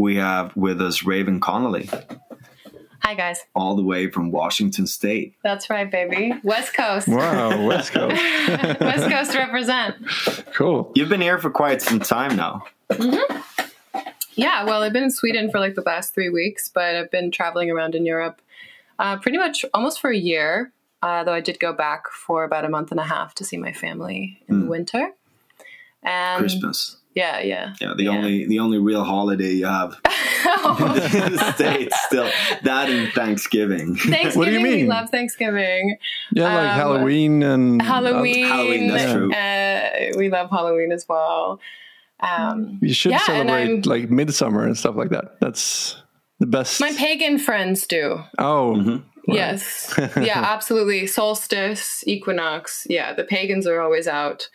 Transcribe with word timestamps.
So 0.00 0.06
today 0.06 0.14
we 0.14 0.16
have 0.16 0.56
with 0.56 0.80
us 0.80 1.02
Raven 1.04 1.40
Connolly, 1.40 1.90
Hi, 3.02 3.14
guys. 3.14 3.40
all 3.54 3.76
the 3.76 3.82
way 3.82 4.10
from 4.10 4.30
Washington 4.30 4.86
State. 4.86 5.34
That's 5.42 5.68
right, 5.68 5.90
baby. 5.90 6.32
West 6.42 6.74
Coast. 6.74 7.06
Wow, 7.08 7.66
West 7.66 7.92
Coast. 7.92 8.16
West 8.80 9.10
Coast 9.10 9.34
represent. 9.34 9.96
Cool. 10.54 10.90
You've 10.94 11.08
been 11.08 11.20
here 11.20 11.38
for 11.38 11.50
quite 11.50 11.82
some 11.82 12.00
time 12.00 12.36
now. 12.36 12.64
Yeah, 14.34 14.64
well, 14.64 14.82
I've 14.82 14.92
been 14.92 15.04
in 15.04 15.10
Sweden 15.10 15.50
for 15.50 15.60
like 15.60 15.74
the 15.74 15.82
last 15.82 16.14
three 16.14 16.30
weeks, 16.30 16.68
but 16.68 16.96
I've 16.96 17.10
been 17.10 17.30
traveling 17.30 17.70
around 17.70 17.94
in 17.94 18.06
Europe 18.06 18.40
uh, 18.98 19.18
pretty 19.18 19.38
much 19.38 19.64
almost 19.74 20.00
for 20.00 20.10
a 20.10 20.16
year. 20.16 20.72
Uh, 21.02 21.24
though 21.24 21.32
I 21.32 21.40
did 21.40 21.58
go 21.58 21.72
back 21.72 22.08
for 22.10 22.44
about 22.44 22.64
a 22.66 22.68
month 22.68 22.90
and 22.90 23.00
a 23.00 23.04
half 23.04 23.34
to 23.36 23.44
see 23.44 23.56
my 23.56 23.72
family 23.72 24.42
in 24.48 24.60
the 24.60 24.66
winter. 24.66 25.12
And 26.02 26.40
Christmas. 26.40 26.96
Yeah, 27.14 27.40
yeah. 27.40 27.74
Yeah, 27.80 27.94
the 27.96 28.06
only 28.08 28.46
the 28.46 28.60
only 28.60 28.78
real 28.78 29.02
holiday 29.04 29.50
you 29.52 29.66
have 29.66 29.94
in 30.04 31.32
the 31.32 31.52
States 31.56 32.00
still. 32.02 32.30
That 32.62 32.88
and 32.88 33.12
Thanksgiving. 33.12 33.96
Thanksgiving. 33.96 34.38
What 34.38 34.44
do 34.46 34.52
you 34.52 34.62
We 34.62 34.76
mean? 34.76 34.86
love 34.86 35.10
Thanksgiving. 35.10 35.96
Yeah, 36.32 36.54
like 36.54 36.70
Um, 36.70 36.76
Halloween 36.76 37.42
and 37.42 37.82
Halloween. 37.82 38.46
Halloween, 38.46 38.88
that's 38.88 39.12
true. 39.12 39.32
Uh, 39.32 40.18
we 40.18 40.28
love 40.30 40.50
Halloween 40.50 40.92
as 40.92 41.04
well. 41.08 41.60
Um, 42.20 42.78
you 42.82 42.92
should 42.94 43.12
Yeah, 43.12 43.18
celebrate 43.18 43.86
like 43.86 44.10
midsummer 44.10 44.64
and 44.64 44.76
stuff 44.78 44.94
like 44.94 45.10
that. 45.10 45.40
That's 45.40 45.96
the 46.38 46.46
best. 46.46 46.80
my 46.80 46.92
pagan 46.92 47.38
friends 47.38 47.86
do. 47.86 48.20
oh, 48.38 48.74
Mm-hmm. 48.78 48.96
Yes. 49.32 49.94
yeah, 50.16 50.40
absolutely. 50.40 51.06
Solstice, 51.06 52.02
equinox. 52.06 52.86
Yeah, 52.90 53.12
the 53.14 53.22
pagans 53.24 53.66
are 53.66 53.80
always 53.80 54.08
out. 54.08 54.48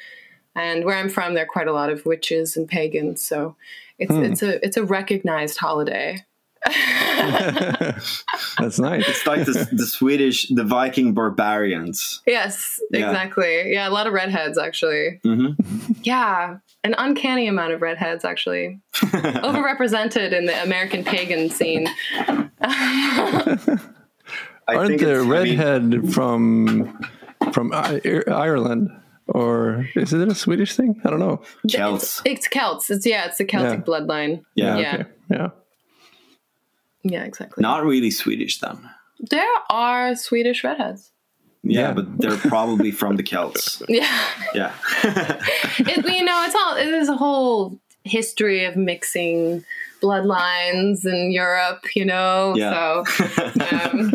And 0.56 0.86
where 0.86 0.98
I'm 0.98 1.10
from, 1.10 1.34
there 1.34 1.44
are 1.44 1.48
quite 1.48 1.68
a 1.68 1.74
lot 1.74 1.90
of 1.90 2.06
witches 2.06 2.56
and 2.56 2.68
pagans, 2.68 3.22
so 3.22 3.56
it's 4.00 4.14
it's 4.14 4.42
a 4.44 4.64
it's 4.66 4.78
a 4.78 4.86
recognized 4.86 5.58
holiday. 5.58 6.24
that's 6.66 8.80
nice. 8.80 9.08
It's 9.08 9.28
like 9.28 9.46
the, 9.46 9.68
the 9.72 9.86
Swedish, 9.86 10.48
the 10.50 10.64
Viking 10.64 11.14
barbarians. 11.14 12.22
Yes, 12.26 12.80
Yeah. 12.92 13.08
exactly. 13.10 13.72
Yeah, 13.74 13.88
a 13.88 13.92
lot 13.92 14.08
of 14.08 14.14
redheads 14.14 14.58
actually. 14.58 15.20
Mhm. 15.26 15.56
Yeah, 16.04 16.58
an 16.84 16.96
uncanny 16.98 17.48
amount 17.48 17.74
of 17.74 17.82
redheads 17.82 18.26
actually. 18.26 18.80
Overrepresented 18.96 20.32
in 20.32 20.46
the 20.46 20.64
American 20.64 21.04
pagan 21.04 21.50
scene. 21.50 21.88
I 24.68 24.68
Aren't 24.68 24.88
think 24.88 25.02
the 25.02 25.12
it's- 25.12 25.20
I 25.20 25.22
mean, 25.22 25.30
redhead 25.30 26.14
from 26.14 27.00
from 27.54 27.72
I- 27.74 28.02
Ireland 28.28 28.90
or 29.28 29.88
is 29.96 30.14
it 30.14 30.28
a 30.28 30.36
Swedish 30.36 30.76
thing? 30.76 31.02
I 31.06 31.10
don't 31.10 31.20
know. 31.20 31.42
Celts. 31.68 32.22
It's 32.26 32.48
Celts. 32.48 32.90
It's 32.90 33.06
yeah, 33.06 33.26
it's 33.26 33.38
the 33.38 33.46
Celtic 33.46 33.80
Yeah. 33.80 33.86
bloodline. 33.86 34.44
Yeah. 34.56 34.78
Yeah. 34.78 34.94
Okay. 34.96 35.10
Yeah. 35.32 35.48
Yeah, 37.04 37.24
exactly. 37.24 37.62
Not 37.62 37.84
really 37.86 38.12
Swedish 38.12 38.60
then. 38.60 38.78
There 39.20 39.48
are 39.70 40.16
Swedish 40.16 40.64
redheads. 40.64 41.12
Yeah, 41.64 41.80
Yeah. 41.90 41.94
but 41.94 42.18
they're 42.20 42.38
probably 42.38 42.92
from 42.92 43.16
the 43.16 43.24
Celts. 43.24 43.82
Yeah. 43.90 44.28
Yeah. 44.54 44.72
it, 45.04 46.06
you 46.06 46.24
know, 46.24 46.44
it's 46.46 46.56
all 46.56 46.76
it 46.78 46.88
is 46.88 47.10
a 47.10 47.16
whole 47.16 47.80
history 48.04 48.66
of 48.66 48.76
mixing 48.76 49.64
bloodlines 50.02 51.06
in 51.06 51.32
Europe. 51.32 51.86
You 51.96 52.06
know, 52.06 52.54
Yeah. 52.56 53.04
so 53.04 53.24
um, 53.90 54.14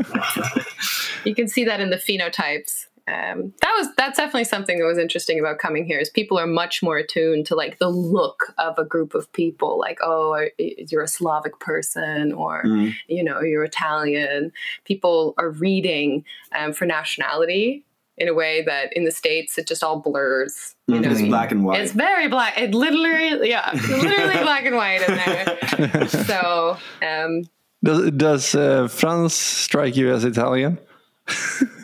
you 1.24 1.34
can 1.34 1.48
see 1.48 1.64
that 1.64 1.80
in 1.80 1.90
the 1.90 1.96
phenotypes. 1.96 2.86
Um, 3.10 3.52
that 3.60 3.74
was 3.76 3.88
that's 3.96 4.16
definitely 4.18 4.44
something 4.44 4.78
that 4.78 4.84
was 4.84 4.98
interesting 4.98 5.40
about 5.40 5.58
coming 5.58 5.84
here. 5.84 5.98
Is 5.98 6.10
people 6.10 6.38
are 6.38 6.46
much 6.46 6.82
more 6.82 6.96
attuned 6.98 7.46
to 7.46 7.54
like 7.56 7.78
the 7.78 7.88
look 7.88 8.54
of 8.58 8.78
a 8.78 8.84
group 8.84 9.14
of 9.14 9.32
people. 9.32 9.78
Like, 9.78 9.98
oh, 10.02 10.32
are- 10.32 10.50
you're 10.58 11.02
a 11.02 11.08
Slavic 11.08 11.58
person, 11.58 12.32
or 12.32 12.62
Mhm. 12.64 12.94
you 13.08 13.24
know, 13.24 13.40
you're 13.40 13.64
Italian. 13.64 14.52
People 14.84 15.34
are 15.38 15.50
reading 15.50 16.24
um, 16.56 16.72
for 16.72 16.86
nationality 16.86 17.84
in 18.18 18.28
a 18.28 18.34
way 18.34 18.62
that 18.62 18.92
in 18.94 19.04
the 19.04 19.10
states 19.10 19.56
it 19.58 19.66
just 19.66 19.82
all 19.82 19.98
blurs. 19.98 20.76
You 20.86 21.00
know, 21.00 21.10
it's 21.10 21.22
black 21.22 21.50
and 21.52 21.64
white. 21.64 21.80
it's 21.80 21.92
very 21.92 22.28
black. 22.28 22.58
It 22.60 22.74
literally, 22.74 23.48
yeah, 23.48 23.70
literally 23.88 24.42
black 24.42 24.66
and 24.66 24.76
white 24.76 25.02
in 25.08 25.14
there. 25.16 26.06
So, 26.08 26.76
um, 27.02 27.44
Does 27.82 28.10
does 28.12 28.54
uh, 28.54 28.88
Franz 28.88 29.32
strike 29.34 29.96
you 29.96 30.12
as 30.12 30.24
Italian? 30.24 30.78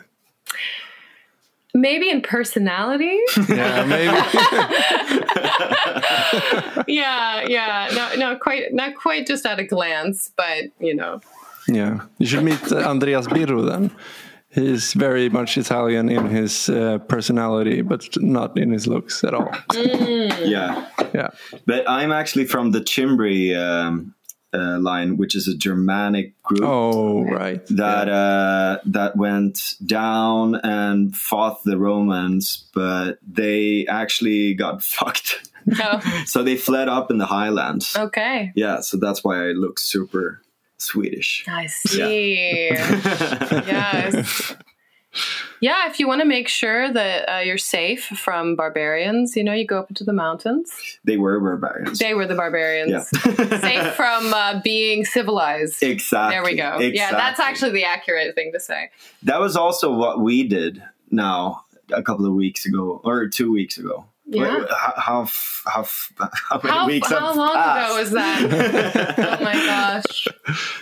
maybe 1.77 2.11
in 2.11 2.23
personality. 2.23 3.19
Yeah, 3.49 3.85
maybe. 3.85 4.13
yeah, 6.93 7.47
yeah. 7.47 7.89
No, 7.95 8.15
no, 8.17 8.37
quite, 8.37 8.73
not 8.73 8.97
quite 8.97 9.27
just 9.27 9.47
at 9.47 9.59
a 9.61 9.65
glance, 9.65 10.33
but 10.37 10.65
you 10.81 10.95
know, 10.95 11.21
yeah, 11.69 12.01
you 12.19 12.27
should 12.27 12.43
meet 12.43 12.73
uh, 12.73 12.79
Andreas 12.79 13.27
Birro 13.29 13.69
then. 13.69 13.91
He's 14.49 14.95
very 14.95 15.29
much 15.29 15.59
Italian 15.59 16.09
in 16.09 16.27
his 16.29 16.69
uh, 16.69 16.99
personality, 17.09 17.83
but 17.83 18.07
not 18.23 18.57
in 18.57 18.71
his 18.73 18.87
looks 18.87 19.23
at 19.23 19.35
all. 19.35 19.51
yeah. 19.75 20.89
Yeah. 21.13 21.29
But 21.67 21.89
I'm 21.89 22.11
actually 22.11 22.47
from 22.47 22.71
the 22.71 22.81
Cimbri 22.81 23.55
um, 23.55 24.15
uh, 24.57 24.79
line, 24.81 25.17
which 25.17 25.35
is 25.37 25.47
a 25.49 25.57
Germanic 25.57 26.41
group. 26.43 26.63
Oh, 26.65 27.25
right. 27.25 27.65
that 27.69 28.09
uh, 28.09 28.79
that 28.87 29.17
went 29.17 29.59
down 29.85 30.55
and 30.57 31.15
fought 31.15 31.63
the 31.65 31.77
Romans, 31.79 32.69
but 32.75 33.19
they 33.27 33.87
actually 33.89 34.55
got 34.55 34.83
fucked. 34.97 35.51
oh, 35.81 36.01
So 36.27 36.43
they 36.43 36.57
fled 36.57 36.89
up 36.89 37.11
in 37.11 37.19
the 37.19 37.27
highlands. 37.27 37.97
okay. 37.97 38.53
Yeah, 38.55 38.81
so 38.81 38.97
that's 38.97 39.23
why 39.25 39.37
I 39.49 39.53
look 39.53 39.79
super 39.79 40.41
Swedish. 40.79 41.45
I 41.49 41.67
see. 41.67 42.69
yes. 42.71 44.55
Yeah, 45.61 45.89
if 45.89 45.99
you 45.99 46.07
want 46.07 46.21
to 46.21 46.27
make 46.27 46.49
sure 46.49 46.93
that 46.93 47.29
uh, 47.29 47.39
you're 47.41 47.59
safe 47.59 48.05
from 48.05 48.57
barbarians, 48.57 49.37
you 49.37 49.45
know, 49.45 49.53
you 49.53 49.67
go 49.67 49.79
up 49.79 49.89
into 49.91 50.05
the 50.05 50.13
mountains. 50.13 50.71
They 51.05 51.17
were 51.17 51.41
barbarians. 51.41 51.99
They 51.99 52.15
were 52.15 52.27
the 52.27 52.35
barbarians. 52.35 52.91
yeah. 52.91 53.01
Safe 53.61 53.95
from 53.95 54.33
uh, 54.35 54.61
being 54.63 55.05
civilized. 55.05 55.83
exactly. 55.83 56.35
There 56.35 56.45
we 56.45 56.57
go. 56.57 56.69
Exactly. 56.79 56.95
Yeah, 56.97 57.11
that's 57.13 57.41
actually 57.41 57.73
the 57.73 57.85
accurate 57.85 58.35
thing 58.35 58.53
to 58.53 58.61
say. 58.61 58.91
that 59.23 59.41
was 59.41 59.57
also 59.57 59.93
what 59.93 60.21
we 60.21 60.43
did. 60.47 60.83
Now 61.11 61.65
a 61.93 62.03
couple 62.03 62.27
of 62.27 62.35
weeks 62.35 62.67
ago 62.67 63.01
or 63.05 63.29
two 63.29 63.53
weeks 63.53 63.79
ago. 63.79 64.07
Yeah. 64.29 64.59
Wait, 64.59 64.69
How 64.71 64.93
how 64.97 65.27
how, 65.67 65.85
how 66.49 66.61
many 66.63 66.75
How, 66.77 66.87
weeks? 66.87 67.09
how 67.09 67.35
long 67.35 67.55
passed? 67.55 67.93
ago 67.93 68.01
was 68.01 68.11
that? 68.11 69.39
oh 69.41 69.45
my 69.45 69.55
gosh. 69.55 70.27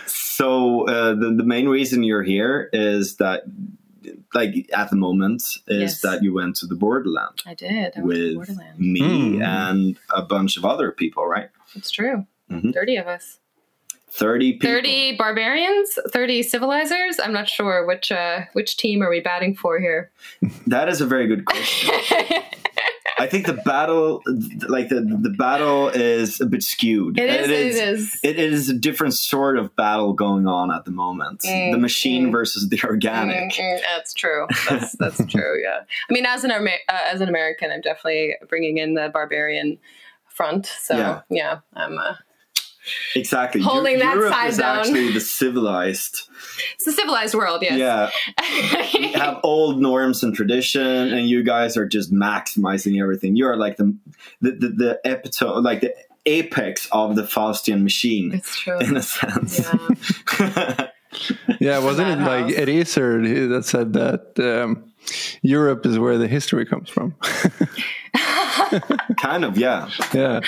So 0.07 0.87
uh, 0.87 1.13
the 1.13 1.33
the 1.37 1.43
main 1.43 1.69
reason 1.69 2.01
you're 2.03 2.23
here 2.23 2.69
is 2.73 3.17
that, 3.17 3.43
like 4.33 4.69
at 4.73 4.89
the 4.89 4.95
moment, 4.95 5.41
is 5.67 5.81
Yes. 5.81 6.01
that 6.01 6.23
you 6.23 6.33
went 6.33 6.55
to 6.57 6.65
the 6.67 6.75
borderland 6.75 7.41
I 7.45 7.53
did. 7.53 7.69
I 7.71 7.77
went 7.79 7.95
to 7.95 8.01
with 8.03 8.35
Borderland. 8.35 8.79
me 8.79 9.35
Hmm. 9.37 9.41
and 9.41 9.97
a 10.13 10.21
bunch 10.21 10.57
of 10.57 10.65
other 10.65 10.91
people, 10.91 11.25
right? 11.27 11.49
It's 11.75 11.91
true. 11.91 12.25
Mhm. 12.51 12.73
30 12.73 12.97
of 12.97 13.07
us. 13.07 13.39
Thirty 14.09 14.53
people. 14.53 14.69
30 14.69 15.17
barbarians, 15.17 15.99
30 16.11 16.41
civilizers. 16.43 17.19
I'm 17.21 17.33
not 17.33 17.49
sure 17.49 17.85
which 17.85 18.11
uh, 18.13 18.41
which 18.53 18.77
team 18.77 19.01
are 19.01 19.09
we 19.09 19.19
batting 19.19 19.55
for 19.55 19.77
here. 19.79 20.09
That 20.67 20.87
is 20.87 21.01
a 21.01 21.05
very 21.05 21.27
good 21.27 21.43
question. 21.51 21.89
I 23.17 23.27
think 23.27 23.45
the 23.45 23.53
battle, 23.53 24.21
like 24.67 24.89
the 24.89 25.01
the 25.01 25.29
battle, 25.37 25.89
is 25.89 26.41
a 26.41 26.45
bit 26.45 26.63
skewed. 26.63 27.19
It 27.19 27.29
is, 27.29 27.47
It 27.47 27.51
it 27.51 27.65
is. 27.67 27.75
is. 27.79 28.19
It 28.23 28.39
is 28.39 28.69
a 28.69 28.73
different 28.73 29.13
sort 29.13 29.57
of 29.57 29.75
battle 29.75 30.13
going 30.13 30.47
on 30.47 30.71
at 30.73 30.85
the 30.85 30.91
moment. 30.91 31.41
Mm, 31.41 31.71
the 31.71 31.77
machine 31.77 32.27
mm. 32.27 32.31
versus 32.31 32.69
the 32.69 32.79
organic. 32.83 33.53
Mm, 33.53 33.79
that's 33.81 34.13
true. 34.13 34.47
That's 34.69 34.93
that's 34.97 35.25
true. 35.31 35.61
Yeah. 35.61 35.81
I 36.09 36.13
mean, 36.13 36.25
as 36.25 36.43
an 36.43 36.51
Amer- 36.51 36.71
uh, 36.89 36.99
as 37.11 37.21
an 37.21 37.29
American, 37.29 37.71
I'm 37.71 37.81
definitely 37.81 38.35
bringing 38.49 38.77
in 38.77 38.93
the 38.95 39.09
barbarian 39.13 39.77
front. 40.27 40.65
So 40.65 40.97
Yeah. 40.97 41.21
yeah, 41.29 41.59
I'm. 41.73 41.97
Uh, 41.97 42.15
Exactly. 43.15 43.61
Eu- 43.61 43.67
Holding 43.67 43.99
that 43.99 44.15
Europe 44.15 44.33
side 44.33 44.49
is 44.49 44.57
down. 44.57 44.79
actually 44.79 45.11
the 45.11 45.19
civilized. 45.19 46.29
it's 46.75 46.87
a 46.87 46.91
civilized 46.91 47.33
world. 47.35 47.61
Yes. 47.61 47.77
Yeah. 47.79 48.09
We 48.99 49.11
have 49.13 49.39
old 49.43 49.81
norms 49.81 50.23
and 50.23 50.35
tradition, 50.35 50.85
and 50.85 51.27
you 51.29 51.43
guys 51.43 51.77
are 51.77 51.87
just 51.87 52.11
maximizing 52.13 53.01
everything. 53.01 53.35
You 53.35 53.47
are 53.47 53.57
like 53.57 53.77
the 53.77 53.95
the 54.41 54.51
the, 54.51 54.69
the 54.69 54.99
epitome, 55.05 55.61
like 55.61 55.81
the 55.81 55.93
apex 56.25 56.87
of 56.91 57.15
the 57.15 57.21
Faustian 57.23 57.83
machine, 57.83 58.33
it's 58.33 58.57
true. 58.59 58.79
in 58.79 58.97
a 58.97 59.01
sense. 59.01 59.59
Yeah. 60.39 60.87
Yeah, 61.61 61.79
wasn't 61.79 62.09
it 62.09 62.17
like 62.25 62.47
Madhouse. 62.47 62.57
Eraser 62.67 63.47
that 63.47 63.63
said 63.63 63.93
that 63.93 64.37
um, 64.37 64.91
Europe 65.41 65.85
is 65.85 65.97
where 65.97 66.17
the 66.17 66.27
history 66.27 66.65
comes 66.65 66.89
from? 66.89 67.15
kind 69.17 69.45
of, 69.45 69.57
yeah. 69.57 69.89
yeah. 70.13 70.41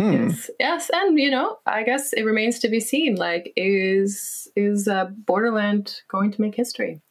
Hmm. 0.00 0.12
Yes, 0.12 0.50
yes, 0.58 0.90
and 0.92 1.18
you 1.18 1.30
know, 1.30 1.58
I 1.66 1.82
guess 1.82 2.14
it 2.14 2.22
remains 2.22 2.58
to 2.60 2.68
be 2.68 2.80
seen. 2.80 3.16
Like, 3.16 3.52
is 3.54 4.48
is 4.56 4.88
uh, 4.88 5.06
Borderland 5.26 6.00
going 6.08 6.32
to 6.32 6.40
make 6.40 6.54
history? 6.54 7.02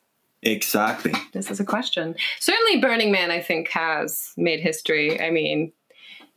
Exactly. 0.41 1.13
This 1.33 1.51
is 1.51 1.59
a 1.59 1.65
question. 1.65 2.15
Certainly, 2.39 2.81
Burning 2.81 3.11
Man, 3.11 3.29
I 3.29 3.41
think, 3.41 3.67
has 3.69 4.31
made 4.37 4.61
history. 4.61 5.21
I 5.21 5.29
mean, 5.29 5.73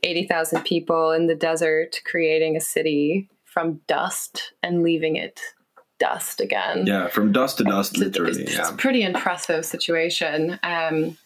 80,000 0.03 0.63
people 0.65 1.13
in 1.13 1.27
the 1.29 1.37
desert 1.37 2.01
creating 2.05 2.57
a 2.57 2.61
city 2.61 3.31
from 3.45 3.81
dust 3.87 4.55
and 4.63 4.83
leaving 4.83 5.17
it 5.17 5.41
dust 5.99 6.41
again. 6.41 6.85
Yeah, 6.87 7.07
from 7.07 7.31
dust 7.33 7.59
to 7.59 7.65
dust, 7.65 7.93
It's 7.93 8.01
literally. 8.01 8.43
It's, 8.43 8.55
yeah. 8.55 8.61
it's 8.61 8.71
a 8.71 8.75
pretty 8.75 9.03
impressive 9.03 9.65
situation. 9.65 10.59
Um, 10.65 11.17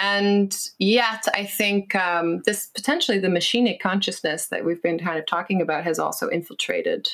and 0.00 0.56
yet, 0.78 1.26
I 1.34 1.44
think 1.44 1.94
um, 1.94 2.42
this 2.44 2.68
potentially 2.74 3.18
the 3.18 3.28
machinic 3.28 3.80
consciousness 3.80 4.46
that 4.48 4.64
we've 4.64 4.82
been 4.82 4.98
kind 4.98 5.18
of 5.18 5.26
talking 5.26 5.60
about 5.60 5.84
has 5.84 5.98
also 5.98 6.28
infiltrated 6.28 7.08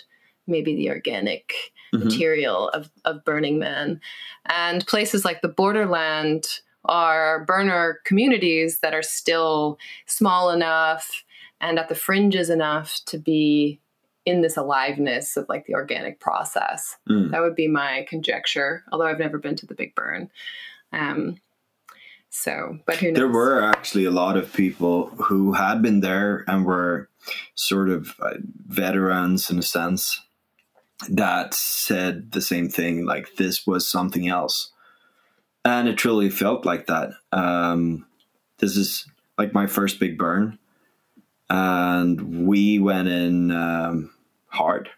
maybe 0.46 0.75
the 0.76 0.90
organic 0.90 1.52
Mhm. 1.94 2.04
material 2.04 2.69
of, 2.70 2.90
of 3.04 3.25
Burning 3.25 3.58
Man. 3.58 4.00
And 4.46 4.86
places 4.86 5.25
like 5.25 5.40
the 5.42 5.48
borderland 5.48 6.46
are 6.84 7.44
burner 7.44 8.00
communities 8.04 8.81
that 8.81 8.94
are 8.94 9.02
still 9.02 9.78
small 10.06 10.50
enough 10.50 11.25
and 11.60 11.78
at 11.78 11.88
the 11.88 11.94
fringes 11.94 12.50
enough 12.50 13.00
to 13.06 13.19
be 13.19 13.81
in 14.26 14.40
this 14.40 14.56
aliveness 14.56 15.36
of 15.36 15.46
like 15.48 15.66
the 15.66 15.75
organic 15.75 16.20
process. 16.20 16.96
Mm. 17.08 17.31
That 17.31 17.42
would 17.42 17.54
be 17.54 17.69
my 17.69 18.06
conjecture, 18.08 18.84
although 18.90 19.06
I've 19.06 19.19
never 19.19 19.38
been 19.38 19.56
to 19.56 19.66
the 19.66 19.75
Big 19.75 19.94
Burn. 19.94 20.31
Um, 20.92 21.36
so, 22.36 22.81
but 22.84 22.96
who 22.96 23.12
knows? 23.12 23.14
There 23.14 23.28
were 23.28 23.62
actually 23.62 24.06
a 24.06 24.10
lot 24.10 24.36
of 24.36 24.52
people 24.52 25.06
who 25.10 25.52
had 25.52 25.82
been 25.82 26.00
there 26.00 26.44
and 26.48 26.66
were 26.66 27.08
sort 27.54 27.88
of 27.88 28.12
uh, 28.19 28.34
veterans 28.66 29.50
in 29.50 29.58
a 29.60 29.62
sense 29.62 30.20
that 31.08 31.54
said 31.54 32.32
the 32.32 32.40
same 32.40 32.69
thing 32.69 33.06
like 33.06 33.36
this 33.36 33.64
was 33.69 33.86
something 33.86 34.26
else. 34.26 34.72
And 35.64 35.86
it 35.86 35.96
truly 35.96 36.28
felt 36.28 36.66
like 36.66 36.88
that. 36.88 37.10
Um, 37.31 38.04
this 38.58 38.76
is 38.76 39.06
like 39.38 39.54
my 39.54 39.69
first 39.69 40.00
big 40.00 40.19
burn. 40.19 40.58
And 41.48 42.48
we 42.48 42.81
went 42.81 43.06
in 43.06 43.52
um, 43.52 44.12
hard, 44.46 44.88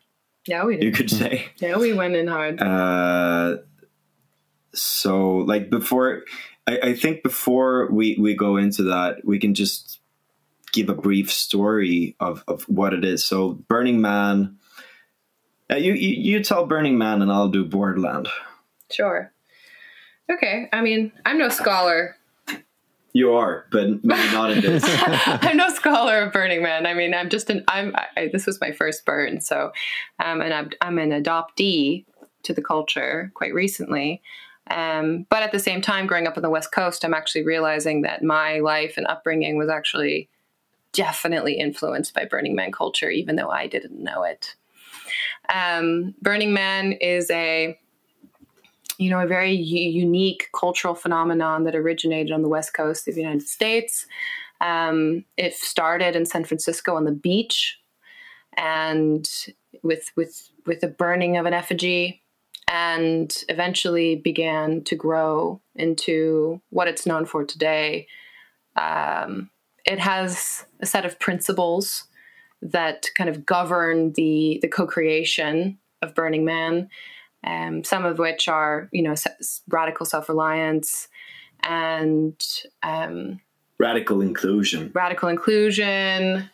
Yeah, 0.46 0.64
we 0.64 0.76
did. 0.76 0.84
you 0.84 0.92
could 0.92 1.10
say. 1.10 1.48
Yeah, 1.58 1.76
we 1.76 1.92
went 1.92 2.16
in 2.16 2.28
hard. 2.28 2.62
Uh, 2.62 3.58
so 4.72 5.36
like 5.36 5.68
before 5.68 6.22
I, 6.66 6.78
I 6.82 6.94
think 6.94 7.22
before 7.22 7.90
we, 7.90 8.16
we 8.18 8.34
go 8.34 8.56
into 8.56 8.84
that 8.84 9.24
we 9.24 9.38
can 9.38 9.54
just 9.54 10.00
give 10.72 10.88
a 10.88 10.94
brief 10.94 11.32
story 11.32 12.16
of, 12.20 12.44
of 12.48 12.64
what 12.64 12.92
it 12.92 13.04
is 13.04 13.24
so 13.24 13.52
burning 13.68 14.00
man 14.00 14.56
uh, 15.70 15.76
you, 15.76 15.94
you 15.94 16.34
you 16.36 16.44
tell 16.44 16.66
burning 16.66 16.98
man 16.98 17.22
and 17.22 17.32
i'll 17.32 17.48
do 17.48 17.64
borderland 17.64 18.28
Sure. 18.90 19.32
Okay. 20.30 20.68
I 20.72 20.80
mean, 20.80 21.12
I'm 21.24 21.38
no 21.38 21.48
scholar. 21.48 22.16
you 23.12 23.32
are 23.32 23.66
but 23.70 24.04
maybe 24.04 24.32
not 24.32 24.50
in 24.50 24.60
this 24.60 24.84
I'm 25.06 25.56
no 25.56 25.70
scholar 25.70 26.22
of 26.22 26.32
Burning 26.32 26.62
Man. 26.62 26.86
I 26.86 26.94
mean, 26.94 27.14
I'm 27.14 27.28
just 27.28 27.50
an. 27.50 27.64
I'm. 27.68 27.94
I, 28.16 28.28
this 28.32 28.46
was 28.46 28.60
my 28.60 28.72
first 28.72 29.04
burn, 29.04 29.40
so 29.40 29.72
um, 30.22 30.40
and 30.40 30.52
I'm, 30.52 30.70
I'm 30.80 30.98
an 30.98 31.10
adoptee 31.10 32.04
to 32.42 32.52
the 32.52 32.62
culture 32.62 33.30
quite 33.34 33.54
recently. 33.54 34.22
Um, 34.68 35.26
but 35.30 35.42
at 35.42 35.52
the 35.52 35.58
same 35.58 35.80
time, 35.80 36.06
growing 36.06 36.26
up 36.26 36.36
on 36.36 36.42
the 36.42 36.50
West 36.50 36.72
Coast, 36.72 37.04
I'm 37.04 37.14
actually 37.14 37.44
realizing 37.44 38.02
that 38.02 38.22
my 38.22 38.58
life 38.58 38.94
and 38.96 39.06
upbringing 39.06 39.56
was 39.56 39.68
actually 39.68 40.28
definitely 40.92 41.54
influenced 41.54 42.14
by 42.14 42.24
Burning 42.24 42.54
Man 42.54 42.72
culture, 42.72 43.10
even 43.10 43.36
though 43.36 43.50
I 43.50 43.66
didn't 43.66 44.02
know 44.02 44.22
it. 44.22 44.54
Um, 45.48 46.14
Burning 46.20 46.52
Man 46.52 46.92
is 46.92 47.30
a 47.30 47.78
you 48.98 49.10
know, 49.10 49.20
a 49.20 49.26
very 49.26 49.52
u- 49.52 49.90
unique 49.90 50.48
cultural 50.58 50.94
phenomenon 50.94 51.64
that 51.64 51.74
originated 51.74 52.32
on 52.32 52.42
the 52.42 52.48
west 52.48 52.72
coast 52.74 53.06
of 53.06 53.14
the 53.14 53.20
United 53.20 53.46
States. 53.46 54.06
Um, 54.60 55.24
it 55.36 55.54
started 55.54 56.16
in 56.16 56.24
San 56.24 56.44
Francisco 56.44 56.96
on 56.96 57.04
the 57.04 57.12
beach, 57.12 57.78
and 58.56 59.28
with 59.82 60.12
with 60.16 60.48
with 60.64 60.80
the 60.80 60.88
burning 60.88 61.36
of 61.36 61.44
an 61.46 61.52
effigy, 61.52 62.22
and 62.68 63.44
eventually 63.48 64.16
began 64.16 64.82
to 64.84 64.96
grow 64.96 65.60
into 65.74 66.60
what 66.70 66.88
it's 66.88 67.06
known 67.06 67.26
for 67.26 67.44
today. 67.44 68.06
Um, 68.74 69.50
it 69.84 69.98
has 69.98 70.66
a 70.80 70.86
set 70.86 71.04
of 71.04 71.18
principles 71.20 72.04
that 72.62 73.06
kind 73.14 73.30
of 73.30 73.46
govern 73.46 74.12
the 74.14 74.58
the 74.62 74.68
co-creation 74.68 75.78
of 76.02 76.14
Burning 76.14 76.44
Man 76.44 76.88
um, 77.46 77.84
some 77.84 78.04
of 78.04 78.18
which 78.18 78.48
are, 78.48 78.88
you 78.92 79.02
know, 79.02 79.14
radical 79.68 80.04
self 80.04 80.28
reliance 80.28 81.08
and 81.62 82.34
um, 82.82 83.40
radical 83.78 84.20
inclusion 84.20 84.90
radical 84.94 85.28
inclusion. 85.28 86.50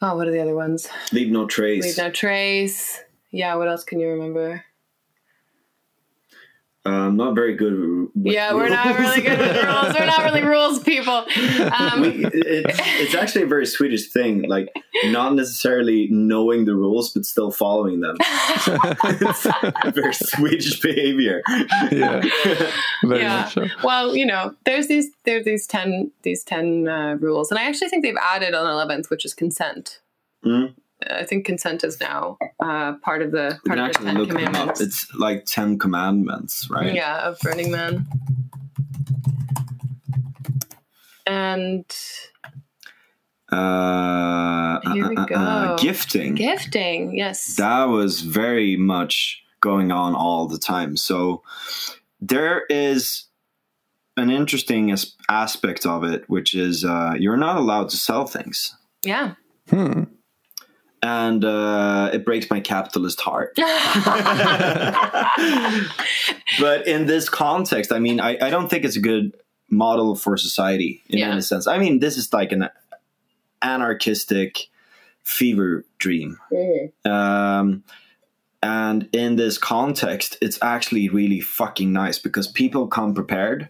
Oh, 0.00 0.16
what 0.16 0.28
are 0.28 0.30
the 0.30 0.40
other 0.40 0.54
ones? 0.54 0.88
leave 1.12 1.30
no 1.30 1.46
trace 1.46 1.84
Leave 1.84 1.98
no 1.98 2.10
trace. 2.10 3.02
Yeah, 3.30 3.54
what 3.56 3.68
else 3.68 3.82
can 3.82 3.98
you 3.98 4.08
remember? 4.08 4.64
Um, 6.86 7.16
not 7.16 7.34
very 7.34 7.54
good 7.56 7.72
with 7.78 8.10
yeah, 8.34 8.54
we're 8.54 8.68
not 8.68 8.98
really 8.98 9.20
good 9.20 9.38
with 9.38 9.56
rules. 9.64 9.94
We're 9.98 10.06
not 10.06 10.24
really 10.24 10.42
rules 10.42 10.78
people. 10.82 11.24
Um, 11.78 12.00
we, 12.02 12.24
it, 12.26 12.66
it's 13.00 13.14
actually 13.14 13.42
a 13.42 13.46
very 13.46 13.66
Swedish 13.66 14.10
thing, 14.10 14.42
like 14.48 14.72
not 15.06 15.34
necessarily 15.34 16.08
knowing 16.10 16.64
the 16.64 16.74
rules 16.74 17.12
but 17.12 17.24
still 17.26 17.50
following 17.50 18.00
them. 18.00 18.16
it's 18.20 19.46
a 19.86 19.90
very 19.94 20.14
Swedish 20.14 20.80
behavior. 20.80 21.42
yeah, 21.90 22.22
very 23.02 23.20
Yeah. 23.20 23.42
much 23.42 23.54
so. 23.54 23.66
well, 23.82 24.16
you 24.16 24.24
know, 24.26 24.54
there's 24.64 24.88
these 24.88 25.08
there's 25.24 25.44
these 25.44 25.66
ten 25.66 26.10
these 26.22 26.44
ten 26.44 26.88
uh, 26.88 27.16
rules, 27.20 27.50
and 27.50 27.58
I 27.58 27.64
actually 27.64 27.88
think 27.88 28.04
they've 28.04 28.16
added 28.22 28.54
an 28.54 28.66
eleventh, 28.66 29.10
which 29.10 29.24
is 29.24 29.34
consent. 29.34 30.00
Mm. 30.44 30.74
I 31.10 31.24
think 31.24 31.44
consent 31.46 31.84
is 31.84 32.00
now 32.00 32.38
uh, 32.60 32.94
part 33.02 33.22
of 33.22 33.30
the 33.32 33.58
part 33.66 33.78
of 33.78 33.92
the 33.92 34.04
Ten 34.04 34.14
look 34.18 34.28
them 34.28 34.36
up. 34.38 34.44
Commandments. 34.44 34.80
It's 34.80 35.14
like 35.14 35.44
Ten 35.46 35.78
Commandments, 35.78 36.68
right? 36.70 36.94
Yeah, 36.94 37.28
of 37.28 37.38
Burning 37.40 37.70
Man. 37.70 38.06
And 41.26 41.84
Uh, 43.50 44.80
Here 44.92 45.08
we 45.08 45.16
uh, 45.16 45.20
uh, 45.30 45.34
uh, 45.34 45.76
go. 45.76 45.82
gifting. 45.82 46.34
gifting, 46.34 47.16
yes. 47.16 47.54
that 47.56 47.84
was 47.84 48.20
very 48.22 48.76
much 48.76 49.42
going 49.60 49.92
on 49.92 50.14
all 50.16 50.48
the 50.48 50.58
time. 50.58 50.96
So 50.96 51.42
there 52.20 52.64
is 52.68 53.26
an 54.16 54.30
interesting 54.30 54.90
as- 54.90 55.14
aspect 55.30 55.86
of 55.86 56.02
it, 56.02 56.24
which 56.28 56.54
is 56.54 56.84
uh, 56.84 57.14
you're 57.18 57.36
not 57.36 57.56
allowed 57.56 57.88
to 57.90 57.96
sell 57.96 58.26
things. 58.26 58.74
yeah. 59.04 59.34
Hmm. 59.70 60.04
And 61.06 61.44
uh, 61.44 62.10
it 62.12 62.24
breaks 62.24 62.50
my 62.50 62.58
capitalist 62.58 63.20
heart. 63.20 63.52
but 66.60 66.88
in 66.88 67.06
this 67.06 67.28
context, 67.28 67.92
I 67.92 68.00
mean, 68.00 68.18
I, 68.18 68.36
I 68.40 68.50
don't 68.50 68.68
think 68.68 68.84
it's 68.84 68.96
a 68.96 69.00
good 69.00 69.36
model 69.70 70.16
for 70.16 70.36
society 70.36 71.04
in 71.08 71.18
Yeah. 71.18 71.30
any 71.30 71.42
sense. 71.42 71.68
I 71.68 71.78
mean, 71.78 72.00
this 72.00 72.16
is 72.16 72.32
like 72.32 72.50
an 72.50 72.68
anarchistic 73.62 74.66
fever 75.22 75.84
dream. 75.98 76.38
Um, 77.04 77.84
and 78.60 79.08
in 79.12 79.36
this 79.36 79.58
context, 79.58 80.38
it's 80.42 80.58
actually 80.60 81.08
really 81.08 81.40
fucking 81.40 81.92
nice 81.92 82.18
because 82.18 82.48
people 82.48 82.88
come 82.88 83.14
prepared 83.14 83.68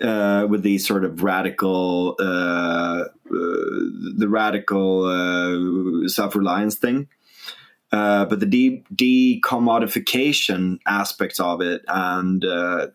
uh, 0.00 0.46
with 0.48 0.62
these 0.62 0.86
sort 0.86 1.04
of 1.04 1.22
radical, 1.22 2.16
uh, 2.18 2.22
uh, 2.22 3.08
the 3.28 4.26
radical 4.28 5.04
uh, 5.04 6.08
self 6.08 6.34
reliance 6.34 6.76
thing. 6.76 7.08
Uh, 7.92 8.24
but 8.24 8.38
the 8.38 8.46
de- 8.46 8.84
decommodification 8.94 10.78
aspects 10.86 11.40
of 11.40 11.60
it, 11.60 11.82
and 11.88 12.44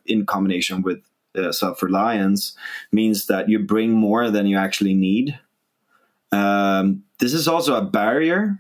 in 0.05 0.25
combination 0.25 0.81
with 0.81 1.03
self 1.51 1.83
reliance, 1.83 2.55
means 2.91 3.27
that 3.27 3.49
you 3.49 3.59
bring 3.59 3.91
more 3.91 4.31
than 4.31 4.47
you 4.47 4.57
actually 4.57 4.93
need. 4.93 5.37
Um, 6.31 7.03
this 7.19 7.33
is 7.33 7.47
also 7.47 7.75
a 7.75 7.81
barrier 7.81 8.57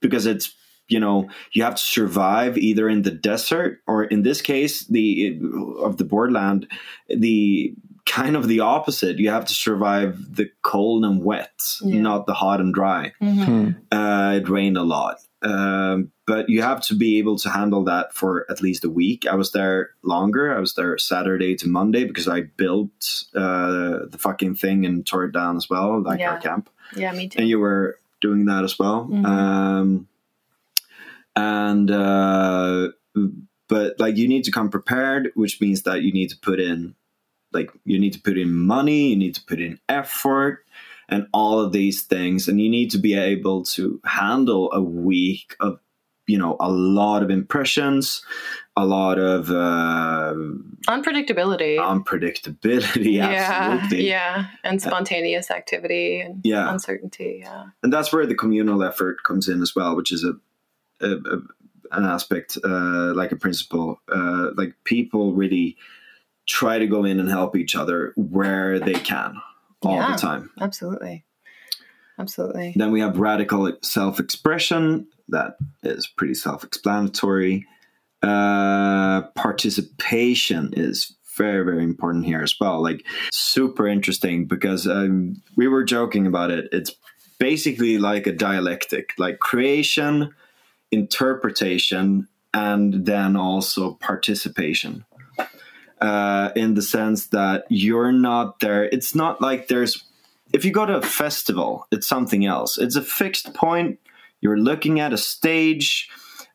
because 0.00 0.26
it's 0.26 0.54
you 0.88 1.00
know 1.00 1.28
you 1.52 1.62
have 1.62 1.74
to 1.74 1.84
survive 1.84 2.56
either 2.58 2.88
in 2.88 3.02
the 3.02 3.10
desert 3.10 3.80
or 3.86 4.04
in 4.04 4.22
this 4.22 4.40
case 4.40 4.84
the 4.86 5.38
of 5.80 5.96
the 5.96 6.04
borderland 6.04 6.66
the 7.08 7.74
kind 8.04 8.36
of 8.36 8.46
the 8.46 8.60
opposite 8.60 9.18
you 9.18 9.28
have 9.30 9.44
to 9.44 9.54
survive 9.54 10.36
the 10.36 10.48
cold 10.62 11.04
and 11.04 11.24
wet 11.24 11.50
Yeah. 11.82 12.00
not 12.00 12.26
the 12.26 12.34
hot 12.34 12.60
and 12.60 12.72
dry 12.72 13.12
Mhm. 13.20 13.76
uh, 13.90 14.34
it 14.40 14.48
rained 14.48 14.76
a 14.78 14.84
lot 14.84 15.18
um, 15.42 16.10
but 16.26 16.48
you 16.48 16.62
have 16.62 16.80
to 16.82 16.94
be 16.94 17.18
able 17.18 17.36
to 17.38 17.50
handle 17.50 17.84
that 17.84 18.14
for 18.14 18.46
at 18.50 18.62
least 18.62 18.84
a 18.84 18.90
week 18.90 19.26
i 19.26 19.34
was 19.34 19.50
there 19.52 19.90
longer 20.02 20.56
i 20.56 20.60
was 20.60 20.74
there 20.74 20.96
saturday 20.98 21.56
to 21.56 21.68
monday 21.68 22.04
because 22.04 22.28
i 22.28 22.42
built 22.42 23.24
uh, 23.34 24.06
the 24.08 24.18
fucking 24.18 24.54
thing 24.54 24.86
and 24.86 25.04
tore 25.04 25.24
it 25.24 25.32
down 25.32 25.56
as 25.56 25.68
well 25.68 26.00
like 26.02 26.20
Yeah. 26.20 26.30
our 26.32 26.38
camp 26.38 26.70
Yeah, 26.96 27.10
me 27.12 27.28
too. 27.28 27.40
and 27.40 27.48
you 27.48 27.58
were 27.58 27.98
doing 28.22 28.46
that 28.46 28.64
as 28.64 28.78
well. 28.78 29.08
Mhm. 29.12 29.26
Um, 29.26 30.08
and 31.36 31.90
uh, 31.90 32.88
but 33.68 34.00
like 34.00 34.16
you 34.16 34.26
need 34.28 34.44
to 34.44 34.50
come 34.50 34.70
prepared, 34.70 35.30
which 35.34 35.60
means 35.60 35.82
that 35.82 36.02
you 36.02 36.12
need 36.12 36.30
to 36.30 36.38
put 36.38 36.58
in 36.58 36.94
like 37.52 37.70
you 37.84 37.98
need 37.98 38.12
to 38.14 38.20
put 38.20 38.36
in 38.36 38.52
money, 38.52 39.10
you 39.10 39.16
need 39.16 39.34
to 39.36 39.44
put 39.44 39.60
in 39.60 39.78
effort. 39.88 40.64
and 41.08 41.28
all 41.32 41.60
of 41.60 41.70
these 41.70 42.02
things 42.02 42.48
and 42.48 42.60
you 42.60 42.68
need 42.68 42.90
to 42.90 42.98
be 42.98 43.14
able 43.14 43.62
to 43.62 44.00
handle 44.04 44.72
a 44.72 44.82
week 44.82 45.54
of 45.60 45.78
you 46.26 46.36
know 46.36 46.56
a 46.58 46.68
lot 46.68 47.22
of 47.22 47.30
impressions 47.30 48.24
a 48.76 48.84
lot 48.84 49.16
of 49.16 49.48
uh, 49.48 50.34
unpredictability 50.88 51.78
unpredictability 51.78 53.12
yeah 53.14 53.28
absolutely 53.28 54.08
yeah 54.08 54.46
and 54.64 54.82
spontaneous 54.82 55.50
activity 55.50 56.20
and 56.20 56.40
Yeah. 56.44 56.70
uncertainty 56.72 57.40
yeah 57.44 57.66
and 57.82 57.92
that's 57.92 58.12
where 58.12 58.26
the 58.26 58.34
communal 58.34 58.82
effort 58.82 59.22
comes 59.22 59.48
in 59.48 59.62
as 59.62 59.74
well 59.76 59.94
which 59.96 60.10
is 60.12 60.24
a, 60.24 60.32
a, 61.00 61.10
a 61.10 61.38
an 61.92 62.04
aspect 62.04 62.58
uh, 62.64 63.14
like 63.14 63.32
a 63.32 63.36
principle 63.36 64.00
uh, 64.12 64.50
like 64.56 64.74
people 64.84 65.32
really 65.34 65.76
try 66.46 66.78
to 66.78 66.86
go 66.86 67.04
in 67.04 67.20
and 67.20 67.28
help 67.28 67.56
each 67.56 67.76
other 67.76 68.12
where 68.16 68.78
they 68.80 68.94
can 68.94 69.40
all 69.82 69.94
Yeah. 69.96 70.12
the 70.12 70.18
time 70.18 70.50
absolutely 70.60 71.24
absolutely 72.18 72.72
Then 72.76 72.90
we 72.92 73.00
have 73.00 73.18
radical 73.18 73.70
self 73.82 74.18
expression. 74.20 75.06
That 75.28 75.56
is 75.82 76.06
pretty 76.06 76.34
self 76.34 76.64
explanatory. 76.64 77.66
Uh, 78.22 79.22
participation 79.34 80.72
is 80.76 81.14
very, 81.36 81.64
very 81.64 81.84
important 81.84 82.24
here 82.24 82.40
as 82.42 82.54
well. 82.58 82.82
Like, 82.82 83.04
super 83.30 83.86
interesting 83.86 84.46
because 84.46 84.86
um, 84.86 85.42
we 85.56 85.68
were 85.68 85.84
joking 85.84 86.26
about 86.26 86.50
it. 86.50 86.68
It's 86.72 86.92
basically 87.38 87.98
like 87.98 88.26
a 88.26 88.32
dialectic, 88.32 89.12
like 89.18 89.38
creation, 89.40 90.34
interpretation, 90.90 92.28
and 92.54 93.06
then 93.06 93.36
also 93.36 93.94
participation. 93.94 95.04
Uh, 95.98 96.50
in 96.54 96.74
the 96.74 96.82
sense 96.82 97.28
that 97.28 97.64
you're 97.70 98.12
not 98.12 98.60
there. 98.60 98.84
It's 98.84 99.14
not 99.14 99.40
like 99.40 99.68
there's 99.68 100.04
if 100.52 100.64
you 100.64 100.70
go 100.70 100.86
to 100.86 100.96
a 100.96 101.02
festival, 101.02 101.86
it's 101.90 102.06
something 102.06 102.44
else. 102.46 102.78
It's 102.78 102.96
a 102.96 103.02
fixed 103.02 103.54
point. 103.54 103.98
You're 104.40 104.58
looking 104.58 105.00
at 105.00 105.12
a 105.12 105.18
stage, 105.18 106.08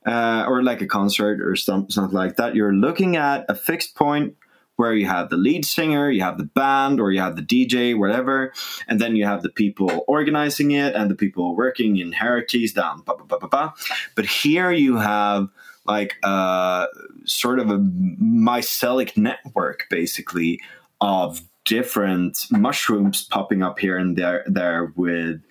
uh, 0.06 0.46
or 0.48 0.64
like 0.64 0.82
a 0.82 0.88
concert 0.88 1.42
or 1.42 1.56
some, 1.56 1.90
something 1.90 2.16
like 2.16 2.38
that. 2.38 2.56
You're 2.56 2.74
looking 2.74 3.16
at 3.16 3.46
a 3.50 3.56
fixed 3.56 3.96
point 3.96 4.36
where 4.82 4.96
you 4.96 5.06
have 5.06 5.30
the 5.30 5.38
lead 5.38 5.64
singer, 5.64 6.10
you 6.10 6.24
have 6.24 6.40
the 6.40 6.44
band, 6.44 7.00
or 7.00 7.12
you 7.12 7.22
have 7.22 7.36
the 7.36 7.44
DJ, 7.44 7.96
whatever, 7.96 8.52
and 8.88 9.00
then 9.00 9.16
you 9.16 9.26
have 9.26 9.44
the 9.44 9.50
people 9.50 10.04
organizing 10.08 10.72
it 10.72 10.96
and 10.96 11.12
the 11.12 11.16
people 11.16 11.56
working 11.56 11.98
in 11.98 12.12
hierarchies 12.12 12.74
down. 12.74 13.04
But 13.06 14.26
here 14.26 14.72
you 14.72 14.98
have 14.98 15.50
like 15.86 16.16
uh, 16.24 16.88
sort 17.26 17.60
of 17.60 17.70
a 17.70 17.78
mycelic 17.78 19.16
network, 19.16 19.86
basically, 19.92 20.60
of 21.00 21.44
different 21.66 22.48
mushrooms 22.50 23.28
popping 23.28 23.62
up 23.62 23.78
here 23.78 24.00
and 24.00 24.18
there 24.18 24.44
there 24.48 24.92
with 24.96 25.44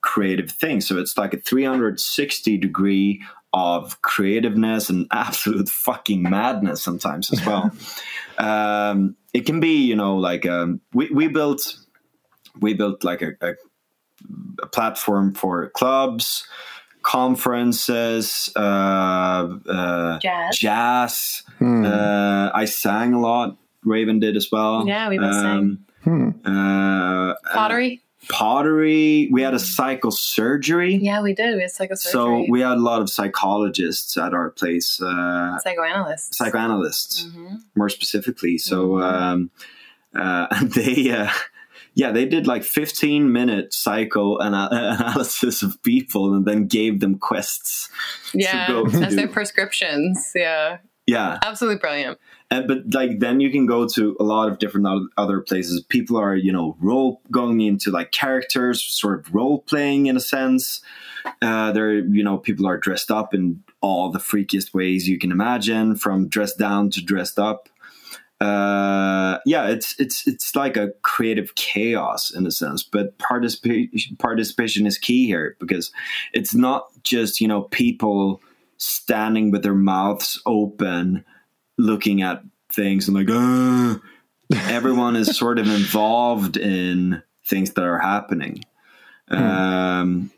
creative 0.00 0.52
things 0.52 0.86
so 0.86 0.96
it's 0.96 1.18
like 1.18 1.34
a 1.34 1.40
360 1.40 2.56
degree 2.56 3.20
of 3.56 4.02
creativeness 4.02 4.90
and 4.90 5.06
absolute 5.12 5.68
fucking 5.68 6.22
madness 6.22 6.82
sometimes 6.82 7.32
as 7.32 7.44
well 7.46 7.70
um, 8.38 9.16
it 9.32 9.46
can 9.46 9.60
be 9.60 9.84
you 9.86 9.96
know 9.96 10.16
like 10.16 10.44
um, 10.46 10.80
we, 10.92 11.08
we 11.10 11.26
built 11.28 11.78
we 12.60 12.74
built 12.74 13.02
like 13.02 13.22
a, 13.22 13.32
a, 13.40 13.54
a 14.62 14.66
platform 14.66 15.32
for 15.32 15.70
clubs 15.70 16.46
conferences 17.02 18.50
uh, 18.56 19.48
uh, 19.68 20.18
jazz 20.18 20.58
jazz 20.58 21.42
Hmm. 21.58 21.84
uh, 21.86 22.50
I 22.52 22.66
sang 22.66 23.14
a 23.14 23.20
lot. 23.20 23.56
Raven 23.84 24.20
did 24.20 24.36
as 24.36 24.48
well. 24.50 24.86
Yeah, 24.86 25.08
we 25.08 25.18
both 25.18 25.34
sang. 25.34 25.78
Hmm. 26.04 26.30
Uh, 26.44 27.34
pottery 27.54 28.02
pottery. 28.28 29.28
We 29.32 29.42
had 29.42 29.54
a 29.54 29.58
psychosurgery. 29.58 30.98
yeah 31.00 31.22
we 31.22 31.34
did 31.34 31.54
we 31.56 31.62
had 31.62 31.70
psychosurgery 31.70 31.96
So 32.12 32.44
we 32.48 32.60
had 32.60 32.72
a 32.78 32.80
lot 32.80 33.00
of 33.02 33.08
psychologists 33.10 34.16
at 34.16 34.32
our 34.34 34.50
place, 34.50 35.00
uh, 35.00 35.58
psychoanalysts 35.58 36.36
psychoanalysts 36.38 37.24
Mhm. 37.26 37.60
more 37.74 37.88
specifically. 37.88 38.58
So 38.58 38.88
Mhm. 38.88 39.02
um, 39.12 39.50
uh, 40.14 40.46
they, 40.76 41.10
uh, 41.10 41.30
yeah, 41.94 42.10
they 42.12 42.26
did 42.26 42.46
like 42.46 42.62
15 42.64 43.32
minute 43.32 43.72
psycho 43.72 44.36
analysis 44.48 45.62
of 45.62 45.82
people 45.82 46.34
and 46.34 46.44
then 46.44 46.66
gave 46.66 47.00
them 47.00 47.18
quests. 47.18 47.88
yeah 48.34 48.66
as 49.02 49.10
do. 49.10 49.16
their 49.16 49.28
prescriptions 49.28 50.32
yeah 50.34 50.78
Yeah, 51.06 51.38
absolutely 51.42 51.78
brilliant 51.78 52.18
and, 52.50 52.68
but 52.68 52.78
like 52.92 53.18
then 53.18 53.40
you 53.40 53.50
can 53.50 53.66
go 53.66 53.86
to 53.88 54.16
a 54.20 54.22
lot 54.22 54.50
of 54.50 54.58
different 54.58 54.86
other 55.16 55.40
places. 55.40 55.82
People 55.82 56.16
are 56.16 56.36
you 56.36 56.52
know 56.52 56.76
role 56.80 57.20
going 57.30 57.60
into 57.60 57.90
like 57.90 58.12
characters, 58.12 58.82
sort 58.82 59.18
of 59.18 59.34
role 59.34 59.62
playing 59.62 60.06
in 60.06 60.16
a 60.16 60.20
sense. 60.20 60.80
Uh, 61.42 61.72
there, 61.72 61.94
you 61.94 62.22
know, 62.22 62.38
people 62.38 62.66
are 62.66 62.78
dressed 62.78 63.10
up 63.10 63.34
in 63.34 63.62
all 63.80 64.10
the 64.10 64.18
freakiest 64.18 64.72
ways 64.72 65.08
you 65.08 65.18
can 65.18 65.32
imagine, 65.32 65.96
from 65.96 66.28
dressed 66.28 66.58
down 66.58 66.88
to 66.90 67.02
dressed 67.02 67.38
up. 67.38 67.68
Uh, 68.40 69.38
yeah, 69.44 69.66
it's 69.66 69.98
it's 69.98 70.26
it's 70.28 70.54
like 70.54 70.76
a 70.76 70.92
creative 71.02 71.54
chaos 71.56 72.30
in 72.30 72.46
a 72.46 72.50
sense, 72.50 72.84
but 72.84 73.18
participation 73.18 74.16
participation 74.18 74.86
is 74.86 74.98
key 74.98 75.26
here 75.26 75.56
because 75.58 75.90
it's 76.32 76.54
not 76.54 76.86
just 77.02 77.40
you 77.40 77.48
know 77.48 77.62
people 77.62 78.40
standing 78.78 79.50
with 79.50 79.62
their 79.62 79.74
mouths 79.74 80.40
open 80.46 81.24
looking 81.78 82.22
at 82.22 82.42
things 82.72 83.08
and 83.08 83.16
like 83.16 83.28
"Ah." 83.30 84.00
everyone 84.68 85.16
is 85.16 85.36
sort 85.38 85.58
of 85.58 85.68
involved 85.68 86.56
in 86.56 87.22
things 87.46 87.72
that 87.72 87.84
are 87.84 87.98
happening. 87.98 88.64
Um, 89.28 90.30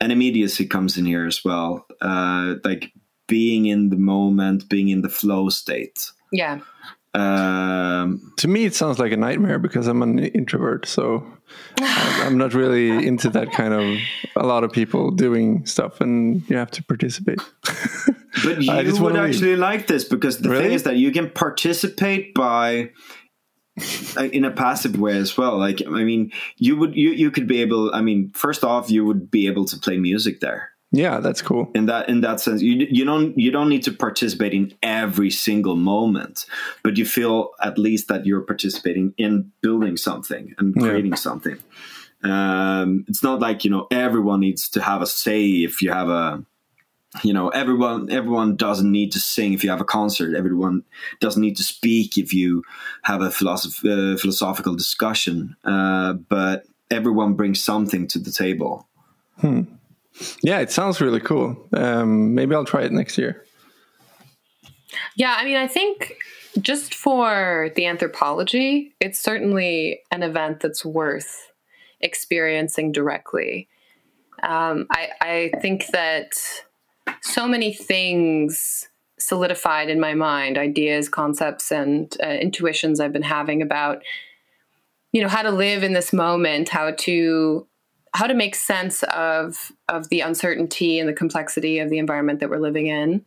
and 0.00 0.10
immediacy 0.10 0.66
comes 0.66 0.96
in 0.96 1.04
here 1.04 1.26
as 1.26 1.44
well. 1.44 1.86
Uh, 2.00 2.54
like 2.64 2.92
being 3.28 3.66
in 3.66 3.90
the 3.90 3.96
moment 3.96 4.68
being 4.68 4.88
in 4.88 5.02
the 5.02 5.08
flow 5.08 5.48
state. 5.48 6.10
Yeah 6.32 6.60
um, 7.14 8.32
To 8.38 8.48
me, 8.48 8.64
it 8.64 8.74
sounds 8.74 8.98
like 8.98 9.12
a 9.12 9.16
nightmare 9.16 9.58
because 9.58 9.86
I'm 9.86 10.02
an 10.02 10.18
introvert, 10.18 10.86
so 10.86 11.24
I'm 11.80 12.38
not 12.38 12.54
really 12.54 13.06
into 13.06 13.28
that 13.30 13.52
kind 13.52 13.74
of 13.74 13.98
a 14.36 14.46
lot 14.46 14.64
of 14.64 14.72
people 14.72 15.10
doing 15.10 15.66
stuff, 15.66 16.00
and 16.00 16.42
you 16.48 16.56
have 16.56 16.70
to 16.72 16.84
participate. 16.84 17.40
But 18.44 18.62
you 18.62 18.74
would 18.74 19.00
wanna 19.00 19.22
leave. 19.22 19.34
actually 19.34 19.56
like 19.56 19.86
this 19.86 20.04
because 20.04 20.38
the 20.38 20.48
thing 20.48 20.72
is 20.72 20.84
that 20.84 20.96
you 20.96 21.12
can 21.12 21.28
participate 21.28 22.32
by 22.34 22.90
uh, 24.16 24.24
in 24.24 24.44
a 24.44 24.50
passive 24.50 24.98
way 24.98 25.16
as 25.16 25.36
well. 25.36 25.58
Like 25.58 25.82
I 25.86 26.02
mean, 26.02 26.32
you 26.56 26.76
would 26.76 26.96
you 26.96 27.10
you 27.10 27.30
could 27.30 27.46
be 27.46 27.60
able. 27.60 27.94
I 27.94 28.00
mean, 28.00 28.30
first 28.34 28.64
off, 28.64 28.90
you 28.90 29.04
would 29.04 29.30
be 29.30 29.46
able 29.46 29.66
to 29.66 29.78
play 29.78 29.98
music 29.98 30.40
there. 30.40 30.71
Yeah, 30.92 31.20
that's 31.20 31.42
cool. 31.42 31.70
In 31.74 31.86
that 31.86 32.08
in 32.08 32.20
that 32.20 32.38
sense, 32.40 32.60
you 32.62 32.86
you 32.90 33.04
don't 33.04 33.36
you 33.38 33.50
don't 33.50 33.68
need 33.70 33.82
to 33.84 33.92
participate 33.92 34.52
in 34.52 34.74
every 34.82 35.30
single 35.30 35.74
moment, 35.76 36.44
but 36.84 36.96
you 36.98 37.06
feel 37.06 37.50
at 37.62 37.78
least 37.78 38.08
that 38.08 38.26
you're 38.26 38.42
participating 38.42 39.14
in 39.16 39.50
building 39.62 39.96
something 39.96 40.54
and 40.58 40.74
Yeah. 40.76 40.82
creating 40.82 41.16
something. 41.16 41.58
Um, 42.22 43.04
it's 43.08 43.22
not 43.22 43.40
like 43.40 43.64
you 43.64 43.70
know 43.70 43.86
everyone 43.90 44.40
needs 44.40 44.68
to 44.70 44.82
have 44.82 45.00
a 45.02 45.06
say 45.06 45.44
if 45.64 45.80
you 45.82 45.90
have 45.90 46.08
a 46.10 46.44
you 47.22 47.32
know 47.32 47.48
everyone 47.48 48.10
everyone 48.10 48.56
doesn't 48.56 48.90
need 48.90 49.12
to 49.12 49.18
sing 49.20 49.52
if 49.52 49.64
you 49.64 49.70
have 49.70 49.80
a 49.82 49.84
concert 49.84 50.34
everyone 50.36 50.82
doesn't 51.20 51.42
need 51.42 51.56
to 51.56 51.62
speak 51.62 52.16
if 52.16 52.32
you 52.32 52.62
have 53.02 53.20
a 53.20 53.28
philosoph- 53.28 53.84
uh, 53.84 54.16
philosophical 54.18 54.74
discussion 54.74 55.54
uh, 55.64 56.14
but 56.14 56.64
everyone 56.90 57.34
brings 57.34 57.60
something 57.62 58.06
to 58.06 58.18
the 58.18 58.30
table 58.32 58.86
Yeah, 60.42 60.60
it 60.60 60.70
sounds 60.70 61.00
really 61.00 61.20
cool. 61.20 61.68
Um, 61.74 62.34
maybe 62.34 62.54
I'll 62.54 62.64
try 62.64 62.82
it 62.82 62.92
next 62.92 63.18
year. 63.18 63.44
Yeah, 65.16 65.34
I 65.38 65.44
mean, 65.44 65.56
I 65.56 65.66
think 65.66 66.16
just 66.60 66.94
for 66.94 67.70
the 67.76 67.86
anthropology, 67.86 68.94
it's 69.00 69.18
certainly 69.18 70.00
an 70.10 70.22
event 70.22 70.60
that's 70.60 70.84
worth 70.84 71.50
experiencing 72.00 72.92
directly. 72.92 73.68
Um, 74.42 74.86
I, 74.90 75.08
I 75.20 75.52
think 75.60 75.86
that 75.88 76.32
so 77.22 77.46
many 77.46 77.72
things 77.72 78.88
solidified 79.18 79.88
in 79.88 80.00
my 80.00 80.14
mind 80.14 80.58
ideas, 80.58 81.08
concepts, 81.08 81.70
and 81.70 82.14
uh, 82.22 82.26
intuitions 82.28 83.00
I've 83.00 83.12
been 83.12 83.22
having 83.22 83.62
about 83.62 84.02
you 85.12 85.22
know 85.22 85.28
how 85.28 85.42
to 85.42 85.50
live 85.50 85.82
in 85.82 85.92
this 85.92 86.12
moment 86.12 86.70
how 86.70 86.90
to 86.90 87.66
how 88.14 88.26
to 88.26 88.34
make 88.34 88.54
sense 88.54 89.02
of 89.04 89.72
of 89.88 90.08
the 90.08 90.20
uncertainty 90.20 90.98
and 90.98 91.08
the 91.08 91.14
complexity 91.14 91.78
of 91.78 91.90
the 91.90 91.98
environment 91.98 92.40
that 92.40 92.50
we're 92.50 92.58
living 92.58 92.86
in 92.86 93.24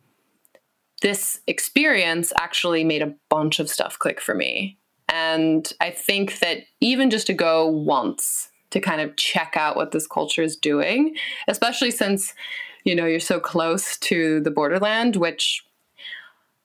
this 1.02 1.40
experience 1.46 2.32
actually 2.38 2.84
made 2.84 3.02
a 3.02 3.14
bunch 3.28 3.60
of 3.60 3.68
stuff 3.68 3.98
click 3.98 4.20
for 4.20 4.34
me. 4.34 4.78
And 5.08 5.70
I 5.80 5.90
think 5.90 6.38
that 6.40 6.64
even 6.80 7.10
just 7.10 7.26
to 7.28 7.34
go 7.34 7.66
once 7.66 8.48
to 8.70 8.80
kind 8.80 9.00
of 9.00 9.16
check 9.16 9.54
out 9.56 9.76
what 9.76 9.92
this 9.92 10.06
culture 10.06 10.42
is 10.42 10.56
doing, 10.56 11.16
especially 11.48 11.90
since, 11.90 12.34
you 12.84 12.94
know, 12.94 13.06
you're 13.06 13.20
so 13.20 13.38
close 13.38 13.96
to 13.98 14.40
the 14.40 14.50
borderland, 14.50 15.16
which 15.16 15.64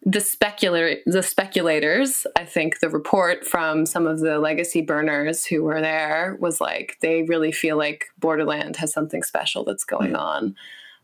the 0.03 0.19
speculator 0.19 0.95
the 1.05 1.21
speculators 1.21 2.25
i 2.35 2.43
think 2.43 2.79
the 2.79 2.89
report 2.89 3.45
from 3.45 3.85
some 3.85 4.07
of 4.07 4.19
the 4.19 4.39
legacy 4.39 4.81
burners 4.81 5.45
who 5.45 5.63
were 5.63 5.79
there 5.79 6.37
was 6.39 6.59
like 6.59 6.97
they 7.01 7.21
really 7.23 7.51
feel 7.51 7.77
like 7.77 8.05
borderland 8.17 8.77
has 8.77 8.91
something 8.91 9.21
special 9.23 9.63
that's 9.63 9.83
going 9.83 10.15
on. 10.15 10.55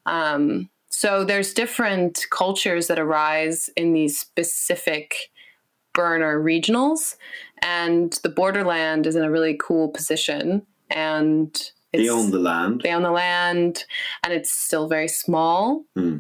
Um, 0.06 0.70
so 0.90 1.24
there's 1.24 1.54
different 1.54 2.26
cultures 2.32 2.88
that 2.88 2.98
arise 2.98 3.70
in 3.76 3.94
these 3.94 4.20
specific 4.20 5.30
burner 5.94 6.40
regionals 6.42 7.18
and 7.62 8.14
the 8.24 8.30
borderland 8.30 9.06
is 9.06 9.16
in 9.16 9.24
a 9.24 9.32
really 9.32 9.58
cool 9.60 9.90
position 9.90 10.66
and 10.90 11.72
they 11.92 12.10
own 12.10 12.32
the 12.32 12.40
land. 12.40 12.82
they 12.84 12.94
own 12.94 13.04
the 13.04 13.12
land 13.12 13.86
and 14.24 14.34
it's 14.34 14.52
still 14.52 14.88
very 14.88 15.08
small. 15.08 15.84
Hmm. 15.96 16.18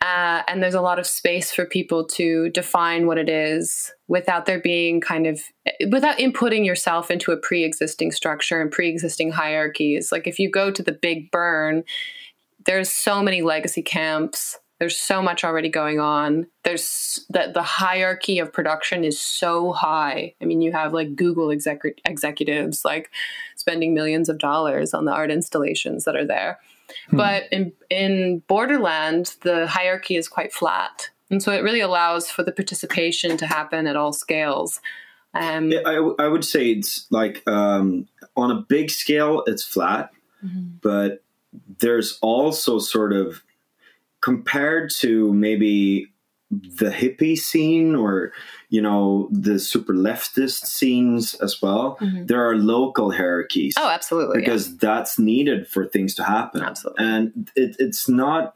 Uh, 0.00 0.42
and 0.48 0.62
there's 0.62 0.74
a 0.74 0.80
lot 0.80 0.98
of 0.98 1.06
space 1.06 1.52
for 1.52 1.66
people 1.66 2.06
to 2.06 2.48
define 2.50 3.06
what 3.06 3.18
it 3.18 3.28
is 3.28 3.92
without 4.08 4.46
there 4.46 4.60
being 4.60 5.00
kind 5.00 5.26
of 5.26 5.40
without 5.90 6.18
inputting 6.18 6.64
yourself 6.64 7.10
into 7.10 7.32
a 7.32 7.36
pre-existing 7.36 8.10
structure 8.10 8.60
and 8.60 8.70
pre-existing 8.70 9.30
hierarchies. 9.30 10.10
Like 10.10 10.26
if 10.26 10.38
you 10.38 10.50
go 10.50 10.70
to 10.70 10.82
the 10.82 10.92
big 10.92 11.30
burn 11.30 11.84
there's 12.66 12.92
so 12.92 13.22
many 13.22 13.42
legacy 13.42 13.82
camps. 13.82 14.58
There's 14.78 14.98
so 14.98 15.20
much 15.20 15.44
already 15.44 15.68
going 15.68 16.00
on. 16.00 16.46
There's 16.64 17.26
that 17.30 17.52
the 17.52 17.62
hierarchy 17.62 18.38
of 18.38 18.52
production 18.52 19.04
is 19.04 19.20
so 19.20 19.72
high. 19.72 20.34
I 20.40 20.46
mean 20.46 20.62
you 20.62 20.72
have 20.72 20.94
like 20.94 21.14
google 21.14 21.50
exec- 21.50 22.00
executives 22.06 22.84
like 22.84 23.10
spending 23.56 23.92
millions 23.92 24.28
of 24.30 24.38
dollars 24.38 24.94
on 24.94 25.04
the 25.04 25.12
art 25.12 25.30
installations 25.30 26.04
that 26.04 26.16
are 26.16 26.26
there 26.26 26.58
but 27.12 27.44
in 27.52 27.72
in 27.88 28.42
borderland 28.46 29.34
the 29.42 29.66
hierarchy 29.66 30.16
is 30.16 30.28
quite 30.28 30.52
flat. 30.52 31.10
And 31.30 31.42
so 31.42 31.52
it 31.52 31.62
really 31.62 31.80
allows 31.80 32.28
for 32.28 32.42
the 32.42 32.52
participation 32.52 33.36
to 33.36 33.46
happen 33.46 33.86
at 33.86 33.96
all 33.96 34.12
scales. 34.12 34.80
Um, 35.32 35.70
Yeah, 35.70 35.82
I, 35.86 36.24
I 36.24 36.26
would 36.26 36.44
say 36.44 36.72
it's 36.72 37.06
like 37.10 37.46
um, 37.46 38.08
on 38.36 38.50
a 38.50 38.62
big 38.62 38.90
scale, 38.90 39.44
it's 39.46 39.62
flat, 39.62 40.10
but 40.82 41.22
there's 41.78 42.18
also 42.20 42.78
sort 42.80 43.12
of 43.12 43.42
compared 44.20 44.90
to 44.98 45.32
maybe 45.32 46.08
the 46.50 46.90
hippie 46.90 47.38
scene 47.38 47.94
or 47.94 48.32
you 48.70 48.82
know 48.82 49.28
the 49.30 49.58
super 49.58 49.94
leftist 49.94 50.66
scenes 50.66 51.34
as 51.34 51.62
well. 51.62 51.96
Mm-hmm. 52.00 52.26
There 52.26 52.48
are 52.48 52.56
local 52.56 53.12
hierarchies 53.12 53.74
oh 53.78 53.88
absolutely 53.88 54.40
yeah. 54.40 54.46
because 54.46 54.76
that's 54.78 55.18
needed 55.18 55.68
for 55.68 55.86
things 55.86 56.14
to 56.16 56.24
happen. 56.24 56.62
Absolutely. 56.62 57.04
And 57.04 57.50
it, 57.54 57.76
it's 57.78 58.08
not. 58.08 58.54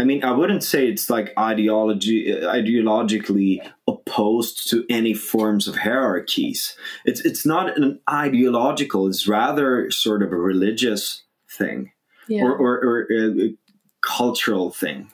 I 0.00 0.04
mean, 0.04 0.22
I 0.22 0.30
wouldn't 0.30 0.62
say 0.62 0.86
it's 0.86 1.10
like 1.10 1.32
ideology, 1.36 2.32
ideologically 2.32 3.58
opposed 3.88 4.70
to 4.70 4.84
any 4.88 5.12
forms 5.12 5.66
of 5.66 5.76
hierarchies. 5.76 6.76
It's 7.04 7.20
it's 7.22 7.44
not 7.44 7.76
an 7.76 8.00
ideological. 8.08 9.08
It's 9.08 9.26
rather 9.26 9.90
sort 9.90 10.22
of 10.22 10.30
a 10.30 10.36
religious 10.36 11.24
thing 11.50 11.90
yeah. 12.28 12.42
or 12.42 12.54
or, 12.54 12.74
or 12.84 13.06
a, 13.10 13.46
a 13.46 13.54
cultural 14.02 14.70
thing. 14.70 15.10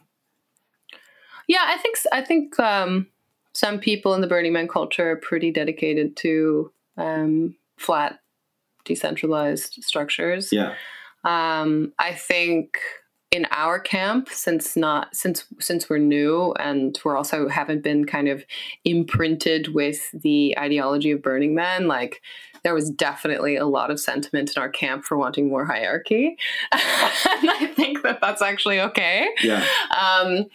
Yeah, 1.48 1.64
I 1.64 1.78
think 1.78 1.96
I 2.12 2.22
think 2.22 2.58
um, 2.60 3.08
some 3.52 3.78
people 3.78 4.14
in 4.14 4.20
the 4.20 4.26
Burning 4.26 4.52
Man 4.52 4.68
culture 4.68 5.12
are 5.12 5.16
pretty 5.16 5.50
dedicated 5.50 6.16
to 6.18 6.72
um, 6.96 7.56
flat, 7.76 8.18
decentralized 8.84 9.82
structures. 9.82 10.52
Yeah, 10.52 10.74
Um, 11.24 11.92
I 11.98 12.12
think 12.12 12.78
in 13.35 13.46
our 13.50 13.80
camp, 13.80 14.28
since 14.30 14.76
not 14.76 15.14
since 15.14 15.44
since 15.59 15.90
we're 15.90 15.98
new 15.98 16.52
and 16.61 16.98
we're 17.04 17.16
also 17.16 17.48
haven't 17.48 17.83
been 17.83 18.04
kind 18.04 18.28
of 18.28 18.44
imprinted 18.85 19.74
with 19.74 20.11
the 20.12 20.57
ideology 20.57 21.11
of 21.11 21.20
Burning 21.20 21.54
Man, 21.54 21.88
like 21.88 22.22
there 22.62 22.74
was 22.74 22.90
definitely 22.90 23.57
a 23.57 23.66
lot 23.66 23.90
of 23.90 23.98
sentiment 23.98 24.52
in 24.54 24.62
our 24.62 24.68
camp 24.68 25.04
for 25.04 25.18
wanting 25.18 25.48
more 25.48 25.66
hierarchy, 25.66 26.37
and 26.72 26.80
I 27.50 27.72
think 27.74 28.02
that 28.02 28.20
that's 28.20 28.40
actually 28.40 28.80
okay. 28.80 29.28
Yeah, 29.42 29.64
um, 29.98 30.46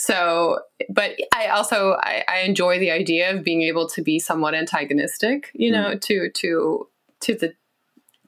so 0.00 0.58
but 0.88 1.10
i 1.34 1.48
also 1.48 1.92
I, 2.00 2.24
I 2.26 2.38
enjoy 2.40 2.78
the 2.78 2.90
idea 2.90 3.34
of 3.34 3.44
being 3.44 3.60
able 3.62 3.86
to 3.90 4.00
be 4.02 4.18
somewhat 4.18 4.54
antagonistic 4.54 5.50
you 5.52 5.70
know 5.70 5.94
to 5.94 6.30
to 6.30 6.88
to 7.20 7.34
the 7.34 7.52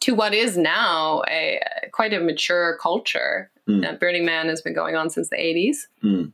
to 0.00 0.14
what 0.14 0.34
is 0.34 0.56
now 0.58 1.22
a 1.28 1.60
quite 1.92 2.12
a 2.12 2.20
mature 2.20 2.78
culture 2.80 3.48
Mm. 3.68 4.00
Burning 4.00 4.24
man 4.24 4.48
has 4.48 4.60
been 4.60 4.74
going 4.74 4.96
on 4.96 5.08
since 5.08 5.28
the 5.30 5.36
80s 5.36 5.86
Mm. 6.02 6.32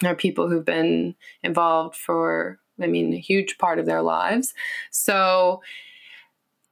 there 0.00 0.12
are 0.12 0.16
people 0.16 0.48
who've 0.48 0.64
been 0.64 1.14
involved 1.42 1.94
for 1.96 2.58
i 2.80 2.86
mean 2.86 3.12
a 3.12 3.18
huge 3.18 3.58
part 3.58 3.78
of 3.78 3.84
their 3.84 4.00
lives 4.00 4.54
so 4.90 5.60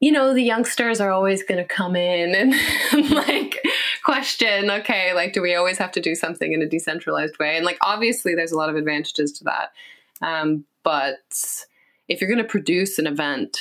you 0.01 0.11
know 0.11 0.33
the 0.33 0.43
youngsters 0.43 1.01
are 1.03 1.11
always 1.11 1.43
going 1.43 1.59
to 1.59 1.75
come 1.77 1.95
in 1.97 2.35
and 2.35 3.11
like 3.11 3.63
question 4.05 4.71
okay 4.71 5.13
like 5.15 5.33
do 5.33 5.43
we 5.43 5.55
always 5.55 5.79
have 5.79 5.93
to 5.93 6.01
do 6.01 6.15
something 6.15 6.53
in 6.53 6.63
a 6.63 6.67
decentralized 6.67 7.39
way 7.39 7.57
and 7.57 7.65
like 7.65 7.79
obviously 7.83 8.35
there's 8.35 8.53
a 8.53 8.57
lot 8.57 8.69
of 8.71 8.77
advantages 8.77 9.33
to 9.33 9.45
that 9.45 9.73
um, 10.23 10.65
but 10.83 11.65
if 12.09 12.21
you're 12.21 12.29
going 12.31 12.43
to 12.43 12.45
produce 12.45 12.99
an 12.99 13.07
event 13.07 13.59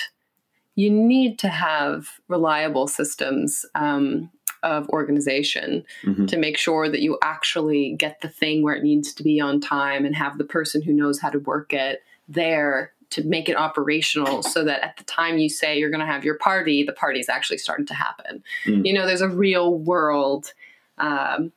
you 0.76 0.90
need 0.90 1.38
to 1.40 1.50
have 1.50 2.08
reliable 2.30 2.88
systems 2.88 3.66
um, 3.76 4.30
of 4.64 4.88
organization 4.90 5.84
Mhm. 6.04 6.28
to 6.28 6.38
make 6.38 6.58
sure 6.58 6.90
that 6.90 7.02
you 7.02 7.18
actually 7.22 7.96
get 7.98 8.22
the 8.22 8.30
thing 8.30 8.62
where 8.62 8.76
it 8.76 8.84
needs 8.84 9.14
to 9.14 9.24
be 9.24 9.40
on 9.40 9.60
time 9.62 10.06
and 10.06 10.16
have 10.16 10.38
the 10.38 10.44
person 10.44 10.82
who 10.82 10.94
knows 10.94 11.20
how 11.20 11.30
to 11.30 11.40
work 11.40 11.74
it 11.74 12.02
there 12.28 12.92
to 13.12 13.24
make 13.24 13.50
it 13.50 13.56
operational 13.56 14.44
so 14.44 14.64
that 14.64 14.84
at 14.84 14.98
the 14.98 15.04
time 15.04 15.38
you 15.38 15.50
say 15.50 15.78
you're 15.78 15.90
going 15.90 16.00
to 16.00 16.06
have 16.06 16.24
your 16.24 16.36
party, 16.36 16.84
the 16.84 16.94
party's 16.94 17.30
actually 17.30 17.58
starting 17.58 17.86
to 17.88 17.94
happen. 17.94 18.44
Mm. 18.66 18.86
You 18.86 18.94
know, 18.94 19.06
there's 19.08 19.22
a 19.22 19.30
real 19.30 19.76
world 19.76 20.54
um, 20.98 21.52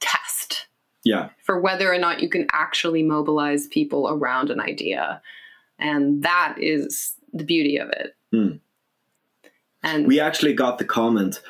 test 0.00 0.66
yeah. 1.04 1.30
for 1.42 1.60
whether 1.60 1.92
or 1.92 1.98
not 1.98 2.20
you 2.20 2.28
can 2.28 2.46
actually 2.52 3.02
mobilize 3.02 3.66
people 3.66 4.08
around 4.08 4.50
an 4.50 4.60
idea. 4.60 5.20
And 5.78 6.22
that 6.22 6.56
is 6.58 7.14
the 7.32 7.44
beauty 7.44 7.76
of 7.76 7.90
it. 7.90 8.16
Mm. 8.32 8.60
And 9.82 10.06
We 10.06 10.18
actually 10.18 10.54
got 10.54 10.78
the 10.78 10.84
comment. 10.84 11.42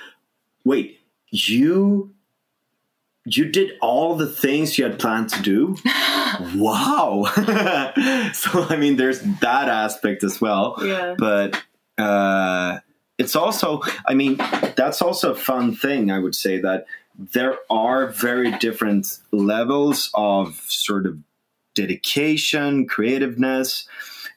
Wait, 0.64 0.98
you 1.29 2.14
you 3.26 3.46
did 3.46 3.72
all 3.80 4.16
the 4.16 4.26
things 4.26 4.76
you 4.78 4.84
had 4.84 4.98
planned 4.98 5.30
to 5.30 5.42
do? 5.42 5.76
wow. 6.56 7.24
so 8.32 8.66
I 8.68 8.76
mean 8.78 8.96
there's 8.96 9.20
that 9.40 9.68
aspect 9.68 10.24
as 10.24 10.40
well. 10.40 10.76
yeah. 10.82 11.14
But 11.18 11.62
uh 11.98 12.80
it's 13.18 13.37
also 13.37 13.80
I 14.06 14.14
mean 14.14 14.37
that's 14.76 15.00
also 15.00 15.32
a 15.32 15.37
fun 15.37 15.74
thing 15.74 16.10
I 16.10 16.18
would 16.18 16.34
say 16.34 16.60
that 16.60 16.87
there 17.16 17.56
are 17.70 18.08
very 18.08 18.50
different 18.58 19.18
levels 19.30 20.10
of 20.14 20.56
sort 20.66 21.06
of 21.06 21.18
dedication, 21.74 22.87
creativeness, 22.87 23.87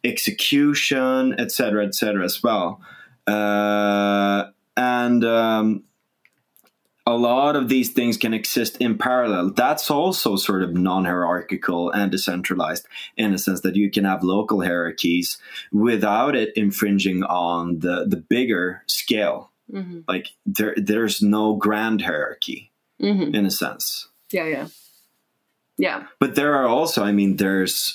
execution, 0.03 1.39
etc., 1.39 1.85
etc., 1.85 2.23
as 2.23 2.41
well. 2.43 2.81
Uh, 3.25 4.45
and 4.75 5.23
um, 5.25 5.83
a 7.07 7.15
lot 7.15 7.55
of 7.55 7.69
these 7.69 7.89
things 7.93 8.17
can 8.17 8.33
exist 8.33 8.75
in 8.81 8.97
parallel. 8.97 9.51
That's 9.51 9.89
also 9.89 10.35
sort 10.35 10.61
of 10.61 10.73
non-hierarchical 10.75 11.89
and 11.91 12.11
decentralized 12.11 12.85
in 13.15 13.33
a 13.33 13.37
sense 13.37 13.61
that 13.61 13.75
you 13.77 13.89
can 13.89 14.03
have 14.03 14.23
local 14.23 14.61
hierarchies 14.61 15.37
without 15.71 16.35
it 16.35 16.51
infringing 16.57 17.23
on 17.23 17.79
the 17.79 18.05
the 18.07 18.17
bigger 18.17 18.83
scale. 18.87 19.51
hmm 19.71 20.01
Like 20.07 20.27
there, 20.45 20.75
there's 20.77 21.21
no 21.21 21.55
grand 21.55 22.01
hierarchy 22.01 22.71
hmm 22.99 23.33
in 23.33 23.45
a 23.45 23.51
sense. 23.51 24.09
Yeah, 24.31 24.47
yeah. 24.55 24.67
Yeah. 25.77 26.07
but 26.19 26.33
there 26.35 26.55
are 26.55 26.67
also 26.67 27.03
i 27.03 27.11
mean 27.11 27.35
there's 27.37 27.93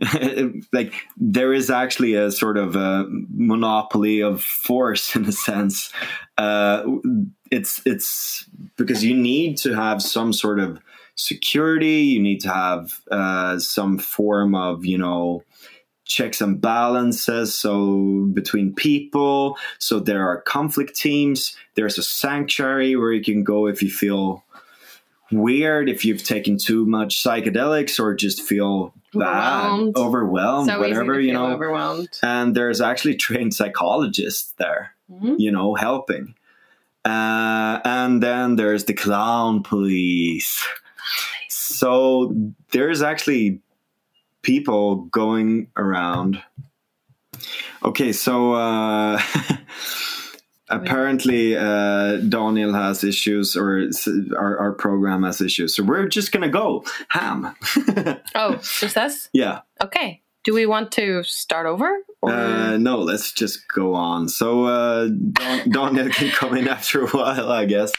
like 0.72 0.92
there 1.16 1.52
is 1.54 1.70
actually 1.70 2.12
a 2.14 2.30
sort 2.30 2.58
of 2.58 2.76
a 2.76 3.06
monopoly 3.30 4.20
of 4.22 4.42
force 4.42 5.16
in 5.16 5.24
a 5.24 5.32
sense 5.32 5.90
uh 6.36 6.84
it's 7.52 7.80
it's 7.86 8.46
because 8.76 9.04
you 9.04 9.14
need 9.14 9.56
to 9.58 9.74
have 9.74 10.02
some 10.02 10.32
sort 10.32 10.58
of 10.58 10.80
security 11.14 12.00
you 12.14 12.20
need 12.22 12.40
to 12.40 12.48
have 12.48 12.98
uh 13.10 13.58
some 13.58 13.98
form 13.98 14.54
of 14.54 14.84
you 14.84 14.96
know 14.98 15.42
checks 16.04 16.40
and 16.40 16.60
balances 16.60 17.54
so 17.54 18.26
between 18.32 18.74
people 18.74 19.56
so 19.78 20.00
there 20.00 20.26
are 20.26 20.40
conflict 20.42 20.96
teams 20.96 21.54
there's 21.76 21.98
a 21.98 22.02
sanctuary 22.02 22.96
where 22.96 23.12
you 23.12 23.22
can 23.22 23.44
go 23.44 23.66
if 23.68 23.82
you 23.82 23.90
feel 23.90 24.42
weird 25.30 25.88
if 25.88 26.04
you've 26.04 26.22
taken 26.24 26.58
too 26.58 26.84
much 26.86 27.22
psychedelics 27.22 27.98
or 28.00 28.14
just 28.14 28.42
feel 28.42 28.92
bad 29.14 29.66
Overwhelmed. 29.70 29.96
overwhelmed 29.96 30.68
so 30.70 30.80
whatever 30.80 31.20
you 31.20 31.32
know 31.34 31.52
overwhelmed. 31.52 32.08
and 32.22 32.54
there's 32.54 32.80
actually 32.80 33.14
trained 33.16 33.54
psychologists 33.54 34.54
there 34.58 34.94
Mhm. 35.10 35.36
you 35.38 35.50
know 35.52 35.74
helping 35.74 36.34
uh, 37.04 37.80
and 37.84 38.22
then 38.22 38.56
there's 38.56 38.84
the 38.84 38.94
clown 38.94 39.62
police 39.62 40.64
so 41.82 42.32
there's 42.70 43.02
actually 43.02 43.60
people 44.42 45.06
going 45.06 45.66
around. 45.76 46.40
Okay, 47.84 48.12
so 48.12 48.52
uh, 48.52 49.20
apparently 50.68 51.56
uh, 51.56 52.18
Daniel 52.18 52.72
has 52.72 53.02
issues, 53.02 53.56
or 53.56 53.90
our, 54.38 54.58
our 54.58 54.72
program 54.72 55.24
has 55.24 55.40
issues. 55.40 55.74
So 55.74 55.82
we're 55.82 56.06
just 56.06 56.30
gonna 56.30 56.48
go 56.48 56.84
ham. 57.08 57.54
Oh, 58.36 58.60
just 58.78 58.96
us? 58.96 59.28
yeah. 59.32 59.62
Okay. 59.82 60.22
Do 60.44 60.54
we 60.54 60.66
want 60.66 60.92
to 60.92 61.24
start 61.24 61.66
over? 61.66 61.98
Uh, 62.22 62.76
no, 62.78 62.98
let's 62.98 63.32
just 63.32 63.66
go 63.68 63.94
on. 63.94 64.28
So 64.28 64.64
uh, 64.64 65.08
Don- 65.08 65.70
Daniel 65.70 66.08
can 66.10 66.30
come 66.30 66.56
in 66.56 66.68
after 66.68 67.04
a 67.04 67.08
while, 67.08 67.50
I 67.50 67.64
guess. 67.64 67.92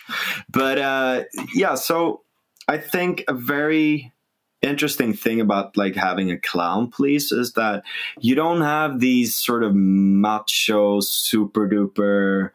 But 0.50 0.78
uh, 0.78 1.24
yeah, 1.54 1.76
so 1.76 2.22
I 2.68 2.78
think 2.78 3.24
a 3.28 3.34
very 3.34 4.14
interesting 4.62 5.14
thing 5.14 5.42
about 5.42 5.76
like 5.76 5.96
having 5.96 6.32
a 6.32 6.40
clown 6.40 6.90
police 6.90 7.32
is 7.32 7.54
that 7.54 7.84
you 8.22 8.34
don't 8.34 8.62
have 8.62 9.00
these 9.00 9.36
sort 9.36 9.64
of 9.64 9.76
macho, 9.76 11.02
super 11.02 11.68
duper 11.68 12.52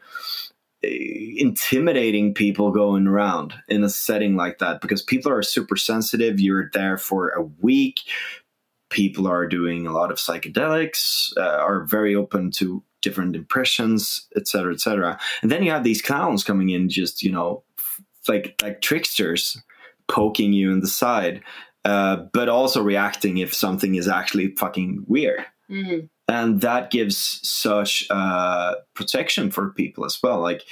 eh, 0.83 1.35
intimidating 1.37 2.33
people 2.33 2.71
going 2.71 3.07
around 3.07 3.53
in 3.69 3.85
a 3.85 3.91
setting 3.91 4.37
like 4.37 4.59
that 4.59 4.81
because 4.81 5.03
people 5.03 5.31
are 5.31 5.43
super 5.43 5.77
sensitive. 5.77 6.41
You're 6.41 6.71
there 6.73 6.97
for 6.97 7.29
a 7.31 7.43
week 7.43 8.01
people 8.90 9.27
are 9.27 9.46
doing 9.46 9.87
a 9.87 9.92
lot 9.92 10.11
of 10.11 10.18
psychedelics, 10.18 11.37
uh, 11.37 11.40
are 11.40 11.85
very 11.85 12.14
open 12.14 12.51
to 12.53 12.83
different 13.03 13.37
impressions, 13.37 14.27
etc., 14.37 14.74
etc. 14.74 15.18
And 15.42 15.51
then 15.51 15.62
you 15.62 15.70
have 15.70 15.85
these 15.85 16.03
clowns 16.03 16.44
coming 16.44 16.70
in, 16.70 16.88
just 16.88 17.22
you 17.22 17.31
know, 17.31 17.64
f- 17.79 18.03
like 18.27 18.61
like 18.62 18.81
tricksters, 18.81 19.61
poking 20.09 20.53
you 20.53 20.72
in 20.72 20.81
the 20.81 20.88
side, 20.88 21.42
uh, 21.85 22.16
but 22.33 22.48
also 22.48 22.83
reacting 22.83 23.38
if 23.38 23.55
something 23.55 23.94
is 23.94 24.09
actually 24.09 24.55
fucking 24.57 25.05
weird. 25.07 25.44
Mhm. 25.70 26.09
And 26.31 26.61
that 26.61 26.90
gives 26.90 27.40
such 27.48 28.07
uh, 28.11 28.74
protection 28.94 29.51
for 29.51 29.70
people 29.70 30.05
as 30.05 30.18
well. 30.22 30.40
Like 30.40 30.62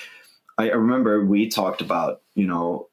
I 0.58 0.70
I 0.70 0.74
remember 0.74 1.24
we 1.24 1.48
talked 1.48 1.80
about, 1.80 2.22
you 2.34 2.46
know, 2.46 2.88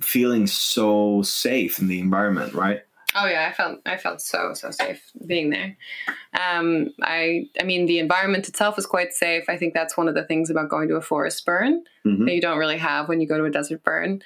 feeling 0.00 0.46
so 0.46 1.22
safe 1.22 1.78
in 1.78 1.88
the 1.88 2.00
environment, 2.00 2.54
right? 2.54 2.82
Oh 3.14 3.26
yeah, 3.26 3.46
I 3.48 3.52
felt 3.52 3.80
I 3.86 3.96
felt 3.96 4.20
so 4.20 4.54
so 4.54 4.70
safe 4.70 5.02
being 5.26 5.50
there. 5.50 5.76
Um, 6.38 6.90
I 7.02 7.48
I 7.60 7.64
mean 7.64 7.86
the 7.86 7.98
environment 8.00 8.48
itself 8.48 8.78
is 8.78 8.86
quite 8.86 9.12
safe. 9.12 9.44
I 9.48 9.56
think 9.56 9.72
that's 9.74 9.96
one 9.96 10.08
of 10.08 10.14
the 10.14 10.24
things 10.24 10.50
about 10.50 10.68
going 10.68 10.88
to 10.88 10.96
a 10.96 11.00
forest 11.02 11.44
burn 11.46 11.84
Mhm. 12.04 12.26
that 12.26 12.34
you 12.34 12.40
don't 12.40 12.58
really 12.58 12.78
have 12.78 13.08
when 13.08 13.20
you 13.20 13.28
go 13.28 13.38
to 13.38 13.44
a 13.44 13.50
desert 13.50 13.82
burn. 13.84 14.20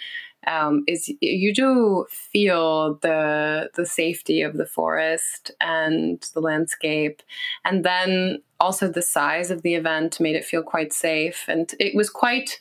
Um, 0.47 0.85
is 0.87 1.13
you 1.21 1.53
do 1.53 2.07
feel 2.11 2.95
the 3.03 3.71
the 3.75 3.85
safety 3.85 4.41
of 4.43 4.57
the 4.57 4.67
forest 4.67 5.51
and 5.61 6.21
the 6.33 6.41
landscape, 6.41 7.23
and 7.65 7.85
then 7.85 8.41
also 8.61 8.89
the 8.89 9.03
size 9.03 9.51
of 9.51 9.63
the 9.63 9.75
event 9.75 10.21
made 10.21 10.37
it 10.37 10.45
feel 10.45 10.63
quite 10.63 10.93
safe, 10.93 11.45
and 11.49 11.75
it 11.79 11.95
was 11.95 12.09
quite. 12.09 12.59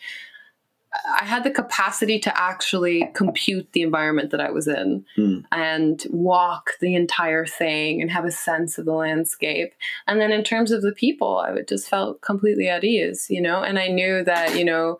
I 1.21 1.25
had 1.25 1.43
the 1.43 1.51
capacity 1.51 2.19
to 2.19 2.39
actually 2.41 3.09
compute 3.13 3.71
the 3.73 3.81
environment 3.81 4.31
that 4.31 4.41
I 4.41 4.51
was 4.51 4.67
in 4.67 5.05
Hmm. 5.15 5.39
and 5.51 6.05
walk 6.09 6.71
the 6.79 6.95
entire 6.95 7.45
thing 7.45 8.01
and 8.01 8.11
have 8.11 8.25
a 8.25 8.31
sense 8.31 8.77
of 8.77 8.85
the 8.85 8.93
landscape. 8.93 9.73
And 10.07 10.19
then 10.19 10.31
in 10.31 10.43
terms 10.43 10.71
of 10.71 10.81
the 10.81 10.91
people, 10.91 11.37
I 11.37 11.51
would 11.51 11.67
just 11.67 11.89
felt 11.89 12.21
completely 12.21 12.69
at 12.69 12.83
ease, 12.83 13.27
you 13.29 13.41
know, 13.41 13.61
and 13.63 13.77
I 13.79 13.87
knew 13.87 14.23
that, 14.23 14.57
you 14.57 14.65
know, 14.65 14.99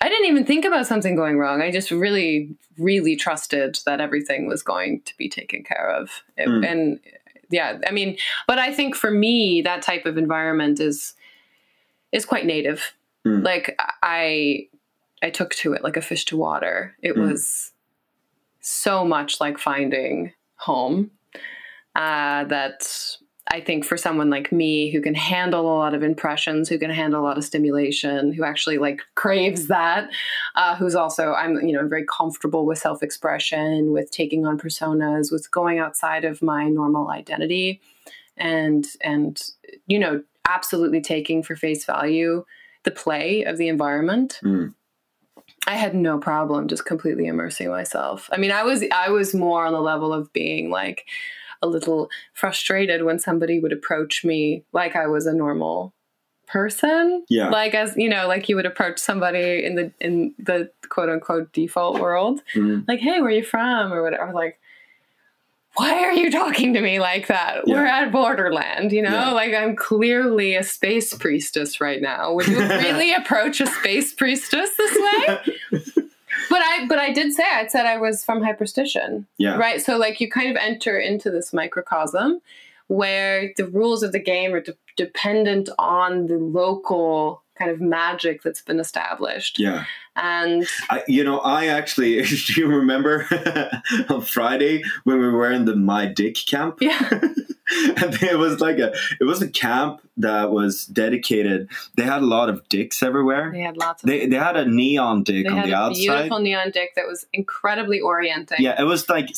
I 0.00 0.08
didn't 0.08 0.26
even 0.26 0.44
think 0.44 0.64
about 0.64 0.86
something 0.86 1.16
going 1.16 1.38
wrong. 1.38 1.62
I 1.62 1.70
just 1.70 1.90
really, 1.90 2.54
really 2.78 3.16
trusted 3.16 3.78
that 3.86 4.00
everything 4.00 4.46
was 4.46 4.62
going 4.62 5.00
to 5.06 5.16
be 5.16 5.28
taken 5.28 5.62
care 5.64 5.88
of. 5.90 6.22
It- 6.36 6.48
Mm. 6.48 6.70
And 6.70 7.00
yeah, 7.50 7.78
I 7.86 7.92
mean, 7.92 8.18
but 8.46 8.58
I 8.58 8.72
think 8.74 8.94
for 8.94 9.10
me, 9.10 9.62
that 9.62 9.80
type 9.82 10.04
of 10.04 10.18
environment 10.18 10.80
is 10.80 11.14
is 12.12 12.24
quite 12.26 12.46
native. 12.46 12.92
Mm. 13.26 13.42
Like 13.44 13.76
I 14.02 14.68
I 15.22 15.30
took 15.30 15.54
to 15.56 15.72
it 15.72 15.82
like 15.82 15.96
a 15.96 16.02
fish 16.02 16.24
to 16.26 16.36
water. 16.36 16.94
It 17.02 17.14
Mm. 17.16 17.30
was 17.30 17.72
so 18.60 19.04
much 19.04 19.40
like 19.40 19.58
finding 19.58 20.32
home 20.56 21.10
uh, 21.94 22.44
that 22.44 23.16
I 23.48 23.60
think 23.60 23.84
for 23.84 23.96
someone 23.96 24.28
like 24.28 24.50
me 24.50 24.90
who 24.90 25.00
can 25.00 25.14
handle 25.14 25.62
a 25.62 25.78
lot 25.78 25.94
of 25.94 26.02
impressions, 26.02 26.68
who 26.68 26.78
can 26.78 26.90
handle 26.90 27.22
a 27.22 27.24
lot 27.24 27.38
of 27.38 27.44
stimulation, 27.44 28.32
who 28.32 28.42
actually 28.44 28.78
like 28.78 29.00
craves 29.14 29.68
that, 29.68 30.10
uh, 30.56 30.74
who's 30.74 30.96
also 30.96 31.32
I'm 31.32 31.60
you 31.66 31.72
know 31.72 31.86
very 31.86 32.04
comfortable 32.04 32.66
with 32.66 32.78
self 32.78 33.02
expression, 33.02 33.92
with 33.92 34.10
taking 34.10 34.44
on 34.44 34.58
personas, 34.58 35.30
with 35.30 35.48
going 35.50 35.78
outside 35.78 36.24
of 36.24 36.42
my 36.42 36.68
normal 36.68 37.08
identity, 37.08 37.80
and 38.36 38.84
and 39.00 39.40
you 39.86 39.98
know 39.98 40.22
absolutely 40.48 41.00
taking 41.00 41.42
for 41.42 41.54
face 41.56 41.84
value 41.84 42.44
the 42.82 42.90
play 42.90 43.44
of 43.44 43.58
the 43.58 43.68
environment. 43.68 44.40
Mm. 44.42 44.74
I 45.66 45.74
had 45.74 45.94
no 45.94 46.18
problem 46.18 46.68
just 46.68 46.84
completely 46.84 47.26
immersing 47.26 47.68
myself. 47.68 48.28
I 48.32 48.36
mean, 48.36 48.52
I 48.52 48.62
was 48.62 48.84
I 48.92 49.10
was 49.10 49.34
more 49.34 49.66
on 49.66 49.72
the 49.72 49.80
level 49.80 50.12
of 50.12 50.32
being 50.32 50.70
like 50.70 51.06
a 51.62 51.66
little 51.66 52.08
frustrated 52.34 53.02
when 53.02 53.18
somebody 53.18 53.58
would 53.58 53.72
approach 53.72 54.24
me 54.24 54.64
like 54.72 54.94
I 54.94 55.06
was 55.06 55.26
a 55.26 55.32
normal 55.32 55.92
person. 56.46 57.24
Yeah. 57.28 57.48
Like 57.48 57.74
as 57.74 57.94
you 57.96 58.08
know, 58.08 58.28
like 58.28 58.48
you 58.48 58.56
would 58.56 58.66
approach 58.66 58.98
somebody 58.98 59.64
in 59.64 59.74
the 59.74 59.92
in 60.00 60.34
the 60.38 60.70
quote 60.88 61.08
unquote 61.08 61.52
default 61.52 62.00
world. 62.00 62.42
Mm. 62.54 62.86
Like, 62.86 63.00
hey, 63.00 63.20
where 63.20 63.28
are 63.28 63.32
you 63.32 63.44
from? 63.44 63.92
Or 63.92 64.02
whatever. 64.02 64.32
Like, 64.32 64.58
why 65.76 66.00
are 66.04 66.12
you 66.12 66.30
talking 66.30 66.74
to 66.74 66.80
me 66.80 66.98
like 67.00 67.26
that? 67.28 67.62
Yeah. 67.66 67.74
We're 67.76 67.86
at 67.86 68.10
Borderland, 68.12 68.92
you 68.92 69.02
know? 69.02 69.10
Yeah. 69.10 69.30
Like 69.32 69.54
I'm 69.54 69.76
clearly 69.76 70.54
a 70.54 70.62
space 70.62 71.14
priestess 71.14 71.80
right 71.80 72.00
now. 72.02 72.32
Would 72.34 72.48
you 72.48 72.58
really 72.68 73.12
approach 73.14 73.60
a 73.60 73.66
space 73.66 74.12
priestess 74.14 74.70
this 74.76 74.96
way? 74.96 75.38
But 76.48 76.60
I 76.62 76.86
but 76.86 76.98
I 76.98 77.12
did 77.12 77.32
say 77.32 77.42
I 77.44 77.66
said 77.66 77.86
I 77.86 77.96
was 77.98 78.24
from 78.24 78.40
hyperstition. 78.40 79.24
yeah. 79.36 79.56
Right. 79.56 79.82
So 79.82 79.96
like 79.96 80.20
you 80.20 80.30
kind 80.30 80.48
of 80.50 80.56
enter 80.56 80.96
into 80.98 81.30
this 81.30 81.52
microcosm 81.52 82.40
where 82.88 83.52
the 83.56 83.66
rules 83.66 84.02
of 84.04 84.12
the 84.12 84.20
game 84.20 84.54
are 84.54 84.60
de- 84.60 84.76
dependent 84.96 85.68
on 85.78 86.28
the 86.28 86.38
local 86.38 87.42
kind 87.58 87.70
of 87.70 87.80
magic 87.80 88.42
that's 88.42 88.60
been 88.62 88.78
established. 88.80 89.58
Yeah. 89.58 89.84
And 90.14 90.66
I, 90.88 91.02
you 91.06 91.24
know, 91.24 91.38
I 91.40 91.66
actually, 91.66 92.22
do 92.46 92.60
you 92.60 92.66
remember 92.66 93.26
on 94.08 94.22
Friday 94.22 94.82
when 95.04 95.18
we 95.18 95.28
were 95.28 95.50
in 95.50 95.64
the 95.64 95.76
My 95.76 96.06
Dick 96.06 96.36
camp? 96.36 96.78
yeah. 96.80 97.08
and 97.90 98.22
it 98.22 98.38
was 98.38 98.60
like 98.60 98.78
a, 98.78 98.94
it 99.20 99.24
was 99.24 99.42
a 99.42 99.48
camp 99.48 100.00
that 100.16 100.50
was 100.50 100.86
dedicated. 100.86 101.68
They 101.96 102.04
had 102.04 102.22
a 102.22 102.26
lot 102.26 102.48
of 102.48 102.66
dicks 102.68 103.02
everywhere. 103.02 103.50
They 103.52 103.60
had 103.60 103.76
lots 103.76 104.02
of 104.02 104.08
They, 104.08 104.26
they 104.26 104.36
had 104.36 104.56
a 104.56 104.64
neon 104.64 105.24
dick 105.24 105.44
they 105.44 105.50
on 105.50 105.58
had 105.58 105.66
the 105.68 105.72
a 105.72 105.76
outside. 105.76 106.00
beautiful 106.00 106.38
neon 106.38 106.70
dick 106.70 106.94
that 106.96 107.06
was 107.06 107.26
incredibly 107.32 108.00
orienting. 108.00 108.58
Yeah, 108.60 108.80
it 108.80 108.84
was 108.84 109.08
like, 109.08 109.30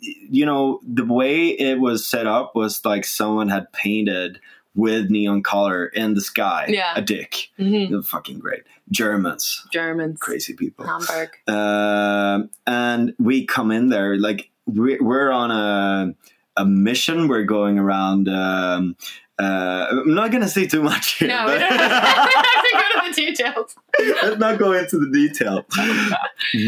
you 0.00 0.46
know, 0.46 0.80
the 0.82 1.04
way 1.04 1.48
it 1.48 1.78
was 1.78 2.06
set 2.06 2.26
up 2.26 2.56
was 2.56 2.84
like 2.84 3.04
someone 3.04 3.48
had 3.48 3.72
painted 3.72 4.40
with 4.76 5.10
neon 5.10 5.42
color 5.42 5.86
in 5.86 6.14
the 6.14 6.20
sky 6.20 6.66
Yeah. 6.68 6.92
a 6.94 7.02
dick. 7.02 7.48
hmm 7.56 8.00
fucking 8.02 8.38
great. 8.38 8.62
Germans, 8.90 9.66
Germans. 9.72 10.20
crazy 10.20 10.52
people. 10.54 10.86
Hamburg. 10.86 11.30
um, 11.48 12.50
and 12.68 13.14
we 13.18 13.44
come 13.46 13.72
in 13.72 13.88
there 13.88 14.16
like 14.16 14.50
we're, 14.66 15.02
we're 15.02 15.32
on 15.32 15.50
a 15.50 16.14
a 16.58 16.64
mission. 16.64 17.26
We're 17.28 17.44
going 17.44 17.78
around. 17.78 18.28
Um, 18.28 18.96
uh, 19.38 19.86
I'm 19.90 20.14
not 20.14 20.30
gonna 20.32 20.48
say 20.48 20.66
too 20.66 20.82
much 20.82 21.14
here. 21.18 21.28
No, 21.28 21.44
we 21.46 21.52
but- 21.52 21.58
don't 21.58 21.78
have 21.80 22.62
to 22.62 22.70
go 22.72 23.02
to 23.02 23.08
the 23.10 23.14
details. 23.26 23.76
Let's 24.22 24.38
not 24.38 24.58
go 24.58 24.72
into 24.72 24.98
the 24.98 25.10
detail. 25.12 25.66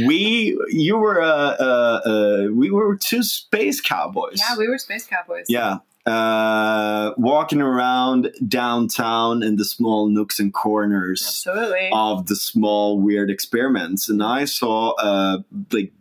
we, 0.06 0.58
you 0.68 0.96
were, 0.98 1.20
uh, 1.22 1.56
uh, 1.58 2.00
uh, 2.04 2.48
we 2.52 2.70
were 2.70 2.96
two 2.96 3.22
space 3.22 3.80
cowboys. 3.80 4.38
Yeah, 4.46 4.56
we 4.58 4.68
were 4.68 4.78
space 4.78 5.06
cowboys. 5.06 5.46
Yeah. 5.48 5.78
Uh, 6.08 7.12
walking 7.18 7.60
around 7.60 8.32
downtown 8.46 9.42
in 9.42 9.56
the 9.56 9.64
small 9.64 10.08
nooks 10.08 10.40
and 10.40 10.54
corners 10.54 11.22
Absolutely. 11.22 11.90
of 11.92 12.26
the 12.28 12.36
small 12.36 12.98
weird 12.98 13.30
experiments 13.30 14.08
and 14.08 14.22
i 14.22 14.46
saw 14.46 14.94
a 14.98 15.44
like 15.70 15.92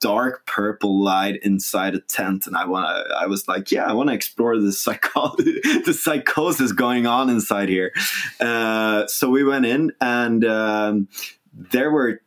dark 0.00 0.46
purple 0.46 1.02
light 1.02 1.42
inside 1.42 1.96
a 1.96 2.00
tent 2.00 2.46
and 2.46 2.56
i 2.56 2.64
want 2.64 2.86
to 2.86 3.14
i 3.16 3.26
was 3.26 3.48
like 3.48 3.72
yeah 3.72 3.84
i 3.84 3.92
want 3.92 4.08
to 4.08 4.14
explore 4.14 4.56
the 4.58 4.70
psycho 4.70 5.34
the 5.36 5.98
psychosis 5.98 6.70
going 6.70 7.06
on 7.06 7.28
inside 7.28 7.68
here 7.68 7.92
uh, 8.38 9.06
so 9.08 9.28
we 9.28 9.42
went 9.42 9.66
in 9.66 9.90
and 10.00 10.44
um, 10.44 11.08
there 11.52 11.90
were 11.90 12.20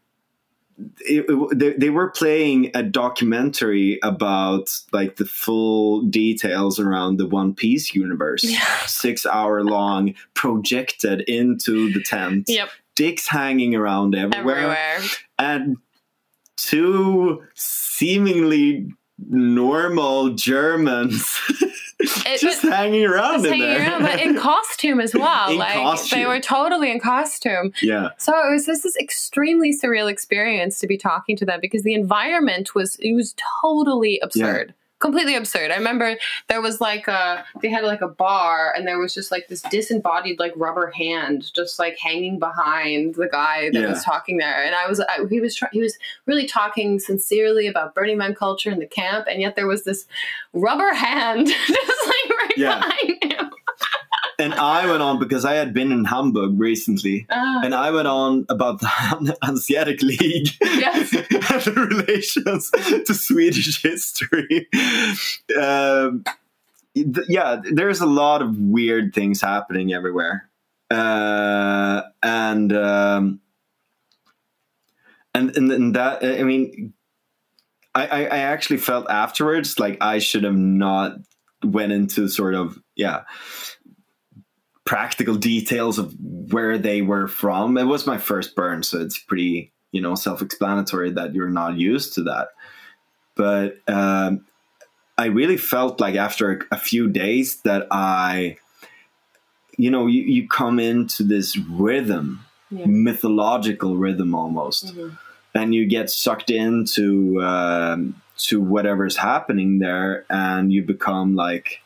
it, 1.01 1.25
it- 1.27 1.59
they, 1.59 1.73
they 1.73 1.89
were 1.89 2.09
playing 2.09 2.71
a 2.73 2.83
documentary 2.83 3.99
about 4.03 4.69
like 4.91 5.17
the 5.17 5.25
full 5.25 6.01
details 6.03 6.79
around 6.79 7.17
the 7.17 7.27
one 7.27 7.53
piece 7.53 7.93
universe 7.95 8.43
Yeah. 8.43 8.65
six 8.87 9.25
hour 9.25 9.63
long 9.63 10.13
projected 10.33 11.21
into 11.21 11.91
the 11.93 12.01
tent 12.03 12.45
Yep. 12.47 12.69
dicks 12.95 13.27
hanging 13.27 13.75
around 13.75 14.15
everywhere, 14.15 14.55
Everywhere. 14.57 15.09
and 15.39 15.77
two 16.57 17.43
seemingly 17.55 18.87
normal 19.29 20.29
Germans 20.33 21.35
It- 22.25 22.39
just 22.41 22.61
hanging 22.63 23.05
around 23.05 23.33
just 23.43 23.45
in 23.45 23.51
hanging 23.51 23.67
there. 23.67 23.79
around, 23.87 24.01
but 24.03 24.21
in 24.21 24.35
costume 24.37 24.99
as 24.99 25.13
well. 25.15 25.51
In 25.51 25.57
like 25.57 25.73
costume. 25.73 26.19
they 26.19 26.25
were 26.25 26.39
totally 26.39 26.91
in 26.91 26.99
costume. 26.99 27.73
yeah, 27.81 28.09
So 28.17 28.33
it 28.47 28.51
was 28.51 28.65
this, 28.65 28.81
this 28.81 28.95
extremely 28.97 29.71
surreal 29.77 30.09
experience 30.09 30.79
to 30.79 30.87
be 30.87 30.97
talking 30.97 31.35
to 31.37 31.45
them 31.45 31.59
because 31.61 31.83
the 31.83 31.93
environment 31.93 32.73
was 32.75 32.95
it 32.99 33.13
was 33.13 33.35
totally 33.61 34.19
absurd. 34.23 34.73
Completely 35.01 35.35
absurd. 35.35 35.71
I 35.71 35.75
remember 35.77 36.15
there 36.47 36.61
was 36.61 36.79
like 36.79 37.07
a 37.07 37.43
they 37.61 37.69
had 37.69 37.83
like 37.83 38.01
a 38.01 38.07
bar 38.07 38.73
and 38.75 38.87
there 38.87 38.99
was 38.99 39.13
just 39.13 39.31
like 39.31 39.47
this 39.47 39.61
disembodied 39.63 40.39
like 40.39 40.53
rubber 40.55 40.91
hand 40.91 41.51
just 41.55 41.79
like 41.79 41.97
hanging 41.99 42.37
behind 42.39 43.15
the 43.15 43.27
guy 43.27 43.69
that 43.71 43.81
Yeah. 43.81 43.89
was 43.89 44.03
talking 44.03 44.37
there 44.37 44.63
and 44.63 44.75
I 44.75 44.87
was 44.87 44.99
I, 44.99 45.25
he 45.29 45.39
was 45.41 45.55
try, 45.55 45.69
he 45.71 45.81
was 45.81 45.97
really 46.27 46.45
talking 46.45 46.99
sincerely 46.99 47.67
about 47.67 47.95
Burning 47.95 48.17
Man 48.17 48.35
culture 48.35 48.69
in 48.69 48.79
the 48.79 48.85
camp 48.85 49.25
and 49.29 49.41
yet 49.41 49.55
there 49.55 49.67
was 49.67 49.83
this 49.83 50.05
rubber 50.53 50.93
hand 50.93 51.47
just 51.67 52.07
like 52.07 52.37
right 52.37 52.53
Yeah. 52.57 52.79
behind 52.79 53.23
him. 53.23 53.50
And 54.39 54.53
I 54.53 54.85
went 54.89 55.01
on 55.03 55.19
because 55.19 55.45
I 55.45 55.53
had 55.55 55.73
been 55.73 55.91
in 55.91 56.05
Hamburg 56.05 56.59
recently. 56.59 57.25
Ah, 57.29 57.61
And 57.63 57.73
I 57.73 57.91
went 57.91 58.07
on 58.07 58.45
about 58.49 58.79
the 58.79 59.35
Hanseatic 59.43 60.01
League 60.01 60.49
Yes. 60.61 61.13
and 61.13 61.61
the 61.75 61.87
relations 61.89 62.71
to 63.05 63.13
Swedish 63.13 63.81
history. 63.81 64.67
Um, 65.59 66.23
th- 66.95 67.27
yeah, 67.29 67.61
there's 67.71 68.01
a 68.01 68.05
lot 68.05 68.41
of 68.41 68.57
weird 68.57 69.13
things 69.13 69.41
happening 69.41 69.93
everywhere, 69.93 70.49
uh, 70.89 72.01
and 72.23 72.73
um, 72.73 73.39
and 75.33 75.55
and, 75.55 75.71
and 75.71 75.95
that 75.95 76.23
I 76.23 76.43
mean, 76.43 76.93
I, 77.95 78.07
I 78.07 78.19
I 78.25 78.37
actually 78.39 78.77
felt 78.77 79.09
afterwards 79.09 79.79
like 79.79 79.97
I 80.01 80.19
should 80.19 80.43
have 80.43 80.55
not 80.57 81.13
went 81.63 81.91
into 81.91 82.27
sort 82.27 82.55
of 82.55 82.77
yeah 82.95 83.21
practical 84.91 85.35
details 85.35 85.97
of 85.97 86.13
where 86.51 86.77
they 86.77 87.01
were 87.01 87.25
from. 87.25 87.77
It 87.77 87.85
was 87.85 88.05
my 88.05 88.17
first 88.17 88.57
burn, 88.57 88.83
so 88.83 88.99
it's 88.99 89.17
pretty, 89.17 89.71
you 89.93 90.01
know, 90.01 90.15
self-explanatory 90.15 91.11
that 91.11 91.33
you're 91.33 91.49
not 91.49 91.77
used 91.77 92.13
to 92.15 92.23
that. 92.23 92.49
But 93.35 93.77
um, 93.87 94.43
I 95.17 95.27
really 95.27 95.55
felt 95.55 96.01
like 96.01 96.15
after 96.15 96.67
a 96.71 96.77
few 96.77 97.07
days 97.07 97.61
that 97.61 97.87
I, 97.89 98.57
you 99.77 99.89
know, 99.89 100.07
you, 100.07 100.23
you 100.23 100.49
come 100.49 100.77
into 100.77 101.23
this 101.23 101.57
rhythm, 101.57 102.41
Yeah. 102.69 102.85
mythological 102.87 103.95
rhythm 103.95 104.35
almost, 104.35 104.93
Mhm. 104.93 105.17
and 105.55 105.73
you 105.73 105.85
get 105.85 106.09
sucked 106.09 106.49
into 106.51 107.41
um, 107.41 108.21
to 108.39 108.59
whatever's 108.59 109.15
happening 109.15 109.79
there, 109.79 110.25
and 110.29 110.73
you 110.73 110.83
become 110.83 111.33
like 111.35 111.80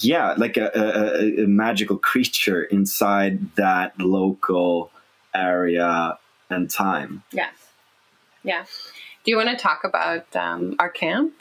yeah, 0.00 0.34
like 0.36 0.56
a, 0.56 0.70
a, 0.74 1.44
a- 1.44 1.46
magical 1.46 1.96
creature 1.98 2.62
inside 2.64 3.54
that 3.56 3.98
local 3.98 4.90
area 5.34 6.18
and 6.50 6.70
time. 6.70 7.22
Yeah. 7.32 7.48
Yeah. 8.42 8.64
Do 9.24 9.30
you 9.30 9.36
want 9.36 9.48
to 9.50 9.56
talk 9.56 9.84
about 9.84 10.34
um, 10.36 10.76
our 10.78 10.90
camp 10.90 11.32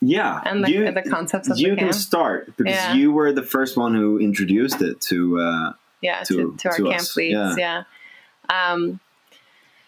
Yeah, 0.00 0.40
and 0.44 0.62
the, 0.64 0.70
you, 0.70 0.92
the 0.92 1.02
concepts 1.02 1.48
of 1.48 1.58
you 1.58 1.74
can 1.76 1.92
start 1.92 2.54
because 2.56 2.74
Yeah. 2.74 2.94
you 2.94 3.12
were 3.12 3.32
the 3.32 3.42
first 3.42 3.76
one 3.76 3.94
who 3.94 4.18
introduced 4.18 4.80
it 4.82 5.00
to. 5.02 5.40
Uh, 5.40 5.72
yeah, 6.02 6.22
to- 6.24 6.34
to, 6.34 6.56
to 6.58 6.68
our 6.68 6.76
to 6.76 6.82
camp 6.84 7.00
us, 7.00 7.16
leads. 7.16 7.58
Yeah. 7.58 7.84
Um, 8.48 9.00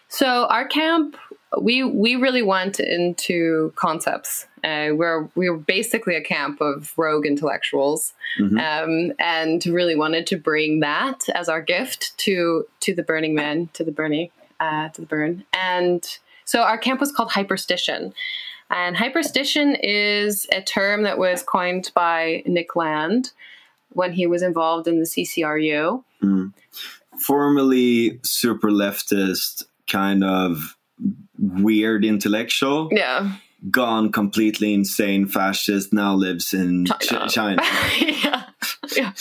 so 0.07 0.45
our 0.45 0.67
camp, 0.67 1.17
we 1.61 1.83
we 1.83 2.15
really 2.15 2.41
went 2.41 2.79
into 2.79 3.71
concepts. 3.75 4.47
Uh, 4.63 4.89
we're 4.93 5.29
we 5.35 5.49
were 5.49 5.57
basically 5.57 6.15
a 6.15 6.21
camp 6.21 6.61
of 6.61 6.93
rogue 6.97 7.25
intellectuals, 7.25 8.13
Mhm. 8.39 8.59
um, 8.59 9.13
and 9.19 9.65
really 9.65 9.95
wanted 9.95 10.25
to 10.27 10.37
bring 10.37 10.79
that 10.79 11.27
as 11.35 11.49
our 11.49 11.61
gift 11.61 12.17
to 12.19 12.65
to 12.81 12.93
the 12.95 13.03
Burning 13.03 13.35
Man, 13.35 13.69
to 13.73 13.83
the 13.83 13.91
Burning, 13.91 14.29
uh, 14.59 14.89
to 14.89 15.01
the 15.01 15.07
burn. 15.07 15.43
And 15.53 16.03
so 16.45 16.61
our 16.61 16.77
camp 16.77 16.99
was 16.99 17.11
called 17.11 17.31
Hyperstition. 17.31 18.13
And 18.69 18.95
hyperstition 18.95 19.77
is 19.83 20.47
a 20.51 20.61
term 20.61 21.03
that 21.03 21.17
was 21.19 21.43
coined 21.43 21.91
by 21.93 22.41
Nick 22.45 22.75
Land 22.75 23.31
when 23.89 24.13
he 24.13 24.25
was 24.25 24.41
involved 24.41 24.87
in 24.87 24.99
the 24.99 25.05
CCRU. 25.05 26.03
formerly 27.19 28.19
super 28.23 28.69
leftist, 28.71 29.65
kind 29.87 30.23
of 30.23 30.75
weird 31.61 32.05
intellectual, 32.05 32.89
Yeah. 32.91 33.31
gone 33.69 34.11
completely 34.11 34.73
insane 34.73 35.25
fascist, 35.27 35.93
now 35.93 36.13
lives 36.15 36.53
in 36.53 36.85
China. 37.01 37.27
Ch- 37.27 37.33
China. 37.33 37.61
yeah. 37.99 38.43
Yeah. 38.95 39.11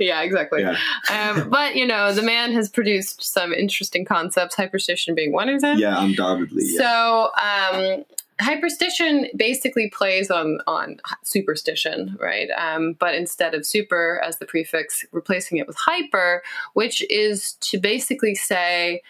Yeah, 0.00 0.22
exactly. 0.22 0.62
Yeah. 0.62 0.76
Um, 1.12 1.50
but 1.50 1.76
you 1.76 1.86
know, 1.86 2.12
the 2.12 2.22
man 2.22 2.52
has 2.52 2.68
produced 2.68 3.22
some 3.22 3.52
interesting 3.52 4.04
concepts, 4.04 4.56
hyperstition 4.56 5.14
being 5.14 5.32
one 5.32 5.48
of 5.48 5.60
them. 5.60 5.78
Yeah, 5.78 6.02
undoubtedly. 6.02 6.64
Yeah. 6.66 6.78
So, 6.80 7.30
um, 7.40 8.04
hyperstition 8.40 9.28
basically 9.36 9.88
plays 9.90 10.30
on 10.30 10.58
on 10.66 10.96
superstition, 11.22 12.16
right? 12.20 12.48
Um, 12.56 12.94
but 12.94 13.14
instead 13.14 13.54
of 13.54 13.64
super 13.66 14.20
as 14.24 14.38
the 14.38 14.46
prefix, 14.46 15.04
replacing 15.12 15.58
it 15.58 15.66
with 15.66 15.76
hyper, 15.78 16.42
which 16.74 17.02
is 17.10 17.52
to 17.60 17.78
basically 17.78 18.34
say 18.34 19.02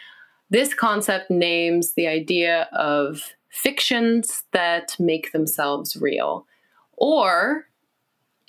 this 0.55 0.73
concept 0.73 1.33
names 1.33 1.95
the 1.95 2.07
idea 2.07 2.69
of 2.73 3.35
fictions 3.49 4.45
that 4.53 4.95
make 5.01 5.33
themselves 5.33 5.97
real, 5.97 6.47
or 6.97 7.67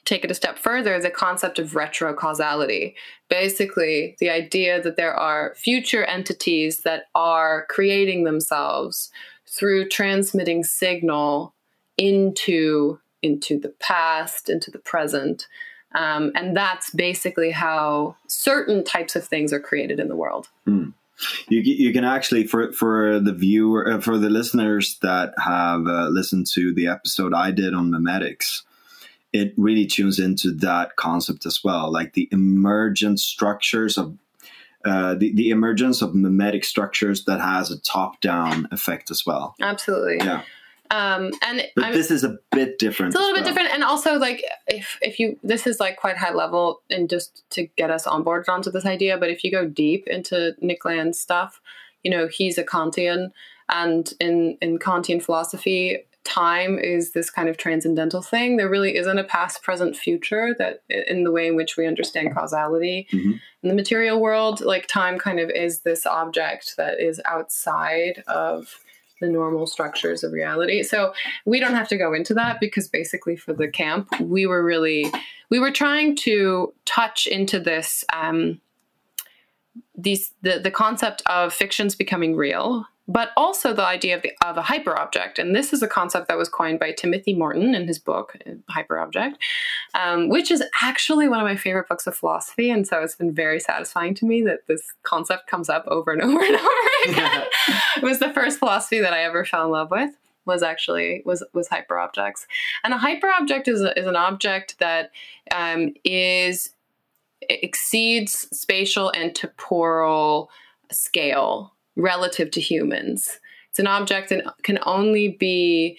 take 0.04 0.24
it 0.24 0.30
a 0.30 0.36
step 0.36 0.60
further, 0.60 1.00
the 1.00 1.10
concept 1.10 1.58
of 1.58 1.72
retrocausality. 1.72 2.94
Basically, 3.28 4.16
the 4.20 4.30
idea 4.30 4.80
that 4.84 4.98
there 4.98 5.16
are 5.16 5.56
future 5.56 6.04
entities 6.06 6.82
that 6.82 7.06
are 7.16 7.66
creating 7.72 8.24
themselves 8.24 9.10
through 9.48 9.90
transmitting 9.90 10.64
signal 10.64 11.56
into 11.98 13.00
into 13.24 13.60
the 13.60 13.74
past, 13.80 14.48
into 14.48 14.70
the 14.70 14.78
present. 14.78 15.48
Um, 15.96 16.32
and 16.36 16.56
that's 16.56 16.92
basically 16.92 17.50
how 17.50 18.16
certain 18.28 18.84
types 18.84 19.16
of 19.16 19.26
things 19.26 19.52
are 19.52 19.60
created 19.60 20.00
in 20.00 20.08
the 20.08 20.16
world. 20.16 20.50
You 21.50 21.62
you 21.62 21.94
can 21.94 22.04
actually 22.04 22.46
for 22.46 22.72
for 22.74 23.20
the 23.20 23.34
viewer 23.34 23.94
uh, 23.94 24.02
for 24.02 24.18
the 24.18 24.30
listeners 24.30 24.98
that 25.02 25.34
have 25.38 25.88
uh, 25.88 26.08
listened 26.10 26.48
to 26.48 26.74
the 26.74 26.88
episode 26.88 27.34
I 27.34 27.52
did 27.52 27.74
on 27.74 27.92
memetics 27.92 28.64
it 29.34 29.54
really 29.58 29.86
tunes 29.86 30.20
into 30.20 30.52
that 30.52 30.96
concept 30.96 31.46
as 31.46 31.64
well 31.64 31.92
like 31.92 32.14
the 32.14 32.30
emergent 32.32 33.20
structures 33.20 33.98
of 33.98 34.18
uh, 34.86 35.16
the, 35.16 35.34
the 35.34 35.50
emergence 35.50 36.04
of 36.04 36.14
mimetic 36.14 36.64
structures 36.64 37.26
that 37.26 37.42
has 37.42 37.72
a 37.72 37.80
top 37.82 38.22
down 38.22 38.68
effect 38.72 39.10
as 39.10 39.26
well 39.26 39.56
Absolutely. 39.62 40.18
yeah 40.18 40.44
Um, 40.92 41.32
and 41.42 41.64
but 41.76 41.86
I'm- 41.86 41.94
this 41.94 42.12
is 42.12 42.24
a 42.24 42.38
bit 42.52 42.78
different 42.80 43.12
it's 43.14 43.16
a 43.16 43.20
little 43.20 43.34
bit 43.36 43.44
well. 43.44 43.54
different 43.54 43.74
and 43.74 43.84
also 43.84 44.16
like 44.18 44.44
if 44.68 44.98
if 45.02 45.20
you 45.20 45.38
this 45.44 45.66
is 45.66 45.80
like 45.80 45.98
quite 45.98 46.18
high 46.18 46.32
level 46.34 46.82
and 46.90 47.10
just 47.10 47.44
to 47.52 47.66
get 47.76 47.90
us 47.90 48.06
on 48.06 48.24
board 48.24 48.48
onto 48.48 48.70
this 48.72 48.86
idea 48.86 49.18
but 49.18 49.30
if 49.30 49.44
you 49.44 49.52
go 49.52 49.66
deep 49.68 50.08
into 50.08 50.54
nick 50.62 50.86
land's 50.86 51.20
stuff 51.20 51.60
you 52.04 52.12
know 52.12 52.28
he's 52.28 52.58
a 52.60 52.64
kantian 52.64 53.32
and 53.70 54.14
in 54.20 54.58
in 54.62 54.78
kantian 54.78 55.22
philosophy 55.22 55.98
time 56.24 56.78
is 56.80 57.12
this 57.14 57.30
kind 57.30 57.50
of 57.50 57.58
transcendental 57.58 58.22
thing 58.22 58.58
there 58.58 58.70
really 58.70 58.96
isn't 58.96 59.18
a 59.20 59.24
past 59.24 59.62
present 59.64 59.96
future 59.96 60.56
that 60.58 60.82
in 60.90 61.24
the 61.24 61.32
way 61.32 61.48
in 61.48 61.56
which 61.56 61.78
we 61.78 61.86
understand 61.88 62.34
causality 62.34 63.08
Mhm. 63.12 63.40
in 63.64 63.70
the 63.70 63.76
material 63.76 64.20
world 64.20 64.62
like 64.62 64.88
time 64.88 65.18
kind 65.20 65.40
of 65.40 65.50
is 65.50 65.82
this 65.82 66.06
object 66.06 66.78
that 66.78 67.00
is 67.00 67.20
outside 67.26 68.24
of 68.28 68.80
the 69.22 69.28
normal 69.28 69.66
structures 69.68 70.24
of 70.24 70.32
reality. 70.32 70.84
So 70.84 71.14
we 71.46 71.60
don't 71.60 71.74
have 71.74 71.88
to 71.90 71.98
go 71.98 72.14
into 72.14 72.34
that 72.34 72.60
because 72.60 72.88
basically 72.88 73.36
for 73.36 73.54
the 73.54 73.68
camp 73.68 74.10
we 74.20 74.46
were 74.46 74.64
really 74.64 75.12
we 75.50 75.60
were 75.60 75.72
trying 75.72 76.16
to 76.18 76.74
touch 76.86 77.28
into 77.28 77.60
this 77.60 78.04
um 78.14 78.60
these 79.98 80.34
the, 80.42 80.60
the 80.60 80.72
concept 80.72 81.22
of 81.28 81.54
fictions 81.54 81.96
becoming 81.96 82.36
real 82.36 82.86
but 83.08 83.30
also 83.38 83.72
the 83.72 83.86
idea 83.86 84.16
of, 84.16 84.24
the, 84.24 84.32
of 84.44 84.58
a 84.58 84.64
hyperobject 84.64 85.38
and 85.38 85.56
this 85.56 85.72
is 85.72 85.84
a 85.84 85.88
concept 85.88 86.28
that 86.28 86.38
was 86.38 86.50
coined 86.50 86.80
by 86.80 86.92
timothy 86.92 87.34
morton 87.34 87.76
in 87.76 87.88
his 87.88 88.00
book 88.00 88.36
uh, 88.48 88.52
hyperobject 88.72 89.36
um, 89.96 90.30
which 90.30 90.52
is 90.52 90.64
actually 90.82 91.28
one 91.28 91.40
of 91.40 91.46
my 91.46 91.56
favorite 91.56 91.88
books 91.88 92.06
of 92.06 92.16
philosophy. 92.16 92.70
And 92.70 92.88
so 92.88 93.02
it's 93.02 93.16
been 93.16 93.34
very 93.34 93.60
satisfying 93.60 94.14
to 94.16 94.26
me 94.26 94.42
that 94.44 94.68
this 94.68 94.82
concept 95.04 95.48
comes 95.48 95.70
up 95.70 95.86
over 95.88 96.12
and 96.12 96.22
over 96.22 96.44
and 96.44 96.56
over 96.56 96.70
again. 97.10 97.44
It 97.98 98.04
was 98.04 98.20
the 98.20 98.34
first 98.34 98.60
philosophy 98.60 99.00
that 99.00 99.14
I 99.14 99.24
ever 99.24 99.46
fell 99.46 99.66
in 99.66 99.72
love 99.72 99.90
with 99.90 100.12
was 100.46 100.62
actually 100.62 101.24
was 101.26 101.44
was 101.54 101.70
hyperobjects 101.70 102.46
and 102.84 102.94
a 102.94 102.98
hyperobject 102.98 103.68
is, 103.68 103.82
a, 103.82 103.98
is 103.98 104.06
an 104.06 104.16
object 104.16 104.78
that 104.80 105.12
um, 105.56 105.94
is 106.04 106.75
exceeds 107.42 108.48
spatial 108.58 109.12
and 109.16 109.36
temporal 109.36 110.50
scale 110.92 111.74
relative 111.96 112.52
to 112.52 112.62
humans 112.62 113.40
It's 113.70 113.80
an 113.80 113.88
object 113.88 114.30
that 114.30 114.44
can 114.64 114.80
only 114.86 115.30
be 115.30 115.98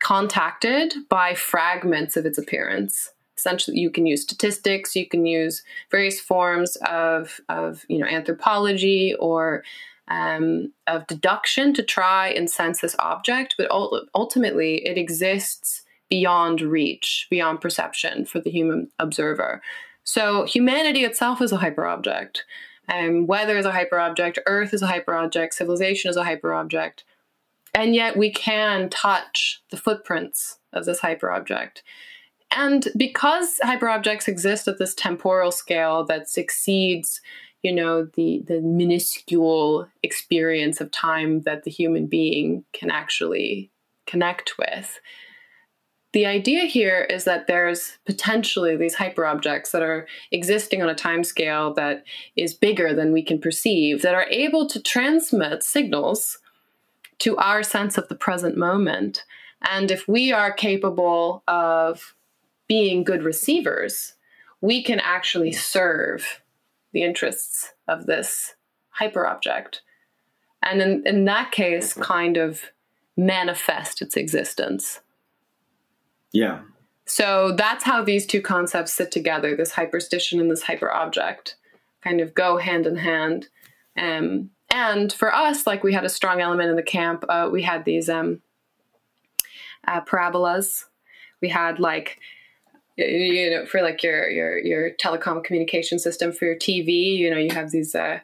contacted 0.00 0.94
by 1.08 1.34
fragments 1.34 2.16
of 2.16 2.26
its 2.26 2.38
appearance. 2.38 3.10
Essentially, 3.36 3.78
you 3.78 3.90
can 3.90 4.06
use 4.06 4.22
statistics, 4.22 4.96
you 4.96 5.06
can 5.06 5.24
use 5.26 5.62
various 5.90 6.20
forms 6.20 6.76
of, 6.88 7.40
of 7.48 7.84
you 7.88 7.98
know 7.98 8.06
anthropology 8.06 9.14
or 9.18 9.62
um, 10.08 10.72
of 10.86 11.06
deduction 11.06 11.72
to 11.74 11.82
try 11.82 12.28
and 12.28 12.50
sense 12.50 12.80
this 12.80 12.96
object, 12.98 13.54
but 13.56 13.70
ultimately 14.14 14.84
it 14.86 14.98
exists 14.98 15.82
beyond 16.08 16.60
reach, 16.60 17.28
beyond 17.30 17.60
perception 17.60 18.26
for 18.26 18.40
the 18.40 18.50
human 18.50 18.90
observer. 18.98 19.62
So 20.10 20.44
humanity 20.44 21.04
itself 21.04 21.40
is 21.40 21.52
a 21.52 21.58
hyperobject. 21.58 22.38
Um, 22.88 23.28
weather 23.28 23.56
is 23.56 23.64
a 23.64 23.70
hyperobject, 23.70 24.38
Earth 24.44 24.74
is 24.74 24.82
a 24.82 24.88
hyperobject, 24.88 25.52
civilization 25.52 26.10
is 26.10 26.16
a 26.16 26.24
hyperobject. 26.24 27.04
And 27.76 27.94
yet 27.94 28.16
we 28.16 28.32
can 28.32 28.90
touch 28.90 29.62
the 29.70 29.76
footprints 29.76 30.58
of 30.72 30.84
this 30.84 30.98
hyperobject. 31.02 31.82
And 32.50 32.88
because 32.96 33.60
hyperobjects 33.62 34.26
exist 34.26 34.66
at 34.66 34.78
this 34.78 34.96
temporal 34.96 35.52
scale 35.52 36.04
that 36.06 36.26
exceeds 36.36 37.20
you 37.62 37.72
know 37.72 38.08
the 38.16 38.42
the 38.48 38.60
minuscule 38.62 39.86
experience 40.02 40.80
of 40.80 40.90
time 40.90 41.42
that 41.42 41.62
the 41.62 41.70
human 41.70 42.06
being 42.06 42.64
can 42.72 42.90
actually 42.90 43.70
connect 44.06 44.58
with 44.58 44.98
the 46.12 46.26
idea 46.26 46.64
here 46.64 47.06
is 47.08 47.24
that 47.24 47.46
there's 47.46 47.98
potentially 48.04 48.76
these 48.76 48.96
hyperobjects 48.96 49.70
that 49.70 49.82
are 49.82 50.06
existing 50.32 50.82
on 50.82 50.88
a 50.88 50.94
time 50.94 51.22
scale 51.22 51.72
that 51.74 52.04
is 52.36 52.52
bigger 52.52 52.92
than 52.94 53.12
we 53.12 53.22
can 53.22 53.40
perceive 53.40 54.02
that 54.02 54.14
are 54.14 54.26
able 54.30 54.66
to 54.66 54.82
transmit 54.82 55.62
signals 55.62 56.38
to 57.18 57.36
our 57.36 57.62
sense 57.62 57.96
of 57.98 58.08
the 58.08 58.14
present 58.14 58.56
moment 58.56 59.24
and 59.62 59.90
if 59.90 60.08
we 60.08 60.32
are 60.32 60.52
capable 60.52 61.42
of 61.46 62.14
being 62.66 63.04
good 63.04 63.22
receivers 63.22 64.14
we 64.60 64.82
can 64.82 65.00
actually 65.00 65.52
serve 65.52 66.42
the 66.92 67.02
interests 67.02 67.72
of 67.88 68.06
this 68.06 68.54
hyperobject. 69.00 69.80
And 70.62 70.82
in, 70.82 71.06
in 71.06 71.24
that 71.24 71.52
case, 71.52 71.94
kind 71.94 72.36
of 72.36 72.62
manifest 73.16 74.02
its 74.02 74.16
existence. 74.16 75.00
Yeah. 76.32 76.60
So 77.06 77.52
that's 77.56 77.84
how 77.84 78.04
these 78.04 78.26
two 78.26 78.40
concepts 78.40 78.92
sit 78.92 79.10
together 79.10 79.56
this 79.56 79.72
hyperstition 79.72 80.40
and 80.40 80.50
this 80.50 80.64
hyperobject 80.64 81.54
kind 82.02 82.20
of 82.20 82.34
go 82.34 82.56
hand 82.56 82.86
in 82.86 82.96
hand. 82.96 83.48
Um, 83.98 84.50
and 84.72 85.12
for 85.12 85.34
us, 85.34 85.66
like 85.66 85.82
we 85.82 85.92
had 85.92 86.04
a 86.04 86.08
strong 86.08 86.40
element 86.40 86.70
in 86.70 86.76
the 86.76 86.82
camp, 86.82 87.24
uh, 87.28 87.48
we 87.50 87.62
had 87.62 87.84
these 87.84 88.08
um, 88.08 88.40
uh, 89.86 90.00
parabolas. 90.02 90.84
We 91.40 91.48
had 91.48 91.80
like 91.80 92.18
you 92.96 93.50
know 93.50 93.66
for 93.66 93.82
like 93.82 94.02
your 94.02 94.28
your 94.28 94.58
your 94.58 94.90
telecom 95.02 95.42
communication 95.42 95.98
system 95.98 96.32
for 96.32 96.44
your 96.44 96.56
TV 96.56 97.16
you 97.16 97.30
know 97.30 97.38
you 97.38 97.50
have 97.50 97.70
these 97.70 97.94
uh 97.94 98.18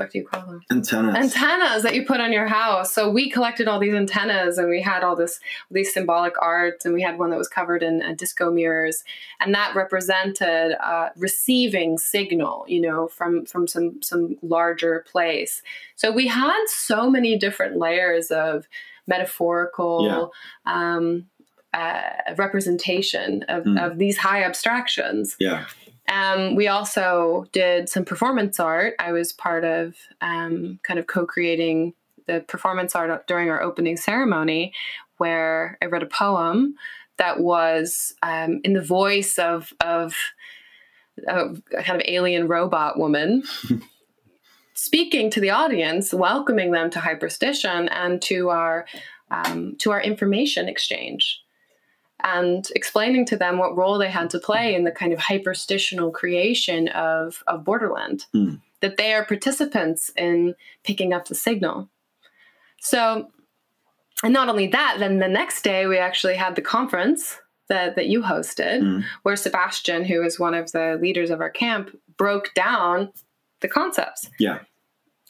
fuck 0.00 0.10
do 0.10 0.18
you 0.18 0.24
call 0.24 0.46
them 0.46 0.62
antennas 0.70 1.14
antennas 1.14 1.82
that 1.82 1.94
you 1.94 2.04
put 2.04 2.20
on 2.20 2.32
your 2.32 2.46
house 2.46 2.92
so 2.92 3.10
we 3.10 3.28
collected 3.28 3.68
all 3.68 3.78
these 3.78 3.94
antennas 3.94 4.58
and 4.58 4.68
we 4.68 4.80
had 4.80 5.04
all 5.04 5.14
this 5.14 5.40
these 5.70 5.92
symbolic 5.92 6.34
art 6.40 6.82
and 6.84 6.94
we 6.94 7.02
had 7.02 7.18
one 7.18 7.30
that 7.30 7.38
was 7.38 7.48
covered 7.48 7.82
in 7.82 8.02
uh, 8.02 8.14
disco 8.16 8.50
mirrors 8.50 9.04
and 9.40 9.54
that 9.54 9.74
represented 9.74 10.72
uh, 10.82 11.10
receiving 11.16 11.98
signal 11.98 12.64
you 12.68 12.80
know 12.80 13.08
from 13.08 13.44
from 13.44 13.66
some 13.66 14.00
some 14.02 14.36
larger 14.42 15.04
place 15.10 15.62
so 15.96 16.10
we 16.10 16.26
had 16.26 16.64
so 16.66 17.10
many 17.10 17.36
different 17.36 17.76
layers 17.76 18.30
of 18.30 18.66
metaphorical 19.06 20.32
yeah. 20.66 20.96
um, 20.96 21.26
uh, 21.72 22.10
representation 22.36 23.44
of, 23.48 23.64
mm. 23.64 23.80
of 23.80 23.98
these 23.98 24.18
high 24.18 24.42
abstractions. 24.42 25.36
Yeah. 25.38 25.66
Um, 26.10 26.56
we 26.56 26.66
also 26.66 27.46
did 27.52 27.88
some 27.88 28.04
performance 28.04 28.58
art. 28.58 28.94
I 28.98 29.12
was 29.12 29.32
part 29.32 29.64
of 29.64 29.94
um, 30.20 30.80
kind 30.82 30.98
of 30.98 31.06
co 31.06 31.24
creating 31.24 31.94
the 32.26 32.40
performance 32.40 32.94
art 32.94 33.26
during 33.26 33.48
our 33.48 33.62
opening 33.62 33.96
ceremony, 33.96 34.72
where 35.18 35.78
I 35.80 35.86
read 35.86 36.02
a 36.02 36.06
poem 36.06 36.74
that 37.16 37.40
was 37.40 38.14
um, 38.22 38.60
in 38.64 38.72
the 38.72 38.82
voice 38.82 39.38
of, 39.38 39.72
of, 39.80 40.14
a 41.28 41.54
kind 41.82 42.00
of 42.00 42.02
alien 42.06 42.48
robot 42.48 42.98
woman. 42.98 43.42
speaking 44.74 45.30
to 45.30 45.40
the 45.40 45.50
audience, 45.50 46.14
welcoming 46.14 46.70
them 46.70 46.88
to 46.88 46.98
hyperstition 46.98 47.86
and 47.92 48.22
to 48.22 48.48
our 48.48 48.86
um, 49.30 49.76
to 49.76 49.90
our 49.90 50.00
information 50.00 50.68
exchange 50.68 51.39
and 52.24 52.68
explaining 52.74 53.26
to 53.26 53.36
them 53.36 53.58
what 53.58 53.76
role 53.76 53.98
they 53.98 54.10
had 54.10 54.30
to 54.30 54.38
play 54.38 54.74
in 54.74 54.84
the 54.84 54.90
kind 54.90 55.12
of 55.12 55.18
hyperstitional 55.18 56.12
creation 56.12 56.88
of, 56.88 57.42
of 57.46 57.64
Borderland, 57.64 58.26
mm. 58.34 58.60
that 58.80 58.96
they 58.96 59.12
are 59.12 59.24
participants 59.24 60.10
in 60.16 60.54
picking 60.84 61.12
up 61.12 61.28
the 61.28 61.34
signal. 61.34 61.88
So, 62.80 63.30
and 64.22 64.32
not 64.32 64.48
only 64.48 64.66
that, 64.68 64.96
then 64.98 65.18
the 65.18 65.28
next 65.28 65.62
day 65.62 65.86
we 65.86 65.98
actually 65.98 66.36
had 66.36 66.54
the 66.54 66.62
conference 66.62 67.38
that, 67.68 67.96
that 67.96 68.06
you 68.06 68.22
hosted, 68.22 68.80
mm. 68.80 69.04
where 69.22 69.36
Sebastian, 69.36 70.04
who 70.04 70.22
is 70.22 70.38
one 70.38 70.54
of 70.54 70.72
the 70.72 70.98
leaders 71.00 71.30
of 71.30 71.40
our 71.40 71.50
camp, 71.50 71.96
broke 72.16 72.52
down 72.54 73.12
the 73.60 73.68
concepts. 73.68 74.28
Yeah. 74.38 74.60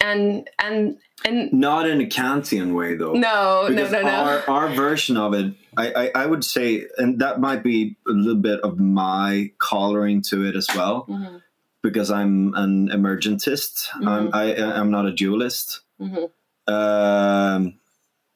And 0.03 0.49
and 0.59 0.97
and 1.27 1.53
not 1.53 1.87
in 1.87 2.01
a 2.01 2.07
Kantian 2.07 2.75
way 2.75 2.97
though. 2.97 3.13
No, 3.13 3.69
no, 3.69 3.87
no, 3.87 4.01
no. 4.01 4.09
Our, 4.09 4.49
our 4.49 4.69
version 4.69 5.19
of 5.19 5.35
it, 5.35 5.53
I, 5.77 5.93
I, 5.93 6.11
I, 6.23 6.27
would 6.27 6.45
say, 6.45 6.87
and 6.99 7.21
that 7.21 7.41
might 7.41 7.63
be 7.63 7.97
a 8.07 8.11
little 8.11 8.41
bit 8.41 8.61
of 8.61 8.79
my 8.79 9.53
coloring 9.59 10.23
to 10.23 10.45
it 10.47 10.57
as 10.57 10.67
well, 10.75 11.07
mm-hmm. 11.09 11.37
because 11.83 12.11
I'm 12.11 12.55
an 12.55 12.89
emergentist. 12.89 13.89
Mm-hmm. 13.91 14.09
I'm, 14.09 14.31
I, 14.35 14.55
am 14.55 14.91
not 14.91 15.07
a 15.07 15.13
dualist. 15.13 15.81
Mm-hmm. 16.01 16.73
Um, 16.73 17.75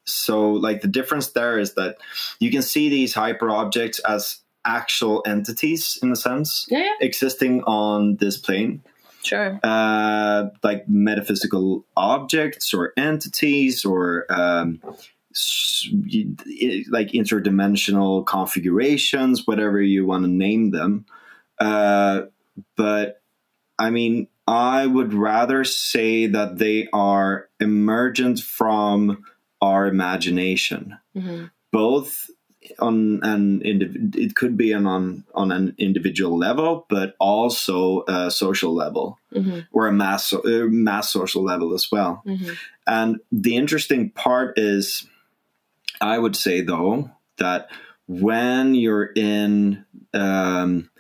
so, 0.05 0.51
like 0.53 0.81
the 0.81 0.89
difference 0.89 1.29
there 1.29 1.59
is 1.59 1.75
that 1.75 1.97
you 2.39 2.51
can 2.51 2.63
see 2.63 2.89
these 2.89 3.15
hyper 3.15 3.51
objects 3.51 3.99
as 4.01 4.41
actual 4.65 5.23
entities 5.27 5.99
in 6.03 6.13
a 6.13 6.17
sense, 6.17 6.67
yeah, 6.71 6.79
yeah. 6.79 6.93
existing 7.01 7.63
on 7.65 8.17
this 8.17 8.39
plane 8.39 8.83
Sure. 9.25 9.59
Uh, 9.63 10.51
like 10.63 10.89
metaphysical 10.89 11.85
objects 11.97 12.75
or 12.75 12.93
entities 12.97 13.85
or 13.85 14.27
um, 14.29 14.81
like 16.91 17.09
interdimensional 17.09 18.25
configurations, 18.25 19.47
whatever 19.47 19.81
you 19.81 20.07
want 20.07 20.25
to 20.25 20.31
name 20.31 20.71
them. 20.71 21.05
Uh, 21.59 22.23
but 22.77 23.21
I 23.79 23.91
mean, 23.91 24.29
I 24.47 24.87
would 24.87 25.15
rather 25.15 25.65
say 25.65 26.27
that 26.27 26.59
they 26.59 26.89
are 26.93 27.49
emergent 27.61 28.41
from 28.41 29.25
our 29.61 29.87
imagination, 29.87 30.99
mm-hmm. 31.17 31.47
both 31.73 32.31
on 32.79 33.21
an 33.23 33.61
indiv- 33.61 34.17
it 34.17 34.37
could 34.37 34.57
be 34.57 34.73
on, 34.73 34.87
on 34.87 35.25
on 35.35 35.53
an 35.53 35.75
individual 35.79 36.37
level, 36.39 36.87
but 36.89 37.15
also 37.19 38.05
a 38.09 38.31
social 38.31 38.75
level 38.75 39.19
mm-hmm. 39.35 39.61
or 39.73 39.87
a 39.87 39.93
mass 39.93 40.33
uh, 40.33 40.67
mass 40.69 41.13
social 41.13 41.43
level 41.43 41.75
as 41.75 41.91
well. 41.91 42.23
Mm-hmm. 42.27 42.53
And 42.87 43.21
the 43.33 43.57
interesting 43.57 44.11
part 44.11 44.59
is, 44.59 45.07
I 46.01 46.19
would 46.19 46.37
say 46.37 46.61
though 46.61 47.11
that 47.39 47.69
when 48.07 48.75
you're 48.75 49.11
in 49.15 49.85
um, 50.13 50.91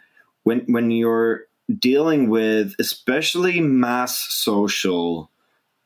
when 0.42 0.61
when 0.61 0.90
you're 0.90 1.45
dealing 1.78 2.28
with 2.28 2.74
especially 2.78 3.61
mass 3.61 4.18
social 4.18 5.30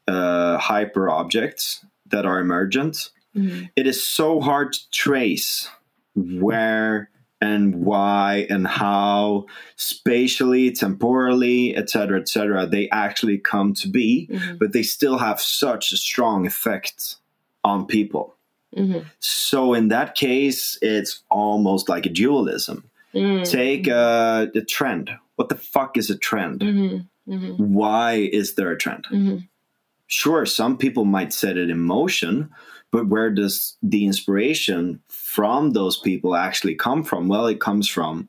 uh, 0.06 0.58
hyper 0.58 1.08
objects 1.10 1.84
that 2.06 2.26
are 2.26 2.40
emergent 2.40 3.10
Mm-hmm. 3.38 3.66
It 3.76 3.86
is 3.86 4.04
so 4.04 4.40
hard 4.40 4.72
to 4.72 4.90
trace 4.90 5.68
where 6.14 7.10
and 7.40 7.84
why 7.84 8.46
and 8.50 8.66
how 8.66 9.46
spatially 9.76 10.72
temporally 10.72 11.76
etc 11.76 12.20
etc 12.20 12.66
they 12.66 12.88
actually 12.90 13.38
come 13.38 13.74
to 13.74 13.88
be 13.88 14.28
mm-hmm. 14.28 14.56
but 14.58 14.72
they 14.72 14.82
still 14.82 15.18
have 15.18 15.40
such 15.40 15.92
a 15.92 15.96
strong 15.96 16.48
effect 16.48 17.14
on 17.62 17.86
people 17.86 18.34
mm-hmm. 18.76 19.06
so 19.20 19.74
in 19.74 19.88
that 19.88 20.14
case 20.14 20.78
it's 20.82 21.22
almost 21.30 21.88
like 21.88 22.06
a 22.06 22.10
dualism 22.10 22.88
mm-hmm. 23.14 23.42
take 23.42 23.88
uh, 23.88 24.46
the 24.54 24.64
trend 24.64 25.10
what 25.36 25.48
the 25.48 25.56
fuck 25.56 25.96
is 25.96 26.10
a 26.10 26.18
trend 26.18 26.60
mm-hmm. 26.60 27.32
Mm-hmm. 27.32 27.62
why 27.62 28.14
is 28.14 28.54
there 28.54 28.70
a 28.70 28.78
trend 28.78 29.06
sure 30.06 30.46
some 30.46 30.78
people 30.78 31.04
might 31.04 31.32
set 31.32 31.56
it 31.56 31.70
in 31.70 31.80
motion 31.80 32.50
but 32.90 33.08
where 33.08 33.30
does 33.30 33.76
the 33.82 34.06
inspiration 34.06 35.00
from 35.08 35.70
those 35.70 35.98
people 35.98 36.34
actually 36.34 36.74
come 36.74 37.04
from? 37.04 37.28
Well, 37.28 37.46
it 37.46 37.60
comes 37.60 37.88
from, 37.88 38.28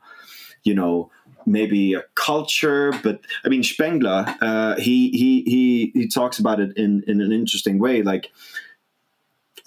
you 0.64 0.74
know, 0.74 1.12
maybe 1.46 1.94
a 1.94 2.04
culture, 2.16 2.92
but 3.04 3.22
I 3.46 3.50
mean 3.50 3.64
Spengler, 3.64 4.26
uh, 4.42 4.76
he 4.76 5.10
he 5.12 5.44
he 5.44 5.92
he 5.94 6.08
talks 6.08 6.40
about 6.40 6.60
it 6.60 6.76
in 6.76 7.04
in 7.08 7.22
an 7.22 7.32
interesting 7.32 7.80
way. 7.80 8.04
Like 8.04 8.32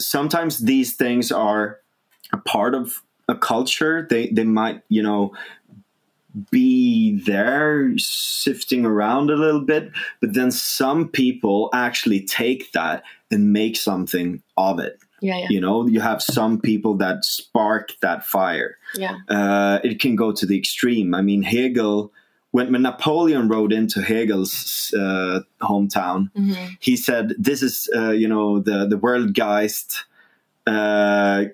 sometimes 0.03 0.59
these 0.59 0.95
things 0.95 1.33
are 1.33 1.79
a 2.33 2.39
part 2.39 2.75
of 2.75 3.03
a 3.29 3.35
culture. 3.35 4.07
They 4.09 4.29
they 4.29 4.45
might 4.45 4.83
you 4.89 5.03
know 5.03 5.33
be 6.51 7.21
there 7.21 7.93
sifting 7.99 8.87
around 8.87 9.31
a 9.31 9.37
little 9.37 9.61
bit, 9.61 9.91
but 10.21 10.33
then 10.35 10.51
some 10.51 11.09
people 11.09 11.69
actually 11.75 12.21
take 12.21 12.73
that 12.73 13.03
and 13.31 13.53
make 13.53 13.77
something 13.77 14.43
of 14.57 14.79
it. 14.79 14.99
Yeah, 15.21 15.39
yeah. 15.39 15.47
You 15.51 15.61
know, 15.61 15.87
you 15.87 16.01
have 16.01 16.21
some 16.21 16.61
people 16.61 16.95
that 16.97 17.25
spark 17.25 17.93
that 18.01 18.27
fire. 18.27 18.77
Yeah. 18.95 19.19
Uh, 19.29 19.79
it 19.85 20.01
can 20.01 20.17
go 20.17 20.33
to 20.33 20.47
the 20.47 20.59
extreme. 20.59 21.15
I 21.15 21.23
mean, 21.23 21.43
Hegel, 21.43 22.13
when, 22.53 22.71
when 22.73 22.83
Napoleon 22.83 23.49
rode 23.49 23.73
into 23.73 24.01
Hegel's 24.01 24.95
uh, 24.97 25.41
hometown, 25.61 26.31
Mhm. 26.37 26.77
he 26.81 26.97
said, 26.97 27.35
"This 27.39 27.63
is, 27.63 27.89
uh, 27.97 28.11
you 28.13 28.29
know, 28.29 28.61
the 28.61 28.87
the 28.87 28.97
world 28.99 29.35
geist 29.35 30.05
uh, 30.67 31.45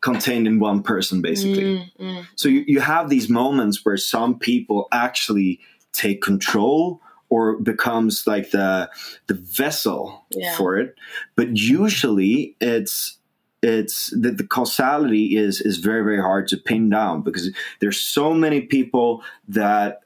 contained 0.00 0.46
in 0.46 0.58
one 0.60 0.82
person, 0.82 1.20
basically." 1.22 1.64
Mm, 1.64 1.90
mm. 2.00 2.26
So 2.36 2.48
you, 2.48 2.64
you 2.66 2.80
have 2.80 3.08
these 3.10 3.28
moments 3.28 3.84
where 3.84 3.96
some 3.98 4.38
people 4.38 4.86
actually 4.92 5.60
take 5.92 6.22
control 6.22 7.00
or 7.28 7.58
becomes 7.58 8.26
like 8.26 8.50
the 8.50 8.88
the 9.26 9.34
vessel 9.34 10.24
Yeah. 10.30 10.56
for 10.56 10.78
it. 10.78 10.94
But 11.36 11.56
usually 11.56 12.56
it's 12.60 13.18
it's 13.62 14.10
the, 14.10 14.30
the 14.30 14.46
causality 14.46 15.36
is 15.36 15.60
is 15.60 15.78
very 15.78 16.02
very 16.04 16.20
hard 16.20 16.46
to 16.48 16.56
pin 16.56 16.90
down 16.90 17.22
because 17.22 17.50
there's 17.80 17.98
so 17.98 18.32
many 18.34 18.60
people 18.60 19.22
that 19.48 20.00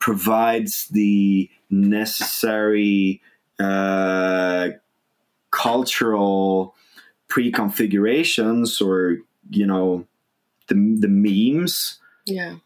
provides 0.00 0.88
the 0.88 1.48
necessary 1.70 3.20
uh, 3.60 4.70
cultural 5.50 6.74
pre-configurations 7.28 8.80
or 8.80 9.18
you 9.50 9.66
know 9.66 10.06
the, 10.68 10.74
the 10.98 11.08
memes 11.08 11.98
Yeah. 12.26 12.56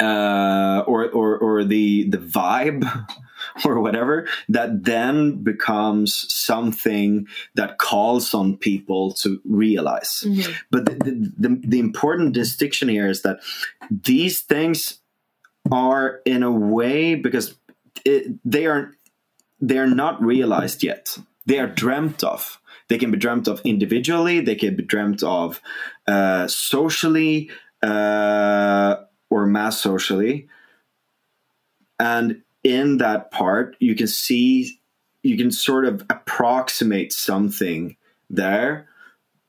uh, 0.00 0.84
or, 0.86 1.08
or 1.10 1.38
or 1.38 1.64
the 1.64 2.08
the 2.08 2.18
vibe 2.18 2.84
or 3.64 3.80
whatever 3.80 4.28
that 4.48 4.84
then 4.84 5.42
becomes 5.42 6.26
something 6.32 7.26
that 7.54 7.78
calls 7.78 8.34
on 8.34 8.56
people 8.56 9.12
to 9.14 9.40
realize. 9.44 10.24
Mhm. 10.26 10.54
But 10.70 10.84
the, 10.84 10.94
the, 10.94 11.32
the, 11.48 11.60
the 11.66 11.78
important 11.78 12.34
distinction 12.34 12.88
here 12.88 13.08
is 13.08 13.22
that 13.22 13.40
these 13.90 14.40
things 14.42 14.99
are 15.72 16.20
in 16.24 16.42
a 16.42 16.50
way 16.50 17.14
because 17.14 17.56
it, 18.04 18.38
they 18.44 18.66
are 18.66 18.92
they 19.60 19.78
are 19.78 19.86
not 19.86 20.22
realized 20.22 20.82
yet. 20.82 21.18
They 21.46 21.58
are 21.58 21.66
dreamt 21.66 22.24
of. 22.24 22.60
They 22.88 22.98
can 22.98 23.10
be 23.10 23.18
dreamt 23.18 23.46
of 23.46 23.60
individually. 23.64 24.40
They 24.40 24.54
can 24.54 24.76
be 24.76 24.82
dreamt 24.82 25.22
of 25.22 25.60
uh, 26.06 26.48
socially 26.48 27.50
uh, 27.82 28.96
or 29.28 29.46
mass 29.46 29.80
socially. 29.80 30.48
And 31.98 32.42
in 32.64 32.98
that 32.98 33.30
part, 33.30 33.76
you 33.78 33.94
can 33.94 34.06
see, 34.06 34.80
you 35.22 35.36
can 35.36 35.50
sort 35.50 35.84
of 35.84 36.04
approximate 36.10 37.12
something 37.12 37.96
there, 38.28 38.88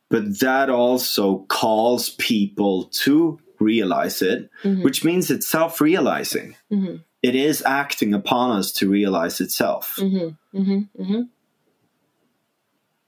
but 0.10 0.40
that 0.40 0.70
also 0.70 1.40
calls 1.50 2.12
people 2.12 2.86
to 2.86 3.40
realize 3.62 4.22
it, 4.22 4.50
Mhm. 4.64 4.84
which 4.84 5.04
means 5.06 5.30
it's 5.32 5.48
self 5.48 5.80
realizing. 5.80 6.56
Mhm. 6.72 7.04
It 7.22 7.36
is 7.36 7.64
acting 7.66 8.14
upon 8.14 8.58
us 8.58 8.72
to 8.74 8.90
realize 8.90 9.40
itself. 9.40 9.96
Mhm. 10.00 10.38
Mhm. 10.54 10.90
Mhm. 11.00 11.30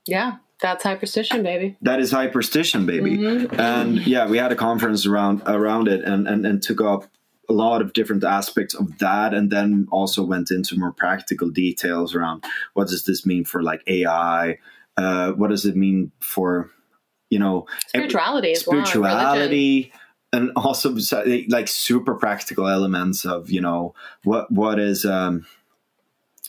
Yeah, 0.05 0.35
that's 0.61 0.83
hyperstition, 0.83 1.43
baby. 1.43 1.77
That 1.81 1.99
is 1.99 2.11
hyperstition, 2.11 2.85
baby. 2.85 3.17
Mhm. 3.17 3.59
and 3.59 4.05
yeah 4.07 4.27
we 4.27 4.37
had 4.37 4.51
a 4.51 4.55
conference 4.55 5.05
around 5.05 5.41
around 5.45 5.87
it 5.87 6.03
and, 6.03 6.27
and 6.27 6.45
and 6.45 6.61
took 6.61 6.81
up 6.81 7.05
a 7.49 7.53
lot 7.53 7.81
of 7.81 7.91
different 7.93 8.23
aspects 8.23 8.73
of 8.73 8.97
that 8.99 9.33
and 9.33 9.51
then 9.51 9.87
also 9.91 10.23
went 10.23 10.49
into 10.51 10.77
more 10.79 10.91
practical 10.93 11.49
details 11.49 12.15
around 12.15 12.43
what 12.73 12.87
does 12.87 13.03
this 13.03 13.25
mean 13.25 13.43
for 13.43 13.61
like 13.61 13.81
ai 13.87 14.57
uh, 14.97 15.31
what 15.33 15.49
does 15.49 15.65
it 15.65 15.75
mean 15.75 16.11
for 16.19 16.69
you 17.29 17.39
know 17.39 17.65
Spirituality 17.87 18.51
as 18.53 18.65
well. 18.65 18.85
spirituality 18.85 19.91
and 20.33 20.51
also 20.55 20.93
like 21.47 21.67
super 21.67 22.15
practical 22.15 22.67
elements 22.67 23.23
of 23.23 23.49
you 23.49 23.61
know 23.61 23.93
what 24.23 24.51
what 24.51 24.79
is 24.79 25.05
um 25.05 25.45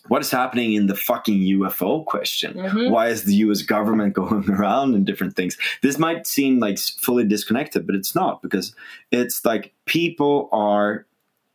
what 0.09 0.21
is 0.21 0.31
happening 0.31 0.75
in 0.75 0.87
the 0.87 0.95
fucking 0.95 1.39
UFO 1.39 2.05
question? 2.05 2.55
Mhm. 2.55 2.91
Why 2.91 3.09
is 3.09 3.25
the 3.25 3.37
US 3.37 3.63
government 3.63 4.13
going 4.23 4.51
around 4.51 4.95
and 4.95 5.07
different 5.07 5.37
things? 5.37 5.57
This 5.83 5.99
might 5.99 6.27
seem 6.27 6.59
like 6.59 6.79
fully 6.79 7.25
disconnected, 7.25 7.87
but 7.87 7.95
it's 7.95 8.15
not 8.15 8.43
because 8.43 8.75
it's 9.11 9.45
like 9.45 9.73
people 9.87 10.49
are 10.53 11.07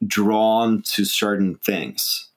drawn 0.07 0.81
to 0.81 1.05
certain 1.05 1.55
things. 1.57 2.29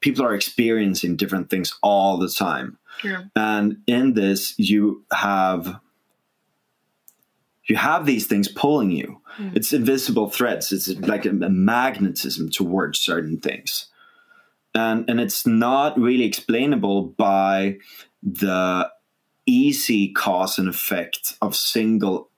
People 0.00 0.24
are 0.24 0.34
experiencing 0.34 1.16
different 1.16 1.50
things 1.50 1.78
all 1.82 2.16
the 2.16 2.28
time. 2.28 2.78
Yeah. 3.04 3.24
And 3.36 3.76
in 3.86 4.14
this, 4.14 4.58
you 4.58 5.04
have 5.12 5.78
you 7.70 7.76
have 7.76 8.04
these 8.04 8.26
things 8.26 8.48
pulling 8.48 8.90
you. 8.90 9.20
Mm. 9.38 9.56
It's 9.56 9.72
invisible 9.72 10.28
threads. 10.28 10.72
It's 10.72 10.88
like 10.88 11.24
a, 11.24 11.30
a 11.30 11.48
magnetism 11.48 12.50
towards 12.50 12.98
certain 12.98 13.38
things, 13.38 13.86
and 14.74 15.08
and 15.08 15.20
it's 15.20 15.46
not 15.46 15.98
really 15.98 16.24
explainable 16.24 17.02
by 17.02 17.78
the 18.22 18.90
easy 19.46 20.12
cause 20.12 20.58
and 20.58 20.68
effect 20.68 21.36
of 21.40 21.56
single 21.56 22.30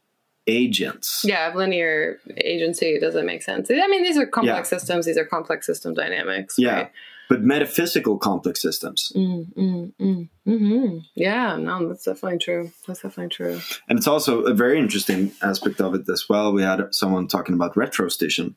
agents. 0.47 1.25
Yeah, 1.25 1.53
linear 1.55 2.19
agency 2.37 2.99
doesn't 2.99 3.27
make 3.27 3.43
sense. 3.43 3.71
I 3.71 3.87
mean, 3.89 4.03
these 4.03 4.17
are 4.19 4.27
complex 4.27 4.71
Yeah. 4.71 4.79
systems. 4.79 5.07
These 5.07 5.19
are 5.19 5.25
complex 5.25 5.67
system 5.67 5.95
dynamics. 5.95 6.57
Yeah. 6.59 6.75
Right? 6.75 6.91
But 7.29 7.43
metaphysical 7.43 8.19
complex 8.19 8.61
systems, 8.61 9.11
Mm, 9.17 9.55
mm, 9.55 9.93
mm, 10.01 10.29
hmm 10.45 10.99
Yeah, 11.15 11.57
no, 11.57 11.89
that's 11.89 12.05
definitely 12.05 12.39
true. 12.39 12.71
That's 12.87 13.03
definitely 13.03 13.31
true. 13.31 13.61
and 13.89 13.99
it's 13.99 14.07
also 14.09 14.43
a 14.43 14.55
very 14.55 14.79
interesting 14.79 15.33
aspect 15.41 15.81
of 15.81 15.95
it 15.95 16.09
as 16.09 16.29
well. 16.29 16.53
We 16.53 16.63
had 16.63 16.95
someone 16.95 17.29
talking 17.29 17.55
about 17.55 17.77
retrostation, 17.77 18.55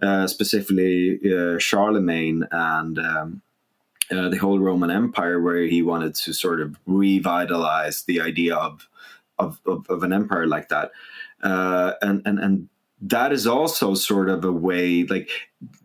uh, 0.00 0.26
specifically 0.26 1.18
uh, 1.34 1.58
Charlemagne 1.58 2.46
and. 2.50 2.98
Um, 2.98 3.42
uh, 4.10 4.28
the 4.28 4.36
whole 4.36 4.58
Roman 4.58 4.90
Empire, 4.90 5.40
where 5.40 5.62
he 5.62 5.80
wanted 5.80 6.14
to 6.16 6.34
sort 6.34 6.60
of 6.60 6.76
revitalize 6.86 8.02
the 8.04 8.20
idea 8.20 8.54
of 8.54 8.86
of, 9.38 9.58
of, 9.64 9.86
of 9.88 10.02
an 10.02 10.12
empire 10.12 10.46
like 10.46 10.68
that, 10.68 10.90
uh, 11.42 11.92
and 12.02 12.20
and 12.26 12.38
and 12.38 12.68
that 13.02 13.32
is 13.32 13.46
also 13.46 13.94
sort 13.94 14.30
of 14.30 14.44
a 14.44 14.52
way 14.52 15.04
like 15.04 15.28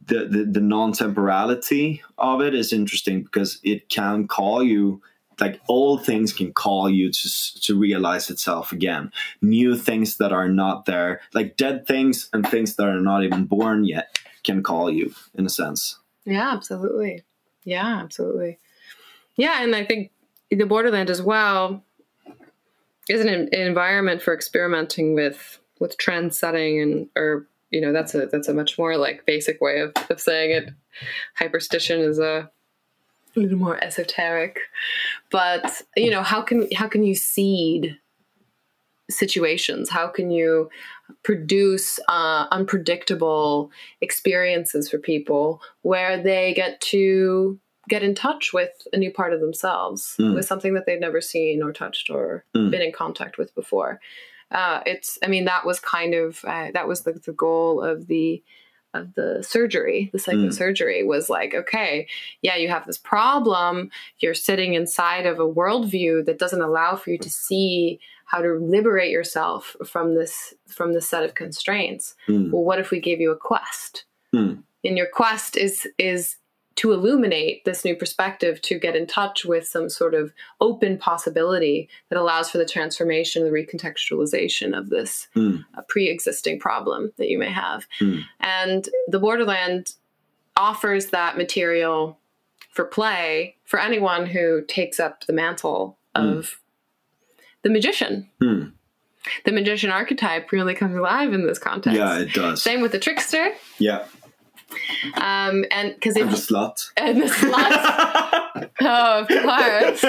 the 0.06 0.26
the, 0.26 0.46
the 0.46 0.62
non 0.62 0.94
temporality 0.94 2.02
of 2.18 2.42
it 2.42 2.54
is 2.54 2.72
interesting 2.72 3.24
because 3.24 3.60
it 3.64 3.90
can 3.90 4.28
call 4.28 4.64
you 4.64 5.02
like 5.40 5.60
old 5.68 6.06
things 6.06 6.32
can 6.32 6.54
call 6.54 6.90
you 6.90 7.12
to 7.12 7.62
to 7.62 7.78
realize 7.78 8.30
itself 8.30 8.72
again 8.72 9.12
new 9.42 9.76
things 9.76 10.18
that 10.18 10.32
are 10.32 10.48
not 10.48 10.86
there 10.86 11.22
like 11.34 11.58
dead 11.58 11.86
things 11.88 12.30
and 12.34 12.48
things 12.48 12.76
that 12.76 12.88
are 12.88 13.02
not 13.02 13.24
even 13.24 13.46
born 13.46 13.84
yet 13.84 14.20
can 14.44 14.64
call 14.64 14.90
you 14.90 15.14
in 15.36 15.46
a 15.46 15.50
sense 15.50 15.98
Yeah, 16.26 16.54
absolutely. 16.54 17.24
Yeah, 17.64 18.00
absolutely. 18.02 18.60
Yeah, 19.36 19.62
and 19.62 19.76
I 19.76 19.86
think 19.86 20.12
the 20.50 20.66
borderland 20.66 21.10
as 21.10 21.22
well 21.22 21.84
is 23.10 23.22
an, 23.22 23.30
an 23.30 23.50
environment 23.54 24.22
for 24.22 24.34
experimenting 24.34 25.16
with 25.16 25.60
with 25.80 25.98
trend 25.98 26.34
setting 26.34 26.80
and 26.82 27.10
or 27.16 27.48
you 27.72 27.82
know 27.82 27.92
that's 27.92 28.16
a 28.16 28.26
that's 28.28 28.48
a 28.48 28.54
much 28.54 28.78
more 28.78 28.98
like 28.98 29.26
basic 29.26 29.60
way 29.62 29.80
of, 29.80 29.92
of 30.10 30.20
saying 30.22 30.52
it. 30.52 30.70
Hyperstition 31.40 32.00
is 32.00 32.20
a 32.20 32.50
a 33.36 33.40
little 33.40 33.58
more 33.60 33.82
esoteric, 33.84 34.60
but 35.30 35.82
you 35.96 36.10
know 36.10 36.24
how 36.24 36.42
can 36.42 36.68
how 36.76 36.88
can 36.88 37.04
you 37.04 37.14
seed 37.16 37.98
situations? 39.10 39.90
How 39.90 40.08
can 40.08 40.32
you 40.32 40.70
produce 41.24 42.00
uh, 42.10 42.48
unpredictable 42.52 43.72
experiences 44.02 44.90
for 44.90 44.98
people 44.98 45.62
where 45.82 46.22
they 46.22 46.54
get 46.54 46.82
to 46.82 47.60
get 47.88 48.04
in 48.04 48.14
touch 48.14 48.52
with 48.52 48.72
a 48.92 48.98
new 48.98 49.12
part 49.12 49.34
of 49.34 49.40
themselves, 49.40 50.16
Mm. 50.20 50.36
with 50.36 50.46
something 50.46 50.74
that 50.74 50.86
they've 50.86 51.00
never 51.00 51.22
seen 51.22 51.64
or 51.64 51.72
touched 51.72 52.10
or 52.10 52.44
Mm. 52.54 52.70
been 52.72 52.82
in 52.82 52.92
contact 52.92 53.38
with 53.38 53.56
before. 53.56 54.02
Uh, 54.52 54.82
it's, 54.86 55.18
I 55.24 55.28
mean, 55.28 55.46
that 55.46 55.66
was 55.66 55.80
kind 55.80 56.14
of 56.14 56.44
uh, 56.46 56.72
that 56.74 56.88
was 56.88 57.02
the, 57.02 57.14
the 57.14 57.34
goal 57.34 57.82
of 57.82 58.08
the 58.08 58.42
of 58.94 59.14
the 59.16 59.44
surgery, 59.44 60.10
the 60.12 60.18
psychosurgery 60.18 61.06
was 61.06 61.30
like, 61.30 61.54
okay, 61.54 62.08
yeah, 62.42 62.56
you 62.56 62.70
have 62.70 62.86
this 62.86 62.98
problem. 62.98 63.92
You're 64.20 64.34
sitting 64.34 64.74
inside 64.74 65.26
of 65.26 65.40
a 65.40 65.48
worldview 65.48 66.26
that 66.26 66.40
doesn't 66.40 66.62
allow 66.62 66.96
for 66.96 67.12
you 67.12 67.18
to 67.20 67.30
see 67.30 68.00
how 68.26 68.42
to 68.42 68.54
liberate 68.56 69.12
yourself 69.12 69.76
from 69.86 70.16
this 70.16 70.54
from 70.68 70.94
this 70.94 71.08
set 71.08 71.24
of 71.24 71.36
constraints. 71.36 72.16
Mm. 72.28 72.52
Well, 72.52 72.64
what 72.64 72.80
if 72.80 72.92
we 72.92 73.00
gave 73.00 73.22
you 73.22 73.32
a 73.32 73.38
quest? 73.38 74.06
Mm. 74.36 74.64
And 74.84 74.98
your 74.98 75.08
quest 75.12 75.56
is 75.58 75.88
is 75.98 76.36
to 76.78 76.94
illuminate 76.94 77.66
this 77.66 77.84
new 77.84 77.96
perspective, 77.96 78.62
to 78.62 78.80
get 78.80 78.96
in 78.96 79.08
touch 79.08 79.46
with 79.46 79.68
some 79.68 79.90
sort 79.90 80.14
of 80.14 80.32
open 80.62 80.98
possibility 80.98 81.90
that 82.10 82.20
allows 82.20 82.50
for 82.50 82.60
the 82.60 82.66
transformation, 82.66 83.44
the 83.44 83.50
recontextualization 83.52 84.78
of 84.78 84.90
this 84.90 85.28
Mm. 85.36 85.66
uh, 85.76 85.82
pre 85.88 86.08
existing 86.08 86.60
problem 86.60 87.12
that 87.18 87.30
you 87.30 87.38
may 87.38 87.52
have. 87.52 87.88
Mm. 88.00 88.24
And 88.40 88.90
the 89.08 89.20
Borderland 89.20 89.94
offers 90.56 91.08
that 91.08 91.38
material 91.38 92.20
for 92.72 92.86
play 92.86 93.56
for 93.66 93.80
anyone 93.80 94.28
who 94.28 94.62
takes 94.68 95.00
up 95.00 95.26
the 95.26 95.34
mantle 95.34 95.98
of 96.14 96.60
the 97.64 97.70
magician. 97.70 98.30
Hmm. 98.40 98.64
The 99.46 99.52
magician 99.52 99.90
archetype 99.90 100.52
really 100.52 100.74
comes 100.74 100.96
alive 100.96 101.34
in 101.34 101.46
this 101.46 101.60
context. 101.60 101.98
Yeah, 101.98 102.20
it 102.20 102.34
does. 102.34 102.64
Same 102.64 102.82
with 102.82 102.92
the 102.92 103.00
trickster. 103.00 103.52
Yeah, 103.78 104.06
Um, 105.16 105.66
and 105.72 105.94
because 105.94 106.16
and 106.16 106.30
the 106.30 106.34
if 106.34 106.48
slut. 106.48 106.92
and 106.98 107.22
the 107.22 107.26
slut, 107.26 108.70
oh, 108.82 109.20
of 109.22 109.28
course, 109.28 110.04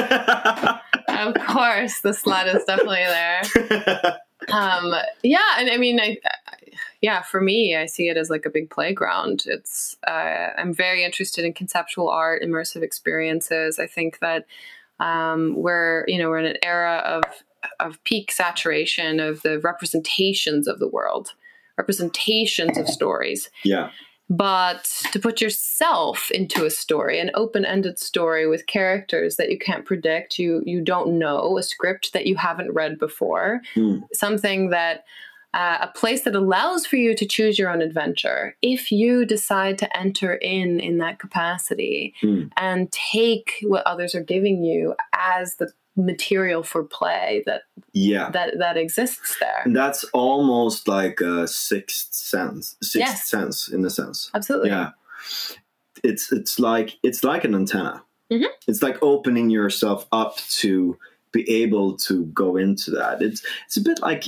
of 1.08 1.34
course, 1.46 2.00
the 2.00 2.10
slut 2.10 2.54
is 2.54 2.64
definitely 2.64 3.04
there. 3.04 4.18
Um, 4.50 4.94
yeah, 5.22 5.56
and 5.58 5.70
I 5.70 5.76
mean, 5.76 6.00
I, 6.00 6.18
I, 6.24 6.54
yeah, 7.00 7.22
for 7.22 7.40
me, 7.40 7.76
I 7.76 7.86
see 7.86 8.08
it 8.08 8.16
as 8.16 8.30
like 8.30 8.46
a 8.46 8.50
big 8.50 8.70
playground. 8.70 9.44
It's 9.46 9.96
uh, 10.06 10.50
I'm 10.56 10.72
very 10.72 11.04
interested 11.04 11.44
in 11.44 11.52
conceptual 11.52 12.08
art, 12.08 12.42
immersive 12.42 12.82
experiences. 12.82 13.78
I 13.78 13.86
think 13.86 14.18
that 14.20 14.46
um, 15.00 15.54
we're 15.56 16.04
you 16.08 16.18
know 16.18 16.28
we're 16.28 16.38
in 16.38 16.46
an 16.46 16.58
era 16.62 17.02
of 17.04 17.22
of 17.80 18.02
peak 18.04 18.32
saturation 18.32 19.20
of 19.20 19.42
the 19.42 19.58
representations 19.60 20.66
of 20.66 20.78
the 20.78 20.88
world, 20.88 21.32
representations 21.76 22.78
of 22.78 22.88
stories 22.88 23.50
yeah, 23.64 23.90
but 24.30 24.84
to 25.12 25.18
put 25.18 25.40
yourself 25.40 26.30
into 26.30 26.64
a 26.66 26.70
story 26.70 27.18
an 27.18 27.30
open-ended 27.34 27.98
story 27.98 28.46
with 28.46 28.66
characters 28.66 29.36
that 29.36 29.50
you 29.50 29.58
can't 29.58 29.86
predict 29.86 30.38
you 30.38 30.62
you 30.66 30.80
don't 30.80 31.18
know 31.18 31.56
a 31.58 31.62
script 31.62 32.12
that 32.12 32.26
you 32.26 32.36
haven't 32.36 32.72
read 32.72 32.98
before 32.98 33.60
Hmm. 33.74 33.98
something 34.12 34.70
that 34.70 35.04
uh, 35.54 35.78
a 35.80 35.88
place 35.98 36.24
that 36.24 36.34
allows 36.34 36.84
for 36.86 36.96
you 36.96 37.14
to 37.16 37.24
choose 37.24 37.58
your 37.58 37.70
own 37.70 37.80
adventure 37.80 38.54
if 38.60 38.92
you 38.92 39.24
decide 39.24 39.78
to 39.78 39.96
enter 39.96 40.34
in 40.34 40.78
in 40.78 40.98
that 40.98 41.18
capacity 41.18 42.12
Hmm. 42.20 42.44
and 42.58 42.92
take 42.92 43.52
what 43.62 43.86
others 43.86 44.14
are 44.14 44.22
giving 44.22 44.62
you 44.62 44.94
as 45.14 45.56
the 45.56 45.72
material 45.98 46.62
for 46.62 46.84
play 46.84 47.42
that 47.44 47.62
yeah. 47.92 48.30
that 48.30 48.58
that 48.58 48.76
exists 48.76 49.36
there 49.40 49.62
And 49.64 49.74
that's 49.76 50.04
almost 50.14 50.86
like 50.88 51.20
a 51.20 51.46
sixth 51.48 52.14
sense. 52.14 52.76
Sixth 52.82 52.96
Yes. 52.96 53.28
sense, 53.28 53.68
in 53.68 53.84
a 53.84 53.90
sense. 53.90 54.30
absolutely 54.34 54.70
Yeah, 54.70 54.90
it's 56.04 56.30
it's 56.32 56.58
like 56.58 56.96
it's 57.02 57.24
like 57.24 57.44
an 57.44 57.54
antenna. 57.54 58.02
Mhm. 58.30 58.46
It's 58.66 58.82
like 58.82 59.02
opening 59.02 59.50
yourself 59.50 60.06
up 60.12 60.36
to 60.60 60.96
be 61.32 61.48
able 61.62 61.96
to 61.96 62.26
go 62.26 62.56
into 62.56 62.90
that. 62.92 63.20
It's 63.20 63.42
it's 63.66 63.76
a 63.76 63.80
bit 63.80 64.00
like, 64.00 64.24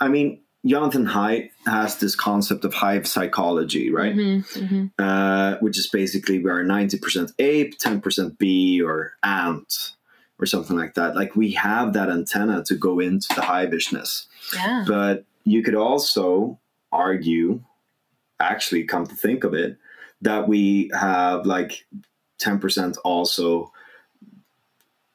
I 0.00 0.08
mean, 0.08 0.40
Jonathan 0.66 1.06
Haidt 1.06 1.50
has 1.66 1.98
this 1.98 2.14
concept 2.16 2.64
of 2.64 2.74
hive 2.74 3.06
psychology, 3.06 3.90
right? 3.90 4.14
Mhm, 4.14 4.44
mhm. 4.54 4.90
uh, 4.98 5.56
which 5.60 5.78
is 5.78 5.88
basically 5.88 6.38
we 6.40 6.50
are 6.50 6.64
90% 6.64 7.32
ape, 7.38 7.78
10% 7.78 8.36
bee 8.38 8.82
or 8.82 9.12
ant 9.22 9.92
or 10.38 10.46
something 10.46 10.76
like 10.76 10.94
that. 10.94 11.16
Like 11.16 11.34
we 11.36 11.52
have 11.52 11.92
that 11.94 12.10
antenna 12.10 12.62
to 12.64 12.74
go 12.74 13.00
into 13.00 13.28
the 13.34 13.40
hivishness. 13.40 14.26
yeah 14.54 14.84
But 14.86 15.24
you 15.44 15.62
could 15.62 15.74
also 15.74 16.58
argue, 16.92 17.62
actually, 18.38 18.84
come 18.84 19.06
to 19.06 19.14
think 19.14 19.44
of 19.44 19.54
it, 19.54 19.76
that 20.22 20.48
we 20.48 20.90
have 20.98 21.46
like 21.46 21.86
10% 22.40 22.96
also 23.04 23.72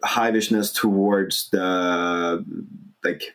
hivishness 0.04 0.76
towards 0.76 1.50
the 1.52 2.44
like 3.06 3.34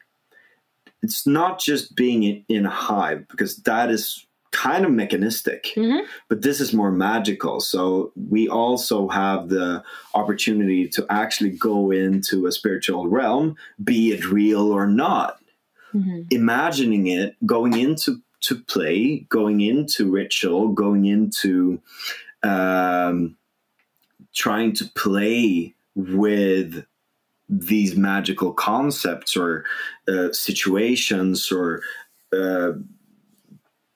it's 1.03 1.27
not 1.27 1.59
just 1.59 1.97
being 1.97 2.23
in, 2.23 2.45
in 2.49 2.67
a 2.67 2.71
hive 2.71 3.27
because 3.29 3.57
that 3.59 3.91
is 3.91 4.27
kind 4.51 4.85
of 4.85 4.91
mechanistic 4.91 5.73
Mhm. 5.77 6.05
but 6.29 6.43
this 6.43 6.61
is 6.61 6.73
more 6.73 6.91
magical 6.91 7.61
so 7.61 8.13
we 8.29 8.49
also 8.49 9.09
have 9.09 9.49
the 9.49 9.83
opportunity 10.15 10.89
to 10.89 11.07
actually 11.11 11.51
go 11.51 11.91
into 11.91 12.47
a 12.47 12.53
spiritual 12.53 13.09
realm 13.09 13.57
be 13.83 14.13
it 14.13 14.25
real 14.31 14.73
or 14.73 14.87
not 14.87 15.39
Mhm. 15.95 16.27
imagining 16.31 17.07
it 17.09 17.37
going 17.45 17.75
into 17.77 18.21
to 18.41 18.55
play 18.57 19.27
going 19.29 19.61
into 19.61 20.11
ritual 20.11 20.69
going 20.69 21.05
into 21.07 21.81
um, 22.43 23.37
trying 24.33 24.73
to 24.75 24.85
play 24.95 25.75
with 25.95 26.85
these 27.49 27.97
magical 27.97 28.53
concepts 28.53 29.37
or 29.37 29.65
uh, 30.07 30.31
situations 30.33 31.51
or 31.51 31.83
uh, 32.33 32.73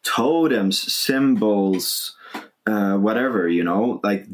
totems 0.02 0.80
symbols 0.92 2.16
uh, 2.66 2.96
whatever 2.96 3.48
you 3.48 3.64
know 3.64 4.00
like 4.04 4.26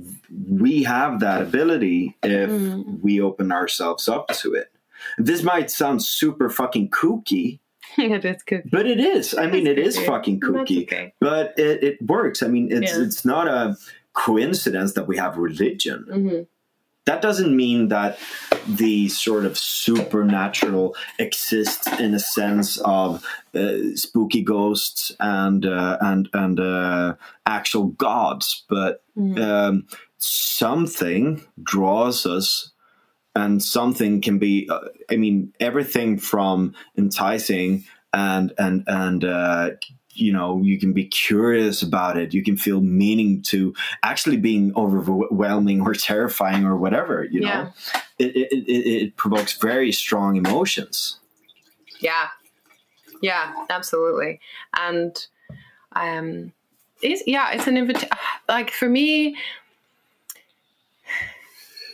we 0.48 0.82
have 0.82 1.20
that 1.20 1.42
ability 1.42 2.16
if 2.22 2.50
Mm. 2.50 3.00
we 3.02 3.20
open 3.20 3.52
ourselves 3.52 4.08
up 4.08 4.28
to 4.28 4.54
it 4.54 4.70
this 5.18 5.42
might 5.42 5.70
sound 5.70 6.02
super 6.02 6.48
fucking 6.50 6.90
kooky 6.90 7.60
Yeah, 7.96 8.16
it 8.18 8.24
is 8.24 8.42
good 8.42 8.64
but 8.70 8.86
it 8.86 9.00
is. 9.00 9.34
I 9.34 9.46
mean, 9.46 9.66
it 9.66 9.76
That's 9.76 9.96
is 9.96 9.98
kooky. 9.98 10.06
fucking 10.06 10.40
kooky, 10.40 10.82
okay. 10.82 11.14
but 11.20 11.54
it, 11.58 11.82
it 11.82 12.02
works. 12.02 12.42
I 12.42 12.48
mean, 12.48 12.70
it's 12.70 12.92
Yeah. 12.92 13.02
it's 13.04 13.24
not 13.24 13.48
a 13.48 13.76
coincidence 14.12 14.92
that 14.94 15.06
we 15.08 15.16
have 15.16 15.38
religion. 15.38 16.04
Mhm. 16.10 16.46
That 17.08 17.22
doesn't 17.22 17.56
mean 17.56 17.88
that 17.88 18.18
the 18.66 19.08
sort 19.08 19.46
of 19.46 19.56
supernatural 19.56 20.94
exists 21.18 21.86
in 21.98 22.12
a 22.12 22.18
sense 22.18 22.76
of 22.84 23.24
uh, 23.54 23.78
spooky 23.94 24.42
ghosts 24.42 25.12
and 25.18 25.64
uh, 25.64 25.96
and 26.02 26.28
and 26.34 26.60
uh, 26.60 27.14
actual 27.46 27.86
gods, 28.08 28.64
but 28.68 29.02
Mhm. 29.16 29.38
um, 29.40 29.86
something 30.18 31.40
draws 31.62 32.26
us 32.26 32.72
and 33.34 33.62
something 33.62 34.20
can 34.20 34.38
be 34.38 34.68
uh, 34.70 34.80
i 35.10 35.16
mean 35.16 35.52
everything 35.60 36.18
from 36.18 36.74
enticing 36.96 37.84
and 38.12 38.52
and 38.58 38.84
and 38.86 39.24
uh, 39.24 39.70
you 40.18 40.32
know 40.32 40.60
you 40.62 40.78
can 40.78 40.92
be 40.92 41.04
curious 41.04 41.82
about 41.82 42.16
it 42.16 42.34
you 42.34 42.42
can 42.42 42.56
feel 42.56 42.80
meaning 42.80 43.42
to 43.42 43.74
actually 44.02 44.36
being 44.36 44.72
overwhelming 44.76 45.80
or 45.80 45.94
terrifying 45.94 46.64
or 46.64 46.76
whatever 46.76 47.24
you 47.30 47.40
know 47.40 47.72
it, 48.18 48.36
it, 48.36 48.52
it, 48.52 49.02
it 49.02 49.16
provokes 49.16 49.56
very 49.58 49.92
strong 49.92 50.36
emotions 50.36 51.18
Yeah, 52.00 52.28
yeah, 53.20 53.52
absolutely. 53.70 54.40
And 54.78 55.26
um, 55.92 56.52
it's, 57.02 57.22
yeah, 57.26 57.50
it's 57.52 57.66
an 57.66 57.76
invitation. 57.76 58.08
Like 58.48 58.70
for 58.70 58.88
me, 58.88 59.36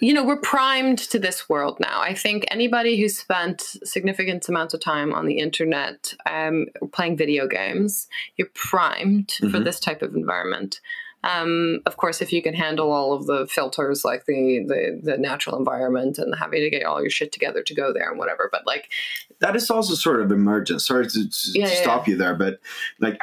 you 0.05 0.13
know, 0.13 0.23
we're 0.25 0.37
primed 0.37 0.99
to 0.99 1.19
this 1.19 1.49
world 1.49 1.79
now. 1.81 2.01
I 2.01 2.13
think 2.15 2.45
anybody 2.51 3.01
who 3.01 3.09
spent 3.09 3.63
significant 3.85 4.47
amounts 4.49 4.75
of 4.75 4.81
time 4.81 5.15
on 5.15 5.25
the 5.27 5.39
internet 5.39 6.13
um, 6.31 6.67
playing 6.93 7.17
video 7.17 7.47
games, 7.49 8.07
you're 8.37 8.51
primed 8.55 9.33
for 9.41 9.47
Mhm. 9.59 9.65
this 9.65 9.81
type 9.81 10.03
of 10.03 10.15
environment. 10.15 10.81
Um, 11.23 11.81
of 11.87 11.97
course, 11.97 12.21
if 12.21 12.35
you 12.35 12.43
can 12.43 12.53
handle 12.53 12.93
all 12.93 13.15
of 13.15 13.25
the 13.27 13.47
filters 13.47 14.05
like 14.05 14.27
the, 14.27 14.63
the 14.69 15.01
the 15.03 15.17
natural 15.17 15.57
environment 15.57 16.19
and 16.19 16.35
having 16.35 16.61
to 16.61 16.69
get 16.69 16.85
all 16.85 17.01
your 17.01 17.09
shit 17.09 17.33
together 17.33 17.63
to 17.63 17.75
go 17.75 17.95
there 17.95 18.11
and 18.11 18.19
whatever, 18.19 18.51
but 18.53 18.67
like 18.67 18.91
that 19.39 19.57
is 19.57 19.71
also 19.71 19.95
sort 19.95 20.21
of 20.21 20.31
emergent. 20.31 20.83
sorry 20.83 21.07
to, 21.07 21.31
to 21.31 21.51
Yeah, 21.59 21.69
yeah, 21.69 21.83
stop 21.83 22.07
you 22.07 22.17
there 22.19 22.35
but 22.35 22.61
like 23.01 23.19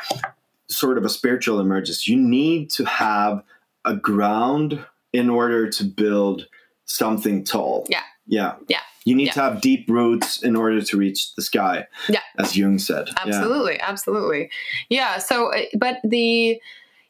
sort 0.67 0.97
of 0.97 1.05
a 1.05 1.09
spiritual 1.09 1.59
emergence 1.59 2.07
you 2.07 2.17
need 2.17 2.71
to 2.71 2.85
have 2.85 3.43
a 3.85 3.95
ground 3.95 4.83
in 5.13 5.29
order 5.29 5.69
to 5.69 5.83
build 5.83 6.47
something 6.85 7.43
tall 7.43 7.85
Yeah. 7.89 8.01
yeah 8.27 8.55
Yeah. 8.67 8.79
you 9.05 9.15
need 9.15 9.27
Yeah. 9.27 9.33
to 9.33 9.41
have 9.41 9.61
deep 9.61 9.85
roots 9.89 10.43
in 10.43 10.55
order 10.55 10.81
to 10.81 10.97
reach 10.97 11.33
the 11.35 11.41
sky 11.41 11.87
Yeah. 12.09 12.19
as 12.37 12.55
jung 12.57 12.79
said 12.79 13.07
Yeah. 13.09 13.13
absolutely 13.25 13.79
absolutely 13.79 14.49
yeah 14.89 15.17
so 15.17 15.53
uh, 15.53 15.61
but 15.77 15.99
the 16.03 16.59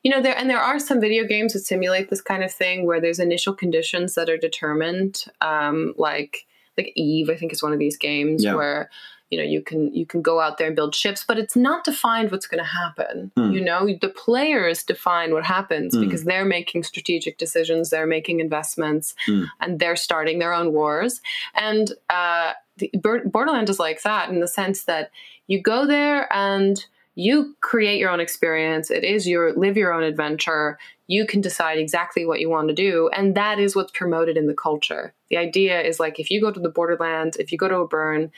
you 0.03 0.11
know 0.11 0.21
there 0.21 0.35
and 0.37 0.49
there 0.49 0.59
are 0.59 0.79
some 0.79 0.99
video 0.99 1.25
games 1.25 1.53
that 1.53 1.59
simulate 1.59 2.09
this 2.09 2.21
kind 2.21 2.43
of 2.43 2.51
thing 2.51 2.85
where 2.85 2.99
there's 3.01 3.19
initial 3.19 3.53
conditions 3.53 4.15
that 4.15 4.29
are 4.29 4.37
determined 4.37 5.25
um 5.41 5.93
like 5.97 6.45
like 6.77 6.91
eve 6.95 7.29
i 7.29 7.35
think 7.35 7.51
is 7.53 7.63
one 7.63 7.73
of 7.73 7.79
these 7.79 7.97
games 7.97 8.43
Yeah. 8.43 8.55
where 8.55 8.89
you 9.31 9.37
know 9.37 9.43
you 9.43 9.61
can 9.61 9.93
you 9.95 10.05
can 10.05 10.21
go 10.21 10.39
out 10.39 10.57
there 10.57 10.67
and 10.67 10.75
build 10.75 10.93
ships 10.93 11.23
but 11.27 11.39
it's 11.39 11.55
not 11.55 11.83
defined 11.83 12.31
what's 12.31 12.45
going 12.47 12.63
to 12.63 12.69
happen 12.69 13.31
Hmm. 13.35 13.51
you 13.51 13.61
know 13.61 13.87
the 13.99 14.09
players 14.09 14.83
define 14.83 15.33
what 15.33 15.45
happens 15.45 15.95
Hmm. 15.95 16.01
because 16.01 16.23
they're 16.25 16.45
making 16.45 16.83
strategic 16.83 17.37
decisions 17.37 17.89
they're 17.89 18.05
making 18.05 18.39
investments 18.41 19.15
Hmm. 19.25 19.45
and 19.59 19.79
they're 19.79 19.95
starting 19.95 20.37
their 20.39 20.53
own 20.53 20.73
wars 20.73 21.21
and 21.55 21.91
uh 22.09 22.53
the, 22.77 22.91
borderland 23.25 23.69
is 23.69 23.79
like 23.79 24.01
that 24.03 24.29
in 24.29 24.39
the 24.39 24.47
sense 24.47 24.83
that 24.83 25.11
you 25.47 25.61
go 25.61 25.85
there 25.87 26.31
and 26.33 26.85
you 27.15 27.55
create 27.59 27.99
your 27.99 28.09
own 28.09 28.21
experience. 28.21 28.89
It 28.89 29.03
is 29.03 29.27
your 29.27 29.53
live 29.53 29.75
your 29.75 29.93
own 29.93 30.01
adventure. 30.03 30.79
You 31.07 31.25
can 31.27 31.41
decide 31.41 31.77
exactly 31.77 32.25
what 32.25 32.39
you 32.39 32.49
want 32.49 32.69
to 32.69 32.73
do. 32.73 33.09
And 33.13 33.35
that 33.35 33.59
is 33.59 33.75
what's 33.75 33.91
promoted 33.91 34.37
in 34.37 34.47
the 34.47 34.53
culture. 34.53 35.13
The 35.29 35.35
idea 35.35 35.81
is 35.81 35.99
like 35.99 36.21
if 36.21 36.31
you 36.31 36.39
go 36.39 36.51
to 36.51 36.59
the 36.59 36.69
borderlands, 36.69 37.35
if 37.35 37.51
you 37.51 37.57
go 37.57 37.67
to 37.67 37.79
a 37.79 37.87
burn, 37.87 38.31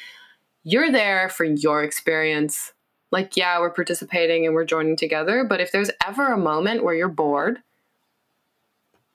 you're 0.63 0.91
there 0.91 1.29
for 1.29 1.43
your 1.43 1.83
experience. 1.83 2.73
Like, 3.11 3.37
yeah, 3.37 3.59
we're 3.59 3.69
participating 3.69 4.45
and 4.45 4.55
we're 4.55 4.65
joining 4.65 4.95
together. 4.95 5.43
But 5.43 5.61
if 5.61 5.71
there's 5.71 5.91
ever 6.05 6.27
a 6.33 6.37
moment 6.37 6.83
where 6.83 6.95
you're 6.95 7.07
bored, 7.09 7.59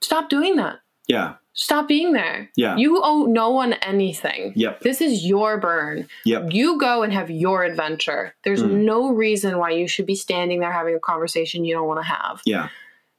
stop 0.00 0.28
doing 0.28 0.56
that. 0.56 0.80
Yeah. 1.06 1.34
Stop 1.54 1.88
being 1.88 2.12
there. 2.12 2.48
Yeah. 2.54 2.76
You 2.76 3.00
owe 3.02 3.24
no 3.24 3.50
one 3.50 3.72
anything. 3.74 4.52
Yep. 4.54 4.80
This 4.80 5.00
is 5.00 5.24
your 5.26 5.58
burn. 5.58 6.06
Yep. 6.24 6.52
You 6.52 6.78
go 6.78 7.02
and 7.02 7.12
have 7.12 7.30
your 7.30 7.64
adventure. 7.64 8.34
There's 8.44 8.62
Mm. 8.62 8.84
no 8.84 9.12
reason 9.12 9.58
why 9.58 9.70
you 9.70 9.88
should 9.88 10.06
be 10.06 10.14
standing 10.14 10.60
there 10.60 10.70
having 10.70 10.94
a 10.94 11.00
conversation 11.00 11.64
you 11.64 11.74
don't 11.74 11.88
want 11.88 11.98
to 12.00 12.06
have. 12.06 12.40
Yeah. 12.46 12.68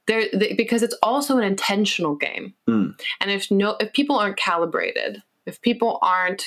There, 0.06 0.26
th- 0.30 0.56
because 0.56 0.82
it's 0.82 0.96
also 1.02 1.36
an 1.36 1.44
intentional 1.44 2.14
game. 2.14 2.54
Mm. 2.66 2.98
And 3.20 3.30
if 3.30 3.50
no, 3.50 3.76
if 3.78 3.92
people 3.92 4.16
aren't 4.18 4.38
calibrated, 4.38 5.22
if 5.44 5.60
people 5.60 5.98
aren't 6.00 6.46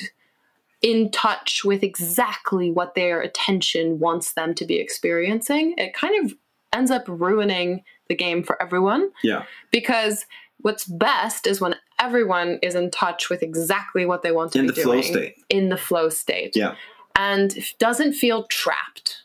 in 0.84 1.10
touch 1.10 1.64
with 1.64 1.82
exactly 1.82 2.70
what 2.70 2.94
their 2.94 3.22
attention 3.22 3.98
wants 3.98 4.34
them 4.34 4.54
to 4.54 4.66
be 4.66 4.76
experiencing, 4.78 5.74
it 5.78 5.94
kind 5.94 6.14
of 6.24 6.34
ends 6.74 6.90
up 6.90 7.04
ruining 7.08 7.82
the 8.08 8.14
game 8.14 8.42
for 8.42 8.60
everyone 8.60 9.10
Yeah. 9.22 9.44
because 9.70 10.26
what's 10.60 10.84
best 10.84 11.46
is 11.46 11.58
when 11.58 11.74
everyone 11.98 12.58
is 12.62 12.74
in 12.74 12.90
touch 12.90 13.30
with 13.30 13.42
exactly 13.42 14.04
what 14.04 14.20
they 14.22 14.30
want 14.30 14.52
to 14.52 14.58
In 14.58 14.66
be 14.66 14.72
the 14.72 14.82
flow 14.82 15.00
state. 15.00 15.36
in 15.48 15.70
the 15.70 15.78
flow 15.78 16.10
state 16.10 16.54
Yeah. 16.54 16.74
and 17.16 17.56
doesn't 17.78 18.12
feel 18.12 18.44
trapped 18.44 19.22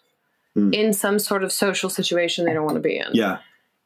Mm. 0.57 0.73
in 0.73 0.93
some 0.93 1.19
sort 1.19 1.43
of 1.43 1.51
social 1.51 1.89
situation 1.91 2.45
they 2.45 2.53
don't 2.53 2.65
want 2.65 2.75
to 2.77 2.81
be 2.81 2.97
in 2.97 3.07
Yeah. 3.13 3.37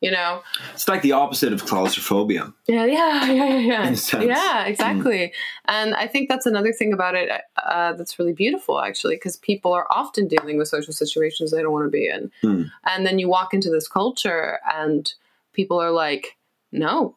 You 0.03 0.11
know 0.11 0.41
It's 0.73 0.87
like 0.87 1.01
the 1.01 1.13
opposite 1.13 1.53
of 1.53 1.65
claustrophobia. 1.65 2.43
yeah 2.67 2.85
yeah 2.85 3.25
yeah 3.39 3.45
yeah 3.45 3.57
yeah, 3.57 3.93
sense. 3.93 4.25
Mm. 4.25 4.67
exactly 4.67 5.33
and 5.65 5.95
i 5.95 6.05
think 6.11 6.29
that's 6.29 6.45
another 6.45 6.73
thing 6.79 6.91
about 6.93 7.15
it 7.15 7.29
uh, 7.63 7.93
that's 7.97 8.19
really 8.19 8.33
beautiful 8.33 8.75
actually 8.87 9.15
because 9.15 9.37
people 9.37 9.71
are 9.73 9.87
often 9.89 10.27
dealing 10.27 10.57
with 10.57 10.67
social 10.67 10.93
situations 10.93 11.51
they 11.51 11.61
don't 11.63 11.71
want 11.77 11.85
to 11.85 11.95
be 12.01 12.07
in 12.15 12.23
Mm. 12.43 12.69
and 12.91 13.05
then 13.05 13.17
you 13.19 13.27
walk 13.29 13.53
into 13.53 13.69
this 13.69 13.87
culture 13.87 14.59
and 14.81 15.13
people 15.53 15.77
are 15.81 15.91
like 16.05 16.25
no 16.71 17.15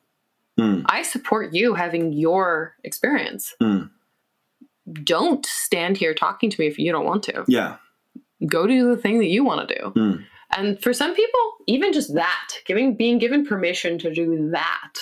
Mm. 0.58 0.84
I 0.86 1.02
support 1.02 1.52
you 1.52 1.74
having 1.74 2.14
your 2.14 2.74
experience. 2.82 3.54
Mm. 3.62 3.90
Don't 5.04 5.44
stand 5.44 5.98
here 5.98 6.14
talking 6.14 6.48
to 6.48 6.58
me 6.60 6.66
if 6.66 6.78
you 6.78 6.90
don't 6.92 7.04
want 7.04 7.24
to. 7.24 7.44
Yeah. 7.46 7.76
Go 8.46 8.66
do 8.66 8.88
the 8.88 8.96
thing 8.96 9.18
that 9.18 9.26
you 9.26 9.44
want 9.44 9.68
to 9.68 9.74
do. 9.78 9.82
And 10.54 10.80
for 10.80 10.92
some 10.92 11.14
people, 11.14 11.40
even 11.66 11.92
just 11.92 12.14
that, 12.14 12.50
giving 12.64 12.94
being 12.94 13.18
given 13.18 13.44
permission 13.46 13.98
to 13.98 14.12
do 14.14 14.50
that 14.50 14.92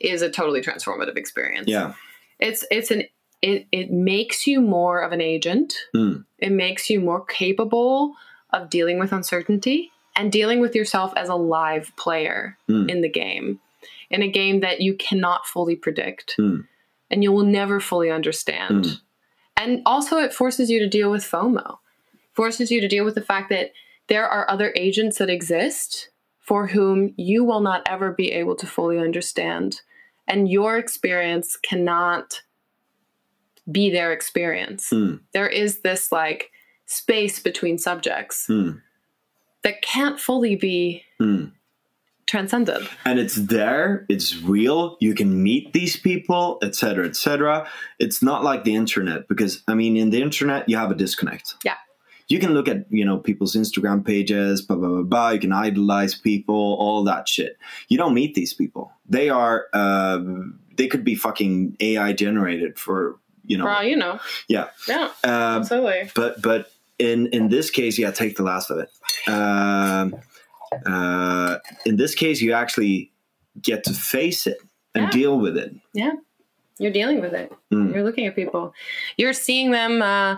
is 0.00 0.22
a 0.22 0.30
totally 0.30 0.60
transformative 0.60 1.16
experience. 1.16 1.68
Yeah. 1.68 1.94
It's 2.38 2.64
it's 2.70 2.90
an 2.90 3.04
it 3.42 3.66
it 3.72 3.90
makes 3.90 4.46
you 4.46 4.60
more 4.60 5.00
of 5.00 5.12
an 5.12 5.20
agent. 5.20 5.74
Mm. 5.94 6.24
It 6.38 6.52
makes 6.52 6.90
you 6.90 7.00
more 7.00 7.24
capable 7.24 8.14
of 8.50 8.70
dealing 8.70 8.98
with 8.98 9.12
uncertainty 9.12 9.90
and 10.14 10.30
dealing 10.30 10.60
with 10.60 10.74
yourself 10.74 11.12
as 11.16 11.28
a 11.28 11.34
live 11.34 11.92
player 11.96 12.58
Mm. 12.68 12.90
in 12.90 13.00
the 13.00 13.08
game. 13.08 13.60
In 14.10 14.22
a 14.22 14.28
game 14.28 14.60
that 14.60 14.80
you 14.80 14.94
cannot 14.94 15.46
fully 15.46 15.76
predict 15.76 16.36
Mm. 16.38 16.66
and 17.10 17.22
you 17.22 17.32
will 17.32 17.44
never 17.44 17.80
fully 17.80 18.10
understand. 18.10 18.84
Mm. 18.84 19.00
And 19.56 19.82
also 19.86 20.18
it 20.18 20.34
forces 20.34 20.70
you 20.70 20.78
to 20.80 20.88
deal 20.88 21.10
with 21.10 21.24
FOMO. 21.24 21.78
Forces 22.34 22.70
you 22.70 22.80
to 22.82 22.88
deal 22.88 23.04
with 23.06 23.14
the 23.14 23.22
fact 23.22 23.48
that 23.48 23.72
there 24.08 24.28
are 24.28 24.48
other 24.50 24.72
agents 24.76 25.18
that 25.18 25.30
exist 25.30 26.10
for 26.38 26.68
whom 26.68 27.12
you 27.16 27.42
will 27.44 27.60
not 27.60 27.82
ever 27.88 28.12
be 28.12 28.30
able 28.32 28.54
to 28.56 28.66
fully 28.66 28.98
understand 28.98 29.80
and 30.28 30.48
your 30.50 30.76
experience 30.78 31.56
cannot 31.56 32.42
be 33.70 33.90
their 33.90 34.12
experience. 34.12 34.90
Mm. 34.90 35.20
There 35.32 35.48
is 35.48 35.80
this 35.80 36.12
like 36.12 36.50
space 36.86 37.40
between 37.40 37.78
subjects 37.78 38.46
Mm. 38.48 38.80
that 39.62 39.82
can't 39.82 40.20
fully 40.20 40.54
be 40.56 41.02
Mm. 41.20 41.50
transcended. 42.26 42.88
and 43.04 43.18
it's 43.18 43.34
there 43.36 44.04
it's 44.08 44.36
real 44.42 44.96
you 45.00 45.14
can 45.14 45.42
meet 45.42 45.72
these 45.72 45.96
people 45.96 46.58
etc 46.62 47.06
etc 47.06 47.66
it's 48.00 48.20
not 48.22 48.42
like 48.44 48.64
the 48.64 48.74
internet 48.74 49.26
because 49.28 49.62
i 49.68 49.74
mean 49.74 49.96
in 49.96 50.10
the 50.10 50.20
internet 50.20 50.68
you 50.68 50.76
have 50.76 50.90
a 50.90 50.94
disconnect 50.94 51.54
Yeah. 51.64 51.76
You 52.28 52.38
can 52.38 52.54
look 52.54 52.68
at 52.68 52.86
you 52.90 53.04
know 53.04 53.18
people's 53.18 53.54
instagram 53.54 54.04
pages 54.04 54.62
blah 54.62 54.76
blah 54.76 54.88
blah 54.88 55.02
blah. 55.02 55.30
You 55.30 55.40
can 55.40 55.52
idolize 55.52 56.14
people 56.14 56.76
all 56.78 57.04
that 57.04 57.28
shit. 57.28 57.56
You 57.88 57.98
don't 57.98 58.14
meet 58.14 58.34
these 58.34 58.52
people. 58.54 58.92
They 59.08 59.28
are 59.30 59.66
um, 59.72 60.58
they 60.76 60.88
could 60.88 61.04
be 61.04 61.14
fucking 61.14 61.76
ai 61.80 62.12
generated 62.12 62.78
for 62.78 63.16
you 63.44 63.56
know. 63.58 63.68
All 63.68 63.82
you 63.82 63.96
know. 63.96 64.18
yeah. 64.48 64.68
Yeah, 64.88 65.04
um, 65.24 65.30
absolutely. 65.62 66.10
but 66.14 66.42
but 66.42 66.70
in 66.98 67.26
in 67.28 67.48
this 67.48 67.70
case 67.70 67.98
yeah 67.98 68.10
take 68.10 68.36
the 68.36 68.42
last 68.42 68.70
of 68.70 68.78
it. 68.78 68.90
Um, 69.28 70.14
uh, 70.84 71.58
in 71.84 71.96
this 71.96 72.14
case 72.14 72.40
you 72.40 72.52
actually 72.52 73.12
get 73.62 73.84
to 73.84 73.92
face 73.94 74.46
it 74.46 74.58
and 74.94 75.04
Yeah. 75.04 75.10
deal 75.10 75.38
with 75.38 75.56
it 75.56 75.74
You're 76.78 76.92
dealing 76.92 77.20
with 77.22 77.32
it. 77.32 77.50
Mm. 77.72 77.94
You're 77.94 78.04
looking 78.04 78.26
at 78.26 78.34
people. 78.36 78.74
You're 79.16 79.32
seeing 79.32 79.70
them 79.70 80.02
uh, 80.02 80.36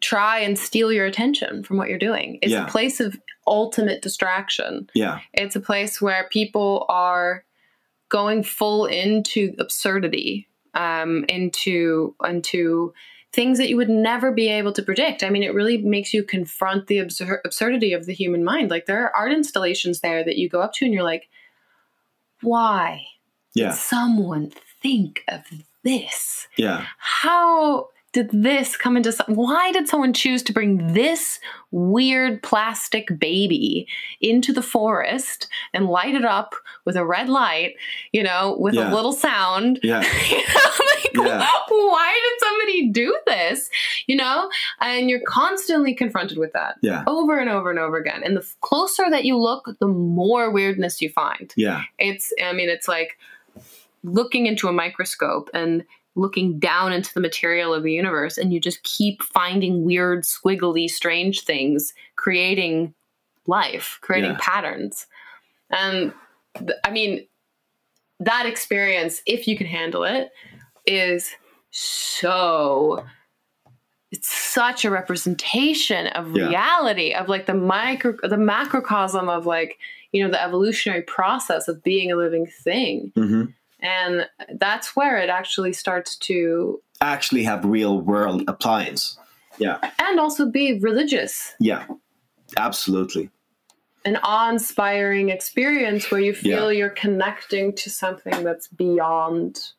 try 0.00 0.40
and 0.40 0.58
steal 0.58 0.92
your 0.92 1.06
attention 1.06 1.62
from 1.62 1.76
what 1.76 1.88
you're 1.88 1.98
doing. 1.98 2.38
It's 2.42 2.52
Yeah. 2.52 2.66
a 2.66 2.68
place 2.68 2.98
of 3.00 3.16
ultimate 3.46 4.02
distraction. 4.02 4.90
yeah 4.94 5.20
It's 5.32 5.54
a 5.54 5.60
place 5.60 6.02
where 6.02 6.28
people 6.32 6.84
are 6.88 7.44
going 8.08 8.42
full 8.42 8.86
into 8.86 9.54
absurdity, 9.58 10.48
um, 10.74 11.24
into 11.28 12.14
into 12.24 12.92
things 13.32 13.58
that 13.58 13.68
you 13.68 13.76
would 13.76 13.88
never 13.90 14.32
be 14.32 14.48
able 14.48 14.72
to 14.72 14.82
predict. 14.82 15.22
I 15.22 15.28
mean, 15.30 15.42
it 15.42 15.52
really 15.54 15.78
makes 15.78 16.14
you 16.14 16.24
confront 16.24 16.86
the 16.86 16.96
absur- 16.98 17.40
absurdity 17.44 17.92
of 17.92 18.06
the 18.06 18.14
human 18.14 18.42
mind. 18.42 18.70
Like 18.70 18.86
there 18.86 19.04
are 19.04 19.14
art 19.14 19.30
installations 19.32 20.00
there 20.00 20.24
that 20.24 20.38
you 20.38 20.48
go 20.48 20.60
up 20.62 20.72
to 20.74 20.84
and 20.86 20.94
you're 20.94 21.02
like, 21.04 21.28
why 22.42 23.02
yeah 23.54 23.70
did 23.70 23.74
someone 23.76 24.52
think 24.82 25.22
of 25.28 25.42
this? 25.86 26.46
yeah. 26.58 26.84
How 26.98 27.88
did 28.12 28.30
this 28.32 28.78
come 28.78 28.96
into 28.96 29.12
why 29.26 29.70
did 29.72 29.86
someone 29.88 30.14
choose 30.14 30.42
to 30.42 30.52
bring 30.54 30.94
this 30.94 31.38
weird 31.70 32.42
plastic 32.42 33.08
baby 33.18 33.86
into 34.22 34.54
the 34.54 34.62
forest 34.62 35.48
and 35.74 35.84
light 35.84 36.14
it 36.14 36.24
up 36.24 36.54
with 36.86 36.96
a 36.96 37.04
red 37.04 37.28
light 37.28 37.74
you 38.12 38.22
know 38.22 38.56
with 38.58 38.72
Yeah. 38.74 38.90
a 38.90 38.94
little 38.94 39.12
sound? 39.12 39.80
Yeah. 39.82 40.00
You 40.30 40.36
know 40.54 40.70
like 40.94 41.14
Yeah. 41.28 41.46
why 41.68 42.20
did 42.30 42.48
somebody 42.48 42.90
do 42.90 43.14
this 43.26 43.68
you 44.06 44.16
know? 44.16 44.48
And 44.80 45.10
you're 45.10 45.20
constantly 45.28 45.92
confronted 45.94 46.38
with 46.38 46.52
that 46.54 46.76
yeah. 46.80 47.04
over 47.06 47.38
and 47.38 47.50
over 47.50 47.68
and 47.70 47.78
over 47.78 47.98
again. 47.98 48.22
And 48.24 48.34
the 48.36 48.46
closer 48.62 49.10
that 49.10 49.24
you 49.26 49.36
look 49.36 49.68
the 49.78 49.88
more 49.88 50.50
weirdness 50.50 51.02
you 51.02 51.10
find. 51.10 51.52
Yeah. 51.54 51.82
It's 51.98 52.32
i 52.42 52.54
mean 52.54 52.70
it's 52.70 52.88
like 52.88 53.18
looking 54.06 54.46
into 54.46 54.68
a 54.68 54.72
microscope 54.72 55.50
and 55.52 55.84
looking 56.14 56.58
down 56.58 56.92
into 56.92 57.12
the 57.12 57.20
material 57.20 57.74
of 57.74 57.82
the 57.82 57.92
universe 57.92 58.38
and 58.38 58.52
you 58.52 58.58
just 58.60 58.82
keep 58.84 59.22
finding 59.22 59.84
weird 59.84 60.22
squiggly 60.24 60.88
strange 60.88 61.42
things 61.42 61.92
creating 62.16 62.94
life 63.46 63.98
creating 64.00 64.30
Yeah. 64.30 64.38
patterns 64.40 65.06
and 65.70 66.12
th- 66.58 66.70
i 66.84 66.90
mean 66.90 67.26
that 68.20 68.46
experience 68.46 69.20
if 69.26 69.46
you 69.46 69.56
can 69.58 69.66
handle 69.66 70.04
it 70.04 70.30
is 70.86 71.30
so 71.70 73.04
it's 74.12 74.28
such 74.32 74.84
a 74.84 74.90
representation 74.90 76.06
of 76.08 76.34
Yeah. 76.34 76.48
reality 76.48 77.12
of 77.12 77.28
like 77.28 77.46
the 77.46 77.54
micro 77.54 78.14
the 78.22 78.36
macrocosm 78.38 79.28
of 79.28 79.44
like 79.46 79.78
you 80.12 80.24
know 80.24 80.30
the 80.30 80.42
evolutionary 80.42 81.02
process 81.02 81.68
of 81.68 81.82
being 81.82 82.10
a 82.10 82.16
living 82.16 82.46
thing 82.46 83.12
hmm 83.14 83.44
and 83.86 84.28
that's 84.58 84.96
where 84.96 85.16
it 85.18 85.30
actually 85.30 85.72
starts 85.72 86.16
to 86.16 86.82
actually 87.00 87.44
have 87.44 87.64
real 87.64 88.00
world 88.00 88.42
appliance. 88.48 89.16
Yeah. 89.58 89.78
And 90.00 90.18
also 90.18 90.50
be 90.50 90.78
religious. 90.80 91.54
Yeah. 91.60 91.86
Absolutely. 92.56 93.30
An 94.04 94.16
awe-inspiring 94.22 95.30
experience 95.30 96.10
where 96.10 96.20
you 96.20 96.34
feel 96.34 96.72
you're 96.72 96.90
connecting 96.90 97.74
to 97.76 97.90
something 97.90 98.44
that's 98.44 98.68
beyond 98.68 99.70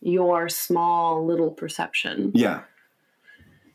your 0.00 0.48
small 0.48 1.26
little 1.26 1.50
perception. 1.50 2.30
Yeah. 2.34 2.62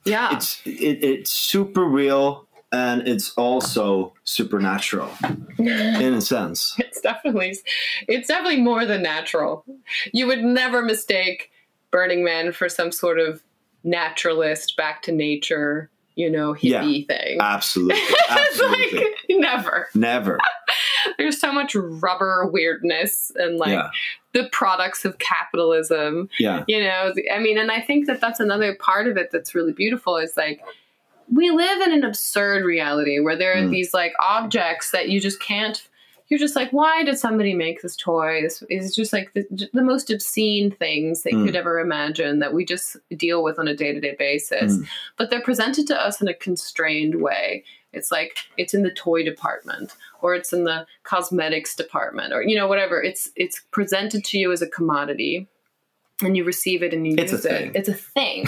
Yeah. 0.05 0.35
It's 0.35 0.61
it, 0.65 1.03
it's 1.03 1.31
super 1.31 1.83
real 1.83 2.46
and 2.71 3.07
it's 3.07 3.31
also 3.35 4.13
supernatural 4.23 5.09
in 5.57 6.13
a 6.13 6.21
sense 6.21 6.75
it's 6.79 6.99
definitely 6.99 7.57
it's 8.07 8.27
definitely 8.27 8.61
more 8.61 8.85
than 8.85 9.01
natural 9.01 9.63
you 10.13 10.27
would 10.27 10.43
never 10.43 10.81
mistake 10.81 11.51
burning 11.91 12.23
man 12.23 12.51
for 12.51 12.67
some 12.67 12.91
sort 12.91 13.19
of 13.19 13.41
naturalist 13.83 14.75
back 14.75 15.01
to 15.01 15.11
nature 15.11 15.89
you 16.17 16.31
know, 16.31 16.53
hippie 16.53 17.05
Yeah. 17.07 17.15
thing. 17.15 17.37
Absolutely. 17.39 18.01
Absolutely. 18.29 18.99
like 18.99 19.15
never. 19.29 19.87
Never. 19.93 20.39
There's 21.19 21.39
so 21.39 21.53
much 21.53 21.75
rubber 21.75 22.49
weirdness 22.51 23.31
and 23.35 23.57
like 23.57 23.69
yeah. 23.69 23.89
the 24.33 24.49
products 24.51 25.05
of 25.05 25.19
capitalism. 25.19 26.27
Yeah. 26.39 26.65
You 26.67 26.81
know, 26.83 27.13
I 27.31 27.37
mean, 27.37 27.59
and 27.59 27.71
I 27.71 27.81
think 27.81 28.07
that 28.07 28.19
that's 28.19 28.39
another 28.39 28.75
part 28.75 29.07
of 29.07 29.15
it 29.15 29.29
that's 29.31 29.53
really 29.53 29.73
beautiful 29.73 30.17
is 30.17 30.35
like 30.35 30.59
we 31.31 31.49
live 31.49 31.81
in 31.81 31.91
an 31.93 32.03
absurd 32.03 32.63
reality 32.63 33.19
where 33.19 33.35
there 33.35 33.53
are 33.53 33.61
Mm. 33.63 33.71
these 33.71 33.93
like 33.93 34.13
objects 34.19 34.91
that 34.91 35.09
you 35.09 35.19
just 35.19 35.41
can't. 35.41 35.85
You're 36.29 36.39
just 36.39 36.57
like, 36.57 36.71
why 36.71 37.03
did 37.05 37.17
somebody 37.17 37.53
make 37.53 37.81
this 37.81 37.95
toy? 37.95 38.41
This 38.41 38.61
is 38.69 38.93
just 38.93 39.13
like 39.13 39.31
the, 39.33 39.45
the 39.73 39.81
most 39.81 40.09
obscene 40.11 40.71
things 40.71 41.23
that 41.23 41.31
you 41.31 41.39
Mm. 41.39 41.45
could 41.45 41.55
ever 41.55 41.79
imagine 41.79 42.39
that 42.39 42.53
we 42.53 42.65
just 42.65 42.97
deal 43.15 43.43
with 43.43 43.57
on 43.59 43.67
a 43.67 43.75
day 43.75 43.93
to 43.93 43.99
day 44.01 44.15
basis. 44.19 44.77
Mm. 44.77 44.87
But 45.17 45.29
they're 45.29 45.41
presented 45.41 45.87
to 45.87 45.95
us 46.01 46.21
in 46.21 46.27
a 46.27 46.33
constrained 46.33 47.21
way. 47.21 47.63
It's 47.93 48.11
like 48.11 48.37
it's 48.57 48.73
in 48.73 48.83
the 48.83 48.91
toy 48.91 49.23
department 49.23 49.95
or 50.21 50.35
it's 50.35 50.51
in 50.51 50.65
the 50.65 50.85
cosmetics 51.03 51.75
department 51.75 52.33
or 52.33 52.41
you 52.43 52.55
know 52.57 52.67
whatever. 52.67 53.01
It's 53.01 53.31
it's 53.37 53.61
presented 53.71 54.23
to 54.25 54.37
you 54.37 54.51
as 54.51 54.61
a 54.61 54.67
commodity, 54.67 55.47
and 56.21 56.35
you 56.35 56.43
receive 56.43 56.83
it 56.83 56.93
and 56.93 57.07
you 57.07 57.15
It's 57.17 57.31
a 57.31 57.35
use 57.37 57.45
it. 57.45 57.71
It's 57.75 57.89
a 57.89 57.93
thing 57.93 58.45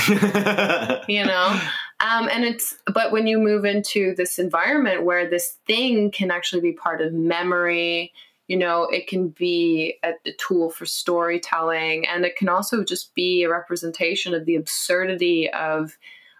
you 1.08 1.26
know 1.26 1.60
um, 2.02 2.30
and 2.30 2.44
it's 2.46 2.78
but 2.94 3.12
when 3.12 3.28
you 3.28 3.38
move 3.40 3.66
into 3.66 4.16
this 4.16 4.40
environment 4.40 5.04
where 5.04 5.30
this 5.30 5.58
thing 5.68 6.12
can 6.12 6.32
actually 6.32 6.62
be 6.62 6.72
part 6.74 7.02
of 7.02 7.14
memory 7.14 8.14
you 8.48 8.58
know 8.58 8.84
it 8.86 9.08
can 9.08 9.30
be 9.30 9.96
a, 10.04 10.14
a 10.26 10.32
tool 10.34 10.70
for 10.70 10.86
storytelling 10.86 12.08
and 12.08 12.26
it 12.26 12.36
can 12.36 12.50
also 12.50 12.84
just 12.84 13.14
be 13.16 13.44
a 13.44 13.50
representation 13.50 14.34
of 14.34 14.46
the 14.46 14.56
absurdity 14.56 15.50
of 15.52 15.98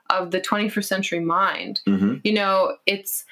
of 0.10 0.32
the 0.32 0.42
21st 0.42 0.86
century 0.86 1.20
mind 1.20 1.82
Mhm. 1.86 2.22
you 2.24 2.34
know 2.34 2.78
it's 2.86 3.26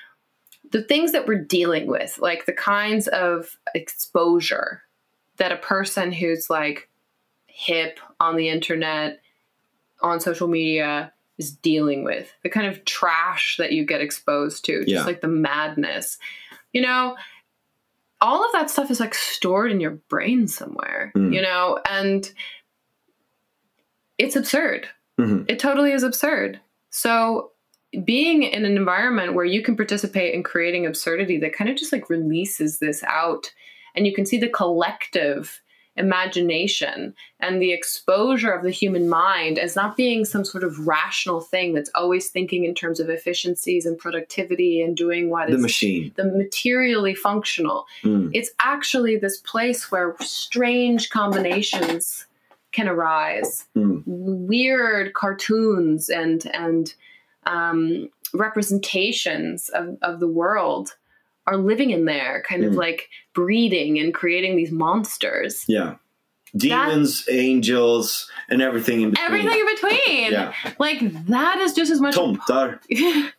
the 0.69 0.83
things 0.83 1.13
that 1.13 1.27
we're 1.27 1.41
dealing 1.43 1.87
with 1.87 2.19
like 2.19 2.45
the 2.45 2.53
kinds 2.53 3.07
of 3.07 3.57
exposure 3.73 4.81
that 5.37 5.51
a 5.51 5.57
person 5.57 6.11
who's 6.11 6.49
like 6.49 6.89
hip 7.45 7.99
on 8.19 8.35
the 8.35 8.49
internet 8.49 9.21
on 10.01 10.19
social 10.19 10.47
media 10.47 11.11
is 11.37 11.51
dealing 11.51 12.03
with 12.03 12.33
the 12.43 12.49
kind 12.49 12.67
of 12.67 12.83
trash 12.85 13.57
that 13.57 13.71
you 13.71 13.85
get 13.85 14.01
exposed 14.01 14.65
to 14.65 14.79
just 14.79 14.89
Yeah. 14.89 15.03
like 15.05 15.21
the 15.21 15.27
madness 15.27 16.17
you 16.73 16.81
know 16.81 17.15
all 18.19 18.43
of 18.43 18.51
that 18.53 18.69
stuff 18.71 18.89
is 18.89 18.99
like 18.99 19.13
stored 19.13 19.71
in 19.71 19.79
your 19.79 19.91
brain 20.09 20.47
somewhere 20.47 21.11
Mm. 21.15 21.33
you 21.33 21.41
know 21.41 21.79
and 21.89 22.31
it's 24.17 24.35
absurd 24.35 24.87
Mhm. 25.19 25.45
it 25.49 25.59
totally 25.59 25.91
is 25.91 26.03
absurd 26.03 26.59
so 26.89 27.51
being 28.03 28.43
in 28.43 28.65
an 28.65 28.75
environment 28.77 29.33
where 29.33 29.45
you 29.45 29.61
can 29.61 29.75
participate 29.75 30.33
in 30.33 30.43
creating 30.43 30.85
absurdity 30.85 31.37
that 31.39 31.53
kind 31.53 31.69
of 31.69 31.75
just 31.77 31.91
like 31.93 32.09
releases 32.09 32.79
this 32.79 33.03
out 33.03 33.51
and 33.95 34.05
you 34.05 34.13
can 34.13 34.25
see 34.25 34.37
the 34.37 34.49
collective 34.49 35.61
imagination 35.97 37.13
and 37.39 37.61
the 37.61 37.71
exposure 37.71 38.51
of 38.51 38.63
the 38.63 38.69
human 38.71 39.07
mind 39.09 39.57
as 39.59 39.75
not 39.75 39.95
being 39.97 40.25
some 40.25 40.43
sort 40.45 40.63
of 40.63 40.87
rational 40.87 41.41
thing 41.41 41.73
that's 41.73 41.89
always 41.95 42.29
thinking 42.29 42.63
in 42.65 42.73
terms 42.75 42.99
of 42.99 43.09
efficiencies 43.09 43.85
and 43.85 43.97
productivity 43.97 44.81
and 44.81 44.95
doing 44.97 45.29
what 45.29 45.49
The 45.49 45.57
machine. 45.57 46.11
the 46.15 46.25
materially 46.25 47.15
functional. 47.15 47.85
Mm. 48.03 48.31
It's 48.33 48.51
actually 48.59 49.17
this 49.17 49.37
place 49.37 49.91
where 49.91 50.15
strange 50.21 51.09
combinations 51.09 52.25
can 52.71 52.87
arise 52.87 53.65
Mm. 53.75 54.03
weird 54.05 55.13
cartoons 55.13 56.09
and 56.09 56.45
and 56.53 56.93
um, 57.45 58.09
representations 58.33 59.69
of, 59.69 59.97
of 60.01 60.19
the 60.19 60.27
world 60.27 60.95
are 61.47 61.57
living 61.57 61.89
in 61.91 62.05
there, 62.05 62.43
kind 62.47 62.63
of 62.63 62.73
Mm. 62.73 62.77
like 62.77 63.09
breeding 63.33 63.97
and 63.99 64.13
creating 64.13 64.55
these 64.57 64.71
monsters. 64.71 65.63
Yeah. 65.67 65.95
Demons, 66.55 67.25
angels, 67.29 68.29
and 68.49 68.61
everything 68.61 69.01
in 69.01 69.09
between. 69.11 69.25
Everything 69.25 69.59
in 69.59 69.65
between. 69.75 70.31
Yeah. 70.31 70.53
Like 70.79 70.99
that 71.27 71.57
is 71.59 71.73
just 71.73 71.91
as 71.91 71.99
much. 72.01 72.15
Tomtar. 72.15 72.79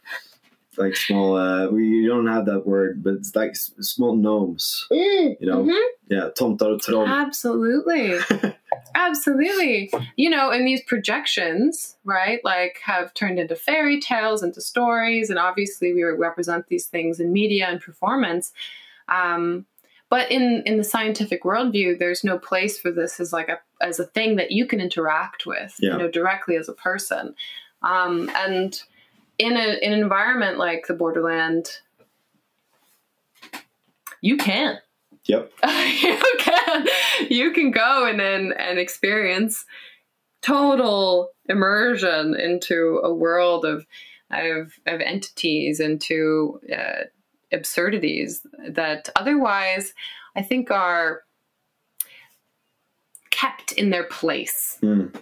Like 0.76 0.94
small, 0.94 1.36
uh, 1.36 1.66
we 1.70 2.06
don't 2.06 2.28
have 2.28 2.46
that 2.46 2.64
word, 2.64 3.02
but 3.02 3.14
it's 3.14 3.34
like 3.34 3.56
small 3.56 4.14
gnomes. 4.14 4.86
you 4.92 5.36
know? 5.40 5.64
Yeah, 6.08 6.28
tomtar 6.38 6.80
troll. 6.80 7.04
Absolutely. 7.04 8.16
Absolutely. 8.94 9.90
You 10.16 10.30
know, 10.30 10.50
and 10.50 10.66
these 10.66 10.82
projections, 10.82 11.96
right, 12.04 12.40
like 12.44 12.80
have 12.84 13.14
turned 13.14 13.38
into 13.38 13.56
fairy 13.56 14.00
tales, 14.00 14.42
into 14.42 14.60
stories, 14.60 15.30
and 15.30 15.38
obviously 15.38 15.92
we 15.92 16.02
represent 16.02 16.66
these 16.68 16.86
things 16.86 17.20
in 17.20 17.32
media 17.32 17.66
and 17.66 17.80
performance. 17.80 18.52
Um, 19.08 19.66
but 20.10 20.30
in 20.30 20.62
in 20.64 20.76
the 20.78 20.84
scientific 20.84 21.42
worldview, 21.42 21.98
there's 21.98 22.24
no 22.24 22.38
place 22.38 22.78
for 22.78 22.90
this 22.90 23.20
as 23.20 23.32
like 23.32 23.48
a 23.48 23.60
as 23.80 24.00
a 24.00 24.04
thing 24.06 24.36
that 24.36 24.50
you 24.50 24.66
can 24.66 24.80
interact 24.80 25.46
with, 25.46 25.76
Yeah. 25.78 25.92
you 25.92 25.98
know, 25.98 26.10
directly 26.10 26.56
as 26.56 26.68
a 26.68 26.72
person. 26.72 27.34
Um, 27.82 28.30
and 28.34 28.80
in 29.38 29.56
a 29.56 29.78
in 29.82 29.92
an 29.92 30.00
environment 30.00 30.58
like 30.58 30.86
the 30.86 30.94
borderland, 30.94 31.78
you 34.20 34.36
can 34.36 34.78
Yep. 35.28 35.52
you 36.02 36.18
can 36.38 36.86
you 37.28 37.52
can 37.52 37.70
go 37.70 38.06
and 38.06 38.18
then 38.18 38.52
and 38.58 38.78
experience 38.78 39.64
total 40.42 41.30
immersion 41.48 42.34
into 42.34 43.00
a 43.04 43.12
world 43.12 43.64
of 43.64 43.86
of, 44.30 44.72
of 44.86 45.00
entities 45.00 45.80
into 45.80 46.60
uh, 46.74 47.04
absurdities 47.52 48.46
that 48.68 49.08
otherwise 49.16 49.94
I 50.36 50.42
think 50.42 50.70
are 50.70 51.22
kept 53.30 53.72
in 53.72 53.90
their 53.90 54.04
place 54.04 54.78
Mm. 54.82 55.14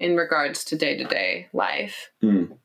in 0.00 0.16
regards 0.16 0.64
to 0.64 0.76
day 0.76 0.96
to 0.96 1.04
day 1.04 1.48
life. 1.52 2.10
Mm. 2.22 2.56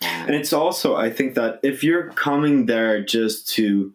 And 0.00 0.34
it's 0.34 0.52
also, 0.52 0.94
I 0.96 1.10
think 1.10 1.34
that 1.34 1.60
if 1.62 1.82
you're 1.82 2.10
coming 2.12 2.66
there 2.66 3.02
just 3.02 3.48
to 3.54 3.92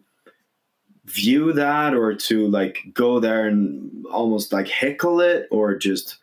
view 1.08 1.52
that 1.52 1.94
or 1.94 2.14
to 2.14 2.46
like 2.48 2.78
go 2.92 3.18
there 3.20 3.46
and 3.46 4.04
almost 4.06 4.52
like 4.52 4.68
heckle 4.68 5.20
it 5.20 5.48
or 5.50 5.74
just, 5.76 6.18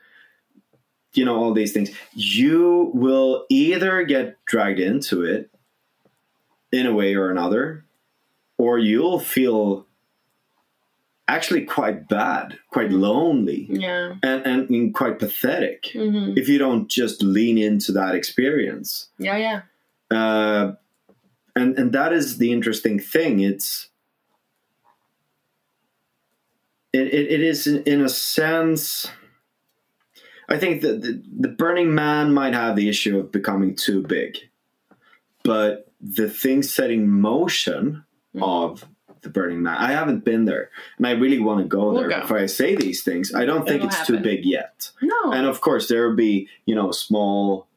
you 1.13 1.25
know, 1.25 1.36
all 1.36 1.53
these 1.53 1.71
things, 1.73 1.89
you 2.13 2.91
will 2.93 3.45
either 3.49 4.03
get 4.03 4.38
dragged 4.45 4.79
into 4.79 5.23
it 5.23 5.49
in 6.71 6.86
a 6.86 6.93
way 6.93 7.15
or 7.15 7.29
another, 7.31 7.86
or 8.57 8.77
you'll 8.77 9.19
feel 9.19 9.86
actually 11.27 11.63
quite 11.65 12.07
bad, 12.07 12.57
quite 12.69 12.91
lonely, 12.91 13.67
Yeah. 13.69 14.15
and, 14.21 14.45
and 14.45 14.93
quite 14.93 15.17
pathetic 15.19 15.89
hmm 15.93 16.33
if 16.38 16.47
you 16.47 16.57
don't 16.59 16.88
just 16.89 17.23
lean 17.23 17.57
into 17.57 17.91
that 17.93 18.13
experience 18.13 19.07
Yeah. 19.17 19.38
Yeah. 19.38 19.61
uh, 20.17 20.75
and 21.55 21.79
and 21.79 21.93
that 21.93 22.11
is 22.13 22.38
the 22.38 22.51
interesting 22.51 22.99
thing. 22.99 23.39
It's 23.39 23.88
it, 26.95 27.07
it, 27.13 27.31
it 27.31 27.41
is 27.41 27.67
in, 27.67 27.83
in 27.83 28.01
a 28.01 28.09
sense. 28.09 29.07
I 30.47 30.57
think 30.57 30.81
that 30.81 31.01
the, 31.01 31.21
the 31.39 31.47
Burning 31.49 31.95
Man 31.95 32.33
might 32.33 32.53
have 32.53 32.75
the 32.75 32.87
issue 32.89 33.17
of 33.19 33.31
becoming 33.31 33.75
too 33.75 34.01
big, 34.03 34.37
but 35.43 35.91
the 36.01 36.29
thing 36.29 36.63
setting 36.63 37.09
motion 37.09 38.03
Mm. 38.35 38.43
of 38.43 38.85
the 39.21 39.29
Burning 39.29 39.63
Man. 39.63 39.77
I 39.77 39.93
haven't 39.93 40.25
been 40.25 40.43
there, 40.43 40.69
and 40.97 41.07
I 41.07 41.11
really 41.11 41.39
want 41.39 41.61
to 41.61 41.65
go 41.65 41.85
We'll 41.93 42.01
there 42.01 42.09
go. 42.09 42.19
before 42.19 42.37
I 42.37 42.47
say 42.47 42.75
these 42.75 43.01
things. 43.01 43.33
I 43.33 43.45
don't 43.45 43.65
think 43.65 43.77
It'll 43.77 43.87
it's 43.87 44.05
too 44.05 44.19
big 44.19 44.43
yet 44.43 44.91
No. 45.01 45.31
and 45.31 45.47
of 45.47 45.61
course 45.61 45.87
there 45.87 46.09
will 46.09 46.17
be 46.17 46.49
you 46.65 46.75
know 46.75 46.91
small 46.91 47.67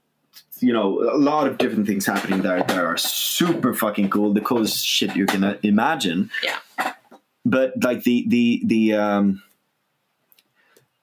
you 0.58 0.72
know 0.72 0.98
a 1.00 1.16
lot 1.16 1.46
of 1.46 1.58
different 1.58 1.86
things 1.86 2.06
happening 2.06 2.42
there 2.42 2.58
that 2.64 2.78
are 2.84 2.96
super 2.96 3.72
fucking 3.72 4.10
cool 4.10 4.32
the 4.34 4.40
coolest 4.40 4.84
shit 4.84 5.14
you 5.14 5.26
can 5.26 5.44
uh, 5.44 5.56
imagine 5.62 6.28
Yeah. 6.42 6.58
But 7.51 7.72
like 7.82 8.05
the 8.05 8.24
the 8.28 8.62
the 8.64 8.94
um 8.94 9.42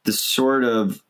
the 0.03 0.13
sort 0.13 0.63
of 0.63 1.01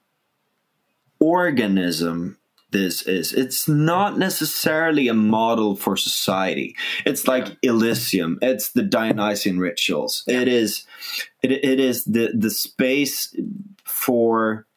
organism 1.19 2.37
this 2.71 3.03
is 3.03 3.31
it's 3.31 3.69
not 3.69 4.17
necessarily 4.17 5.07
a 5.07 5.13
model 5.13 5.77
for 5.77 5.95
society. 5.95 6.75
It's 7.05 7.25
like 7.25 7.57
elysium. 7.61 8.37
It's 8.41 8.71
the 8.73 8.83
dionysian 8.83 9.59
rituals. 9.59 10.25
It 10.27 10.49
is 10.49 10.85
it, 11.41 11.51
it 11.51 11.79
is 11.79 12.03
the 12.03 12.31
the 12.33 12.49
space 12.49 13.33
for 13.85 14.67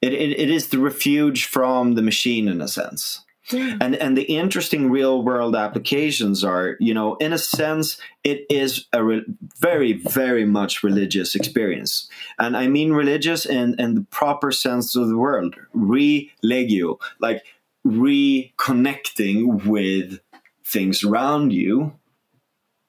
it, 0.00 0.14
it, 0.14 0.40
it 0.40 0.50
is 0.50 0.68
the 0.68 0.78
refuge 0.78 1.44
from 1.44 1.94
the 1.94 2.02
machine 2.02 2.48
in 2.48 2.62
a 2.62 2.68
sense 2.68 3.22
Yeah. 3.52 3.76
and 3.80 3.94
and 3.96 4.16
the 4.16 4.22
interesting 4.22 4.90
real 4.90 5.22
world 5.22 5.56
applications 5.56 6.44
are 6.44 6.76
you 6.80 6.94
know 6.94 7.16
in 7.16 7.32
a 7.32 7.38
sense 7.38 7.98
it 8.24 8.46
is 8.50 8.86
a 8.92 9.02
re- 9.02 9.24
very 9.58 9.94
very 9.94 10.44
much 10.44 10.82
religious 10.82 11.34
experience 11.34 12.08
and 12.38 12.56
i 12.56 12.66
mean 12.68 12.92
religious 12.92 13.46
in 13.46 13.74
in 13.80 13.94
the 13.94 14.02
proper 14.10 14.52
sense 14.52 14.94
of 14.96 15.08
the 15.08 15.16
word 15.16 15.56
religio 15.72 16.98
like 17.18 17.42
reconnecting 17.86 19.64
with 19.66 20.20
things 20.64 21.02
around 21.04 21.52
you 21.52 21.92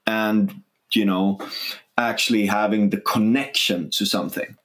and 0.05 0.61
you 0.93 1.05
know 1.05 1.39
actually 1.97 2.45
having 2.45 2.89
the 2.89 2.99
connection 3.01 3.89
to 3.89 4.05
something 4.05 4.57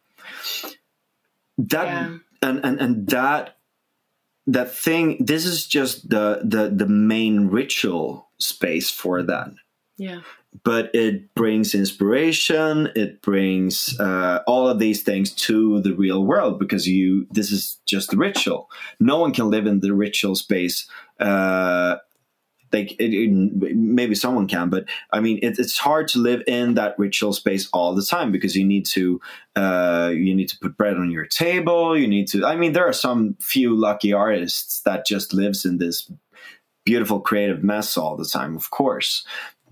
that 1.58 1.86
Yeah. 1.86 2.18
and, 2.42 2.64
and 2.64 2.80
and 2.80 3.06
that 3.08 3.55
that 4.46 4.70
thing 4.72 5.16
this 5.20 5.44
is 5.44 5.66
just 5.66 6.08
the 6.08 6.40
the 6.44 6.68
the 6.74 6.86
main 6.88 7.48
ritual 7.48 8.28
space 8.38 8.90
for 8.90 9.22
that 9.22 9.50
Yeah. 9.98 10.20
but 10.62 10.94
it 10.94 11.34
brings 11.34 11.74
inspiration 11.74 12.90
it 12.94 13.22
brings 13.22 13.98
uh, 13.98 14.40
all 14.46 14.68
of 14.68 14.78
these 14.78 15.02
things 15.02 15.32
to 15.46 15.80
the 15.80 15.94
real 15.94 16.24
world 16.24 16.58
because 16.58 16.86
you 16.86 17.26
this 17.30 17.50
is 17.50 17.78
just 17.86 18.10
the 18.10 18.16
ritual 18.16 18.68
no 19.00 19.18
one 19.18 19.32
can 19.32 19.50
live 19.50 19.66
in 19.66 19.80
the 19.80 19.94
ritual 19.94 20.34
space 20.36 20.88
uh, 21.20 21.96
like 22.72 22.92
it, 23.00 23.14
it- 23.14 23.30
maybe 23.76 24.14
someone 24.14 24.46
can 24.48 24.68
but 24.68 24.84
i 25.12 25.20
mean 25.20 25.38
it, 25.42 25.58
it's 25.58 25.78
hard 25.78 26.08
to 26.08 26.18
live 26.18 26.42
in 26.46 26.74
that 26.74 26.98
ritual 26.98 27.32
space 27.32 27.68
all 27.72 27.94
the 27.94 28.02
time 28.02 28.32
because 28.32 28.56
you 28.56 28.64
need 28.64 28.84
to 28.86 29.20
uh, 29.56 30.10
you 30.14 30.34
need 30.34 30.48
to 30.48 30.58
put 30.58 30.76
bread 30.76 30.96
on 30.98 31.10
your 31.10 31.24
table. 31.26 31.96
You 31.96 32.06
need 32.08 32.28
to 32.28 32.44
i 32.44 32.56
mean 32.56 32.72
there 32.72 32.86
are 32.86 32.92
some 32.92 33.36
few 33.40 33.74
lucky 33.76 34.12
artists 34.12 34.82
that 34.82 35.06
just 35.06 35.32
lives 35.32 35.64
in 35.64 35.78
this 35.78 36.10
beautiful 36.84 37.20
creative 37.20 37.62
mess 37.64 37.96
all 37.96 38.16
the 38.16 38.24
time 38.24 38.54
of 38.56 38.70
course. 38.70 39.26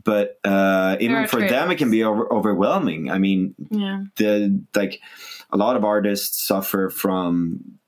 But 0.04 0.38
uh, 0.44 0.96
even 1.00 1.26
for 1.28 1.40
them 1.48 1.70
it 1.70 1.76
can 1.78 1.90
be 1.90 2.02
over- 2.04 2.30
overwhelming. 2.32 3.10
I 3.10 3.18
mean 3.18 3.54
Yeah. 3.70 4.04
the 4.16 4.62
like 4.74 5.00
a 5.50 5.56
lot 5.56 5.76
of 5.76 5.84
artists 5.84 6.46
suffer 6.46 6.90
from 6.90 7.78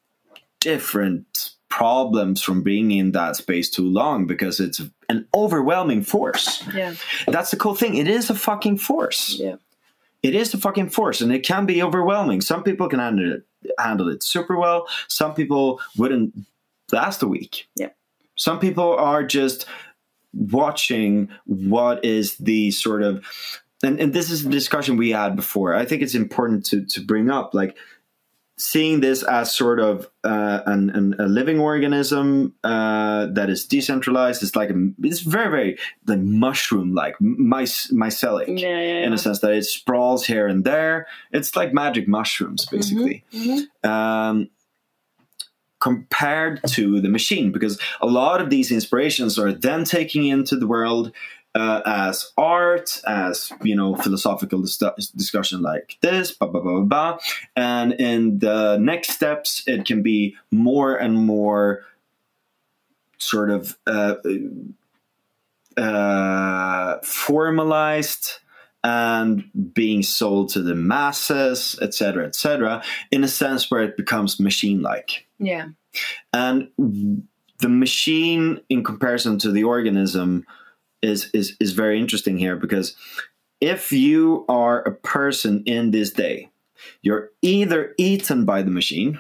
different 0.60 1.55
problems 1.76 2.40
from 2.40 2.62
being 2.62 2.90
in 2.90 3.12
that 3.12 3.36
space 3.36 3.68
too 3.68 3.86
long 3.86 4.26
because 4.26 4.60
it's 4.60 4.80
an 5.10 5.28
overwhelming 5.34 6.02
force. 6.02 6.66
Yeah. 6.74 6.94
that's 7.26 7.50
the 7.50 7.58
cool 7.58 7.74
thing. 7.74 7.96
It 7.96 8.08
is 8.08 8.30
a 8.30 8.34
fucking 8.34 8.78
force. 8.78 9.36
Yeah. 9.38 9.56
it 10.22 10.34
is 10.34 10.54
a 10.54 10.58
fucking 10.58 10.88
force 10.88 11.20
and 11.20 11.30
it 11.30 11.40
can 11.40 11.66
be 11.66 11.82
overwhelming. 11.82 12.40
Some 12.40 12.62
people 12.62 12.88
can 12.88 12.98
handle 12.98 13.30
it 13.30 13.42
handle 13.78 14.08
it 14.08 14.22
super 14.22 14.56
well. 14.56 14.88
Some 15.08 15.34
people 15.34 15.78
wouldn't 15.98 16.32
last 16.92 17.22
a 17.22 17.28
week. 17.28 17.68
Yeah. 17.76 17.90
some 18.36 18.58
people 18.58 18.96
are 18.96 19.22
just 19.22 19.66
watching 20.32 21.28
what 21.44 22.02
is 22.02 22.38
the 22.38 22.70
sort 22.70 23.02
of 23.02 23.22
and, 23.82 24.00
and 24.00 24.14
this 24.14 24.30
is 24.30 24.46
a 24.46 24.48
discussion 24.48 24.96
we 24.96 25.10
had 25.10 25.36
before. 25.36 25.74
I 25.74 25.84
think 25.84 26.00
it's 26.00 26.14
important 26.14 26.64
to 26.70 26.86
to 26.86 27.00
bring 27.04 27.28
up 27.28 27.52
like 27.52 27.76
seeing 28.58 29.00
this 29.00 29.22
as 29.22 29.54
sort 29.54 29.78
of 29.78 30.08
uh, 30.24 30.60
an, 30.66 30.88
an, 30.90 31.14
a 31.18 31.26
living 31.26 31.60
organism 31.60 32.54
uh, 32.64 33.26
that 33.26 33.50
is 33.50 33.66
decentralized 33.66 34.42
it's 34.42 34.56
like 34.56 34.70
a, 34.70 34.88
it's 35.02 35.20
very 35.20 35.50
very 35.50 35.78
like 36.06 36.20
mushroom 36.20 36.94
like 36.94 37.14
mice 37.20 37.90
mycelic 37.92 38.46
Yeah. 38.58 38.80
Yeah. 38.80 39.06
in 39.06 39.12
a 39.12 39.18
sense 39.18 39.40
that 39.40 39.52
it 39.52 39.64
sprawls 39.64 40.26
here 40.26 40.46
and 40.46 40.64
there. 40.64 41.06
It's 41.32 41.54
like 41.54 41.72
magic 41.74 42.08
mushrooms, 42.08 42.64
basically. 42.66 43.24
Mhm. 43.32 43.66
Um, 43.84 44.48
compared 45.78 46.60
to 46.66 47.00
the 47.00 47.08
machine, 47.08 47.52
because 47.52 47.78
a 48.00 48.06
lot 48.06 48.40
of 48.40 48.48
these 48.50 48.72
inspirations 48.72 49.38
are 49.38 49.52
then 49.52 49.84
taking 49.84 50.26
into 50.26 50.56
the 50.56 50.66
world 50.66 51.12
uh, 51.56 51.80
as 51.86 52.32
art, 52.36 53.00
as 53.06 53.50
you 53.62 53.74
know, 53.74 53.96
philosophical 53.96 54.60
dis- 54.60 55.10
discussion 55.16 55.62
like 55.62 55.96
this, 56.02 56.32
blah 56.32 56.48
blah 56.48 56.60
blah 56.60 56.80
blah 56.80 56.82
blah. 56.82 57.18
And 57.56 57.94
in 57.94 58.40
the 58.40 58.76
next 58.76 59.12
steps, 59.12 59.64
it 59.66 59.86
can 59.86 60.02
be 60.02 60.36
more 60.50 60.96
and 60.96 61.14
more 61.14 61.82
sort 63.16 63.50
of 63.50 63.78
uh, 63.86 64.16
uh, 65.78 66.98
formalized 67.02 68.32
and 68.84 69.50
being 69.72 70.02
sold 70.02 70.50
to 70.50 70.60
the 70.60 70.74
masses, 70.74 71.78
etc., 71.80 72.26
etc., 72.26 72.84
in 73.10 73.24
a 73.24 73.28
sense 73.28 73.70
where 73.70 73.82
it 73.82 73.96
becomes 73.96 74.38
machine-like. 74.38 75.26
Yeah. 75.38 75.68
And 76.34 76.68
the 77.58 77.68
machine, 77.68 78.60
in 78.68 78.84
comparison 78.84 79.38
to 79.38 79.50
the 79.50 79.64
organism, 79.64 80.46
is 81.02 81.30
is 81.32 81.56
is 81.60 81.72
very 81.72 82.00
interesting 82.00 82.38
here 82.38 82.56
because 82.56 82.96
if 83.60 83.92
you 83.92 84.44
are 84.48 84.82
a 84.82 84.92
person 84.92 85.62
in 85.64 85.90
this 85.90 86.10
day, 86.10 86.50
you're 87.02 87.30
either 87.42 87.94
eaten 87.96 88.44
by 88.44 88.62
the 88.62 88.70
machine, 88.70 89.18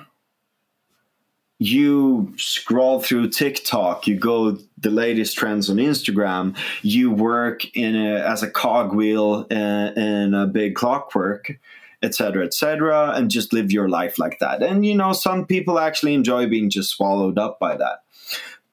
you 1.58 2.34
scroll 2.36 3.00
through 3.00 3.30
TikTok, 3.30 4.06
you 4.06 4.18
go 4.18 4.58
the 4.78 4.90
latest 4.90 5.36
trends 5.38 5.70
on 5.70 5.76
Instagram, 5.76 6.56
you 6.82 7.10
work 7.10 7.64
in 7.74 7.96
a, 7.96 8.20
as 8.20 8.42
a 8.42 8.50
cogwheel 8.50 9.46
in, 9.50 9.58
in 9.58 10.34
a 10.34 10.46
big 10.46 10.74
clockwork, 10.74 11.58
etc., 12.02 12.44
etc., 12.44 13.12
and 13.14 13.30
just 13.30 13.54
live 13.54 13.72
your 13.72 13.88
life 13.88 14.18
like 14.18 14.38
that. 14.40 14.62
And 14.62 14.84
you 14.84 14.94
know, 14.94 15.12
some 15.14 15.46
people 15.46 15.78
actually 15.78 16.14
enjoy 16.14 16.46
being 16.46 16.68
just 16.68 16.90
swallowed 16.90 17.38
up 17.38 17.58
by 17.58 17.76
that. 17.76 18.00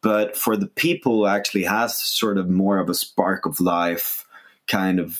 But 0.03 0.37
for 0.37 0.55
the 0.57 0.67
people 0.67 1.13
who 1.13 1.25
actually 1.25 1.63
has 1.63 1.97
sort 1.97 2.37
of 2.37 2.49
more 2.49 2.77
of 2.77 2.89
a 2.89 2.93
spark 2.93 3.45
of 3.45 3.59
life 3.59 4.27
kind 4.67 4.99
of 4.99 5.19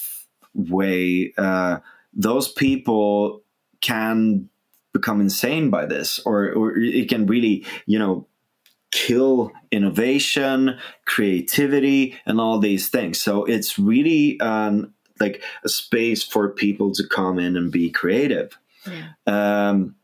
way, 0.53 1.33
uh, 1.37 1.79
those 2.13 2.51
people 2.51 3.41
can 3.81 4.49
become 4.93 5.21
insane 5.21 5.69
by 5.69 5.85
this, 5.85 6.19
or 6.25 6.51
or 6.51 6.77
it 6.77 7.09
can 7.09 7.25
really, 7.25 7.65
you 7.87 7.97
know, 7.97 8.27
kill 8.91 9.51
innovation, 9.71 10.77
creativity, 11.05 12.15
and 12.25 12.39
all 12.39 12.59
these 12.59 12.89
things. 12.89 13.19
So 13.19 13.45
it's 13.45 13.79
really 13.79 14.39
um, 14.39 14.93
like 15.19 15.41
a 15.63 15.69
space 15.69 16.23
for 16.23 16.49
people 16.49 16.91
to 16.93 17.07
come 17.07 17.39
in 17.39 17.57
and 17.57 17.71
be 17.71 17.89
creative. 17.89 18.57
Yeah. 18.85 19.13
Um, 19.25 19.95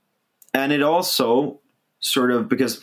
and 0.54 0.72
it 0.72 0.82
also 0.82 1.60
sort 2.00 2.32
of 2.32 2.48
because 2.48 2.82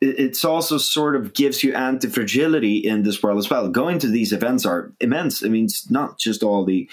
it's 0.00 0.44
also 0.44 0.78
sort 0.78 1.16
of 1.16 1.32
gives 1.32 1.64
you 1.64 1.74
anti-fragility 1.74 2.76
in 2.78 3.02
this 3.02 3.22
world 3.22 3.38
as 3.38 3.48
well. 3.48 3.68
Going 3.68 3.98
to 4.00 4.08
these 4.08 4.32
events 4.32 4.66
are 4.66 4.92
immense. 5.00 5.44
I 5.44 5.48
mean, 5.48 5.64
it's 5.64 5.90
not 5.90 6.18
just 6.18 6.42
all 6.42 6.64
the 6.64 6.88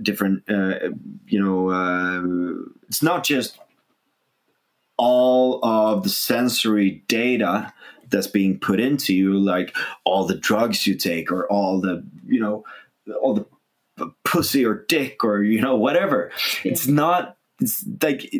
different, 0.00 0.44
uh, 0.48 0.90
you 1.26 1.42
know, 1.42 1.70
uh, 1.70 2.22
it's 2.88 3.02
not 3.02 3.24
just 3.24 3.58
all 4.96 5.64
of 5.64 6.04
the 6.04 6.08
sensory 6.08 7.02
data 7.08 7.72
that's 8.08 8.28
being 8.28 8.58
put 8.58 8.78
into 8.78 9.12
you, 9.12 9.36
like 9.36 9.76
all 10.04 10.24
the 10.24 10.36
drugs 10.36 10.86
you 10.86 10.94
take 10.94 11.32
or 11.32 11.50
all 11.50 11.80
the, 11.80 12.04
you 12.26 12.38
know, 12.38 12.64
all 13.20 13.34
the 13.34 13.46
pussy 14.24 14.64
or 14.64 14.84
dick 14.88 15.22
or 15.24 15.42
you 15.42 15.60
know 15.60 15.76
whatever. 15.76 16.30
It's 16.64 16.86
not. 16.86 17.36
It's 17.60 17.84
like 18.02 18.34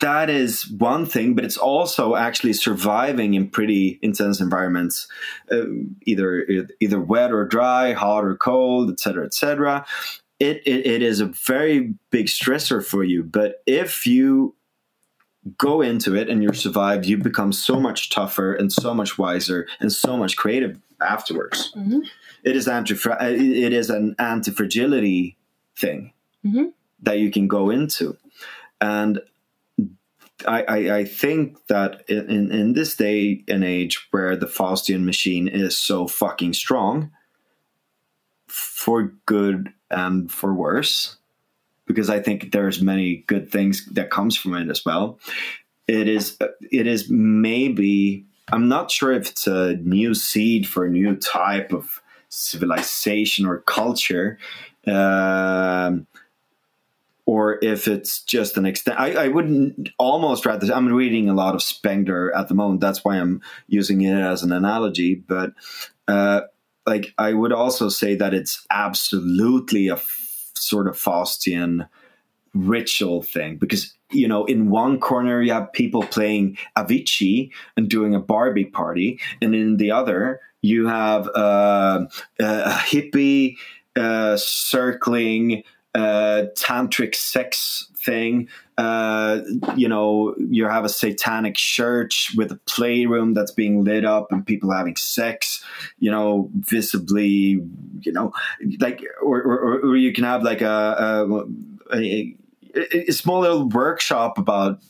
that 0.00 0.28
is 0.28 0.68
one 0.70 1.06
thing, 1.06 1.34
but 1.34 1.44
it's 1.44 1.56
also 1.56 2.16
actually 2.16 2.52
surviving 2.52 3.34
in 3.34 3.48
pretty 3.48 3.98
intense 4.02 4.40
environments, 4.40 5.08
uh, 5.50 5.62
either 6.04 6.46
either 6.80 7.00
wet 7.00 7.32
or 7.32 7.44
dry, 7.46 7.92
hot 7.92 8.24
or 8.24 8.36
cold, 8.36 8.90
etc., 8.90 9.24
etc. 9.24 9.86
It, 10.38 10.62
it 10.66 10.86
it 10.86 11.02
is 11.02 11.20
a 11.20 11.26
very 11.26 11.94
big 12.10 12.26
stressor 12.26 12.84
for 12.84 13.04
you. 13.04 13.24
But 13.24 13.62
if 13.66 14.06
you 14.06 14.54
go 15.56 15.80
into 15.80 16.14
it 16.14 16.28
and 16.28 16.42
you 16.42 16.52
survive, 16.52 17.04
you 17.06 17.16
become 17.16 17.52
so 17.52 17.80
much 17.80 18.10
tougher 18.10 18.52
and 18.52 18.72
so 18.72 18.92
much 18.92 19.16
wiser 19.16 19.66
and 19.80 19.92
so 19.92 20.16
much 20.16 20.36
creative 20.36 20.78
afterwards. 21.00 21.72
Mhm. 21.76 22.00
It 22.44 22.56
is 22.56 22.68
anti 22.68 22.94
it 22.94 23.72
is 23.72 23.88
an 23.88 24.14
anti 24.18 24.50
fragility 24.50 25.36
thing 25.78 26.12
Mhm. 26.44 26.72
that 27.02 27.18
you 27.18 27.30
can 27.30 27.48
go 27.48 27.70
into, 27.70 28.16
and 28.80 29.20
I, 30.46 30.62
I, 30.62 30.96
I 30.98 31.04
think 31.04 31.66
that 31.66 32.08
in, 32.08 32.52
in, 32.52 32.72
this 32.72 32.96
day 32.96 33.42
and 33.48 33.64
age 33.64 34.06
where 34.10 34.36
the 34.36 34.46
Faustian 34.46 35.04
machine 35.04 35.48
is 35.48 35.76
so 35.76 36.06
fucking 36.06 36.54
strong, 36.54 37.10
for 38.46 39.12
good 39.26 39.72
and 39.90 40.30
for 40.30 40.54
worse, 40.54 41.16
because 41.86 42.10
I 42.10 42.20
think 42.20 42.52
there's 42.52 42.80
many 42.80 43.24
good 43.26 43.50
things 43.50 43.86
that 43.86 44.10
comes 44.10 44.36
from 44.36 44.54
it 44.54 44.70
as 44.70 44.84
well. 44.84 45.18
It 45.86 46.08
is 46.08 46.36
it 46.40 46.86
is 46.86 47.08
maybe 47.08 48.24
I'm 48.52 48.68
not 48.68 48.90
sure 48.90 49.12
if 49.12 49.30
it's 49.30 49.46
a 49.46 49.74
new 49.76 50.14
seed 50.14 50.66
for 50.66 50.84
a 50.84 50.90
new 50.90 51.16
type 51.16 51.72
of 51.72 52.00
civilization 52.28 53.46
or 53.46 53.58
culture. 53.60 54.38
Um, 54.86 56.06
or 57.26 57.58
if 57.62 57.88
it's 57.88 58.22
just 58.22 58.56
an 58.56 58.64
extent. 58.64 58.98
I, 58.98 59.24
I 59.24 59.28
wouldn't 59.28 59.90
almost 59.98 60.46
rather. 60.46 60.72
I'm 60.72 60.92
reading 60.92 61.28
a 61.28 61.34
lot 61.34 61.54
of 61.54 61.62
Spengler 61.62 62.34
at 62.34 62.48
the 62.48 62.54
moment. 62.54 62.80
That's 62.80 63.04
why 63.04 63.16
I'm 63.16 63.42
using 63.66 64.00
it 64.00 64.14
as 64.14 64.44
an 64.44 64.52
analogy. 64.52 65.16
But 65.16 65.52
uh, 66.06 66.42
like, 66.86 67.12
I 67.18 67.32
would 67.32 67.52
also 67.52 67.88
say 67.88 68.14
that 68.14 68.32
it's 68.32 68.64
absolutely 68.70 69.88
a 69.88 69.94
f- 69.94 70.52
sort 70.54 70.86
of 70.86 70.96
Faustian 70.96 71.88
ritual 72.54 73.22
thing 73.22 73.56
because 73.56 73.92
you 74.12 74.28
know, 74.28 74.44
in 74.44 74.70
one 74.70 75.00
corner 75.00 75.42
you 75.42 75.52
have 75.52 75.72
people 75.72 76.02
playing 76.04 76.56
Avicii 76.78 77.50
and 77.76 77.90
doing 77.90 78.14
a 78.14 78.20
Barbie 78.20 78.64
party, 78.64 79.18
and 79.42 79.52
in 79.52 79.78
the 79.78 79.90
other 79.90 80.40
you 80.62 80.86
have 80.86 81.28
uh, 81.34 82.06
a 82.38 82.70
hippie 82.70 83.56
uh, 83.96 84.36
circling 84.36 85.64
uh, 85.96 86.46
tantric 86.54 87.14
sex 87.14 87.88
thing. 88.04 88.48
Uh, 88.78 89.40
you 89.74 89.88
know, 89.88 90.34
you 90.50 90.66
have 90.68 90.84
a 90.84 90.88
satanic 90.88 91.54
church 91.54 92.32
with 92.36 92.52
a 92.52 92.60
playroom 92.66 93.32
that's 93.34 93.50
being 93.52 93.82
lit 93.84 94.04
up 94.04 94.30
and 94.30 94.44
people 94.46 94.70
having 94.70 94.96
sex. 94.96 95.64
You 95.98 96.10
know, 96.10 96.50
visibly. 96.54 97.62
You 98.02 98.12
know, 98.12 98.32
like 98.80 99.02
or 99.22 99.42
or, 99.42 99.80
or 99.80 99.96
you 99.96 100.12
can 100.12 100.24
have 100.24 100.42
like 100.42 100.60
a, 100.60 101.26
a, 101.92 101.96
a, 101.96 102.36
a 103.08 103.12
small 103.12 103.40
little 103.40 103.68
workshop 103.68 104.38
about 104.38 104.80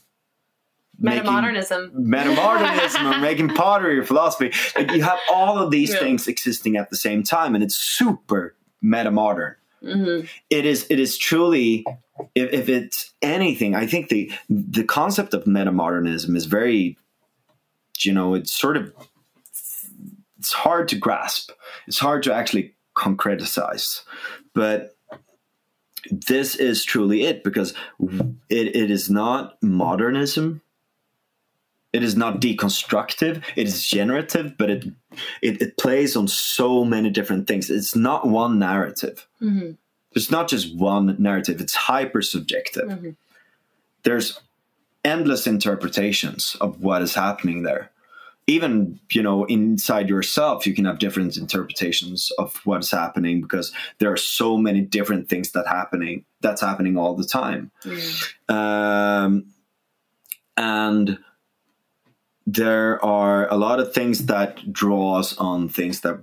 Metamodernism. 1.01 1.93
metamodernism 1.95 3.17
or 3.17 3.21
making 3.21 3.51
pottery 3.51 3.99
or 3.99 4.05
philosophy. 4.05 4.51
Like 4.75 4.91
you 4.93 5.03
have 5.03 5.19
all 5.31 5.59
of 5.59 5.71
these 5.71 5.93
Yeah. 5.93 5.99
things 6.01 6.27
existing 6.27 6.77
at 6.77 6.89
the 6.91 6.97
same 6.97 7.23
time, 7.23 7.55
and 7.55 7.63
it's 7.63 7.75
super 7.77 8.57
metamodern. 8.83 9.57
Hmm 9.81 10.21
It 10.51 10.67
is. 10.67 10.87
It 10.91 10.99
is 10.99 11.19
truly. 11.19 11.85
If, 12.35 12.53
if 12.53 12.69
it's 12.69 13.13
anything, 13.23 13.75
I 13.75 13.87
think 13.87 14.09
the 14.09 14.31
the 14.49 14.85
concept 14.85 15.35
of 15.35 15.45
metamodernism 15.45 16.37
is 16.37 16.47
very, 16.47 16.97
you 18.01 18.13
know, 18.13 18.35
it's 18.35 18.53
sort 18.53 18.77
of 18.77 18.93
it's 20.39 20.53
hard 20.53 20.89
to 20.89 20.97
grasp. 20.97 21.51
It's 21.87 21.99
hard 21.99 22.23
to 22.25 22.35
actually 22.35 22.75
concretize, 22.97 24.03
but 24.55 24.97
this 26.11 26.55
is 26.55 26.85
truly 26.85 27.25
it 27.25 27.43
because 27.43 27.75
it, 28.49 28.77
it 28.77 28.91
is 28.91 29.11
not 29.11 29.61
modernism 29.63 30.63
it 31.97 32.03
is 32.09 32.15
not 32.23 32.41
deconstructive 32.47 33.35
it 33.61 33.67
is 33.73 33.79
generative 33.97 34.49
but 34.61 34.69
it, 34.75 34.83
it 35.47 35.55
it 35.65 35.71
plays 35.83 36.17
on 36.21 36.27
so 36.29 36.69
many 36.95 37.09
different 37.19 37.45
things. 37.49 37.65
It's 37.79 37.97
not 38.09 38.21
one 38.43 38.55
narrative. 38.59 39.17
Hmm 39.39 39.71
it's 40.19 40.31
not 40.37 40.47
just 40.55 40.67
one 40.95 41.07
narrative 41.29 41.61
it's 41.65 41.75
hyper 41.93 42.23
subjective 42.35 42.89
Mhm. 42.89 43.17
there's 44.07 44.29
endless 45.05 45.47
interpretations 45.47 46.57
of 46.65 46.71
what 46.87 47.01
is 47.07 47.15
happening 47.15 47.59
there. 47.69 47.85
Even 48.47 48.73
you 49.17 49.23
know 49.27 49.39
inside 49.57 50.09
yourself 50.09 50.67
you 50.67 50.75
can 50.77 50.85
have 50.89 50.99
different 51.05 51.37
interpretations 51.45 52.19
of 52.43 52.49
what's 52.69 52.91
happening 53.03 53.37
because 53.47 53.67
there 53.99 54.11
are 54.15 54.17
so 54.41 54.49
many 54.67 54.81
different 54.97 55.25
things 55.31 55.47
that 55.53 55.67
happening 55.79 56.17
that's 56.45 56.61
happening 56.69 56.95
all 57.01 57.15
the 57.21 57.29
time. 57.43 57.63
Um, 58.59 59.31
and 60.57 61.19
there 62.47 63.05
are 63.05 63.49
a 63.49 63.57
lot 63.57 63.81
of 63.81 63.93
things 63.93 64.27
that 64.27 64.73
draws 64.73 65.37
on 65.39 65.69
things 65.69 66.01
that 66.03 66.23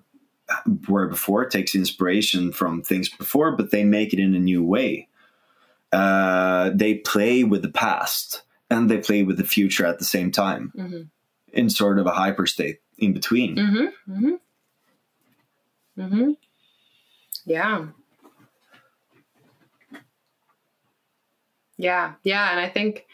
were 0.88 1.08
before 1.08 1.46
takes 1.46 1.76
inspiration 1.76 2.52
from 2.52 2.82
things 2.82 3.10
before 3.10 3.56
but 3.56 3.72
they 3.72 3.84
make 3.84 4.14
it 4.14 4.20
in 4.20 4.34
a 4.36 4.40
new 4.40 4.64
way. 4.64 5.08
Uh, 5.92 6.72
they 6.74 6.96
play 6.96 7.44
with 7.44 7.62
the 7.62 7.70
past 7.70 8.44
and 8.70 8.90
they 8.90 8.98
play 8.98 9.22
with 9.24 9.38
the 9.38 9.44
future 9.44 9.86
at 9.86 10.00
the 10.00 10.06
same 10.06 10.32
time. 10.32 10.72
Hmm 10.76 11.02
in 11.54 11.70
sort 11.70 12.00
of 12.00 12.08
a 12.08 12.12
hyper 12.12 12.46
state 12.48 12.80
in 12.98 13.14
between. 13.14 13.56
Hmm 13.58 13.86
hmm 14.12 14.36
hmm 15.96 16.32
Yeah. 17.46 17.86
Yeah, 21.76 22.14
yeah, 22.24 22.52
and 22.52 22.60
I 22.60 22.70
think, 22.70 23.08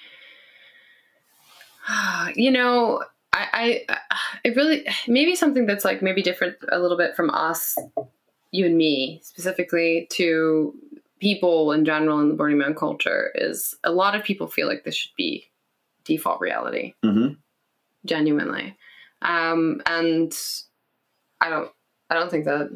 you 2.35 2.51
know, 2.51 3.03
I, 3.33 3.85
I, 3.89 3.97
it 4.43 4.55
really 4.55 4.87
maybe 5.07 5.35
something 5.35 5.65
that's 5.65 5.85
like 5.85 6.01
maybe 6.01 6.21
different 6.21 6.55
a 6.71 6.79
little 6.79 6.97
bit 6.97 7.15
from 7.15 7.29
us, 7.29 7.77
you 8.51 8.65
and 8.65 8.77
me 8.77 9.21
specifically 9.23 10.07
to 10.13 10.73
people 11.19 11.71
in 11.71 11.85
general 11.85 12.19
in 12.19 12.29
the 12.29 12.35
Burning 12.35 12.57
Man 12.57 12.73
culture 12.73 13.31
is 13.35 13.75
a 13.83 13.91
lot 13.91 14.15
of 14.15 14.23
people 14.23 14.47
feel 14.47 14.67
like 14.67 14.83
this 14.83 14.95
should 14.95 15.15
be 15.15 15.45
default 16.05 16.41
reality. 16.41 16.93
Hmm 17.03 17.33
genuinely. 18.05 18.77
Um 19.21 19.81
and 19.85 20.33
i 21.41 21.49
don't 21.49 21.69
i 22.09 22.15
don't 22.15 22.29
think 22.29 22.45
that 22.45 22.69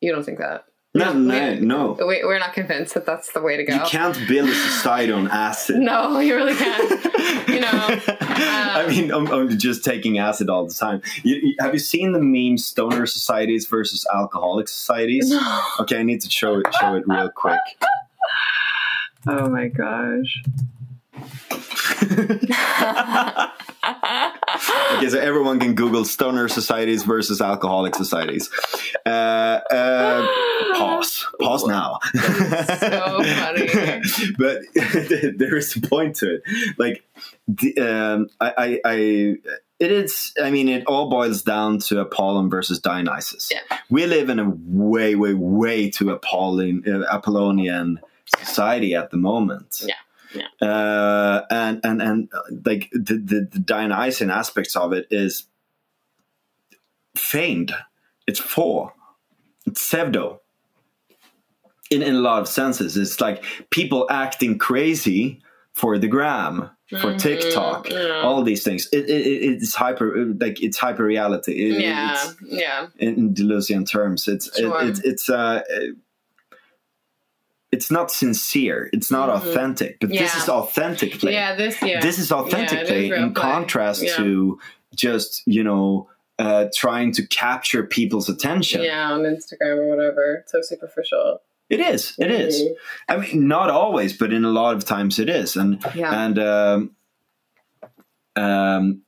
you 0.00 0.12
don't 0.12 0.24
think 0.24 0.38
that 0.38 0.64
no 0.96 1.12
no 1.12 1.52
we- 1.54 1.60
no 1.60 1.92
we, 2.06 2.24
we're 2.24 2.38
not 2.38 2.52
convinced 2.52 2.94
that 2.94 3.06
that's 3.06 3.32
the 3.32 3.40
way 3.40 3.56
to 3.56 3.64
go 3.64 3.74
you 3.74 3.80
can't 3.80 4.16
build 4.28 4.48
a 4.48 4.54
society 4.54 5.12
on 5.12 5.28
acid 5.28 5.76
no 5.76 6.18
you 6.20 6.34
really 6.34 6.54
can't 6.54 7.48
you 7.48 7.60
know 7.60 8.00
I 8.18 8.82
um, 8.84 8.90
mean, 8.90 9.10
I'm, 9.12 9.26
I'm 9.28 9.58
just 9.58 9.84
taking 9.84 10.18
acid 10.18 10.50
all 10.50 10.66
the 10.66 10.74
time. 10.74 11.00
You, 11.22 11.36
you- 11.36 11.54
have 11.60 11.72
you 11.72 11.78
seen 11.78 12.12
the 12.12 12.20
meme 12.20 12.58
"stoner 12.58 13.06
societies 13.06 13.66
versus 13.66 14.06
alcoholic 14.14 14.68
societies"? 14.68 15.30
no. 15.30 15.62
Okay, 15.80 15.98
I 15.98 16.02
need 16.02 16.20
to 16.20 16.30
show 16.30 16.58
it 16.58 16.66
show 16.78 16.94
it 16.94 17.04
real 17.06 17.30
quick. 17.30 17.60
oh 19.26 19.48
my 19.48 19.68
gosh 19.68 20.42
okay, 24.96 25.08
so 25.08 25.18
everyone 25.18 25.60
can 25.60 25.74
Google 25.74 26.04
stoner 26.04 26.48
societies 26.48 27.04
versus 27.04 27.40
alcoholic 27.40 27.94
societies. 27.94 28.50
Uh, 29.04 29.60
uh, 29.70 30.26
pause. 30.74 31.26
Pause 31.40 31.66
now. 31.66 31.98
so 32.12 33.22
funny. 33.22 33.66
but 34.38 34.62
there 35.38 35.56
is 35.56 35.76
a 35.76 35.80
point 35.80 36.16
to 36.16 36.36
it. 36.36 36.42
Like, 36.78 37.04
the, 37.46 37.78
um, 37.78 38.28
I, 38.40 38.52
I, 38.56 38.80
I, 38.84 38.94
it 39.78 39.92
is. 39.92 40.32
I 40.42 40.50
mean, 40.50 40.68
it 40.68 40.84
all 40.86 41.10
boils 41.10 41.42
down 41.42 41.78
to 41.80 42.00
Apollon 42.00 42.50
versus 42.50 42.78
Dionysus. 42.80 43.50
Yeah. 43.52 43.78
We 43.90 44.06
live 44.06 44.30
in 44.30 44.38
a 44.38 44.50
way, 44.66 45.14
way, 45.14 45.34
way 45.34 45.90
too 45.90 46.10
Apollon, 46.10 46.82
uh, 46.86 47.14
Apollonian 47.14 48.00
society 48.38 48.94
at 48.94 49.10
the 49.10 49.16
moment. 49.16 49.82
Yeah. 49.86 49.94
Uh, 50.60 51.42
and 51.50 51.80
and 51.84 52.02
and 52.02 52.28
uh, 52.32 52.40
like 52.64 52.88
the, 52.92 53.14
the 53.14 53.48
the 53.52 53.58
Dionysian 53.58 54.30
aspects 54.30 54.76
of 54.76 54.92
it 54.92 55.06
is 55.10 55.46
feigned. 57.16 57.74
It's 58.26 58.40
for. 58.40 58.92
It's 59.66 59.80
pseudo. 59.80 60.40
In 61.90 62.02
in 62.02 62.14
a 62.16 62.20
lot 62.20 62.40
of 62.40 62.48
senses, 62.48 62.96
it's 62.96 63.20
like 63.20 63.44
people 63.70 64.06
acting 64.10 64.58
crazy 64.58 65.40
for 65.72 65.98
the 65.98 66.08
gram, 66.08 66.70
for 66.90 67.12
Mhm, 67.12 67.18
TikTok, 67.18 67.90
yeah. 67.90 68.22
all 68.24 68.42
these 68.42 68.64
things. 68.64 68.88
It, 68.92 69.04
it, 69.08 69.26
it- 69.26 69.62
it's 69.62 69.74
hyper 69.74 70.24
like 70.40 70.60
it's 70.62 70.78
hyper 70.78 71.04
reality. 71.04 71.52
It- 71.52 71.80
yeah 71.80 72.12
it's, 72.14 72.34
yeah 72.42 72.86
in, 72.98 73.14
in 73.16 73.34
Deleuzian 73.34 73.88
terms, 73.88 74.26
it's 74.26 74.48
Sure. 74.58 74.82
it, 74.82 74.88
it's 74.88 75.00
it's 75.00 75.28
uh, 75.30 75.62
it's 77.72 77.90
not 77.90 78.10
sincere. 78.10 78.88
It's 78.92 79.10
not 79.10 79.28
Mhm. 79.28 79.36
authentic. 79.36 79.98
But 80.00 80.10
this 80.10 80.34
is 80.36 80.48
authentic 80.48 81.18
play. 81.18 81.32
yeah 81.32 81.54
this 81.56 81.80
yeah 81.82 82.00
This 82.00 82.18
is 82.18 82.30
authentic 82.32 82.78
Yeah, 82.78 82.82
is 82.84 82.88
play 82.88 83.10
real 83.10 83.22
in 83.24 83.34
play. 83.34 83.42
contrast 83.42 84.02
Yeah. 84.02 84.16
to 84.16 84.58
just 84.94 85.42
you 85.46 85.62
know 85.64 86.08
uh, 86.38 86.66
trying 86.74 87.12
to 87.12 87.26
capture 87.26 87.82
people's 87.82 88.28
attention. 88.28 88.82
yeah 88.82 89.10
on 89.12 89.22
instagram 89.22 89.78
or 89.78 89.88
whatever 89.88 90.44
so 90.46 90.60
superficial 90.62 91.40
It 91.68 91.80
is. 91.80 92.14
It 92.18 92.30
is. 92.30 92.62
Mhm. 92.62 92.74
I 93.08 93.16
mean, 93.16 93.48
not 93.48 93.70
always, 93.70 94.16
but 94.16 94.32
in 94.32 94.44
a 94.44 94.50
lot 94.50 94.76
of 94.76 94.84
times 94.84 95.18
it 95.18 95.28
is. 95.28 95.56
And 95.56 95.82
yeah 95.96 96.12
and 96.24 96.38
um, 96.38 96.90
um, 98.36 99.02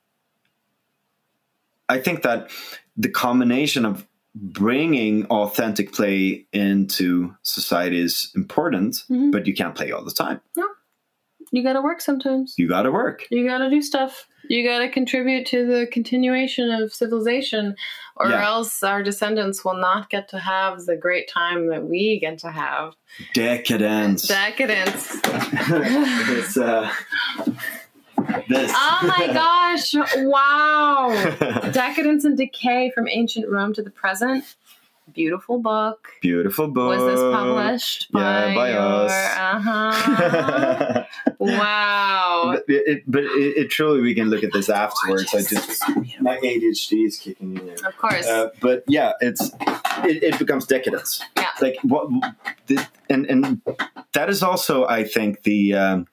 I 1.88 1.98
think 2.00 2.22
that 2.22 2.50
the 2.96 3.08
combination 3.10 3.84
of 3.84 4.06
bringing 4.34 5.26
authentic 5.26 5.92
play 5.92 6.46
into 6.52 7.34
society 7.42 7.98
is 7.98 8.30
important, 8.36 9.02
Mhm. 9.10 9.32
but 9.32 9.46
you 9.46 9.54
can't 9.54 9.74
play 9.74 9.90
all 9.92 10.04
the 10.04 10.10
time. 10.12 10.40
No. 10.56 10.66
you 11.50 11.62
gotta 11.62 11.80
work 11.80 12.02
sometimes 12.02 12.54
You 12.58 12.68
got 12.68 12.82
to 12.82 12.92
work. 12.92 13.24
You 13.30 13.46
gotta 13.46 13.70
do 13.70 13.80
stuff. 13.80 14.26
You 14.50 14.62
gotta 14.68 14.86
contribute 14.90 15.46
to 15.46 15.64
the 15.64 15.86
continuation 15.86 16.70
of 16.70 16.92
civilization, 16.92 17.74
or 18.16 18.28
Yeah. 18.28 18.46
else 18.46 18.82
our 18.82 19.02
descendants 19.02 19.64
will 19.64 19.78
not 19.78 20.10
get 20.10 20.28
to 20.28 20.38
have 20.38 20.84
the 20.84 20.94
great 20.96 21.26
time 21.26 21.68
that 21.68 21.84
we 21.88 22.18
get 22.20 22.36
to 22.40 22.50
have. 22.50 22.96
Decadence. 23.32 24.26
Decadence. 24.28 25.20
it's 25.24 26.58
uh, 26.58 26.90
this. 28.48 28.72
Oh 28.74 28.98
my 29.02 29.26
gosh! 29.32 29.94
Wow. 30.18 31.70
Decadence 31.72 32.24
and 32.24 32.36
Decay 32.36 32.90
from 32.94 33.08
Ancient 33.08 33.48
Rome 33.48 33.72
to 33.74 33.82
the 33.82 33.90
Present. 33.90 34.56
Beautiful 35.14 35.58
book. 35.58 36.08
Beautiful 36.20 36.68
book. 36.68 36.98
Was 36.98 37.14
this 37.14 37.20
published 37.20 38.08
Yeah, 38.14 38.48
by, 38.48 38.54
by 38.54 38.70
your, 38.70 38.80
us. 38.80 39.12
Uh-huh. 39.38 41.04
wow. 41.38 42.52
but 42.52 42.64
it, 42.68 42.82
it, 42.86 43.02
but 43.06 43.24
it, 43.24 43.56
it 43.56 43.70
truly, 43.70 44.02
we 44.02 44.14
can 44.14 44.28
look 44.28 44.44
at 44.44 44.52
this 44.52 44.68
afterwards. 44.68 45.32
I 45.34 45.38
just 45.38 45.82
my 46.20 46.36
ADHD 46.38 47.06
is 47.06 47.18
kicking 47.18 47.56
in 47.56 47.66
there. 47.66 47.76
Of 47.86 47.96
course. 47.96 48.26
Uh, 48.26 48.50
but 48.60 48.84
yeah, 48.86 49.12
it's 49.20 49.50
it, 50.04 50.22
it 50.22 50.38
becomes 50.38 50.66
decadence. 50.66 51.22
Yeah. 51.36 51.46
Like 51.60 51.78
what, 51.82 52.10
the, 52.66 52.86
and 53.08 53.24
and 53.26 53.62
that 54.12 54.28
is 54.28 54.42
also, 54.42 54.86
I 54.86 55.04
think, 55.04 55.42
the 55.42 55.74
um, 55.74 56.06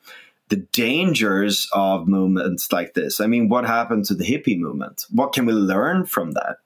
the 0.50 0.58
dangers 0.58 1.68
of 1.74 2.08
movements 2.08 2.72
like 2.72 2.94
this. 2.94 3.20
I 3.20 3.28
mean, 3.28 3.50
what 3.50 3.66
happened 3.66 4.06
to 4.06 4.14
the 4.14 4.26
hippie 4.26 4.60
movement? 4.60 5.06
What 5.12 5.34
can 5.34 5.46
we 5.46 5.54
learn 5.54 6.06
from 6.06 6.32
that? 6.32 6.58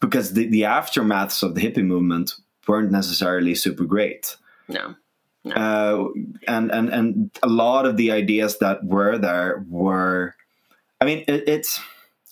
Because 0.00 0.34
the, 0.34 0.46
the 0.46 0.62
aftermaths 0.62 1.42
of 1.42 1.54
the 1.54 1.60
hippie 1.60 1.84
movement 1.84 2.34
weren't 2.66 2.90
necessarily 2.90 3.54
super 3.54 3.84
great. 3.84 4.36
No. 4.68 4.94
no. 5.44 5.54
Uh, 5.54 6.08
and, 6.48 6.70
and, 6.72 6.88
and 6.88 7.30
a 7.42 7.48
lot 7.48 7.86
of 7.86 7.96
the 7.96 8.10
ideas 8.10 8.58
that 8.58 8.84
were 8.84 9.18
there 9.18 9.64
were, 9.68 10.34
I 11.00 11.04
mean, 11.04 11.24
it, 11.28 11.48
it's, 11.48 11.80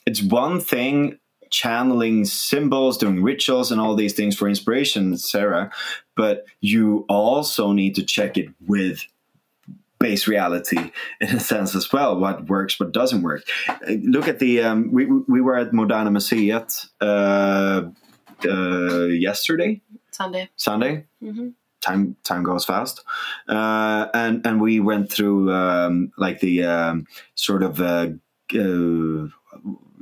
it's 0.06 0.22
one 0.22 0.60
thing 0.60 1.18
channeling 1.50 2.24
symbols, 2.24 2.96
doing 2.96 3.22
rituals, 3.22 3.70
and 3.70 3.80
all 3.80 3.94
these 3.94 4.14
things 4.14 4.36
for 4.36 4.48
inspiration, 4.48 5.12
etc. 5.12 5.70
But 6.16 6.44
you 6.60 7.04
also 7.08 7.72
need 7.72 7.94
to 7.96 8.04
check 8.04 8.38
it 8.38 8.48
with 8.66 9.04
base 10.00 10.26
reality 10.26 10.90
in 11.20 11.36
a 11.36 11.40
sense 11.40 11.76
as 11.76 11.92
well. 11.92 12.18
What 12.18 12.48
works, 12.48 12.80
what 12.80 12.90
doesn't 12.92 13.22
work. 13.22 13.42
Look 13.86 14.26
at 14.26 14.40
the 14.40 14.62
um, 14.62 14.90
we 14.90 15.06
we 15.06 15.40
were 15.40 15.56
at 15.56 15.70
Moderna 15.70 16.10
Museet 16.10 16.88
uh, 17.00 17.90
uh, 18.48 19.04
yesterday, 19.06 19.80
Sunday. 20.10 20.48
Sunday. 20.56 21.06
Mm-hmm. 21.22 21.50
Time 21.80 22.16
time 22.24 22.42
goes 22.42 22.64
fast, 22.64 23.02
uh, 23.48 24.08
and 24.12 24.44
and 24.44 24.60
we 24.60 24.80
went 24.80 25.10
through 25.10 25.52
um, 25.52 26.12
like 26.18 26.40
the 26.40 26.64
um, 26.64 27.06
sort 27.34 27.62
of 27.62 27.80
uh, 27.80 28.08
uh, 28.54 29.28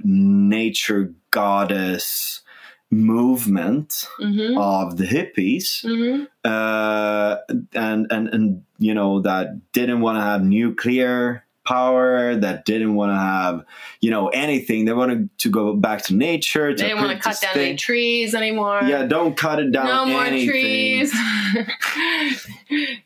nature 0.03 1.15
goddess 1.31 2.43
movement 2.91 4.07
Mm-hmm. 4.21 4.57
of 4.59 4.97
the 4.97 5.05
hippies 5.05 5.85
Mm-hmm. 5.85 6.25
uh, 6.45 7.37
and 7.75 8.07
and 8.11 8.29
and 8.29 8.63
you 8.79 8.95
know 8.95 9.21
that 9.23 9.61
didn't 9.73 10.01
want 10.01 10.17
to 10.19 10.23
have 10.23 10.43
nuclear 10.45 11.45
power 11.67 12.35
that 12.35 12.65
didn't 12.65 12.95
want 12.95 13.11
to 13.13 13.17
have 13.17 13.63
you 14.01 14.11
know 14.11 14.29
anything 14.29 14.87
they 14.87 14.93
wanted 14.95 15.29
to 15.39 15.51
go 15.51 15.75
back 15.75 16.01
to 16.03 16.15
nature 16.15 16.73
to 16.75 16.83
They 16.83 16.89
didn't 16.89 17.05
want 17.05 17.19
to 17.19 17.23
cut 17.23 17.39
down 17.43 17.59
any 17.59 17.77
trees 17.77 18.35
anymore. 18.35 18.81
yeah 18.85 19.05
don't 19.05 19.37
cut 19.37 19.59
it 19.59 19.71
down 19.71 19.87
no 19.87 20.07
more 20.07 20.25
anything. 20.25 20.49
trees. 20.49 21.13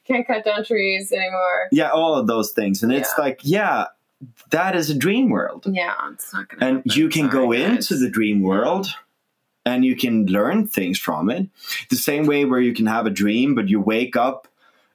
Can't 0.07 0.27
cut 0.27 0.45
down 0.45 0.65
trees 0.65 1.11
anymore. 1.13 1.69
yeah 1.73 1.89
all 1.91 2.15
of 2.15 2.27
those 2.29 2.53
things 2.53 2.83
and 2.85 2.93
it's 2.93 3.13
like 3.19 3.41
yeah 3.43 3.87
that 4.51 4.77
is 4.77 4.89
a 4.91 4.95
dream 4.95 5.31
world 5.31 5.65
Yeah, 5.69 5.95
it's 6.13 6.33
not 6.33 6.49
gonna. 6.49 6.65
and 6.65 6.77
happen. 6.79 6.93
you 6.95 7.09
can 7.09 7.29
go 7.29 7.53
guys. 7.53 7.91
into 7.91 7.97
the 7.97 8.09
dream 8.09 8.43
world 8.43 8.87
and 9.65 9.85
you 9.85 9.97
can 9.97 10.27
learn 10.27 10.67
things 10.67 10.99
from 10.99 11.31
it. 11.31 11.49
The 11.91 11.97
same 11.97 12.27
way 12.27 12.45
where 12.45 12.61
you 12.61 12.75
can 12.75 12.87
have 12.87 13.07
a 13.07 13.11
dream 13.11 13.55
but 13.55 13.69
you 13.69 13.81
wake 13.81 14.17
up 14.17 14.49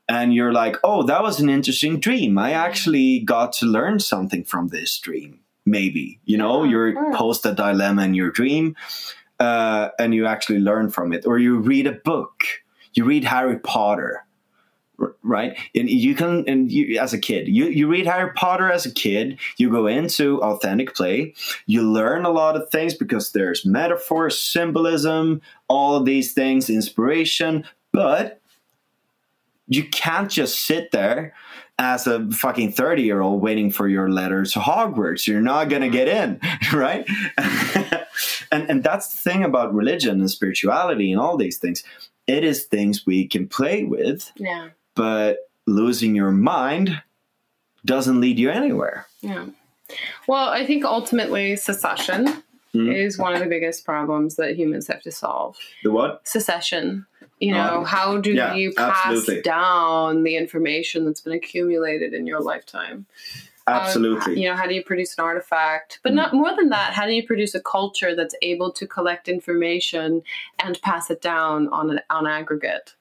and 0.09 0.33
you're 0.33 0.53
like 0.53 0.77
oh 0.83 1.03
that 1.03 1.23
was 1.23 1.39
an 1.39 1.49
interesting 1.49 1.99
dream. 1.99 2.37
I 2.37 2.51
actually 2.51 3.19
got 3.19 3.53
to 3.53 3.65
learn 3.65 3.99
something 3.99 4.43
from 4.43 4.69
this 4.69 4.97
dream 4.99 5.39
maybe. 5.65 6.19
You 6.25 6.37
know 6.37 6.63
Yeah, 6.63 6.71
you're 6.71 7.13
post 7.13 7.45
a 7.45 7.53
dilemma 7.53 8.03
in 8.03 8.13
your 8.13 8.31
dream 8.31 8.75
uh, 9.39 9.89
and 9.99 10.13
you 10.13 10.25
actually 10.25 10.59
learn 10.59 10.89
from 10.89 11.13
it. 11.13 11.25
Or 11.25 11.37
you 11.37 11.59
read 11.59 11.87
a 11.87 11.93
book. 11.93 12.43
You 12.93 13.05
read 13.05 13.23
harry 13.23 13.59
potter 13.59 14.23
right? 15.23 15.57
And 15.75 15.89
you 15.89 16.15
can 16.15 16.43
and 16.47 16.71
you 16.71 16.99
as 16.99 17.13
a 17.13 17.17
kid 17.17 17.47
you, 17.47 17.65
you 17.65 17.87
read 17.87 18.05
harry 18.05 18.31
potter 18.33 18.71
as 18.71 18.85
a 18.85 18.91
kid 18.91 19.39
you 19.57 19.69
go 19.69 19.87
into 19.87 20.41
authentic 20.41 20.95
play 20.95 21.33
you 21.65 21.83
learn 21.83 22.25
a 22.25 22.29
lot 22.29 22.55
of 22.55 22.69
things 22.69 22.93
because 22.93 23.31
there's 23.31 23.65
metaphor 23.65 24.29
symbolism 24.29 25.41
all 25.67 25.95
of 25.95 26.05
these 26.05 26.33
things 26.33 26.69
inspiration 26.69 27.63
but 27.91 28.41
you 29.67 29.83
can't 29.83 30.31
just 30.31 30.65
sit 30.65 30.91
there 30.91 31.33
as 31.79 32.07
a 32.07 32.29
fucking 32.31 32.71
30 32.71 33.03
year 33.03 33.21
old 33.21 33.41
waiting 33.41 33.69
for 33.69 33.87
your 33.87 34.09
letter 34.09 34.43
to 34.45 34.59
hogwarts. 34.59 35.27
You're 35.27 35.41
not 35.41 35.69
going 35.69 35.83
to 35.83 35.89
get 35.89 36.07
in 36.07 36.39
right? 36.73 37.07
And 38.51 38.69
and 38.69 38.83
that's 38.83 39.09
the 39.09 39.29
thing 39.29 39.43
about 39.43 39.73
religion 39.73 40.19
and 40.19 40.31
spirituality 40.31 41.11
and 41.11 41.19
all 41.19 41.37
these 41.37 41.57
things. 41.57 41.83
It 42.27 42.43
is 42.43 42.65
things 42.65 43.05
we 43.05 43.27
can 43.27 43.47
play 43.47 43.83
with 43.83 44.31
Yeah, 44.37 44.69
but 44.97 45.49
losing 45.65 46.15
your 46.15 46.31
mind 46.31 47.01
doesn't 47.85 48.19
lead 48.19 48.37
you 48.39 48.49
anywhere. 48.49 49.05
yeah. 49.21 49.45
Well, 50.27 50.49
I 50.49 50.65
think 50.65 50.83
ultimately 50.83 51.55
secession 51.55 52.43
Mhm. 52.75 52.93
is 52.93 53.17
one 53.17 53.33
of 53.33 53.39
the 53.39 53.45
biggest 53.45 53.85
problems 53.85 54.35
that 54.35 54.57
humans 54.57 54.87
have 54.87 55.01
to 55.03 55.11
solve. 55.11 55.57
The 55.83 55.91
what? 55.91 56.27
Secession. 56.27 57.05
You 57.39 57.53
know, 57.53 57.77
Oh, 57.79 57.83
how 57.85 58.17
do 58.17 58.33
yeah, 58.33 58.53
you 58.55 58.73
pass 58.73 59.05
absolutely. 59.05 59.41
down 59.43 60.23
the 60.23 60.35
information 60.35 61.05
that's 61.05 61.21
been 61.21 61.31
accumulated 61.33 62.13
in 62.13 62.27
your 62.27 62.41
lifetime? 62.41 63.05
Absolutely. 63.69 64.41
you 64.41 64.47
know, 64.49 64.55
how 64.55 64.65
do 64.65 64.73
you 64.73 64.83
produce 64.83 65.17
an 65.17 65.23
artifact? 65.25 65.99
But 66.03 66.13
Mm. 66.13 66.15
not 66.15 66.33
more 66.33 66.55
than 66.55 66.69
that, 66.69 66.93
how 66.93 67.05
do 67.05 67.11
you 67.13 67.25
produce 67.25 67.53
a 67.55 67.59
culture 67.61 68.15
that's 68.15 68.35
able 68.41 68.71
to 68.71 68.87
collect 68.87 69.27
information 69.29 70.23
and 70.59 70.81
pass 70.81 71.09
it 71.09 71.21
down 71.21 71.67
on 71.69 71.89
an 71.91 72.01
on 72.09 72.27
aggregate? 72.27 72.95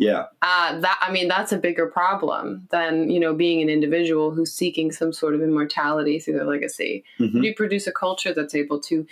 Yeah. 0.00 0.24
Uh, 0.40 0.80
that 0.80 0.98
I 1.02 1.12
mean, 1.12 1.28
that's 1.28 1.52
a 1.52 1.58
bigger 1.58 1.86
problem 1.86 2.66
than 2.70 3.10
you 3.10 3.20
know 3.20 3.34
being 3.34 3.60
an 3.62 3.68
individual 3.68 4.30
who's 4.30 4.50
seeking 4.52 4.90
some 4.92 5.12
sort 5.12 5.34
of 5.34 5.42
immortality 5.42 6.18
through 6.18 6.34
their 6.34 6.46
legacy. 6.46 7.04
Mhm. 7.20 7.44
You 7.44 7.54
produce 7.54 7.86
a 7.86 7.92
culture 7.92 8.32
that's 8.34 8.54
able 8.54 8.80
to 8.80 9.06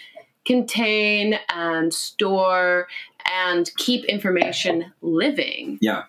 contain 0.47 1.39
and 1.51 1.93
store 1.93 2.89
and 3.31 3.71
keep 3.77 4.05
information 4.07 4.93
living? 5.03 5.79
Yeah. 5.81 6.05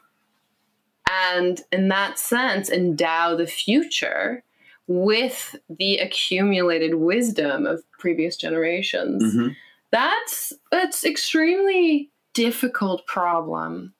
and 1.12 1.62
in 1.72 1.88
that 1.88 2.20
sense 2.20 2.70
endow 2.70 3.36
the 3.36 3.48
future 3.48 4.44
with 4.86 5.56
the 5.68 5.98
accumulated 5.98 6.94
wisdom 6.96 7.66
of 7.66 7.82
previous 7.98 8.38
generations 8.38 9.24
Mhm. 9.24 9.56
that's 9.92 10.54
that's 10.72 11.04
extremely 11.04 12.12
difficult 12.36 13.08
problem 13.08 13.94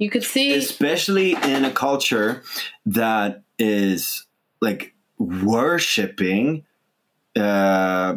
you 0.00 0.10
could 0.10 0.24
see 0.24 0.52
Especially 0.54 1.32
in 1.54 1.64
a 1.64 1.70
culture 1.70 2.42
that 2.86 3.42
is 3.58 4.26
like 4.60 4.94
worshiping, 5.18 6.64
uh, 7.36 8.16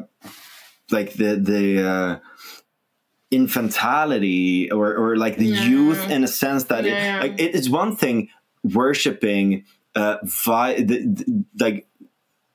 like 0.90 1.14
the 1.14 1.36
the 1.36 1.88
uh, 1.88 2.20
infantility 3.32 4.72
or 4.72 4.96
or 4.96 5.16
like 5.18 5.38
the 5.38 5.46
Yeah. 5.46 5.66
youth 5.66 6.10
in 6.10 6.24
a 6.24 6.28
sense 6.28 6.66
that 6.66 6.86
Yeah. 6.86 7.18
it, 7.18 7.22
like 7.22 7.40
it 7.40 7.56
is 7.56 7.70
one 7.70 7.96
thing 7.96 8.30
worshiping 8.64 9.66
uh, 9.96 10.18
vi- 10.24 10.82
the, 10.82 10.98
the, 11.06 11.46
like 11.60 11.88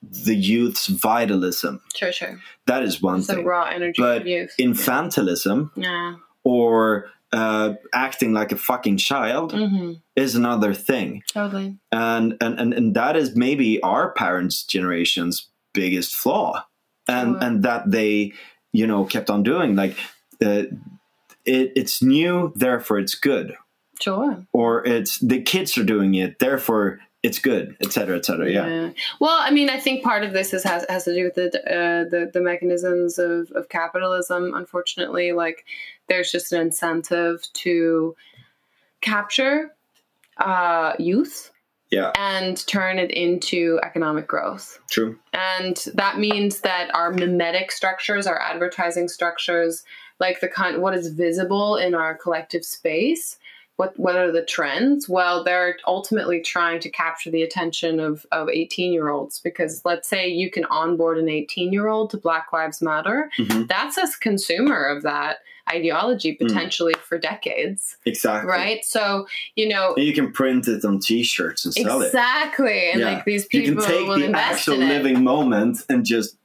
the 0.01 0.35
youth's 0.35 0.87
vitalism. 0.87 1.81
sure 1.95 2.11
sure 2.11 2.39
That 2.65 2.83
is 2.83 3.01
one 3.01 3.19
it's 3.19 3.27
the 3.27 3.35
thing. 3.35 3.45
raw 3.45 3.65
energy 3.65 4.01
But 4.01 4.21
of 4.21 4.27
youth 4.27 4.51
Infantilism 4.59 5.71
yeah 5.75 6.15
or 6.43 7.09
uh, 7.31 7.73
acting 7.93 8.33
like 8.33 8.51
a 8.51 8.57
fucking 8.57 8.97
child 8.97 9.53
hmm 9.53 9.93
is 10.15 10.35
another 10.35 10.73
thing, 10.73 11.23
totally. 11.27 11.77
And 11.91 12.35
and 12.41 12.59
and, 12.59 12.73
and 12.73 12.95
that 12.95 13.15
is 13.15 13.35
maybe 13.35 13.81
our 13.83 14.11
parents' 14.11 14.63
generation's 14.63 15.47
biggest 15.73 16.13
flaw, 16.15 16.65
and 17.07 17.35
Sure. 17.35 17.43
and 17.43 17.63
that 17.63 17.89
they 17.91 18.33
you 18.73 18.87
know 18.87 19.05
kept 19.05 19.29
on 19.29 19.43
doing. 19.43 19.75
Like. 19.75 19.97
Uh, 20.43 20.63
it, 21.45 21.71
it's 21.75 22.01
new, 22.01 22.51
therefore 22.55 22.99
it's 22.99 23.15
good, 23.15 23.55
sure. 23.99 24.45
Or 24.53 24.85
it's 24.85 25.17
the 25.19 25.41
kids 25.41 25.77
are 25.77 25.83
doing 25.83 26.13
it, 26.15 26.39
therefore 26.39 26.99
it's 27.21 27.39
good, 27.39 27.75
et 27.81 27.91
cetera 27.91 28.17
etc., 28.17 28.47
etc. 28.47 28.51
Yeah. 28.51 28.91
Well, 29.19 29.37
I 29.39 29.51
mean, 29.51 29.69
I 29.69 29.79
think 29.79 30.03
part 30.03 30.23
of 30.23 30.31
this 30.33 30.53
is, 30.53 30.63
has 30.63 30.85
has 30.89 31.03
to 31.05 31.13
do 31.13 31.23
with 31.25 31.35
the 31.35 31.47
uh, 31.47 32.09
the, 32.09 32.29
the 32.33 32.41
mechanisms 32.41 33.19
of, 33.19 33.51
of 33.51 33.67
capitalism. 33.69 34.53
Unfortunately, 34.55 35.31
like 35.33 35.65
there's 36.07 36.31
just 36.31 36.53
an 36.53 36.61
incentive 36.61 37.43
to 37.53 38.15
capture 39.01 39.75
uh, 40.37 40.93
youth 40.99 41.51
Yeah. 41.91 42.11
and 42.15 42.55
turn 42.67 42.99
it 42.99 43.11
into 43.11 43.79
economic 43.83 44.27
growth. 44.27 44.79
true. 44.89 45.17
And 45.33 45.75
that 45.95 46.19
means 46.19 46.61
that 46.61 46.93
our 46.93 47.11
mimetic 47.11 47.71
structures, 47.71 48.27
our 48.27 48.39
advertising 48.39 49.07
structures, 49.09 49.83
like 50.19 50.39
the 50.41 50.47
kind 50.47 50.81
what 50.81 50.93
is 50.93 51.07
visible 51.09 51.75
in 51.77 51.95
our 51.95 52.15
collective 52.15 52.63
space, 52.65 53.38
what 53.79 53.97
what 53.97 54.17
are 54.17 54.29
the 54.29 54.43
trends? 54.43 55.07
Well, 55.07 55.41
they're 55.45 55.77
ultimately 55.87 56.41
trying 56.41 56.81
to 56.81 56.89
capture 56.89 57.31
the 57.31 57.43
attention 57.43 58.01
of 58.01 58.25
of 58.33 58.49
18 58.49 58.91
year 58.91 59.07
olds 59.07 59.39
because 59.39 59.81
let's 59.85 60.09
say 60.09 60.27
you 60.27 60.51
can 60.51 60.65
onboard 60.65 61.17
an 61.17 61.29
18 61.29 61.71
year 61.71 61.87
old 61.87 62.09
to 62.09 62.17
Black 62.17 62.51
Lives 62.51 62.81
Matter. 62.81 63.31
Mhm. 63.39 63.69
That's 63.69 63.97
a 63.97 64.05
consumer 64.19 64.83
of 64.85 65.03
that 65.03 65.37
ideology 65.71 66.33
potentially 66.33 66.95
for 67.07 67.17
decades, 67.19 67.95
Exactly. 68.05 68.49
right? 68.49 68.83
So, 68.83 69.27
you 69.55 69.69
know, 69.69 69.93
And 69.95 70.03
you 70.05 70.13
can 70.13 70.31
print 70.33 70.67
it 70.67 70.83
on 70.83 70.99
T-shirts 70.99 71.63
and 71.63 71.73
sell 71.73 72.01
it. 72.01 72.07
exactly. 72.07 72.89
And 72.89 72.99
Yeah. 72.99 73.13
like 73.13 73.23
these 73.25 73.45
people 73.45 73.69
You 73.69 73.75
can 73.75 73.85
take 73.85 74.07
will 74.07 74.17
the 74.17 74.25
invest 74.25 74.67
actual 74.67 74.81
in 74.81 74.89
living 74.89 75.23
moment 75.23 75.85
and 75.87 76.03
just 76.03 76.35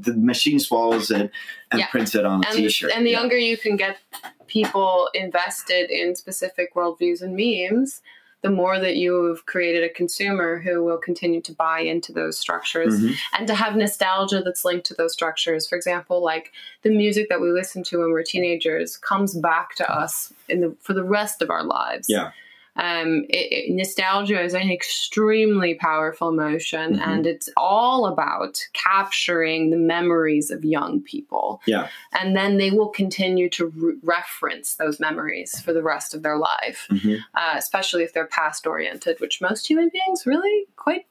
the 0.00 0.14
machine 0.14 0.58
swallows 0.60 1.10
it 1.10 1.30
and 1.70 1.80
Yeah. 1.80 1.86
prints 1.88 2.14
it 2.14 2.24
on 2.24 2.42
a 2.44 2.48
and, 2.48 2.56
T-shirt. 2.56 2.92
and 2.94 3.06
the 3.06 3.10
Yeah. 3.10 3.20
younger 3.20 3.36
you 3.38 3.56
can 3.56 3.76
get 3.76 3.98
people 4.46 5.08
invested 5.14 5.90
in 5.90 6.14
specific 6.14 6.74
worldviews 6.74 7.20
and 7.22 7.36
memes, 7.36 8.00
the 8.40 8.50
more 8.50 8.78
that 8.78 8.94
you've 8.96 9.44
created 9.46 9.82
a 9.82 9.88
consumer 9.88 10.60
who 10.60 10.84
will 10.84 10.96
continue 10.98 11.40
to 11.40 11.52
buy 11.52 11.80
into 11.80 12.12
those 12.12 12.38
structures 12.38 13.00
Mhm. 13.00 13.14
and 13.36 13.46
to 13.48 13.54
have 13.54 13.74
nostalgia 13.74 14.40
that's 14.42 14.64
linked 14.64 14.86
to 14.86 14.94
those 14.94 15.12
structures. 15.12 15.66
For 15.68 15.74
example, 15.76 16.22
like 16.22 16.52
the 16.82 16.90
music 16.90 17.28
that 17.30 17.40
we 17.40 17.50
listen 17.50 17.82
to 17.84 17.98
when 17.98 18.10
we're 18.12 18.22
teenagers 18.22 18.96
comes 18.96 19.34
back 19.34 19.74
to 19.76 19.90
us 19.92 20.32
in 20.48 20.60
the 20.60 20.76
for 20.80 20.92
the 20.94 21.02
rest 21.02 21.42
of 21.42 21.50
our 21.50 21.64
lives. 21.64 22.06
Yeah. 22.08 22.30
Um, 22.78 23.24
it, 23.28 23.52
it- 23.52 23.74
nostalgia 23.74 24.40
is 24.40 24.54
an 24.54 24.70
extremely 24.70 25.74
powerful 25.74 26.28
emotion, 26.28 26.96
Mhm. 26.96 27.06
and 27.06 27.26
it's 27.26 27.48
all 27.56 28.06
about 28.06 28.60
capturing 28.72 29.70
the 29.70 29.76
memories 29.76 30.50
of 30.50 30.64
young 30.64 31.00
people. 31.02 31.60
Yeah. 31.66 31.88
And 32.12 32.36
then 32.36 32.56
they 32.56 32.70
will 32.70 32.88
continue 32.88 33.50
to 33.50 33.66
re- 33.66 33.94
reference 34.02 34.76
those 34.76 34.98
memories 35.00 35.60
for 35.60 35.72
the 35.72 35.82
rest 35.82 36.14
of 36.14 36.22
their 36.22 36.38
life 36.38 36.86
Mhm. 36.90 37.18
uh, 37.34 37.54
especially 37.56 38.02
if 38.04 38.12
they're 38.12 38.26
past 38.26 38.66
oriented, 38.66 39.20
which 39.20 39.40
most 39.40 39.66
human 39.68 39.88
beings 39.90 40.26
really 40.26 40.66
quite 40.76 41.06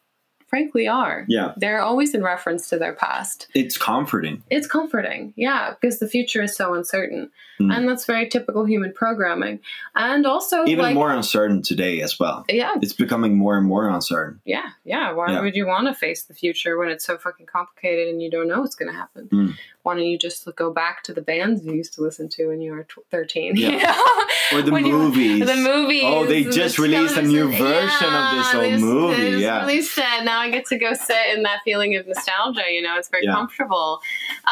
frankly 0.47 0.87
are. 0.87 1.25
Yeah. 1.27 1.53
They're 1.57 1.81
always 1.81 2.13
in 2.15 2.23
reference 2.23 2.69
to 2.69 2.77
their 2.77 2.93
past. 2.93 3.47
It's 3.53 3.77
comforting. 3.77 4.43
It's 4.49 4.65
comforting, 4.67 5.33
yeah, 5.35 5.73
because 5.79 5.99
the 5.99 6.07
future 6.07 6.41
is 6.41 6.55
so 6.55 6.73
uncertain. 6.73 7.29
Mm. 7.59 7.75
And 7.75 7.89
that's 7.89 8.05
very 8.05 8.27
typical 8.29 8.65
human 8.65 8.93
programming. 8.93 9.59
And 9.95 10.25
also, 10.25 10.65
Even 10.65 10.83
like, 10.83 10.95
more 10.95 11.11
uncertain 11.11 11.61
today 11.63 12.01
as 12.01 12.19
well. 12.19 12.45
yeah, 12.49 12.75
It's 12.81 12.93
becoming 12.93 13.37
more 13.37 13.57
and 13.57 13.65
more 13.67 13.89
uncertain. 13.89 14.39
yeah, 14.45 14.69
yeah. 14.85 15.11
Why 15.11 15.31
Yeah. 15.31 15.41
would 15.41 15.55
you 15.55 15.65
want 15.67 15.87
to 15.87 15.93
face 15.93 16.23
the 16.23 16.33
future 16.33 16.77
when 16.77 16.89
it's 16.89 17.03
so 17.05 17.17
fucking 17.17 17.45
complicated 17.47 18.07
and 18.09 18.21
you 18.21 18.29
don't 18.31 18.47
know 18.47 18.61
what's 18.61 18.75
going 18.75 18.91
to 18.91 18.97
happen? 18.97 19.27
Mm. 19.31 19.53
Why 19.87 19.95
don't 19.95 20.05
you 20.05 20.17
just 20.17 20.45
go 20.57 20.69
back 20.69 21.01
to 21.03 21.13
the 21.13 21.21
bands 21.21 21.65
you 21.65 21.71
used 21.73 21.93
to 21.93 22.01
listen 22.01 22.27
to 22.35 22.47
when 22.47 22.59
you 22.59 22.71
were 22.73 22.83
tw- 22.83 23.05
13? 23.09 23.55
Yeah. 23.55 23.69
you 23.69 23.77
know? 23.83 24.59
Or 24.59 24.61
the 24.61 24.71
When 24.71 24.85
you- 24.85 24.91
movies. 24.91 25.45
The 25.47 25.55
movies. 25.55 26.03
Oh, 26.05 26.25
they 26.25 26.43
the 26.43 26.51
just 26.51 26.77
released 26.77 27.15
a 27.15 27.21
new 27.21 27.47
version 27.49 28.13
of 28.19 28.35
this 28.35 28.53
old 28.53 28.71
just- 28.73 28.83
movie, 28.83 29.37
yeah. 29.41 29.61
released 29.61 29.97
it. 29.97 30.23
Now 30.25 30.39
I 30.39 30.49
get 30.49 30.65
to 30.67 30.77
go 30.77 30.91
sit 30.93 31.35
in 31.35 31.43
that 31.43 31.59
feeling 31.63 31.95
of 31.95 32.05
nostalgia. 32.05 32.63
You 32.69 32.81
know, 32.81 32.97
it's 32.97 33.07
very 33.07 33.23
Yeah. 33.25 33.33
comfortable. 33.33 34.01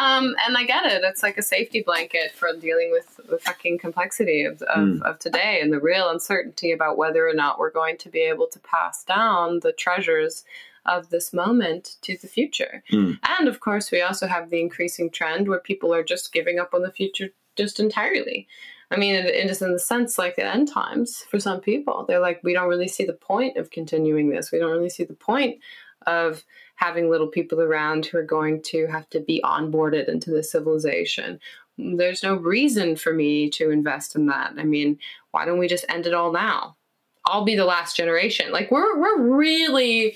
Um, 0.01 0.35
and 0.47 0.55
I 0.57 0.63
get 0.63 0.85
it. 0.85 1.01
It's 1.03 1.21
like 1.21 1.37
a 1.37 1.43
safety 1.43 1.81
blanket 1.81 2.31
for 2.33 2.49
dealing 2.57 2.91
with 2.91 3.19
the 3.29 3.37
fucking 3.39 3.79
complexity 3.79 4.45
of, 4.45 4.61
of, 4.61 4.77
Mm. 4.87 5.01
of 5.03 5.19
today 5.19 5.59
and 5.61 5.71
the 5.73 5.79
real 5.81 6.09
uncertainty 6.09 6.71
about 6.71 6.97
whether 6.97 7.27
or 7.27 7.33
not 7.33 7.59
we're 7.59 7.71
going 7.71 7.97
to 7.97 8.09
be 8.09 8.21
able 8.21 8.47
to 8.47 8.59
pass 8.59 9.03
down 9.03 9.59
the 9.61 9.73
treasures 9.73 10.45
of 10.85 11.09
this 11.09 11.33
moment 11.33 11.95
to 12.01 12.17
the 12.17 12.27
future. 12.27 12.83
Mm. 12.91 13.19
And 13.39 13.47
of 13.47 13.59
course, 13.59 13.91
we 13.91 14.01
also 14.01 14.27
have 14.27 14.49
the 14.49 14.61
increasing 14.61 15.09
trend 15.09 15.47
where 15.47 15.59
people 15.59 15.93
are 15.93 16.03
just 16.03 16.33
giving 16.33 16.59
up 16.59 16.73
on 16.73 16.81
the 16.81 16.91
future 16.91 17.29
just 17.55 17.79
entirely. 17.79 18.47
I 18.91 18.97
mean, 18.97 19.15
it, 19.15 19.25
it 19.25 19.49
is 19.49 19.61
in 19.61 19.73
the 19.73 19.79
sense 19.79 20.17
like 20.17 20.35
the 20.35 20.45
end 20.45 20.67
times 20.67 21.25
for 21.29 21.39
some 21.39 21.59
people. 21.59 22.05
They're 22.07 22.19
like, 22.19 22.41
we 22.43 22.53
don't 22.53 22.69
really 22.69 22.87
see 22.87 23.05
the 23.05 23.13
point 23.13 23.57
of 23.57 23.71
continuing 23.71 24.29
this. 24.29 24.51
We 24.51 24.59
don't 24.59 24.71
really 24.71 24.89
see 24.89 25.03
the 25.03 25.13
point 25.13 25.59
of 26.05 26.43
having 26.75 27.09
little 27.09 27.27
people 27.27 27.61
around 27.61 28.05
who 28.05 28.17
are 28.17 28.23
going 28.23 28.61
to 28.61 28.85
have 28.87 29.09
to 29.09 29.19
be 29.19 29.41
onboarded 29.43 30.07
into 30.07 30.29
the 30.29 30.43
civilization. 30.43 31.39
There's 31.77 32.23
no 32.23 32.35
reason 32.35 32.95
for 32.95 33.13
me 33.13 33.49
to 33.51 33.71
invest 33.71 34.15
in 34.15 34.27
that. 34.27 34.53
I 34.57 34.63
mean, 34.63 34.99
why 35.31 35.45
don't 35.45 35.59
we 35.59 35.67
just 35.67 35.85
end 35.89 36.05
it 36.05 36.13
all 36.13 36.31
now? 36.31 36.77
I'll 37.25 37.43
be 37.43 37.55
the 37.55 37.65
last 37.65 37.97
generation. 37.97 38.51
Like 38.51 38.69
we're 38.69 38.99
we're 38.99 39.35
really 39.35 40.15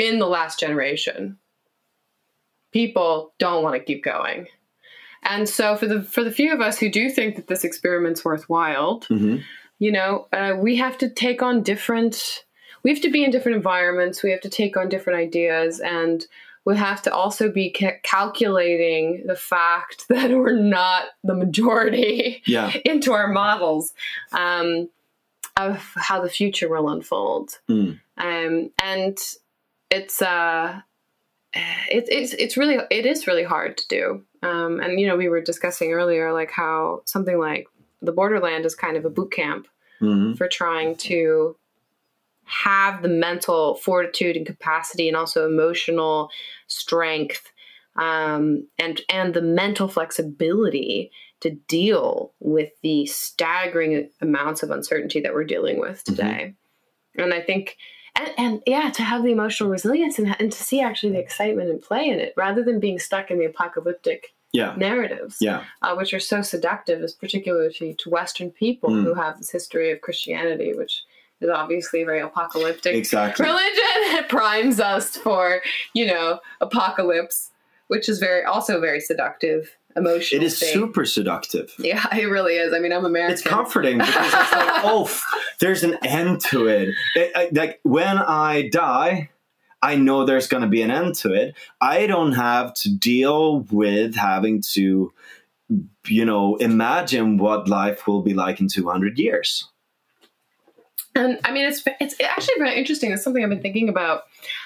in 0.00 0.18
the 0.18 0.26
last 0.26 0.58
generation. 0.58 1.38
People 2.72 3.34
don't 3.38 3.62
want 3.62 3.74
to 3.76 3.84
keep 3.84 4.02
going. 4.02 4.46
And 5.22 5.48
so 5.48 5.76
for 5.76 5.86
the 5.86 6.02
for 6.02 6.24
the 6.24 6.30
few 6.30 6.52
of 6.52 6.60
us 6.60 6.78
who 6.78 6.90
do 6.90 7.10
think 7.10 7.36
that 7.36 7.46
this 7.46 7.64
experiment's 7.64 8.24
worthwhile, 8.24 9.02
hmm 9.08 9.38
you 9.80 9.90
know, 9.90 10.26
uh, 10.34 10.54
we 10.58 10.76
have 10.76 10.98
to 10.98 11.08
take 11.08 11.42
on 11.42 11.62
different. 11.62 12.44
We 12.82 12.90
have 12.92 13.00
to 13.00 13.10
be 13.10 13.24
in 13.24 13.30
different 13.30 13.56
environments. 13.56 14.22
We 14.22 14.30
have 14.30 14.42
to 14.42 14.50
take 14.50 14.76
on 14.76 14.90
different 14.90 15.18
ideas, 15.18 15.80
and 15.80 16.24
we 16.66 16.76
have 16.76 17.00
to 17.02 17.14
also 17.14 17.50
be 17.50 17.74
ca- 17.74 17.98
calculating 18.02 19.24
the 19.26 19.36
fact 19.36 20.04
that 20.10 20.30
we're 20.30 20.58
not 20.60 21.06
the 21.24 21.34
majority 21.34 22.42
Yeah. 22.46 22.72
into 22.84 23.12
our 23.12 23.28
models 23.28 23.94
um, 24.32 24.90
of 25.56 25.82
how 25.96 26.20
the 26.20 26.28
future 26.28 26.68
will 26.68 26.90
unfold. 26.90 27.58
Mm. 27.68 28.00
Um, 28.18 28.70
and 28.82 29.18
it's 29.90 30.22
uh, 30.22 30.80
it, 31.52 32.08
it's 32.08 32.32
it's 32.34 32.56
really 32.56 32.78
it 32.90 33.06
is 33.06 33.26
really 33.26 33.44
hard 33.44 33.76
to 33.78 33.88
do. 33.88 34.24
Um, 34.42 34.80
and 34.80 34.98
you 34.98 35.06
know, 35.06 35.16
we 35.16 35.28
were 35.28 35.40
discussing 35.40 35.92
earlier 35.92 36.32
like 36.32 36.50
how 36.50 37.02
something 37.04 37.38
like 37.38 37.66
the 38.02 38.12
borderland 38.12 38.64
is 38.64 38.74
kind 38.74 38.96
of 38.96 39.04
a 39.04 39.10
boot 39.10 39.32
camp 39.32 39.66
hmm 39.98 40.32
for 40.34 40.48
trying 40.48 40.96
to 40.96 41.56
have 42.44 43.02
the 43.02 43.08
mental 43.08 43.74
fortitude 43.76 44.36
and 44.36 44.46
capacity 44.46 45.06
and 45.06 45.16
also 45.16 45.46
emotional 45.46 46.30
strength 46.66 47.52
um, 47.96 48.66
and 48.78 49.02
and 49.08 49.34
the 49.34 49.42
mental 49.42 49.88
flexibility 49.88 51.10
to 51.40 51.50
deal 51.50 52.32
with 52.40 52.70
the 52.82 53.06
staggering 53.06 54.10
amounts 54.20 54.62
of 54.62 54.70
uncertainty 54.70 55.20
that 55.20 55.34
we're 55.34 55.44
dealing 55.44 55.78
with 55.78 56.02
today. 56.04 56.54
And 57.16 57.34
i 57.34 57.40
think 57.40 57.76
and, 58.16 58.28
and 58.38 58.62
yeah 58.66 58.90
to 58.90 59.02
have 59.02 59.22
the 59.22 59.30
emotional 59.32 59.70
resilience 59.70 60.18
and, 60.18 60.34
and 60.40 60.52
to 60.52 60.62
see 60.62 60.80
actually 60.80 61.12
the 61.12 61.18
excitement 61.18 61.70
and 61.70 61.80
play 61.82 62.08
in 62.08 62.18
it 62.20 62.32
rather 62.36 62.62
than 62.62 62.80
being 62.80 62.98
stuck 62.98 63.30
in 63.30 63.38
the 63.38 63.44
apocalyptic 63.46 64.32
Yeah. 64.52 64.74
narratives 64.76 65.36
Yeah. 65.40 65.64
uh, 65.82 65.94
which 65.94 66.12
are 66.12 66.20
so 66.20 66.42
seductive, 66.42 67.02
as 67.02 67.12
particularly 67.12 67.94
to 67.98 68.10
Western 68.10 68.50
people 68.50 68.90
Mm. 68.90 69.04
who 69.04 69.14
have 69.14 69.38
this 69.38 69.50
history 69.50 69.90
of 69.92 70.00
Christianity, 70.00 70.72
which 70.74 71.04
is 71.40 71.48
obviously 71.48 72.04
very 72.04 72.20
apocalyptic. 72.20 72.94
Exactly. 72.94 73.46
Religion 73.46 73.94
it 74.18 74.28
primes 74.28 74.80
us 74.80 75.16
for, 75.16 75.62
you 75.94 76.06
know, 76.06 76.40
apocalypse, 76.60 77.50
which 77.88 78.08
is 78.08 78.18
very 78.18 78.44
also 78.44 78.80
very 78.80 79.00
seductive, 79.00 79.76
emotional. 79.96 80.42
It 80.42 80.46
is 80.46 80.58
thing. 80.58 80.72
super 80.72 81.04
seductive. 81.04 81.72
Yeah, 81.78 82.04
it 82.16 82.26
really 82.26 82.54
is. 82.56 82.72
I 82.72 82.78
mean, 82.78 82.92
I'm 82.92 83.04
American. 83.04 83.32
It's 83.32 83.42
comforting 83.42 83.98
because 83.98 84.14
it's 84.26 84.52
like, 84.52 84.52
oh, 84.84 85.04
f- 85.04 85.24
there's 85.60 85.82
an 85.82 85.98
end 86.04 86.40
to 86.42 86.66
it. 86.68 86.90
It- 87.16 87.32
I- 87.34 87.50
Like 87.52 87.80
when 87.82 88.18
I 88.18 88.68
die, 88.68 89.30
I 89.82 89.96
know 89.96 90.24
there's 90.26 90.46
going 90.46 90.62
to 90.62 90.68
be 90.68 90.82
an 90.82 90.90
end 90.90 91.14
to 91.16 91.32
it. 91.32 91.54
I 91.80 92.06
don't 92.06 92.32
have 92.32 92.74
to 92.74 92.94
deal 92.94 93.60
with 93.70 94.14
having 94.14 94.60
to, 94.74 95.12
you 96.06 96.24
know, 96.24 96.56
imagine 96.56 97.38
what 97.38 97.66
life 97.68 98.06
will 98.06 98.20
be 98.22 98.34
like 98.34 98.60
in 98.60 98.68
200 98.68 99.18
years. 99.18 99.68
And 101.14 101.40
I 101.44 101.50
mean, 101.50 101.66
it's 101.66 101.82
it's 102.00 102.14
actually 102.20 102.54
very 102.58 102.76
interesting. 102.76 103.10
It's 103.10 103.24
something 103.24 103.42
I've 103.42 103.50
been 103.50 103.60
thinking 103.62 103.88
about 103.88 104.22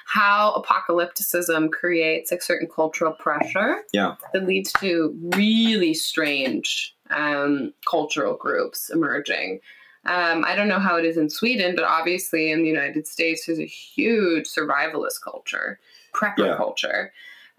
how 0.07 0.62
apocalypticism 0.62 1.71
creates 1.71 2.33
a 2.33 2.41
certain 2.41 2.69
cultural 2.69 3.12
pressure 3.12 3.79
Yeah. 3.93 4.16
that 4.33 4.45
leads 4.47 4.73
to 4.75 5.16
really 5.35 5.95
strange 5.95 6.95
um, 7.11 7.73
cultural 7.89 8.35
groups 8.37 8.91
emerging. 8.91 9.61
Um, 10.07 10.45
I 10.47 10.55
don't 10.55 10.69
know 10.69 10.79
how 10.79 10.97
it 10.97 11.07
is 11.07 11.16
in 11.16 11.31
Sweden, 11.31 11.75
but 11.75 11.85
obviously 11.85 12.51
in 12.51 12.62
the 12.62 12.69
United 12.69 13.07
States, 13.07 13.47
there's 13.47 13.59
a 13.59 13.65
huge 13.65 14.47
survivalist 14.47 15.23
culture, 15.23 15.81
prepper 16.12 16.39
Yeah. 16.51 16.57
culture. 16.57 17.12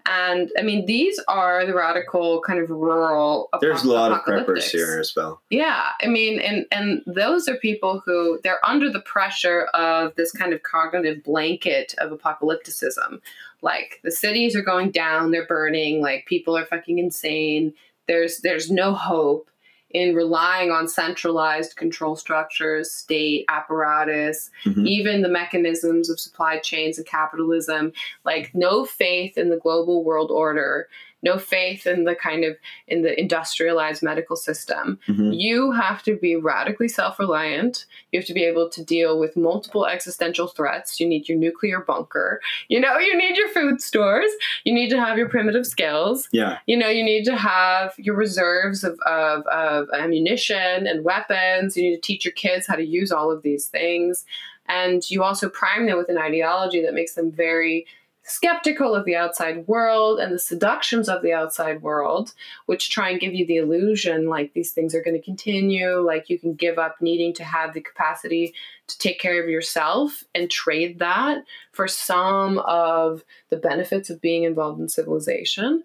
And 0.08 0.50
I 0.58 0.62
mean, 0.62 0.86
these 0.86 1.20
are 1.26 1.66
the 1.66 1.74
radical 1.74 2.40
kind 2.42 2.60
of 2.60 2.70
rural. 2.70 3.48
There's 3.60 3.82
a 3.82 3.88
lot 3.88 4.12
of 4.12 4.20
preppers 4.20 4.70
here 4.70 4.98
as 5.00 5.14
well. 5.16 5.40
Yeah, 5.50 5.90
I 6.00 6.06
mean, 6.06 6.38
and 6.38 6.64
and 6.70 7.02
those 7.06 7.48
are 7.48 7.56
people 7.56 8.02
who 8.04 8.38
they're 8.44 8.64
under 8.64 8.90
the 8.90 9.00
pressure 9.00 9.64
of 9.74 10.14
this 10.14 10.30
kind 10.30 10.52
of 10.52 10.62
cognitive 10.62 11.24
blanket 11.24 11.94
of 11.98 12.16
apocalypticism. 12.16 13.20
Like 13.62 14.00
the 14.04 14.12
cities 14.12 14.54
are 14.54 14.62
going 14.62 14.90
down, 14.92 15.32
they're 15.32 15.46
burning, 15.46 16.00
like 16.00 16.26
people 16.26 16.56
are 16.56 16.66
fucking 16.66 16.98
insane. 16.98 17.74
There's 18.06 18.38
there's 18.38 18.70
no 18.70 18.94
hope 18.94 19.50
in 19.90 20.14
relying 20.14 20.70
on 20.70 20.88
centralized 20.88 21.76
control 21.76 22.16
structures, 22.16 22.90
state 22.90 23.44
apparatus, 23.48 24.50
Mhm. 24.64 24.86
even 24.86 25.22
the 25.22 25.28
mechanisms 25.28 26.10
of 26.10 26.18
supply 26.18 26.58
chains 26.58 26.98
and 26.98 27.06
capitalism. 27.06 27.92
Like 28.24 28.50
no 28.54 28.84
faith 28.84 29.38
in 29.38 29.48
the 29.48 29.56
global 29.58 30.02
world 30.04 30.30
order, 30.30 30.88
no 31.26 31.38
faith 31.38 31.86
in 31.86 32.04
the 32.04 32.14
kind 32.14 32.44
of 32.44 32.56
in 32.86 33.02
the 33.02 33.12
industrialized 33.18 34.02
medical 34.02 34.36
system. 34.36 34.98
Mhm. 35.08 35.32
You 35.46 35.72
have 35.72 36.02
to 36.04 36.16
be 36.16 36.36
radically 36.36 36.88
self 36.88 37.18
reliant. 37.18 37.84
You 38.12 38.20
have 38.20 38.26
to 38.28 38.32
be 38.40 38.44
able 38.44 38.68
to 38.70 38.84
deal 38.84 39.18
with 39.18 39.36
multiple 39.36 39.84
existential 39.86 40.46
threats. 40.46 41.00
You 41.00 41.06
need 41.08 41.28
your 41.28 41.36
nuclear 41.36 41.80
bunker. 41.80 42.40
You 42.68 42.80
know, 42.80 42.98
you 42.98 43.16
need 43.16 43.36
your 43.36 43.48
food 43.48 43.82
stores. 43.82 44.30
You 44.64 44.72
need 44.72 44.90
to 44.90 45.00
have 45.04 45.18
your 45.18 45.28
primitive 45.28 45.66
skills. 45.66 46.28
Yeah. 46.32 46.58
You 46.66 46.76
know, 46.76 46.88
you 46.88 47.04
need 47.04 47.24
to 47.24 47.36
have 47.36 47.94
your 47.98 48.14
reserves 48.14 48.84
of, 48.84 48.98
of, 49.00 49.46
of 49.48 49.88
ammunition 49.92 50.86
and 50.86 51.04
weapons. 51.04 51.76
You 51.76 51.82
need 51.84 51.96
to 51.96 52.00
teach 52.00 52.24
your 52.24 52.32
kids 52.32 52.66
how 52.66 52.76
to 52.76 52.86
use 52.86 53.10
all 53.10 53.30
of 53.30 53.42
these 53.42 53.66
things. 53.66 54.24
And 54.68 55.08
you 55.10 55.22
also 55.22 55.48
prime 55.48 55.86
them 55.86 55.96
with 55.96 56.08
an 56.08 56.18
ideology 56.18 56.82
that 56.82 56.94
makes 56.94 57.14
them 57.14 57.30
very 57.30 57.86
skeptical 58.26 58.94
of 58.94 59.04
the 59.04 59.14
outside 59.14 59.66
world 59.68 60.18
and 60.18 60.34
the 60.34 60.38
seductions 60.38 61.08
of 61.08 61.22
the 61.22 61.32
outside 61.32 61.80
world, 61.80 62.34
which 62.66 62.90
try 62.90 63.10
and 63.10 63.20
give 63.20 63.32
you 63.32 63.46
the 63.46 63.56
illusion 63.56 64.28
like 64.28 64.52
these 64.52 64.72
things 64.72 64.94
are 64.94 65.02
going 65.02 65.16
to 65.16 65.22
continue, 65.22 66.00
like 66.00 66.28
you 66.28 66.38
can 66.38 66.54
give 66.54 66.76
up 66.78 66.96
needing 67.00 67.32
to 67.32 67.44
have 67.44 67.72
the 67.72 67.80
capacity 67.80 68.52
to 68.88 68.98
take 68.98 69.20
care 69.20 69.40
of 69.42 69.48
yourself 69.48 70.24
and 70.34 70.50
trade 70.50 70.98
that 70.98 71.44
for 71.72 71.86
some 71.86 72.58
of 72.58 73.22
the 73.48 73.56
benefits 73.56 74.10
of 74.10 74.20
being 74.20 74.42
involved 74.42 74.80
in 74.80 74.88
civilization. 74.88 75.84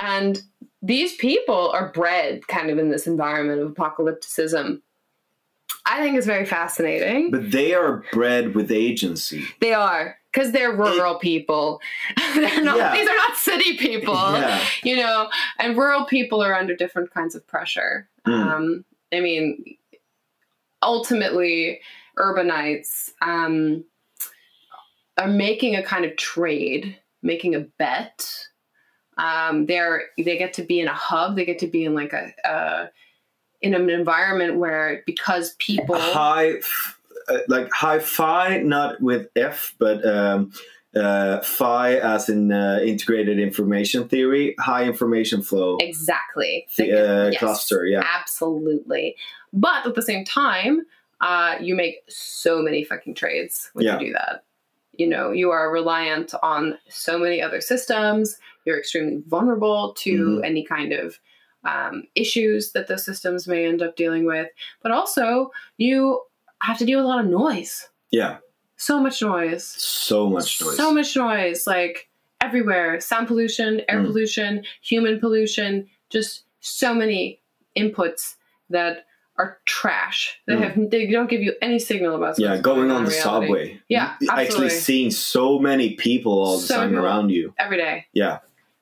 And 0.00 0.42
these 0.82 1.14
people 1.16 1.70
are 1.72 1.92
bred 1.92 2.48
kind 2.48 2.70
of 2.70 2.78
in 2.78 2.90
this 2.90 3.06
environment 3.06 3.60
of 3.60 3.74
apocalypticism. 3.74 4.80
I 5.84 6.00
think 6.00 6.16
it's 6.16 6.26
very 6.26 6.46
fascinating. 6.46 7.30
But 7.30 7.50
they 7.50 7.74
are 7.74 8.02
bred 8.12 8.54
with 8.54 8.70
agency. 8.70 9.44
They 9.60 9.74
are 9.74 10.16
because 10.32 10.52
they're 10.52 10.72
rural 10.72 11.16
it, 11.16 11.20
people. 11.20 11.80
they're 12.34 12.62
not. 12.62 12.76
Yeah. 12.76 12.92
These 12.94 13.08
are 13.08 13.16
not 13.16 13.36
city 13.36 13.76
people. 13.76 14.14
Yeah. 14.30 14.64
You 14.82 14.96
know, 14.96 15.28
and 15.58 15.76
rural 15.76 16.04
people 16.04 16.42
are 16.42 16.54
under 16.54 16.74
different 16.74 17.12
kinds 17.12 17.34
of 17.34 17.46
pressure. 17.46 18.08
Mm. 18.26 18.32
Um, 18.32 18.84
I 19.12 19.20
mean, 19.20 19.76
ultimately, 20.82 21.80
urbanites 22.18 23.10
um, 23.20 23.84
are 25.18 25.28
making 25.28 25.76
a 25.76 25.82
kind 25.82 26.04
of 26.04 26.16
trade, 26.16 26.98
making 27.22 27.54
a 27.54 27.60
bet. 27.60 28.46
Um, 29.18 29.66
they're 29.66 30.04
they 30.16 30.38
get 30.38 30.54
to 30.54 30.62
be 30.62 30.80
in 30.80 30.88
a 30.88 30.94
hub. 30.94 31.36
They 31.36 31.44
get 31.44 31.58
to 31.60 31.66
be 31.66 31.84
in 31.84 31.94
like 31.94 32.12
a. 32.12 32.32
a 32.44 32.90
in 33.62 33.74
an 33.74 33.90
environment 33.90 34.56
where 34.56 35.02
because 35.04 35.54
people 35.58 35.98
high 35.98 36.54
uh, 37.30 37.38
like 37.48 37.72
high 37.72 37.98
fi 37.98 38.58
not 38.58 39.00
with 39.00 39.28
f 39.36 39.74
but 39.78 40.04
um 40.06 40.50
uh 40.96 41.40
phi 41.40 41.96
as 41.98 42.28
in 42.28 42.50
uh, 42.52 42.80
integrated 42.84 43.38
information 43.38 44.08
theory 44.08 44.54
high 44.58 44.84
information 44.84 45.40
flow. 45.40 45.76
Exactly. 45.80 46.66
The, 46.76 46.84
uh, 46.92 47.30
yes, 47.30 47.38
cluster 47.38 47.86
yeah. 47.86 48.02
Absolutely. 48.20 49.14
But 49.52 49.86
at 49.86 49.94
the 49.94 50.02
same 50.02 50.24
time 50.24 50.82
uh 51.20 51.56
you 51.60 51.74
make 51.74 51.96
so 52.08 52.60
many 52.62 52.82
fucking 52.84 53.14
trades 53.14 53.70
when 53.74 53.84
Yeah. 53.86 53.98
you 54.00 54.06
do 54.06 54.12
that. 54.14 54.44
You 55.00 55.06
know 55.06 55.30
you 55.30 55.50
are 55.50 55.70
reliant 55.72 56.34
on 56.42 56.76
so 56.88 57.18
many 57.18 57.40
other 57.40 57.60
systems. 57.60 58.36
You're 58.64 58.78
extremely 58.78 59.22
vulnerable 59.28 59.94
to 59.98 60.12
Mhm. 60.40 60.44
any 60.44 60.64
kind 60.64 60.92
of 60.92 61.18
um, 61.62 62.04
issues 62.14 62.72
that 62.72 62.88
those 62.88 63.04
systems 63.04 63.46
may 63.46 63.66
end 63.66 63.82
up 63.82 63.94
dealing 63.94 64.24
with. 64.24 64.48
But 64.82 64.92
also 64.92 65.50
you 65.76 66.20
have 66.62 66.78
to 66.78 66.84
deal 66.86 66.98
with 66.98 67.06
a 67.06 67.08
lot 67.08 67.24
of 67.24 67.30
noise. 67.30 67.88
Yeah. 68.10 68.38
So 68.76 69.00
much 69.00 69.20
noise. 69.22 69.64
So 69.64 70.28
much 70.28 70.60
noise. 70.60 70.76
So 70.76 70.92
much 70.94 71.16
noise 71.16 71.66
like 71.66 72.08
everywhere. 72.40 73.00
Sound 73.00 73.28
pollution 73.28 73.82
air 73.88 74.00
Mm. 74.00 74.06
pollution 74.06 74.64
human 74.82 75.20
pollution. 75.20 75.88
Just 76.08 76.44
so 76.60 76.94
many 76.94 77.40
inputs 77.76 78.36
that 78.70 79.04
are 79.38 79.58
trash 79.64 80.38
they 80.46 80.54
Mm. 80.54 80.60
have 80.60 80.90
they 80.90 81.06
don't 81.06 81.30
give 81.30 81.40
you 81.40 81.54
any 81.62 81.78
signal 81.78 82.14
about 82.14 82.38
yeah 82.38 82.50
what's 82.50 82.60
going 82.62 82.90
on 82.90 82.98
in 82.98 83.04
the 83.04 83.10
reality. 83.10 83.46
subway. 83.46 83.80
Yeah, 83.88 84.14
You- 84.20 84.28
actually 84.30 84.44
absolutely. 84.46 84.70
seeing 84.70 85.10
so 85.10 85.58
many 85.58 85.94
people 85.94 86.32
all 86.42 86.58
the 86.58 86.66
So 86.66 86.74
time 86.76 86.94
around 86.98 87.30
you. 87.30 87.54
Every 87.58 87.78
day. 87.78 88.06
Yeah. 88.12 88.38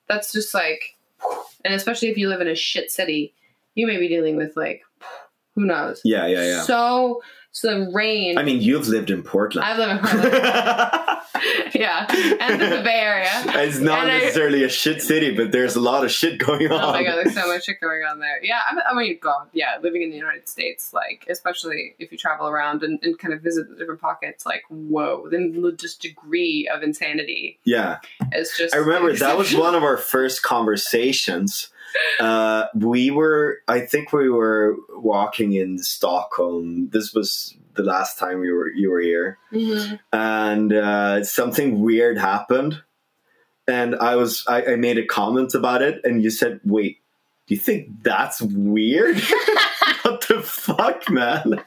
That's 0.07 0.33
just 0.33 0.53
like 0.53 0.97
and 1.63 1.73
especially 1.73 2.09
if 2.09 2.17
you 2.17 2.27
live 2.29 2.41
in 2.41 2.47
a 2.47 2.55
shit 2.55 2.91
city 2.91 3.33
you 3.75 3.87
may 3.87 3.97
be 3.97 4.07
dealing 4.09 4.35
with 4.35 4.57
like 4.57 4.81
who 5.59 5.65
knows 5.65 6.01
yeah 6.03 6.25
yeah 6.25 6.43
yeah 6.43 6.61
so 6.61 7.21
so 7.51 7.85
the 7.85 7.91
rain 7.91 8.37
i 8.37 8.43
mean 8.43 8.61
you've 8.61 8.87
lived 8.87 9.09
in 9.09 9.23
portland 9.23 9.65
i 9.65 9.77
live 9.77 9.89
in 9.89 9.97
Portland. 9.99 10.33
yeah 11.75 12.05
and 12.39 12.61
the 12.61 12.81
bay 12.83 12.99
area 13.01 13.29
it's 13.63 13.79
not 13.79 13.99
And 13.99 14.07
necessarily 14.07 14.63
a 14.63 14.69
shit 14.69 15.01
city 15.01 15.35
but 15.35 15.51
there's 15.51 15.75
a 15.75 15.79
lot 15.79 16.03
of 16.03 16.11
shit 16.11 16.39
going 16.39 16.71
on 16.71 16.79
Oh 16.81 16.91
my 16.91 17.03
god, 17.03 17.15
there's 17.17 17.35
so 17.35 17.47
much 17.47 17.65
shit 17.65 17.79
going 17.81 18.01
on 18.01 18.19
there. 18.19 18.43
Yeah, 18.43 18.59
I, 18.69 18.91
I 18.91 18.95
mean, 18.95 19.17
God, 19.21 19.47
yeah, 19.53 19.77
living 19.81 20.01
in 20.01 20.09
the 20.09 20.15
United 20.15 20.47
States, 20.49 20.93
like, 20.93 21.25
especially 21.29 21.95
if 21.99 22.11
you 22.11 22.17
travel 22.17 22.47
around 22.47 22.83
and, 22.83 22.99
and 23.03 23.17
kind 23.19 23.33
of 23.33 23.41
visit 23.41 23.69
the 23.69 23.75
different 23.75 24.01
pockets, 24.01 24.45
like, 24.45 24.63
whoa, 24.69 25.29
the 25.29 25.75
just 25.77 26.01
degree 26.01 26.69
of 26.73 26.81
insanity 26.83 27.59
yeah 27.65 27.97
it's 28.31 28.57
just. 28.57 28.73
I 28.73 28.77
remember 28.77 29.13
that 29.13 29.37
was 29.37 29.53
one 29.55 29.75
of 29.75 29.83
our 29.83 29.97
first 29.97 30.41
conversations. 30.43 31.69
Uh, 32.19 32.65
we 32.75 33.11
were, 33.11 33.59
I 33.67 33.81
think, 33.81 34.11
we 34.13 34.29
were 34.29 34.75
walking 34.89 35.53
in 35.53 35.77
Stockholm. 35.79 36.89
This 36.89 37.13
was 37.13 37.55
the 37.75 37.83
last 37.83 38.17
time 38.19 38.39
we 38.41 38.51
were 38.51 38.69
you 38.69 38.89
were 38.91 38.99
here, 38.99 39.37
Mhm. 39.53 39.99
and 40.11 40.73
uh, 40.73 41.23
something 41.23 41.79
weird 41.81 42.17
happened. 42.17 42.81
And 43.67 43.95
I 43.95 44.15
was, 44.15 44.43
I, 44.47 44.73
I 44.73 44.75
made 44.75 44.97
a 44.97 45.05
comment 45.05 45.53
about 45.53 45.81
it, 45.81 46.01
and 46.03 46.23
you 46.23 46.29
said, 46.31 46.59
"Wait, 46.65 46.97
do 47.47 47.53
you 47.53 47.59
think 47.59 48.03
that's 48.03 48.41
weird? 48.41 49.19
what 50.01 50.27
the 50.27 50.41
fuck, 50.41 51.09
man?" 51.09 51.61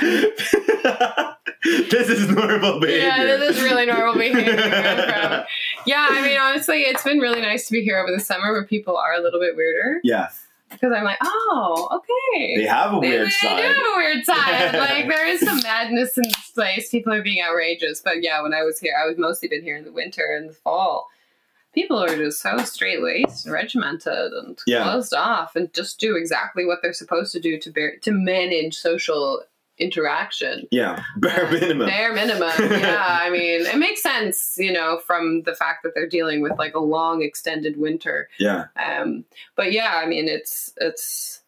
this 0.02 2.08
is 2.08 2.28
normal 2.30 2.80
behavior. 2.80 3.06
Yeah, 3.06 3.36
this 3.36 3.56
is 3.56 3.62
really 3.62 3.86
normal 3.86 4.14
behavior. 4.14 5.46
Yeah, 5.86 6.06
I 6.10 6.22
mean, 6.22 6.38
honestly, 6.38 6.82
it's 6.82 7.02
been 7.04 7.18
really 7.18 7.40
nice 7.40 7.66
to 7.66 7.72
be 7.72 7.82
here 7.82 7.98
over 7.98 8.12
the 8.12 8.20
summer 8.22 8.52
where 8.52 8.64
people 8.64 8.96
are 8.96 9.14
a 9.14 9.20
little 9.20 9.40
bit 9.40 9.56
weirder 9.56 10.00
yeah, 10.04 10.28
because 10.70 10.92
I'm 10.94 11.04
like, 11.04 11.18
oh, 11.22 11.88
okay. 11.96 12.56
they 12.56 12.64
have 12.66 12.92
a 12.94 13.00
They- 13.00 13.08
weird 13.08 13.26
they 13.26 13.30
side. 13.30 13.56
do 13.56 13.62
have 13.62 13.76
a 13.76 13.96
weird 13.96 14.24
side. 14.24 14.74
like 14.78 15.08
there 15.08 15.26
is 15.26 15.40
some 15.40 15.60
madness 15.62 16.16
in 16.18 16.24
this 16.24 16.50
place. 16.54 16.90
People 16.90 17.12
are 17.12 17.22
being 17.22 17.42
outrageous. 17.42 18.00
But 18.02 18.22
yeah, 18.22 18.42
when 18.42 18.52
I 18.54 18.62
was 18.62 18.78
here, 18.78 18.92
I 19.02 19.06
was 19.06 19.18
mostly 19.18 19.48
been 19.48 19.62
here 19.62 19.76
in 19.76 19.84
the 19.84 19.92
winter 19.92 20.34
and 20.36 20.48
the 20.50 20.54
fall. 20.54 21.08
People 21.72 22.02
are 22.02 22.16
just 22.16 22.42
so 22.42 22.58
straight 22.58 23.00
laced, 23.00 23.48
regimented, 23.48 24.32
and 24.32 24.58
Yeah. 24.66 24.82
closed 24.82 25.14
off, 25.14 25.54
and 25.54 25.72
just 25.72 26.00
do 26.00 26.16
exactly 26.16 26.64
what 26.64 26.80
they're 26.82 26.92
supposed 26.92 27.30
to 27.32 27.40
do 27.40 27.58
to 27.60 27.70
bear, 27.70 27.96
to 27.98 28.10
manage 28.10 28.76
social 28.76 29.42
interaction. 29.80 30.66
Yeah, 30.70 31.02
bare 31.16 31.46
Uh, 31.46 31.50
minimum. 31.52 31.88
Bare 31.88 32.12
minimum. 32.14 32.50
Yeah, 32.58 33.18
I 33.22 33.30
mean, 33.30 33.62
it 33.66 33.76
makes 33.78 34.02
sense, 34.02 34.54
you 34.58 34.72
know, 34.72 35.00
from 35.06 35.42
the 35.42 35.54
fact 35.54 35.82
that 35.82 35.92
they're 35.94 36.08
dealing 36.08 36.40
with 36.42 36.52
like 36.58 36.74
a 36.74 36.80
long, 36.80 37.22
extended 37.22 37.76
winter. 37.78 38.28
Yeah, 38.38 38.66
Um, 38.76 39.24
but 39.56 39.72
yeah, 39.72 40.00
I 40.02 40.06
mean, 40.06 40.28
it's 40.28 40.72
it's. 40.76 41.40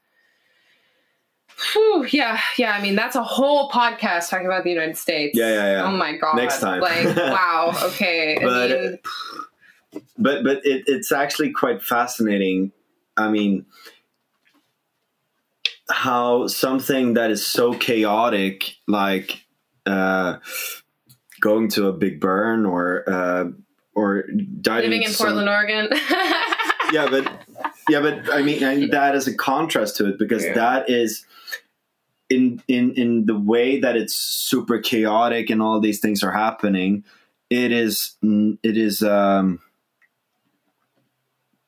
Whew, 1.72 2.06
yeah, 2.10 2.40
yeah. 2.58 2.72
I 2.72 2.82
mean, 2.82 2.96
that's 2.96 3.14
a 3.14 3.22
whole 3.22 3.70
podcast 3.70 4.30
talking 4.30 4.46
about 4.46 4.64
the 4.64 4.70
United 4.70 4.96
States. 4.96 5.38
Yeah, 5.38 5.48
yeah, 5.48 5.72
yeah. 5.76 5.84
Oh 5.84 5.92
my 5.92 6.16
god. 6.16 6.34
Next 6.36 6.60
time. 6.60 6.80
Like, 6.80 7.14
wow. 7.16 7.72
Okay. 7.84 8.38
But- 8.42 8.72
I 8.72 8.80
mean, 8.82 8.98
but 10.18 10.42
but 10.42 10.60
it, 10.64 10.84
it's 10.86 11.12
actually 11.12 11.52
quite 11.52 11.82
fascinating. 11.82 12.72
I 13.16 13.28
mean, 13.28 13.66
how 15.90 16.46
something 16.46 17.14
that 17.14 17.30
is 17.30 17.44
so 17.46 17.74
chaotic, 17.74 18.76
like 18.86 19.44
uh, 19.86 20.36
going 21.40 21.68
to 21.70 21.88
a 21.88 21.92
big 21.92 22.20
burn 22.20 22.64
or 22.66 23.04
uh, 23.08 23.44
or 23.94 24.24
diving 24.60 24.90
living 24.90 25.02
in 25.04 25.10
some- 25.12 25.26
Portland, 25.26 25.48
Oregon. 25.48 25.88
yeah, 26.92 27.08
but 27.10 27.30
yeah, 27.88 28.00
but 28.00 28.32
I 28.32 28.42
mean, 28.42 28.62
and 28.62 28.92
that 28.92 29.14
is 29.14 29.26
a 29.26 29.34
contrast 29.34 29.96
to 29.96 30.08
it 30.08 30.18
because 30.18 30.44
Yeah. 30.44 30.54
that 30.54 30.88
is 30.88 31.26
in 32.30 32.62
in 32.68 32.94
in 32.94 33.26
the 33.26 33.38
way 33.38 33.80
that 33.80 33.96
it's 33.96 34.14
super 34.14 34.78
chaotic 34.78 35.50
and 35.50 35.60
all 35.60 35.80
these 35.80 36.00
things 36.00 36.22
are 36.22 36.32
happening. 36.32 37.04
It 37.50 37.72
is 37.72 38.14
it 38.22 38.76
is 38.78 39.02
um, 39.02 39.60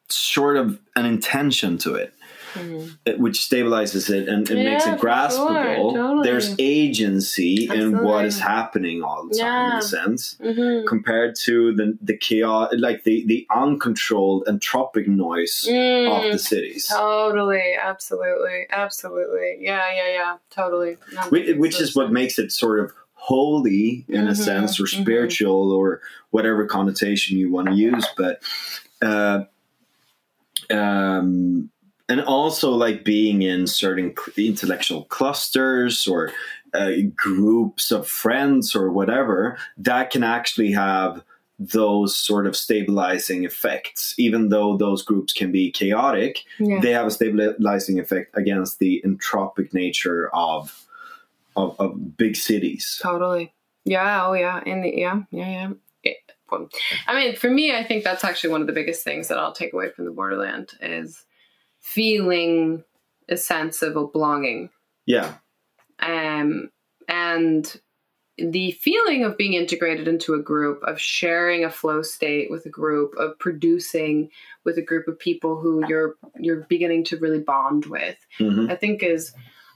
sort 0.09 0.57
of 0.57 0.81
an 0.97 1.05
intention 1.05 1.77
to 1.78 1.95
it, 1.95 2.14
Mhm. 2.55 3.19
which 3.19 3.39
stabilizes 3.41 4.09
it 4.11 4.29
and, 4.29 4.49
and 4.51 4.65
makes 4.65 4.87
it 4.87 4.99
graspable. 4.99 5.93
sure, 5.93 6.03
totally. 6.03 6.23
There's 6.31 6.55
agency 6.59 7.69
in 7.73 7.99
what 8.01 8.25
is 8.25 8.39
happening 8.41 9.03
all 9.03 9.27
the 9.29 9.37
time, 9.37 9.71
in 9.71 9.77
a 9.77 9.83
sense 9.83 10.37
Mhm. 10.41 10.87
compared 10.87 11.35
to 11.47 11.75
the 11.75 11.99
the 12.01 12.17
chaos, 12.17 12.73
like 12.79 13.05
the 13.05 13.25
the 13.27 13.47
uncontrolled 13.55 14.45
entropic 14.47 15.07
noise 15.07 15.67
Mm. 15.71 16.09
of 16.27 16.33
the 16.33 16.39
cities, 16.39 16.87
Totally, 16.89 17.75
absolutely, 17.81 18.67
absolutely. 18.71 19.59
Yeah, 19.61 19.83
yeah, 19.95 20.09
yeah, 20.13 20.37
totally. 20.51 20.97
Which, 21.31 21.57
which 21.57 21.81
is 21.81 21.95
what 21.97 22.13
makes 22.13 22.39
it 22.39 22.53
sort 22.53 22.81
of 22.81 22.93
holy 23.15 24.05
in 24.09 24.29
a 24.29 24.33
Mhm, 24.33 24.37
sense, 24.37 24.79
or 24.79 24.85
mhm. 24.85 25.01
spiritual, 25.03 25.73
or 25.73 26.01
whatever 26.31 26.67
connotation 26.67 27.39
you 27.39 27.51
want 27.51 27.69
to 27.69 27.75
use. 27.75 28.07
But 28.17 28.43
uh, 29.03 29.45
um, 30.71 31.71
and 32.09 32.21
also 32.21 32.71
like 32.71 33.05
being 33.05 33.43
in 33.43 33.67
certain 33.67 34.15
intellectual 34.37 35.05
clusters 35.05 36.07
or 36.07 36.33
uh, 36.75 36.93
groups 37.15 37.91
of 37.91 38.07
friends 38.09 38.75
or 38.75 38.91
whatever 38.91 39.57
that 39.77 40.11
can 40.11 40.23
actually 40.25 40.73
have 40.73 41.23
those 41.59 42.17
sort 42.17 42.47
of 42.47 42.57
stabilizing 42.57 43.45
effects 43.45 44.13
even 44.19 44.49
though 44.49 44.77
those 44.77 45.03
groups 45.03 45.33
can 45.33 45.53
be 45.53 45.71
chaotic 45.71 46.41
Yeah. 46.59 46.81
they 46.81 46.91
have 46.91 47.07
a 47.07 47.11
stabilizing 47.13 48.01
effect 48.01 48.37
against 48.37 48.81
the 48.81 49.01
entropic 49.07 49.73
nature 49.73 50.29
of 50.35 50.85
of, 51.57 51.77
of 51.79 52.17
big 52.17 52.35
cities 52.37 52.99
Totally. 53.01 53.53
Yeah. 53.85 54.27
Oh, 54.27 54.33
yeah. 54.33 54.61
In 54.65 54.81
the 54.81 54.93
yeah, 54.97 55.21
yeah, 55.31 55.69
yeah. 56.03 56.59
I 57.07 57.15
mean, 57.15 57.37
for 57.37 57.51
me, 57.51 57.75
I 57.75 57.83
think 57.85 58.05
that's 58.05 58.25
actually 58.25 58.51
one 58.51 58.61
of 58.61 58.67
the 58.67 58.73
biggest 58.73 59.03
things 59.05 59.29
that 59.29 59.39
I'll 59.39 59.53
take 59.53 59.73
away 59.73 59.91
from 59.91 60.05
the 60.05 60.11
borderland 60.11 60.73
is 60.81 61.25
feeling 61.85 62.82
a 63.28 63.36
sense 63.36 63.82
of 63.82 63.94
a 63.94 64.06
belonging. 64.06 64.70
Yeah. 65.06 65.35
Um, 66.01 66.70
and 67.09 67.81
the 68.39 68.73
feeling 68.73 69.23
of 69.23 69.36
being 69.36 69.52
integrated 69.52 70.09
into 70.09 70.35
a 70.35 70.43
group, 70.43 70.82
of 70.82 70.98
sharing 70.98 71.62
a 71.62 71.70
flow 71.70 72.02
state 72.02 72.51
with 72.51 72.65
a 72.66 72.70
group, 72.70 73.15
of 73.16 73.39
producing 73.39 74.31
with 74.65 74.78
a 74.78 74.82
group 74.82 75.06
of 75.06 75.19
people 75.19 75.61
who 75.61 75.86
you're 75.86 76.16
you're 76.40 76.66
beginning 76.69 77.05
to 77.05 77.19
really 77.19 77.39
bond 77.39 77.86
with, 77.86 78.16
hmm 78.39 78.66
I 78.70 78.77
think 78.77 79.02
is 79.02 79.32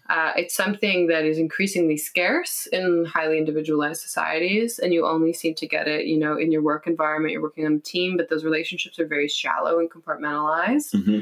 uh, 0.08 0.32
it's 0.34 0.54
something 0.54 1.08
that 1.08 1.24
is 1.24 1.36
increasingly 1.36 1.98
scarce 1.98 2.66
in 2.72 3.04
highly 3.04 3.36
individualized 3.36 4.00
societies, 4.00 4.78
and 4.78 4.94
you 4.94 5.06
only 5.06 5.34
seem 5.34 5.54
to 5.56 5.68
get 5.68 5.86
it, 5.86 6.06
you 6.06 6.18
know, 6.18 6.38
in 6.38 6.50
your 6.50 6.62
work 6.62 6.86
environment. 6.86 7.32
You're 7.32 7.42
working 7.42 7.66
on 7.66 7.74
a 7.74 7.80
team, 7.80 8.16
but 8.16 8.30
those 8.30 8.44
relationships 8.44 8.98
are 8.98 9.06
very 9.06 9.28
shallow 9.28 9.78
and 9.78 9.90
compartmentalized. 9.90 11.04
hmm 11.04 11.20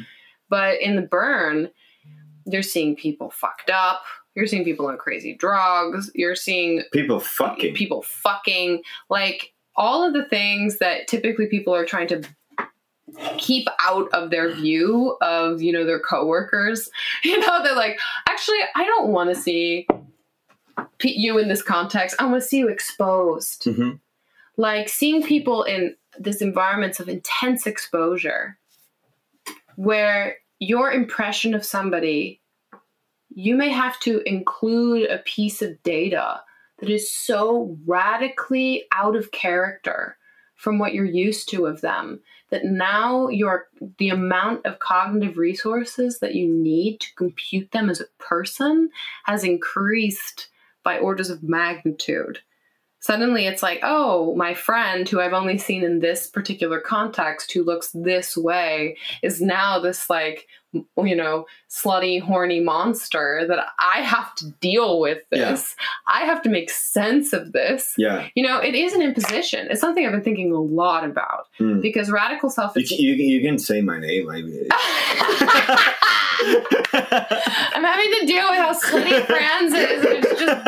But 0.49 0.81
in 0.81 0.97
the 0.97 1.03
burn, 1.03 1.71
you're 2.45 2.63
seeing 2.63 2.95
people 2.97 3.31
fucked 3.31 3.71
up. 3.71 4.03
You're 4.35 4.47
seeing 4.47 4.65
people 4.65 4.87
on 4.87 4.99
crazy 4.99 5.35
drugs. 5.35 6.11
You're 6.15 6.37
seeing 6.37 6.83
People 6.93 7.21
fucking. 7.21 7.75
people 7.75 8.03
fucking 8.03 8.83
like 9.09 9.53
all 9.77 10.07
of 10.07 10.13
the 10.15 10.25
things 10.27 10.79
that 10.79 11.09
typically 11.09 11.47
people 11.47 11.75
are 11.75 11.85
trying 11.85 12.09
to 12.09 12.23
keep 13.39 13.67
out 13.81 14.09
of 14.13 14.31
their 14.31 14.53
view 14.53 15.17
of 15.23 15.63
you 15.63 15.73
know 15.73 15.85
their 15.87 16.01
coworkers 16.01 16.91
you 17.25 17.39
know 17.39 17.63
they're 17.63 17.75
like 17.77 17.97
actually 18.29 18.59
i 18.75 18.85
don't 18.85 19.09
want 19.09 19.31
to 19.31 19.37
see 19.41 19.87
you 21.03 21.39
in 21.39 21.49
this 21.49 21.63
context 21.63 22.17
i 22.19 22.25
want 22.27 22.43
to 22.43 22.47
see 22.49 22.59
you 22.59 22.69
exposed 22.69 23.65
hmm 23.65 23.93
like 24.59 24.89
seeing 24.89 25.23
people 25.23 25.63
in 25.65 25.95
this 26.19 26.41
environments 26.43 26.99
of 26.99 27.09
intense 27.09 27.67
exposure 27.67 28.59
where 29.77 30.37
your 30.59 30.91
impression 30.91 31.55
of 31.55 31.65
somebody 31.65 32.41
you 33.35 33.55
may 33.55 33.69
have 33.69 34.01
to 34.01 34.23
include 34.23 35.11
a 35.11 35.19
piece 35.19 35.61
of 35.61 35.83
data 35.83 36.41
that 36.79 36.89
is 36.89 37.13
so 37.13 37.77
radically 37.87 38.85
out 38.93 39.15
of 39.15 39.31
character 39.31 40.17
from 40.55 40.79
what 40.79 40.95
you're 40.95 41.05
used 41.05 41.51
to 41.51 41.67
of 41.67 41.83
them 41.83 42.21
that 42.51 42.65
now 42.65 43.29
your 43.29 43.69
the 43.99 44.09
amount 44.09 44.65
of 44.65 44.79
cognitive 44.79 45.37
resources 45.37 46.19
that 46.21 46.35
you 46.35 46.49
need 46.49 46.99
to 46.99 47.15
compute 47.15 47.71
them 47.73 47.91
as 47.91 48.01
a 48.01 48.07
person 48.19 48.89
has 49.25 49.45
increased 49.45 50.49
by 50.83 50.99
orders 50.99 51.29
of 51.29 51.43
magnitude 51.43 52.41
suddenly 53.07 53.47
it's 53.47 53.63
like, 53.63 53.79
oh, 53.85 54.35
my 54.35 54.53
friend 54.53 55.09
who 55.09 55.21
I've 55.21 55.33
only 55.33 55.59
seen 55.59 55.85
in 55.85 56.01
this 56.01 56.27
particular 56.27 56.81
context 56.81 57.53
who 57.53 57.63
looks 57.63 57.91
this 57.95 58.37
way 58.37 58.97
is 59.23 59.41
now 59.41 59.79
this 59.79 60.11
like, 60.11 60.49
you 60.73 61.15
know, 61.17 61.47
slutty, 61.71 62.21
horny 62.21 62.61
monster 62.61 63.45
that 63.49 63.67
I 63.79 64.01
have 64.03 64.35
to 64.37 64.51
deal 64.61 65.01
with 65.01 65.19
Yeah. 65.31 65.53
this. 65.53 65.75
I 66.07 66.21
have 66.25 66.43
to 66.43 66.49
make 66.51 66.69
sense 66.71 67.33
of 67.33 67.53
this. 67.53 67.95
Yeah. 67.97 68.29
You 68.35 68.43
know, 68.47 68.59
it 68.59 68.75
is 68.75 68.93
an 68.93 69.01
imposition. 69.03 69.69
It's 69.71 69.81
something 69.81 70.05
I've 70.05 70.13
been 70.13 70.23
thinking 70.23 70.53
a 70.53 70.61
lot 70.61 71.05
about 71.05 71.47
Mm. 71.61 71.81
because 71.81 72.11
radical 72.11 72.51
self 72.51 72.77
You, 72.77 72.87
can- 72.87 72.99
you, 72.99 73.15
you 73.15 73.41
can 73.41 73.59
say 73.59 73.81
my 73.81 73.99
name. 73.99 74.29
I 74.29 74.43
mean. 74.43 74.69
I'm 76.39 77.83
having 77.85 78.11
to 78.21 78.27
deal 78.27 78.49
with 78.51 78.59
how 78.59 78.73
slutty 78.75 79.25
Franz 79.27 79.73
is. 79.73 80.05
and 80.05 80.25
It's 80.25 80.41
just 80.41 80.63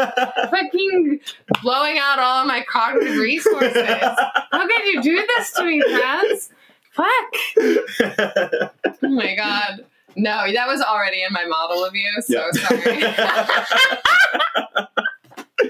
fucking 0.51 1.21
blowing 1.63 1.99
out 1.99 2.19
all 2.19 2.41
of 2.43 2.47
my 2.47 2.65
cognitive 2.69 3.17
resources. 3.19 3.77
How 3.77 4.67
could 4.67 4.85
you 4.87 5.03
do 5.03 5.27
this 5.37 5.53
to 5.53 5.65
me, 5.65 5.81
Franz? 5.83 6.51
Fuck. 6.99 7.35
Oh 9.03 9.09
my 9.11 9.35
god. 9.37 9.85
No, 10.17 10.53
that 10.53 10.67
was 10.67 10.81
already 10.83 11.23
in 11.23 11.33
my 11.33 11.45
model 11.47 11.85
of 11.85 11.95
you, 11.95 12.11
so 12.23 12.35
Yeah. 12.35 12.51
sorry. 12.53 13.01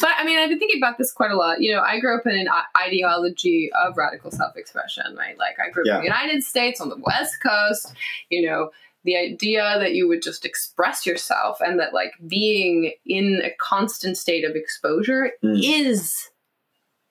but 0.00 0.10
I 0.16 0.24
mean, 0.24 0.38
I've 0.38 0.48
been 0.48 0.58
thinking 0.58 0.80
about 0.80 0.98
this 0.98 1.12
quite 1.12 1.30
a 1.30 1.36
lot. 1.36 1.60
You 1.60 1.72
know, 1.74 1.80
I 1.82 2.00
grew 2.00 2.16
up 2.16 2.26
in 2.26 2.32
an 2.36 2.48
ideology 2.80 3.70
of 3.84 3.96
radical 3.96 4.30
self-expression, 4.30 5.14
right? 5.16 5.38
Like 5.38 5.56
I 5.64 5.70
grew 5.70 5.84
up 5.84 5.94
in 5.96 5.98
the 6.00 6.04
United 6.04 6.42
States 6.42 6.80
on 6.80 6.88
the 6.88 6.96
West 6.98 7.40
Coast. 7.42 7.92
You 8.30 8.46
know, 8.46 8.70
the 9.04 9.16
idea 9.16 9.76
that 9.78 9.94
you 9.94 10.08
would 10.08 10.22
just 10.22 10.44
express 10.44 11.06
yourself 11.06 11.58
and 11.60 11.78
that 11.80 11.94
like 11.94 12.12
being 12.26 12.92
in 13.06 13.40
a 13.44 13.50
constant 13.58 14.16
state 14.18 14.44
of 14.44 14.56
exposure 14.56 15.32
Mm. 15.44 15.60
is 15.62 16.30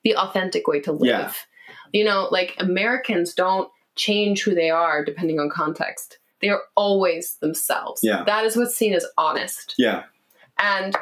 the 0.04 0.16
authentic 0.16 0.68
way 0.68 0.80
to 0.82 0.92
live. 0.92 1.08
Yeah. 1.10 1.32
You 1.94 2.04
know, 2.04 2.28
like 2.32 2.56
Americans 2.60 3.34
don't 3.34 3.70
change 3.96 4.44
who 4.44 4.56
they 4.56 4.70
are 4.70 5.04
depending 5.04 5.40
on 5.40 5.50
context. 5.50 6.20
They 6.42 6.50
are 6.50 6.62
always 6.76 7.36
themselves. 7.42 8.02
Yeah. 8.04 8.24
That 8.24 8.46
is 8.46 8.56
what's 8.56 8.76
seen 8.76 8.94
as 8.94 9.06
honest. 9.18 9.76
yeah. 9.78 10.04
And 10.60 10.96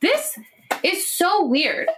this 0.00 0.38
is 0.82 1.06
so 1.06 1.44
weird. 1.44 1.88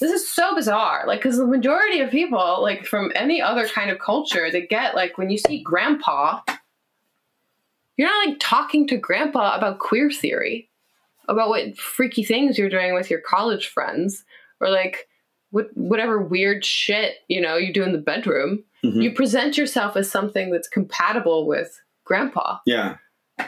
This 0.00 0.12
is 0.12 0.28
so 0.28 0.54
bizarre. 0.54 1.04
Like, 1.06 1.20
because 1.20 1.36
the 1.36 1.46
majority 1.46 2.00
of 2.00 2.10
people, 2.10 2.62
like 2.62 2.86
from 2.86 3.12
any 3.14 3.42
other 3.42 3.68
kind 3.68 3.90
of 3.90 3.98
culture, 3.98 4.50
they 4.50 4.66
get 4.66 4.94
like 4.94 5.18
when 5.18 5.30
you 5.30 5.36
see 5.36 5.62
grandpa, 5.62 6.40
you're 7.96 8.08
not 8.08 8.28
like 8.28 8.38
talking 8.40 8.86
to 8.88 8.96
grandpa 8.96 9.56
about 9.56 9.78
queer 9.78 10.10
theory, 10.10 10.70
about 11.28 11.50
what 11.50 11.76
freaky 11.76 12.24
things 12.24 12.56
you're 12.56 12.70
doing 12.70 12.94
with 12.94 13.10
your 13.10 13.20
college 13.20 13.68
friends, 13.68 14.24
or 14.60 14.70
like 14.70 15.06
what 15.50 15.68
whatever 15.74 16.20
weird 16.20 16.64
shit 16.64 17.14
you 17.28 17.40
know 17.40 17.56
you 17.56 17.72
do 17.72 17.82
in 17.82 17.92
the 17.92 17.98
bedroom. 17.98 18.64
Mhm. 18.84 19.02
You 19.02 19.12
present 19.12 19.58
yourself 19.58 19.96
as 19.96 20.10
something 20.10 20.50
that's 20.50 20.68
compatible 20.68 21.46
with 21.46 21.80
grandpa. 22.04 22.58
Yeah. 22.66 22.96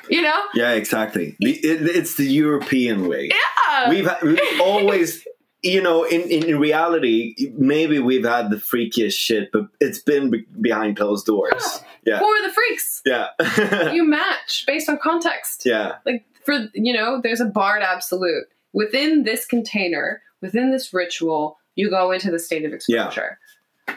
You 0.09 0.23
know? 0.23 0.41
Yeah. 0.55 0.73
Exactly. 0.73 1.37
The, 1.41 1.53
it, 1.53 1.97
it's 1.97 2.16
the 2.16 2.24
European 2.24 3.09
way. 3.09 3.31
Yeah. 3.31 3.89
We've, 3.91 4.09
we've 4.23 4.41
always, 4.61 5.27
you 5.62 5.83
know, 5.83 6.05
in, 6.05 6.23
in, 6.23 6.45
in 6.45 6.59
reality, 6.59 7.35
maybe 7.57 7.99
we've 7.99 8.24
had 8.24 8.51
the 8.51 8.57
freakiest 8.57 9.15
shit, 9.15 9.51
but 9.53 9.69
it's 9.81 10.01
been 10.01 10.31
be- 10.31 10.47
behind 10.61 10.97
closed 10.97 11.24
doors. 11.27 11.83
Yeah. 12.07 12.19
Who 12.19 12.27
are 12.27 12.47
the 12.47 12.53
freaks? 12.53 13.01
Yeah. 13.07 13.91
you 13.93 14.05
match 14.05 14.65
based 14.66 14.89
on 14.89 14.99
context. 14.99 15.62
yeah. 15.65 15.97
Like 16.05 16.24
for 16.45 16.69
you 16.74 16.93
know, 16.93 17.20
there's 17.23 17.41
a 17.41 17.47
barred 17.47 17.83
absolute 17.83 18.45
within 18.73 19.23
this 19.24 19.47
container, 19.47 20.20
within 20.41 20.70
this 20.73 20.93
ritual. 20.93 21.59
You 21.74 21.90
go 21.90 22.11
into 22.12 22.31
the 22.31 22.39
state 22.39 22.65
of 22.65 22.73
exposure, 22.73 23.39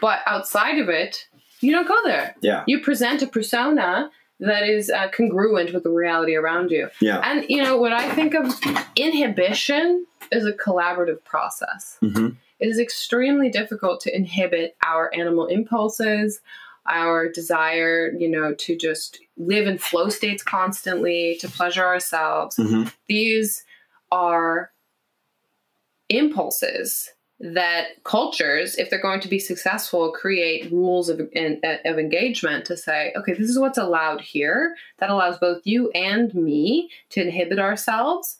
but 0.00 0.20
outside 0.26 0.78
of 0.78 0.88
it, 0.88 1.26
you 1.60 1.72
don't 1.72 1.88
go 1.88 1.98
there. 2.04 2.34
Yeah. 2.40 2.64
You 2.66 2.80
present 2.80 3.22
a 3.22 3.26
persona 3.26 4.10
that 4.40 4.64
is 4.64 4.90
uh, 4.90 5.08
congruent 5.08 5.72
with 5.72 5.82
the 5.82 5.90
reality 5.90 6.34
around 6.34 6.70
you. 6.70 6.88
Yeah. 7.00 7.20
And 7.24 7.46
you 7.48 7.62
know 7.62 7.78
what 7.78 7.92
I 7.92 8.14
think 8.14 8.34
of 8.34 8.54
inhibition 8.94 10.06
is 10.30 10.46
a 10.46 10.52
collaborative 10.52 11.22
process. 11.24 11.96
hmm 12.00 12.30
It 12.58 12.68
is 12.68 12.78
extremely 12.78 13.50
difficult 13.50 14.00
to 14.02 14.14
inhibit 14.14 14.76
our 14.84 15.14
animal 15.14 15.46
impulses, 15.46 16.40
our 16.86 17.28
desire, 17.28 18.12
you 18.18 18.28
know, 18.28 18.54
to 18.54 18.76
just 18.76 19.18
live 19.36 19.66
in 19.66 19.78
flow 19.78 20.08
states 20.08 20.42
constantly, 20.42 21.36
to 21.40 21.48
pleasure 21.48 21.84
ourselves. 21.84 22.56
hmm 22.56 22.84
These 23.08 23.64
are 24.12 24.70
impulses 26.08 27.10
that 27.38 28.02
cultures, 28.04 28.76
if 28.76 28.88
they're 28.88 29.00
going 29.00 29.20
to 29.20 29.28
be 29.28 29.38
successful, 29.38 30.10
create 30.12 30.70
rules 30.72 31.08
of, 31.10 31.20
of 31.20 31.98
engagement 31.98 32.64
to 32.64 32.76
say, 32.76 33.12
okay, 33.16 33.34
this 33.34 33.50
is 33.50 33.58
what's 33.58 33.76
allowed 33.78 34.22
here. 34.22 34.74
That 34.98 35.10
allows 35.10 35.38
both 35.38 35.60
you 35.64 35.90
and 35.90 36.34
me 36.34 36.90
to 37.10 37.20
inhibit 37.20 37.58
ourselves, 37.58 38.38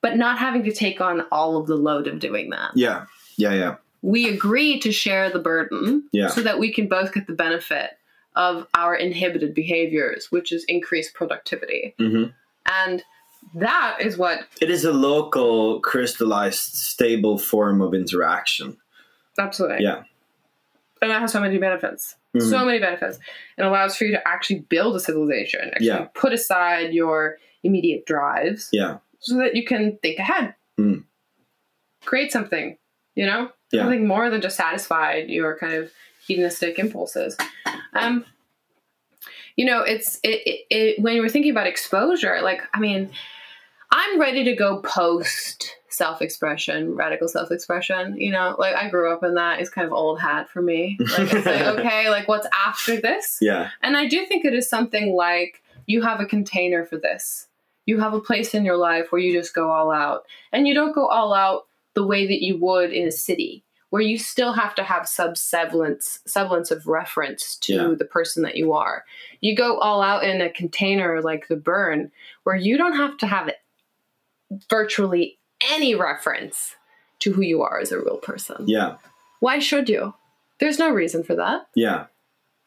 but 0.00 0.16
not 0.16 0.38
having 0.38 0.62
to 0.64 0.72
take 0.72 1.00
on 1.02 1.22
all 1.30 1.58
of 1.58 1.66
the 1.66 1.76
load 1.76 2.06
of 2.06 2.18
doing 2.18 2.48
that 2.50 2.70
Yeah. 2.74 3.04
Yeah. 3.36 3.52
Yeah. 3.52 3.76
we 4.02 4.28
agree 4.28 4.80
to 4.80 4.90
share 4.92 5.28
the 5.30 5.38
burden 5.38 6.08
Yeah. 6.12 6.28
so 6.28 6.40
that 6.40 6.58
we 6.58 6.72
can 6.72 6.88
both 6.88 7.12
get 7.12 7.26
the 7.26 7.34
benefit 7.34 7.90
of 8.36 8.66
our 8.74 8.94
inhibited 8.94 9.54
behaviors, 9.54 10.28
which 10.30 10.50
is 10.52 10.64
increased 10.64 11.12
productivity. 11.14 11.94
hmm 11.98 12.24
And 12.64 13.02
that 13.54 13.98
is 14.00 14.16
what 14.16 14.46
It 14.60 14.70
is 14.70 14.84
a 14.84 14.92
local, 14.92 15.80
crystallized, 15.80 16.58
stable 16.74 17.38
form 17.38 17.80
of 17.80 17.94
interaction. 17.94 18.76
absolutely. 19.38 19.82
Yeah. 19.84 20.02
And 21.02 21.10
that 21.10 21.20
has 21.22 21.32
so 21.32 21.40
many 21.40 21.56
benefits. 21.56 22.16
Mhm. 22.36 22.42
So 22.50 22.64
many 22.64 22.78
benefits. 22.78 23.18
It 23.56 23.62
allows 23.64 23.96
for 23.96 24.04
you 24.04 24.12
to 24.12 24.28
actually 24.28 24.60
build 24.60 24.94
a 24.96 25.00
civilization, 25.00 25.70
actually 25.70 25.86
Yeah. 25.86 26.08
put 26.14 26.32
aside 26.34 26.92
your 26.92 27.38
immediate 27.62 28.04
drives 28.06 28.68
Yeah. 28.72 28.98
so 29.20 29.36
that 29.38 29.56
you 29.56 29.64
can 29.64 29.96
think 30.02 30.18
ahead. 30.18 30.54
Mm. 30.78 31.04
Create 32.04 32.32
something, 32.32 32.76
you 33.14 33.24
know? 33.26 33.50
Yeah. 33.72 33.82
Something 33.82 34.06
more 34.06 34.28
than 34.30 34.40
just 34.42 34.56
satisfied 34.56 35.28
your 35.30 35.56
kind 35.58 35.72
of 35.74 35.90
hedonistic 36.26 36.78
impulses. 36.78 37.36
Um, 37.94 38.24
you 39.56 39.64
know, 39.64 39.82
it's 39.82 40.18
it, 40.22 40.42
it, 40.46 40.66
it 40.70 41.02
when 41.02 41.20
were 41.20 41.28
thinking 41.28 41.50
about 41.50 41.66
exposure, 41.66 42.40
like 42.42 42.62
I 42.74 42.80
mean, 42.80 43.10
I'm 43.90 44.20
ready 44.20 44.44
to 44.44 44.54
go 44.54 44.80
post 44.82 45.76
self-expression, 45.88 46.94
radical 46.94 47.28
self-expression. 47.28 48.16
You 48.16 48.32
know, 48.32 48.56
like 48.58 48.74
I 48.74 48.88
grew 48.88 49.12
up 49.12 49.22
in 49.22 49.34
that. 49.34 49.60
It's 49.60 49.70
kind 49.70 49.86
of 49.86 49.92
old 49.92 50.20
hat 50.20 50.48
for 50.48 50.62
me. 50.62 50.96
Like 51.00 51.32
it's 51.32 51.46
like, 51.46 51.60
okay, 51.78 52.08
like 52.08 52.28
what's 52.28 52.46
after 52.66 53.00
this? 53.00 53.38
Yeah. 53.40 53.70
And 53.82 53.96
I 53.96 54.06
do 54.06 54.24
think 54.26 54.44
it 54.44 54.54
is 54.54 54.68
something 54.68 55.14
like 55.14 55.62
you 55.86 56.02
have 56.02 56.20
a 56.20 56.26
container 56.26 56.84
for 56.84 56.96
this. 56.96 57.48
You 57.86 57.98
have 57.98 58.14
a 58.14 58.20
place 58.20 58.54
in 58.54 58.64
your 58.64 58.76
life 58.76 59.10
where 59.10 59.20
you 59.20 59.32
just 59.32 59.54
go 59.54 59.70
all 59.70 59.90
out. 59.90 60.24
And 60.52 60.68
you 60.68 60.74
don't 60.74 60.94
go 60.94 61.06
all 61.06 61.34
out 61.34 61.66
the 61.94 62.06
way 62.06 62.26
that 62.26 62.42
you 62.42 62.56
would 62.58 62.92
in 62.92 63.08
a 63.08 63.12
city, 63.12 63.64
where 63.90 64.02
you 64.02 64.18
still 64.18 64.52
have 64.52 64.74
to 64.76 64.82
have 64.84 65.06
some 65.08 65.34
semblance, 65.34 66.20
semblance 66.26 66.70
of 66.70 66.86
reference 66.86 67.56
to 67.56 67.74
Yeah. 67.74 67.94
the 67.98 68.04
person 68.04 68.42
that 68.44 68.56
you 68.56 68.72
are. 68.72 69.04
You 69.40 69.54
go 69.56 69.78
all 69.78 70.00
out 70.02 70.24
in 70.24 70.40
a 70.40 70.48
container 70.50 71.20
like 71.20 71.48
the 71.48 71.56
burn, 71.56 72.10
where 72.44 72.56
you 72.56 72.76
don't 72.78 72.96
have 72.96 73.16
to 73.18 73.26
have 73.26 73.50
virtually 74.68 75.38
any 75.70 75.94
reference 75.94 76.76
to 77.20 77.32
who 77.32 77.42
you 77.42 77.62
are 77.62 77.78
as 77.78 77.92
a 77.92 77.98
real 77.98 78.16
person. 78.16 78.64
Yeah. 78.66 78.96
Why 79.40 79.58
should 79.58 79.88
you? 79.88 80.14
There's 80.58 80.78
no 80.78 80.90
reason 80.90 81.22
for 81.22 81.34
that 81.36 81.66
Yeah. 81.74 82.06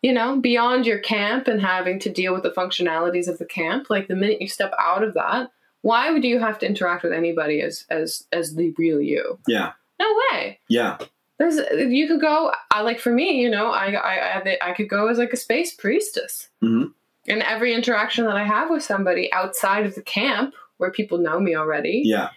you 0.02 0.12
know, 0.14 0.38
beyond 0.38 0.86
your 0.86 1.00
camp 1.00 1.48
and 1.48 1.62
having 1.62 1.98
to 2.00 2.10
deal 2.10 2.34
with 2.34 2.44
the 2.44 2.52
functionalities 2.52 3.28
of 3.28 3.38
the 3.38 3.46
camp, 3.46 3.90
like 3.90 4.08
the 4.08 4.16
minute 4.16 4.42
you 4.42 4.48
step 4.50 4.74
out 4.78 5.04
of 5.04 5.14
that, 5.14 5.50
why 5.82 6.12
would 6.12 6.24
you 6.24 6.40
have 6.40 6.60
to 6.60 6.66
interact 6.66 7.04
with 7.04 7.14
anybody 7.14 7.62
as 7.62 7.86
as 7.90 8.26
as 8.32 8.56
the 8.56 8.74
real 8.78 9.00
you? 9.02 9.40
Yeah. 9.48 9.74
No 10.00 10.08
way. 10.32 10.60
Yeah. 10.68 10.98
There's 11.40 11.58
you 11.92 12.08
could 12.08 12.22
go. 12.22 12.52
I 12.72 12.82
like 12.82 13.00
for 13.00 13.12
me, 13.12 13.42
you 13.42 13.50
know, 13.50 13.68
I 13.72 13.92
I 13.94 14.36
I, 14.38 14.58
I 14.70 14.74
could 14.74 14.90
go 14.90 15.08
as 15.08 15.18
like 15.18 15.34
a 15.34 15.38
space 15.38 15.74
priestess. 15.74 16.50
Mhm. 16.64 16.94
And 17.28 17.42
every 17.42 17.74
interaction 17.74 18.26
that 18.26 18.36
I 18.36 18.44
have 18.44 18.70
with 18.70 18.84
somebody 18.84 19.32
outside 19.34 19.86
of 19.86 19.96
the 19.96 20.02
camp, 20.04 20.54
where 20.78 20.92
people 20.92 21.18
know 21.18 21.40
me 21.40 21.56
already, 21.56 22.02
Yeah. 22.04 22.30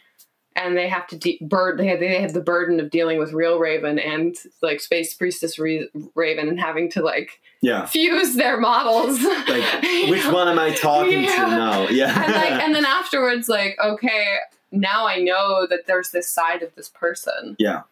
and 0.54 0.76
they 0.76 0.88
have 0.88 1.06
to 1.08 1.16
de- 1.16 1.38
bird 1.42 1.76
they 1.78 1.88
have, 1.88 1.98
they 2.00 2.20
have 2.20 2.32
the 2.32 2.40
burden 2.40 2.78
of 2.80 2.90
dealing 2.90 3.18
with 3.18 3.32
real 3.32 3.58
Raven 3.58 3.98
and 3.98 4.34
like 4.62 4.80
space 4.80 5.12
priestess 5.12 5.58
Re- 5.58 5.90
Raven 6.14 6.48
and 6.48 6.58
having 6.60 6.88
to 6.92 7.02
like 7.02 7.40
Yeah. 7.62 7.84
fuse 7.86 8.34
their 8.36 8.58
models. 8.60 9.20
Like, 9.22 9.82
which 10.08 10.26
one 10.28 10.48
am 10.48 10.58
I 10.58 10.70
talking 10.74 11.24
Yeah. 11.24 11.44
to 11.44 11.50
now? 11.50 11.88
Yeah. 11.88 12.24
and 12.24 12.32
like 12.34 12.62
and 12.62 12.74
then 12.74 12.84
afterwards 12.86 13.48
like 13.48 13.76
okay 13.84 14.36
now 14.72 15.06
i 15.06 15.16
know 15.20 15.66
that 15.68 15.86
there's 15.86 16.10
this 16.10 16.28
side 16.28 16.62
of 16.62 16.74
this 16.74 16.88
person 16.88 17.54
Yeah. 17.58 17.82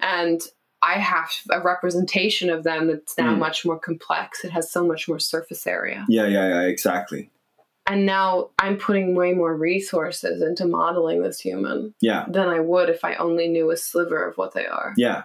And 0.00 0.40
i 0.82 0.94
have 0.94 1.30
a 1.50 1.60
representation 1.60 2.50
of 2.50 2.62
them 2.64 2.86
that's 2.88 3.16
now 3.18 3.34
Mm. 3.34 3.38
much 3.38 3.64
more 3.64 3.78
complex 3.78 4.44
it 4.44 4.50
has 4.50 4.70
so 4.70 4.86
much 4.86 5.08
more 5.08 5.18
surface 5.18 5.66
area 5.66 6.04
yeah. 6.08 6.26
Yeah. 6.26 6.48
Yeah. 6.48 6.62
Exactly. 6.62 7.30
and 7.86 8.04
now 8.06 8.50
i'm 8.58 8.76
putting 8.76 9.14
way 9.14 9.32
more 9.32 9.54
resources 9.56 10.42
into 10.42 10.66
modeling 10.66 11.22
this 11.22 11.40
human 11.40 11.94
Yeah. 12.00 12.26
than 12.28 12.48
i 12.48 12.60
would 12.60 12.88
if 12.90 13.04
i 13.04 13.14
only 13.16 13.48
knew 13.48 13.70
a 13.70 13.76
sliver 13.76 14.26
of 14.28 14.36
what 14.36 14.52
they 14.54 14.66
are 14.66 14.92
Yeah. 14.96 15.22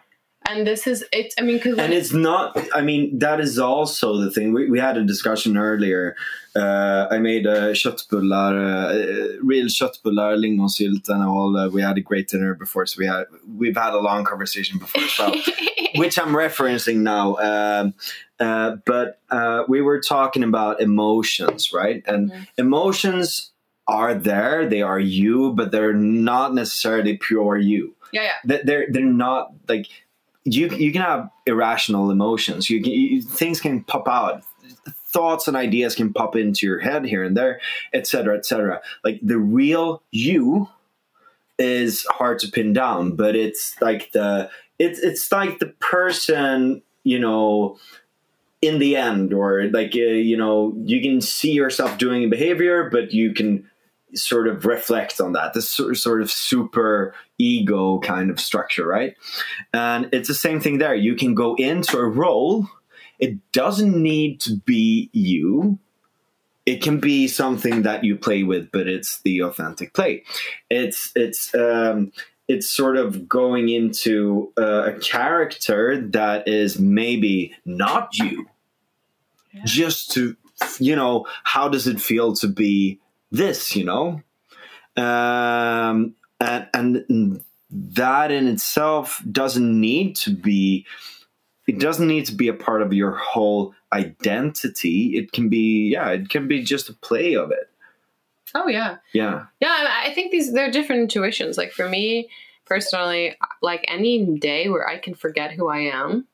And 0.51 0.67
this 0.67 0.87
is 0.87 1.03
it's 1.11 1.33
i 1.39 1.41
mean 1.41 1.57
because 1.57 1.77
and 1.77 1.93
it's 1.93 2.13
not 2.13 2.57
i 2.75 2.81
mean 2.81 3.17
that 3.19 3.39
is 3.39 3.57
also 3.59 4.17
the 4.17 4.29
thing. 4.31 4.53
We, 4.53 4.69
we 4.69 4.79
had 4.79 4.97
a 4.97 5.03
discussion 5.03 5.57
earlier. 5.57 6.15
Uh, 6.53 7.07
i 7.15 7.17
made 7.17 7.47
uh, 7.47 7.71
köttbullar 7.81 8.53
uh, 8.53 9.37
real 9.51 9.67
köttbullar 9.67 10.31
lingonsylt 10.43 11.07
and 11.13 11.23
all 11.23 11.55
uh, 11.57 11.69
we 11.75 11.81
had 11.81 11.97
a 11.97 12.01
great 12.01 12.27
dinner 12.27 12.53
before 12.63 12.85
so 12.85 12.95
we 12.99 13.07
had 13.07 13.23
we've 13.61 13.77
had 13.85 13.93
a 13.93 13.99
long 14.09 14.25
conversation 14.25 14.77
before 14.77 15.01
as 15.09 15.17
well 15.19 15.33
which 16.01 16.15
i'm 16.19 16.33
referencing 16.45 16.97
now. 17.15 17.25
Um, 17.49 17.93
uh, 18.39 18.71
but 18.85 19.19
uh, 19.29 19.63
we 19.69 19.81
were 19.81 20.01
talking 20.01 20.43
about 20.43 20.81
emotions 20.81 21.71
right? 21.73 22.03
And 22.11 22.31
Mhm. 22.31 22.47
emotions 22.57 23.51
are 23.87 24.13
there 24.13 24.67
they 24.73 24.81
are 24.81 24.99
you 25.19 25.53
but 25.53 25.71
they're 25.71 25.93
not 25.93 26.53
necessarily 26.53 27.17
pure 27.17 27.57
you. 27.57 27.95
Yeah 28.11 28.23
yeah. 28.29 28.59
They're 28.67 28.87
they're 28.91 29.15
not 29.27 29.43
like 29.69 29.87
you 30.43 30.69
you 30.69 30.91
can 30.91 31.01
have 31.01 31.29
irrational 31.45 32.11
emotions. 32.11 32.69
You 32.69 32.81
can 32.81 32.91
you, 32.91 33.21
things 33.21 33.59
can 33.61 33.83
pop 33.83 34.07
out. 34.07 34.43
Thoughts 34.85 35.47
and 35.47 35.57
ideas 35.57 35.95
can 35.95 36.13
pop 36.13 36.37
into 36.37 36.65
your 36.65 36.79
head 36.79 37.03
here 37.03 37.21
and 37.21 37.35
there 37.35 37.59
etc 37.93 38.37
etc 38.37 38.81
like 39.03 39.19
the 39.21 39.37
real 39.37 40.01
you 40.11 40.69
is 41.59 42.05
hard 42.05 42.39
to 42.39 42.47
pin 42.49 42.71
down 42.71 43.17
but 43.17 43.35
it's 43.35 43.75
like 43.81 44.13
the 44.13 44.49
it's 44.79 44.99
it's 44.99 45.29
like 45.29 45.59
the 45.59 45.67
person 45.81 46.81
you 47.03 47.19
know 47.19 47.77
in 48.61 48.79
the 48.79 48.95
end 48.95 49.33
or 49.33 49.63
like 49.69 49.93
uh, 49.95 49.99
you 49.99 50.37
know 50.37 50.73
you 50.85 51.01
can 51.01 51.19
see 51.19 51.51
yourself 51.51 51.97
doing 51.97 52.23
a 52.23 52.27
behavior 52.27 52.89
but 52.89 53.11
you 53.11 53.33
can 53.33 53.69
sort 54.15 54.47
of 54.47 54.65
reflect 54.65 55.19
on 55.21 55.33
that. 55.33 55.53
This 55.53 55.69
sort 55.69 55.95
sort 55.97 56.21
of 56.21 56.31
super 56.31 57.13
ego 57.37 57.99
kind 57.99 58.29
of 58.29 58.39
structure 58.39 58.85
right? 58.85 59.15
And 59.73 60.09
it's 60.11 60.27
the 60.27 60.35
same 60.35 60.59
thing 60.59 60.77
there. 60.77 60.95
You 60.95 61.15
can 61.15 61.33
go 61.33 61.55
into 61.55 61.97
a 61.97 62.05
role 62.05 62.67
it 63.21 63.51
doesn't 63.51 64.01
need 64.01 64.41
to 64.41 64.55
be 64.55 65.09
you. 65.13 65.77
It 66.65 66.81
can 66.81 66.99
be 66.99 67.27
something 67.27 67.83
that 67.83 68.03
you 68.03 68.17
play 68.17 68.43
with 68.43 68.71
but 68.71 68.87
it's 68.87 69.21
the 69.21 69.43
authentic 69.43 69.93
play. 69.93 70.23
It's 70.69 71.11
it's 71.15 71.53
um 71.55 72.11
it's 72.47 72.69
sort 72.69 72.97
of 72.97 73.29
going 73.29 73.69
into 73.69 74.51
uh, 74.57 74.91
a 74.91 74.99
character 74.99 76.01
that 76.09 76.47
is 76.47 76.77
maybe 76.79 77.55
not 77.63 78.17
you. 78.17 78.47
Yeah. 79.53 79.61
just 79.65 80.11
to 80.13 80.35
you 80.79 80.95
know 80.95 81.27
how 81.43 81.67
does 81.67 81.87
it 81.87 81.99
feel 81.99 82.33
to 82.35 82.47
be 82.47 83.00
this 83.31 83.75
you 83.75 83.85
know? 83.85 84.21
Um 84.95 86.15
and 86.39 87.05
and 87.09 87.43
that 87.69 88.31
in 88.31 88.47
itself 88.47 89.21
doesn't 89.31 89.79
need 89.79 90.15
to 90.17 90.31
be 90.31 90.85
it 91.67 91.79
doesn't 91.79 92.07
need 92.07 92.25
to 92.25 92.33
be 92.33 92.47
a 92.47 92.53
part 92.53 92.81
of 92.81 92.91
your 92.91 93.11
whole 93.11 93.73
identity. 93.93 95.17
It 95.17 95.31
can 95.31 95.49
be 95.49 95.89
yeah 95.91 96.09
it 96.09 96.29
can 96.29 96.47
be 96.47 96.63
just 96.63 96.89
a 96.89 96.93
play 96.93 97.35
of 97.35 97.51
it. 97.51 97.69
Oh 98.53 98.67
yeah. 98.67 98.97
Yeah. 99.13 99.45
Yeah, 99.59 99.69
I 99.69 100.09
I 100.09 100.13
think 100.13 100.31
these 100.31 100.53
they're 100.53 100.71
different 100.71 101.03
intuitions. 101.03 101.57
Like 101.57 101.71
for 101.71 101.87
me 101.87 102.29
personally, 102.65 103.35
like 103.61 103.85
any 103.87 104.25
day 104.37 104.69
where 104.69 104.87
I 104.87 104.97
can 104.97 105.13
forget 105.13 105.51
who 105.51 105.69
I 105.69 105.79
am 105.79 106.27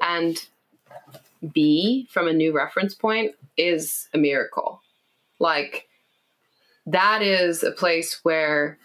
and 0.00 0.36
be 1.52 2.06
from 2.10 2.28
a 2.28 2.32
new 2.32 2.52
reference 2.52 2.94
point 2.94 3.34
is 3.56 4.08
a 4.14 4.18
miracle. 4.18 4.80
Like 5.38 5.88
that 6.86 7.22
is 7.22 7.62
a 7.62 7.70
place 7.70 8.20
where 8.22 8.78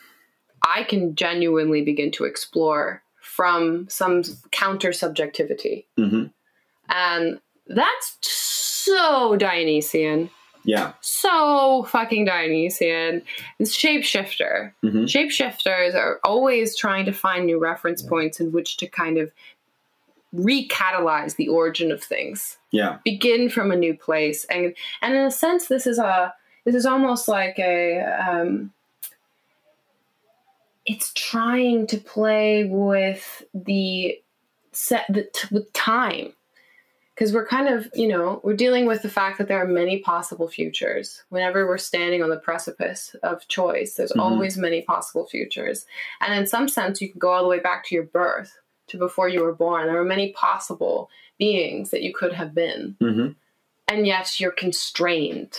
I 0.63 0.83
can 0.83 1.15
genuinely 1.15 1.83
begin 1.83 2.11
to 2.13 2.25
explore 2.25 3.01
from 3.21 3.87
some 3.89 4.23
counter 4.51 4.93
subjectivity. 4.93 5.87
hmm 5.97 6.25
And 6.89 7.39
that's 7.67 8.17
so 8.21 9.35
Dionysian 9.35 10.29
yeah 10.63 10.93
so 11.01 11.83
fucking 11.89 12.25
Dionysian. 12.25 13.23
It's 13.57 13.75
shapeshifter. 13.75 14.73
hmm 14.81 15.05
Shapeshifters 15.05 15.95
are 15.95 16.19
always 16.23 16.75
trying 16.75 17.05
to 17.05 17.13
find 17.13 17.45
new 17.45 17.57
reference 17.57 18.01
points 18.01 18.39
in 18.39 18.51
which 18.51 18.77
to 18.77 18.87
kind 18.87 19.17
of 19.17 19.31
recatalyze 20.35 21.37
the 21.37 21.47
origin 21.47 21.91
of 21.91 22.03
things. 22.03 22.57
yeah 22.71 22.97
Begin 23.03 23.49
from 23.49 23.71
a 23.71 23.75
new 23.75 23.95
place, 23.95 24.45
and 24.45 24.75
and 25.01 25.15
in 25.15 25.21
a 25.25 25.31
sense, 25.31 25.67
this 25.67 25.87
is 25.87 25.99
a 25.99 26.33
this 26.68 26.76
is 26.76 26.85
almost 26.85 27.30
like 27.30 27.57
a 27.60 28.02
um, 28.02 28.73
it's 30.85 31.14
trying 31.14 31.88
to 31.88 31.98
play 31.98 32.65
with 32.65 33.44
the 33.53 34.19
set 34.73 35.06
the, 35.07 35.23
t- 35.34 35.48
with 35.49 35.72
time. 35.72 36.34
Because 37.15 37.34
we're 37.34 37.48
kind 37.48 37.69
of 37.69 37.88
you 37.95 38.10
know 38.10 38.41
we're 38.44 38.53
dealing 38.53 38.85
with 38.85 39.02
the 39.02 39.07
fact 39.10 39.38
that 39.38 39.48
there 39.48 39.61
are 39.61 39.65
many 39.68 39.99
possible 39.99 40.49
futures. 40.49 41.23
Whenever 41.30 41.65
we're 41.65 41.77
standing 41.77 42.22
on 42.22 42.30
the 42.30 42.35
precipice 42.35 43.15
of 43.23 43.48
choice 43.48 43.94
there's 43.95 44.11
Mhm. 44.11 44.19
always 44.22 44.57
many 44.57 44.81
possible 44.81 45.26
futures. 45.26 45.85
And 46.19 46.38
in 46.38 46.48
some 46.48 46.68
sense 46.68 47.02
you 47.02 47.10
can 47.10 47.18
go 47.19 47.31
all 47.31 47.44
the 47.44 47.49
way 47.49 47.60
back 47.60 47.85
to 47.85 47.95
your 47.95 48.03
birth 48.03 48.60
to 48.88 48.98
before 48.98 49.30
you 49.30 49.41
were 49.41 49.56
born. 49.56 49.88
There 49.88 49.98
are 49.98 50.03
many 50.03 50.34
possible 50.34 51.10
beings 51.39 51.91
that 51.91 52.03
you 52.03 52.14
could 52.14 52.34
have 52.34 52.53
been. 52.53 52.98
Hmm 52.99 53.30
and 53.88 54.06
yet 54.06 54.38
you're 54.38 54.52
constrained 54.52 55.57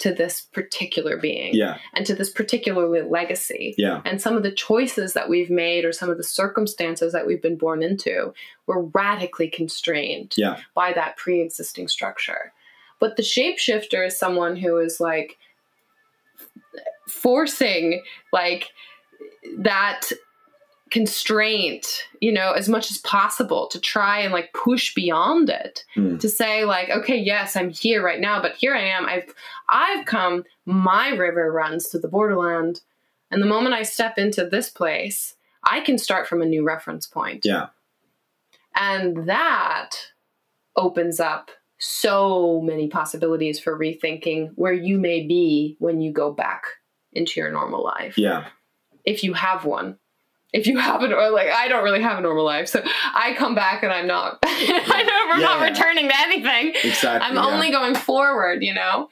to 0.00 0.12
this 0.14 0.48
particular 0.52 1.16
being 1.16 1.54
yeah. 1.54 1.78
and 1.94 2.06
to 2.06 2.14
this 2.14 2.30
particular 2.30 3.06
legacy. 3.06 3.74
Yeah. 3.76 4.00
And 4.04 4.20
some 4.20 4.36
of 4.36 4.42
the 4.42 4.50
choices 4.50 5.12
that 5.12 5.28
we've 5.28 5.50
made 5.50 5.84
or 5.84 5.92
some 5.92 6.10
of 6.10 6.16
the 6.16 6.24
circumstances 6.24 7.12
that 7.12 7.26
we've 7.26 7.42
been 7.42 7.56
born 7.58 7.82
into 7.82 8.32
were 8.66 8.82
radically 8.82 9.48
constrained 9.48 10.34
Yeah. 10.36 10.58
by 10.74 10.92
that 10.94 11.16
pre-existing 11.16 11.88
structure. 11.88 12.52
But 12.98 13.16
the 13.16 13.22
shapeshifter 13.22 14.06
is 14.06 14.18
someone 14.18 14.56
who 14.56 14.78
is 14.78 15.00
like 15.00 15.36
forcing 17.06 18.02
like 18.32 18.70
that 19.58 20.10
constraint 20.90 21.86
you 22.20 22.32
know 22.32 22.52
as 22.52 22.68
much 22.68 22.90
as 22.90 22.98
possible 22.98 23.66
to 23.68 23.78
try 23.80 24.18
and 24.20 24.32
like 24.32 24.52
push 24.52 24.94
beyond 24.94 25.48
it 25.48 25.84
Mm. 25.96 26.18
to 26.20 26.28
say 26.28 26.64
like 26.64 26.90
okay 26.90 27.16
yes 27.16 27.56
i'm 27.56 27.70
here 27.70 28.02
right 28.04 28.20
now 28.20 28.40
but 28.42 28.56
here 28.56 28.74
i 28.74 28.82
am 28.82 29.06
i've 29.06 29.32
i've 29.68 30.04
come 30.06 30.44
my 30.66 31.08
river 31.10 31.50
runs 31.52 31.88
to 31.90 31.98
the 31.98 32.08
borderland 32.08 32.80
And 33.32 33.40
the 33.40 33.46
moment 33.46 33.76
I 33.76 33.84
step 33.84 34.18
into 34.18 34.44
this 34.44 34.68
place, 34.70 35.36
I 35.62 35.80
can 35.86 35.98
start 35.98 36.26
from 36.26 36.42
a 36.42 36.46
new 36.46 36.64
reference 36.66 37.06
point. 37.06 37.44
Yeah. 37.46 37.66
And 38.74 39.28
that 39.28 39.90
opens 40.74 41.20
up 41.20 41.52
so 41.78 42.60
many 42.60 42.88
possibilities 42.88 43.60
for 43.60 43.78
rethinking 43.78 44.50
where 44.56 44.72
you 44.72 44.98
may 44.98 45.24
be 45.26 45.76
when 45.78 46.00
you 46.00 46.12
go 46.12 46.32
back 46.32 46.62
into 47.12 47.38
your 47.38 47.52
normal 47.52 47.84
life. 47.84 48.18
Yeah. 48.18 48.46
If 49.04 49.22
you 49.22 49.32
have 49.34 49.64
one. 49.64 49.96
If 50.52 50.66
you 50.66 50.78
have 50.78 51.02
or 51.02 51.30
like 51.30 51.48
I 51.48 51.68
don't 51.68 51.84
really 51.84 52.02
have 52.02 52.18
a 52.18 52.20
normal 52.20 52.44
life, 52.44 52.68
so 52.68 52.82
I 52.84 53.34
come 53.38 53.54
back 53.54 53.82
and 53.82 53.92
I'm 53.92 54.06
not, 54.06 54.38
I 54.44 55.04
know 55.06 55.34
we're 55.34 55.42
not 55.42 55.62
returning 55.62 56.08
to 56.08 56.20
anything. 56.20 56.74
Exactly. 56.82 57.28
I'm 57.28 57.36
yeah. 57.36 57.46
only 57.46 57.70
going 57.70 57.94
forward, 57.94 58.62
you 58.62 58.74
know, 58.74 59.08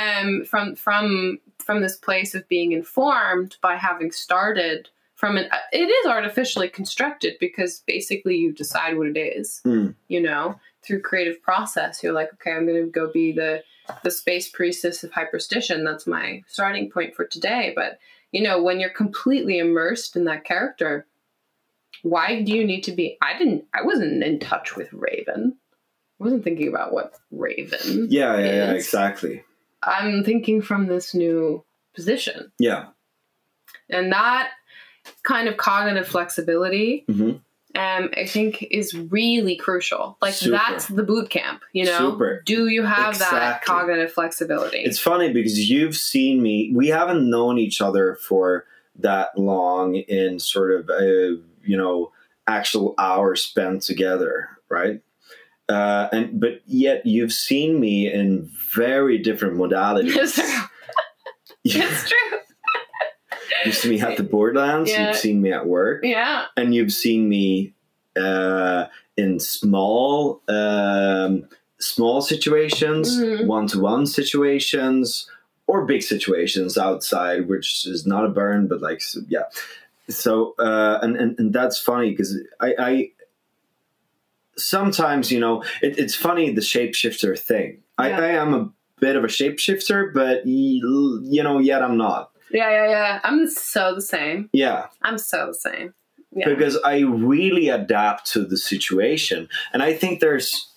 um, 0.00 0.44
from 0.44 0.76
from 0.76 1.38
from 1.58 1.80
this 1.82 1.96
place 1.96 2.34
of 2.34 2.48
being 2.48 2.72
informed 2.72 3.56
by 3.60 3.76
having 3.76 4.12
started 4.12 4.88
from 5.16 5.36
an. 5.36 5.48
It 5.72 5.88
is 5.88 6.06
artificially 6.06 6.68
constructed 6.68 7.34
because 7.40 7.82
basically 7.86 8.36
you 8.36 8.52
decide 8.52 8.96
what 8.96 9.08
it 9.08 9.18
is, 9.18 9.60
Mm. 9.64 9.94
you 10.08 10.20
know, 10.20 10.60
through 10.82 11.02
creative 11.02 11.42
process. 11.42 12.02
You're 12.02 12.12
like, 12.12 12.32
okay, 12.34 12.52
I'm 12.52 12.66
going 12.66 12.84
to 12.84 12.90
go 12.90 13.10
be 13.10 13.32
the 13.32 13.62
the 14.02 14.10
space 14.10 14.48
priestess 14.48 15.04
of 15.04 15.10
hyperstition. 15.12 15.84
That's 15.84 16.06
my 16.06 16.42
starting 16.46 16.90
point 16.90 17.14
for 17.14 17.24
today. 17.24 17.72
But 17.74 17.98
you 18.32 18.42
know, 18.42 18.62
when 18.62 18.80
you're 18.80 18.90
completely 18.90 19.58
immersed 19.58 20.16
in 20.16 20.24
that 20.24 20.44
character, 20.44 21.06
why 22.02 22.42
do 22.42 22.52
you 22.52 22.64
need 22.64 22.82
to 22.82 22.92
be? 22.92 23.16
I 23.22 23.38
didn't. 23.38 23.64
I 23.74 23.82
wasn't 23.82 24.22
in 24.22 24.38
touch 24.38 24.76
with 24.76 24.92
Raven. 24.92 25.56
I 26.20 26.24
wasn't 26.24 26.44
thinking 26.44 26.68
about 26.68 26.92
what 26.92 27.14
Raven. 27.30 28.08
Yeah, 28.10 28.38
yeah, 28.38 28.46
yeah, 28.46 28.72
exactly. 28.72 29.44
I'm 29.82 30.24
thinking 30.24 30.62
from 30.62 30.86
this 30.86 31.14
new 31.14 31.64
position. 31.94 32.52
Yeah. 32.58 32.86
And 33.88 34.12
that 34.12 34.50
kind 35.22 35.48
of 35.48 35.56
cognitive 35.56 36.08
flexibility, 36.08 37.04
hmm 37.08 37.32
um, 37.76 38.10
I 38.16 38.26
think, 38.26 38.66
is 38.70 38.94
really 38.94 39.56
crucial. 39.56 40.16
Like, 40.22 40.34
Super. 40.34 40.52
that's 40.52 40.88
the 40.88 41.02
boot 41.02 41.30
camp, 41.30 41.62
you 41.72 41.84
know? 41.84 42.10
Super. 42.10 42.42
Do 42.46 42.68
you 42.68 42.84
have 42.84 43.18
that 43.18 43.62
cognitive 43.62 44.12
flexibility? 44.12 44.78
It's 44.78 44.98
funny 44.98 45.32
because 45.32 45.70
you've 45.70 45.96
seen 45.96 46.42
me. 46.42 46.72
We 46.74 46.88
haven't 46.88 47.28
known 47.28 47.58
each 47.58 47.80
other 47.80 48.16
for 48.16 48.64
that 48.98 49.36
long 49.36 49.94
in 49.94 50.38
sort 50.38 50.72
of 50.72 50.88
a 50.88 51.38
you 51.64 51.76
know 51.76 52.12
actual 52.46 52.94
hours 52.98 53.42
spent 53.42 53.82
together, 53.82 54.48
right? 54.68 55.02
Uh, 55.68 56.08
and 56.12 56.40
but 56.40 56.62
yet 56.66 57.04
you've 57.04 57.32
seen 57.32 57.80
me 57.80 58.12
in 58.12 58.50
very 58.74 59.18
different 59.18 59.56
modalities. 59.58 60.38
It's 61.68 62.08
true. 62.08 62.38
You've 63.66 63.74
seen 63.76 63.90
me 63.92 64.00
at 64.00 64.16
the 64.16 64.22
Borderlands. 64.22 64.90
Yeah. 64.90 65.08
You've 65.08 65.16
seen 65.16 65.42
me 65.42 65.52
at 65.52 65.66
work. 65.66 66.02
Yeah. 66.04 66.46
and 66.56 66.74
you've 66.74 66.92
seen 66.92 67.28
me 67.28 67.74
uh, 68.16 68.86
in 69.16 69.38
small 69.40 70.42
um, 70.48 71.48
small 71.78 72.20
situations, 72.22 73.18
one 73.46 73.66
to 73.68 73.80
one 73.80 74.06
situations, 74.06 75.28
or 75.66 75.84
big 75.84 76.02
situations 76.02 76.78
outside, 76.78 77.48
which 77.48 77.86
is 77.86 78.06
not 78.06 78.24
a 78.24 78.28
burn, 78.28 78.66
but 78.68 78.80
like 78.80 79.02
yeah. 79.28 79.42
So 80.08 80.54
uh, 80.58 80.98
and, 81.02 81.16
and 81.16 81.38
and 81.38 81.52
that's 81.52 81.78
funny 81.78 82.10
because 82.10 82.38
I, 82.60 82.74
I 82.78 83.10
sometimes 84.56 85.30
you 85.30 85.40
know 85.40 85.62
it, 85.82 85.98
it's 85.98 86.14
funny 86.14 86.52
the 86.52 86.60
shapeshifter 86.60 87.38
thing. 87.38 87.82
I, 87.98 88.08
Yeah. 88.10 88.20
I 88.20 88.26
am 88.28 88.54
a 88.54 88.70
bit 89.00 89.16
of 89.16 89.24
a 89.24 89.28
shapeshifter, 89.28 90.12
but 90.14 90.46
you 90.46 91.42
know 91.42 91.58
yet 91.58 91.82
I'm 91.82 91.96
not. 91.96 92.30
Yeah, 92.50 92.70
yeah, 92.70 92.88
yeah. 92.90 93.20
I'm 93.24 93.48
so 93.48 93.94
the 93.94 94.02
same. 94.02 94.48
Yeah. 94.52 94.86
I'm 95.02 95.18
so 95.18 95.48
the 95.48 95.54
same. 95.54 95.94
Yeah. 96.32 96.48
because 96.50 96.76
I 96.84 96.98
really 97.00 97.70
adapt 97.70 98.30
to 98.32 98.44
the 98.44 98.58
situation. 98.58 99.48
And 99.72 99.82
I 99.82 99.94
think 99.94 100.20
there's, 100.20 100.68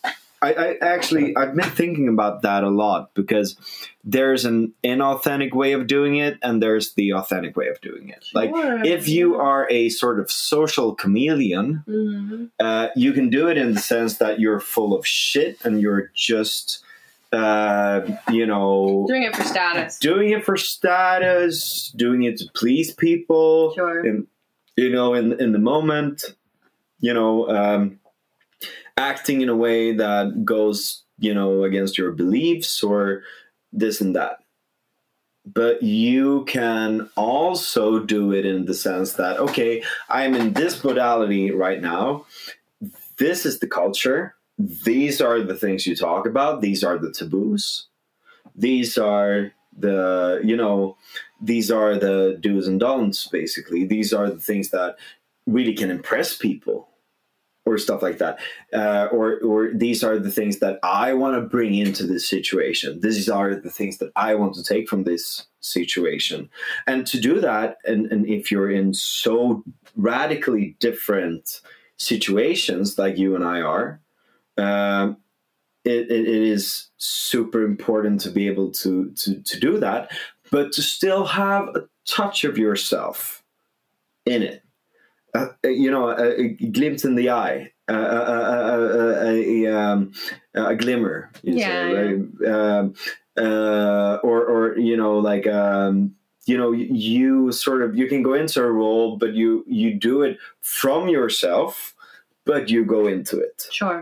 I, 0.41 0.53
I 0.53 0.75
actually, 0.81 1.35
I've 1.35 1.53
been 1.53 1.69
thinking 1.71 2.07
about 2.07 2.43
that 2.43 2.63
a 2.63 2.69
lot 2.69 3.13
because 3.13 3.57
there's 4.05 4.45
an 4.45 4.73
inauthentic 4.85 5.53
way 5.53 5.73
of 5.73 5.85
doing 5.85 6.15
it 6.15 6.37
and 6.41 6.63
there's 6.63 6.93
the 6.93 7.11
authentic 7.13 7.57
way 7.57 7.67
of 7.67 7.81
doing 7.81 8.07
it. 8.07 8.23
Like, 8.33 8.51
if 8.85 9.09
you 9.09 9.35
are 9.35 9.67
a 9.69 9.89
sort 9.89 10.21
of 10.21 10.31
social 10.31 10.95
chameleon, 10.95 11.83
Mhm. 11.85 12.51
uh, 12.61 12.87
you 12.95 13.11
can 13.11 13.29
do 13.29 13.49
it 13.49 13.57
in 13.57 13.73
the 13.73 13.79
sense 13.81 14.17
that 14.19 14.39
you're 14.39 14.61
full 14.61 14.95
of 14.97 15.05
shit 15.05 15.57
and 15.65 15.81
you're 15.81 16.09
just, 16.15 16.81
uh, 17.31 18.01
you 18.31 18.45
know, 18.45 19.06
Doing 19.07 19.23
it 19.23 19.35
for 19.35 19.43
status. 19.43 19.97
doing 19.99 20.30
it 20.31 20.43
for 20.43 20.57
status, 20.57 21.91
doing 21.95 22.23
it 22.23 22.38
to 22.38 22.45
please 22.56 22.93
people 22.93 23.73
Sure. 23.76 24.06
in 24.06 24.27
you 24.76 24.89
know 24.89 25.14
in 25.14 25.39
in 25.41 25.51
the 25.51 25.60
moment 25.60 26.23
you 27.01 27.14
know 27.14 27.47
um 27.49 27.99
acting 28.97 29.41
in 29.41 29.49
a 29.49 29.56
way 29.56 29.93
that 29.93 30.43
goes 30.45 31.03
you 31.19 31.34
know 31.34 31.64
against 31.64 31.97
your 31.97 32.11
beliefs 32.14 32.81
or 32.81 33.23
this 33.73 33.99
and 34.01 34.15
that 34.15 34.38
but 35.45 35.81
you 35.84 36.45
can 36.45 37.10
also 37.18 37.99
do 37.99 38.31
it 38.34 38.45
in 38.45 38.65
the 38.65 38.73
sense 38.73 39.14
that 39.14 39.38
okay 39.38 39.84
i'm 40.10 40.34
in 40.34 40.53
this 40.53 40.81
modality 40.84 41.51
right 41.51 41.81
now 41.81 42.26
this 43.18 43.45
is 43.45 43.60
the 43.60 43.68
culture 43.68 44.34
these 44.60 45.22
are 45.22 45.41
the 45.41 45.56
things 45.56 45.88
you 45.88 45.95
talk 45.95 46.27
about. 46.27 46.60
These 46.60 46.84
are 46.84 46.98
the 46.98 47.11
taboos. 47.11 47.88
These 48.56 48.98
are 48.98 49.53
the 49.77 50.41
you 50.44 50.57
know 50.57 50.98
these 51.41 51.72
are 51.72 51.95
the 51.98 52.38
do's 52.41 52.68
and 52.68 52.80
don'ts 52.80 53.27
basically. 53.27 53.86
These 53.86 54.11
are 54.11 54.30
the 54.30 54.41
things 54.41 54.72
that 54.72 54.98
really 55.48 55.73
can 55.73 55.90
impress 55.90 56.38
people 56.38 56.90
or 57.65 57.77
stuff 57.77 58.02
like 58.02 58.18
that. 58.18 58.40
Uh, 58.73 59.07
or 59.14 59.40
or 59.40 59.72
these 59.73 60.03
are 60.03 60.19
the 60.19 60.31
things 60.31 60.60
that 60.60 60.77
i 60.84 61.14
want 61.14 61.36
to 61.36 61.41
bring 61.41 61.76
into 61.76 62.06
this 62.06 62.27
situation. 62.27 62.99
These 62.99 63.30
are 63.30 63.56
the 63.56 63.69
things 63.69 63.99
that 63.99 64.11
i 64.18 64.36
want 64.36 64.56
to 64.56 64.64
take 64.64 64.90
from 64.90 65.06
this 65.06 65.45
situation. 65.61 66.49
And 66.86 67.07
to 67.07 67.19
do 67.19 67.40
that 67.40 67.77
and, 67.86 68.11
and 68.11 68.27
if 68.27 68.52
you're 68.52 68.72
in 68.72 68.94
so 68.94 69.64
radically 69.95 70.76
different 70.80 71.61
situations 71.95 72.98
like 72.98 73.18
you 73.18 73.36
and 73.36 73.44
i 73.44 73.61
are 73.61 74.02
um, 74.60 75.18
it, 75.86 76.11
it, 76.11 76.27
it 76.27 76.44
is 76.44 76.90
super 76.98 77.64
important 77.64 78.22
to 78.22 78.30
be 78.30 78.48
able 78.48 78.72
to, 78.72 79.11
to, 79.11 79.41
to 79.41 79.60
do 79.60 79.80
that, 79.80 80.11
but 80.52 80.72
to 80.73 80.81
still 80.81 81.26
have 81.26 81.69
a 81.69 81.88
touch 82.06 82.44
of 82.44 82.57
yourself 82.57 83.44
in 84.26 84.44
it. 84.44 84.64
Uh, 85.34 85.48
you 85.64 85.91
know, 85.91 86.10
a, 86.10 86.41
a 86.41 86.48
glimpse 86.48 87.06
in 87.06 87.14
the 87.14 87.30
eye, 87.30 87.72
uh, 87.88 87.94
a, 87.94 87.98
a, 87.98 89.27
a, 89.27 89.65
a, 89.65 89.80
um, 89.80 90.11
a 90.56 90.76
glimmer, 90.76 91.31
Yeah, 91.44 91.68
say, 91.68 91.94
right? 91.94 92.52
Um, 92.52 92.95
uh, 93.38 94.18
or, 94.23 94.44
or 94.44 94.77
you 94.77 94.98
know, 94.98 95.19
like 95.19 95.45
um, 95.45 96.15
you 96.45 96.57
know, 96.57 96.72
you 96.72 97.52
sort 97.52 97.84
of 97.84 97.95
you 97.95 98.07
can 98.07 98.23
go 98.23 98.34
into 98.34 98.61
a 98.61 98.72
role, 98.72 99.18
but 99.18 99.34
you 99.34 99.64
you 99.68 99.94
do 99.94 100.23
it 100.23 100.40
from 100.61 101.07
yourself, 101.07 101.94
but 102.51 102.61
you 102.73 102.81
go 102.95 103.01
into 103.15 103.35
it 103.47 103.57
Sure. 103.80 103.99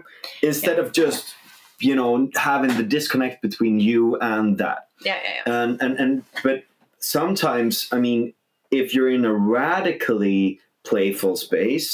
instead 0.49 0.77
of 0.83 0.87
just 1.01 1.23
you 1.87 1.95
know 1.99 2.11
having 2.49 2.73
the 2.77 2.87
disconnect 2.97 3.37
between 3.47 3.75
you 3.89 4.01
and 4.33 4.57
that 4.63 4.81
Yeah, 5.07 5.19
yeah, 5.23 5.33
yeah. 5.45 5.61
and 5.61 5.71
and 5.83 5.93
and 6.01 6.11
but 6.45 6.57
sometimes 7.15 7.71
i 7.95 7.99
mean 8.05 8.21
if 8.81 8.85
you're 8.93 9.09
in 9.19 9.25
a 9.25 9.33
radically 9.33 10.59
playful 10.89 11.35
space 11.47 11.89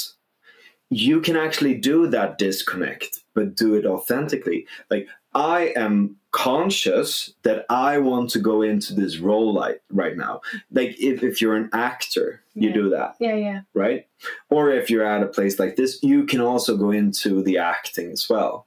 you 0.90 1.16
can 1.26 1.36
actually 1.46 1.74
do 1.92 1.98
that 2.16 2.30
disconnect 2.38 3.10
but 3.34 3.46
do 3.62 3.68
it 3.78 3.84
authentically 3.94 4.60
like 4.92 5.06
i 5.34 5.60
am 5.86 6.16
conscious 6.34 7.32
that 7.44 7.64
i 7.70 7.96
want 7.96 8.28
to 8.28 8.40
go 8.40 8.60
into 8.60 8.92
this 8.92 9.18
role 9.18 9.54
like 9.54 9.80
right 9.90 10.16
now 10.16 10.40
like 10.72 10.90
if, 10.98 11.22
if 11.22 11.40
you're 11.40 11.54
an 11.54 11.70
actor 11.72 12.42
you 12.54 12.68
Yeah. 12.68 12.74
do 12.74 12.88
that 12.90 13.14
Yeah, 13.20 13.36
yeah. 13.36 13.60
right? 13.72 14.06
Or 14.50 14.70
if 14.70 14.90
you're 14.90 15.06
at 15.14 15.22
a 15.22 15.26
place 15.36 15.58
like 15.58 15.74
this, 15.76 16.02
you 16.02 16.24
can 16.26 16.40
also 16.40 16.76
go 16.76 16.90
into 16.92 17.42
the 17.42 17.58
acting 17.58 18.12
as 18.12 18.28
well, 18.30 18.66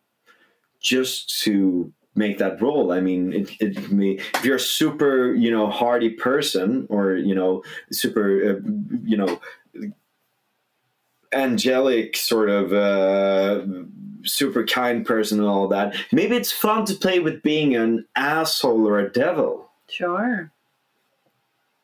just 0.81 1.41
to 1.44 1.91
make 2.15 2.38
that 2.39 2.61
role. 2.61 2.91
I 2.91 2.99
mean, 2.99 3.31
it, 3.34 3.49
it 3.61 3.91
may, 3.91 4.19
if 4.35 4.44
you're 4.45 4.57
a 4.57 4.60
super, 4.80 5.34
you 5.44 5.52
know, 5.52 5.69
hardy 5.69 6.10
person, 6.10 6.85
or 6.89 7.15
you 7.15 7.35
know, 7.35 7.64
super, 7.91 8.27
uh, 8.49 8.60
you 9.11 9.15
know, 9.22 9.39
angelic 11.33 12.15
sort 12.17 12.49
of 12.49 12.73
uh, 12.73 13.65
super 14.23 14.65
kind 14.65 15.05
person 15.05 15.39
and 15.39 15.47
all 15.47 15.67
that. 15.69 15.95
Maybe 16.11 16.35
it's 16.35 16.51
fun 16.51 16.85
to 16.85 16.95
play 16.95 17.19
with 17.19 17.41
being 17.43 17.75
an 17.75 18.05
asshole 18.15 18.87
or 18.87 18.99
a 18.99 19.11
devil 19.11 19.69
Sure. 19.89 20.51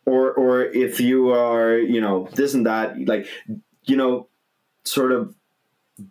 or 0.05 0.33
or 0.33 0.63
if 0.65 0.99
you 0.99 1.31
are 1.31 1.77
you 1.77 2.01
know 2.01 2.27
this 2.35 2.53
and 2.53 2.65
that 2.65 2.99
like 3.07 3.27
you 3.85 3.95
know 3.95 4.27
sort 4.83 5.11
of 5.13 5.33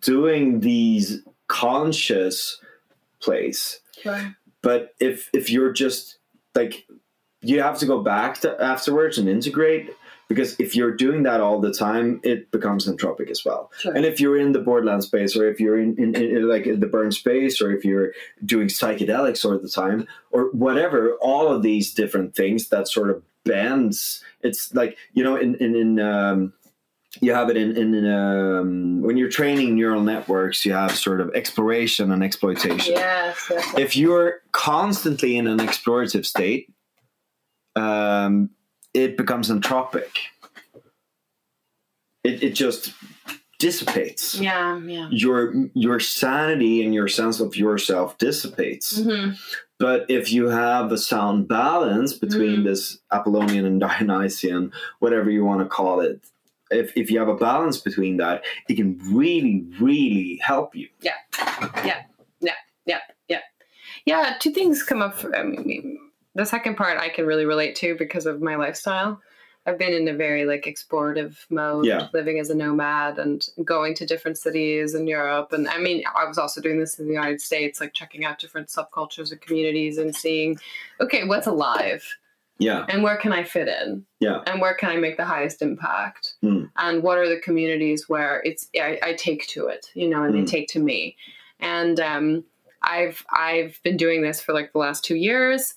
doing 0.01 0.61
these 0.61 1.21
conscious 1.49 2.59
plays 3.21 3.81
Sure. 4.01 4.35
but 4.63 4.95
if 5.01 5.29
if 5.35 5.51
you're 5.51 5.73
just 5.73 6.17
like 6.55 6.87
you 7.43 7.61
have 7.61 7.79
to 7.79 7.87
go 7.87 8.01
back 8.03 8.41
to 8.41 8.59
afterwards 8.63 9.19
and 9.19 9.29
integrate 9.29 9.91
because 10.33 10.51
if 10.65 10.71
you're 10.77 10.95
doing 11.07 11.21
that 11.29 11.41
all 11.41 11.59
the 11.61 11.73
time 11.87 12.07
it 12.33 12.51
becomes 12.57 12.83
entropic 12.93 13.29
as 13.31 13.41
well 13.45 13.63
Sure. 13.79 13.93
and 13.97 14.05
if 14.11 14.17
you're 14.21 14.39
in 14.45 14.51
the 14.57 14.63
borderland 14.69 15.03
space 15.11 15.33
or 15.37 15.45
if 15.53 15.57
you're 15.63 15.79
in, 15.85 15.91
in, 16.03 16.11
in 16.15 16.49
like 16.49 16.67
in 16.67 16.81
the 16.81 16.87
burn 16.95 17.13
space 17.23 17.55
or 17.63 17.69
if 17.77 17.85
you're 17.85 18.11
doing 18.55 18.69
psychedelics 18.69 19.45
all 19.45 19.59
the 19.59 19.69
time 19.83 20.01
or 20.31 20.43
whatever 20.65 21.01
all 21.31 21.47
of 21.55 21.63
these 21.63 21.93
different 22.01 22.35
things 22.41 22.69
that 22.73 22.85
sort 22.89 23.11
of 23.11 23.17
bends 23.45 24.23
it's 24.41 24.73
like 24.81 24.93
you 25.17 25.23
know 25.27 25.37
in 25.45 25.51
in, 25.65 25.75
in 25.83 25.91
um, 26.01 26.53
you 27.21 27.31
have 27.35 27.51
it 27.51 27.59
in, 27.59 27.77
in, 27.77 27.93
um, 28.11 29.03
when 29.03 29.19
you're 29.19 29.29
training 29.41 29.75
neural 29.75 30.01
networks 30.03 30.65
you 30.65 30.73
have 30.73 30.93
sort 30.97 31.21
of 31.21 31.29
exploration 31.35 32.11
and 32.13 32.23
exploitation 32.25 32.95
Yes. 32.95 33.37
yes. 33.51 33.75
if 33.77 33.91
you're 34.01 34.41
constantly 34.53 35.37
in 35.37 35.47
an 35.47 35.59
explorative 35.59 36.25
state, 36.25 36.63
um, 37.77 38.51
it 38.95 39.17
becomes 39.17 39.51
entropic. 39.51 40.09
It, 42.25 42.43
it 42.43 42.51
just 42.55 42.93
dissipates. 43.59 44.39
Yeah. 44.39 44.79
Yeah. 44.81 45.09
Your 45.11 45.55
your 45.75 45.99
sanity 46.01 46.85
and 46.85 46.95
your 46.95 47.09
sense 47.09 47.41
of 47.41 47.57
yourself 47.57 48.19
dissipates. 48.19 48.99
Mhm. 49.01 49.37
But 49.79 50.07
if 50.09 50.33
you 50.33 50.49
have 50.49 50.93
a 50.93 50.99
sound 50.99 51.49
balance 51.49 52.13
between 52.13 52.61
Mm. 52.61 52.65
this 52.65 52.99
Apollonian 53.11 53.65
and 53.67 53.81
Dionysian, 53.81 54.73
whatever 55.01 55.29
you 55.31 55.45
want 55.45 55.61
to 55.61 55.67
call 55.67 56.01
it, 56.01 56.21
if, 56.71 56.93
if 56.97 57.11
you 57.11 57.19
have 57.19 57.29
a 57.29 57.35
balance 57.35 57.79
between 57.79 58.17
that, 58.19 58.45
it 58.69 58.77
can 58.77 58.99
really, 59.13 59.65
really 59.81 60.39
help 60.41 60.77
you. 60.77 60.89
Yeah, 61.01 61.15
yeah, 61.85 62.03
yeah, 62.41 62.53
yeah, 62.87 62.99
yeah. 63.29 63.41
Yeah, 64.07 64.37
two 64.39 64.53
things 64.53 64.85
come 64.85 65.03
up. 65.03 65.19
For, 65.19 65.35
I 65.37 65.43
mean, 65.43 65.99
the 66.35 66.47
second 66.47 66.77
part 66.77 66.99
I 66.99 67.09
can 67.09 67.27
really 67.27 67.45
relate 67.45 67.77
to 67.77 67.95
because 67.97 68.27
of 68.27 68.41
my 68.41 68.57
lifestyle. 68.57 69.21
I've 69.65 69.79
been 69.79 69.93
in 69.93 70.09
a 70.09 70.15
very 70.15 70.45
like 70.45 70.65
explorative 70.65 71.37
mode, 71.49 71.87
Yeah. 71.87 72.09
living 72.13 72.41
as 72.41 72.51
a 72.51 72.55
nomad 72.55 73.19
and 73.21 73.47
going 73.65 73.95
to 73.95 74.07
different 74.07 74.37
cities 74.39 74.95
in 74.95 75.07
Europe. 75.07 75.53
And 75.53 75.69
I 75.69 75.79
mean, 75.79 76.03
I 76.17 76.25
was 76.27 76.37
also 76.37 76.61
doing 76.61 76.81
this 76.81 76.99
in 76.99 77.07
the 77.07 77.13
United 77.13 77.41
States, 77.41 77.81
like 77.81 77.93
checking 77.95 78.25
out 78.25 78.41
different 78.41 78.69
subcultures 78.69 79.31
and 79.31 79.41
communities 79.41 79.99
and 79.99 80.17
seeing, 80.17 80.59
okay, 81.01 81.23
what's 81.25 81.47
alive 81.47 82.05
Yeah, 82.59 82.87
and 82.89 83.05
where 83.05 83.17
can 83.17 83.33
I 83.33 83.45
fit 83.45 83.69
in? 83.69 84.05
Yeah. 84.19 84.41
And 84.47 84.61
where 84.61 84.75
can 84.75 84.91
I 84.91 84.97
make 84.97 85.17
the 85.17 85.25
highest 85.25 85.63
impact? 85.63 86.35
Mm. 86.43 86.71
And 86.77 87.03
what 87.05 87.19
are 87.19 87.29
the 87.29 87.39
communities 87.41 88.09
where 88.09 88.43
it's 88.45 88.69
I, 88.75 88.99
I 89.03 89.13
take 89.15 89.47
to 89.49 89.67
it, 89.69 89.87
you 89.95 90.09
know, 90.09 90.25
and 90.25 90.35
Mm. 90.35 90.41
they 90.41 90.45
take 90.59 90.69
to 90.71 90.81
me. 90.81 91.17
And 91.61 92.01
um, 92.01 92.45
I've 92.83 93.25
I've 93.31 93.79
been 93.85 93.97
doing 93.97 94.23
this 94.23 94.41
for 94.41 94.53
like 94.53 94.73
the 94.73 94.79
last 94.81 95.05
two 95.05 95.15
years. 95.17 95.75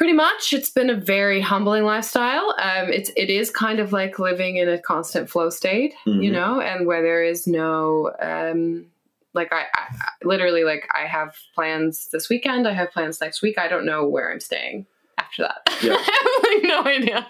Pretty 0.00 0.14
much, 0.14 0.54
it's 0.54 0.70
been 0.70 0.88
a 0.88 0.94
very 0.94 1.42
humbling 1.42 1.84
lifestyle. 1.84 2.54
Um, 2.58 2.88
it's 2.88 3.10
it 3.18 3.28
is 3.28 3.50
kind 3.50 3.78
of 3.80 3.92
like 3.92 4.18
living 4.18 4.56
in 4.56 4.66
a 4.66 4.78
constant 4.78 5.28
flow 5.28 5.50
state, 5.50 5.92
you 6.06 6.30
Mhm. 6.30 6.32
know, 6.32 6.58
and 6.58 6.86
where 6.86 7.02
there 7.02 7.22
is 7.22 7.46
no 7.46 8.10
um, 8.18 8.86
like 9.34 9.52
I, 9.52 9.66
I 9.74 9.88
literally 10.24 10.64
like 10.64 10.88
I 10.94 11.06
have 11.06 11.36
plans 11.54 12.08
this 12.12 12.30
weekend. 12.30 12.66
I 12.66 12.72
have 12.72 12.90
plans 12.92 13.20
next 13.20 13.42
week. 13.42 13.58
I 13.58 13.68
don't 13.68 13.84
know 13.84 14.06
where 14.08 14.32
I'm 14.32 14.40
staying 14.40 14.86
after 15.18 15.42
that. 15.42 15.60
Yeah. 15.82 15.96
I 15.98 16.02
have 16.02 16.44
like 16.44 16.62
no 16.86 16.90
idea. 16.90 17.26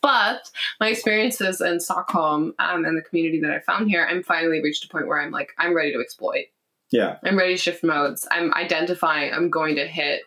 But 0.00 0.50
my 0.80 0.88
experiences 0.88 1.60
in 1.60 1.78
Stockholm 1.80 2.54
um, 2.58 2.86
and 2.86 2.96
the 2.96 3.02
community 3.02 3.38
that 3.42 3.50
I 3.50 3.58
found 3.60 3.90
here, 3.90 4.06
I'm 4.08 4.22
finally 4.22 4.62
reached 4.62 4.86
a 4.86 4.88
point 4.88 5.08
where 5.08 5.20
I'm 5.20 5.30
like, 5.30 5.50
I'm 5.58 5.76
ready 5.76 5.92
to 5.92 6.00
exploit. 6.00 6.46
yeah, 6.90 7.18
I'm 7.22 7.36
ready 7.36 7.52
to 7.54 7.60
shift 7.60 7.84
modes. 7.84 8.26
I'm 8.30 8.54
identifying 8.54 9.34
I'm 9.34 9.50
going 9.50 9.76
to 9.76 9.86
hit 9.86 10.22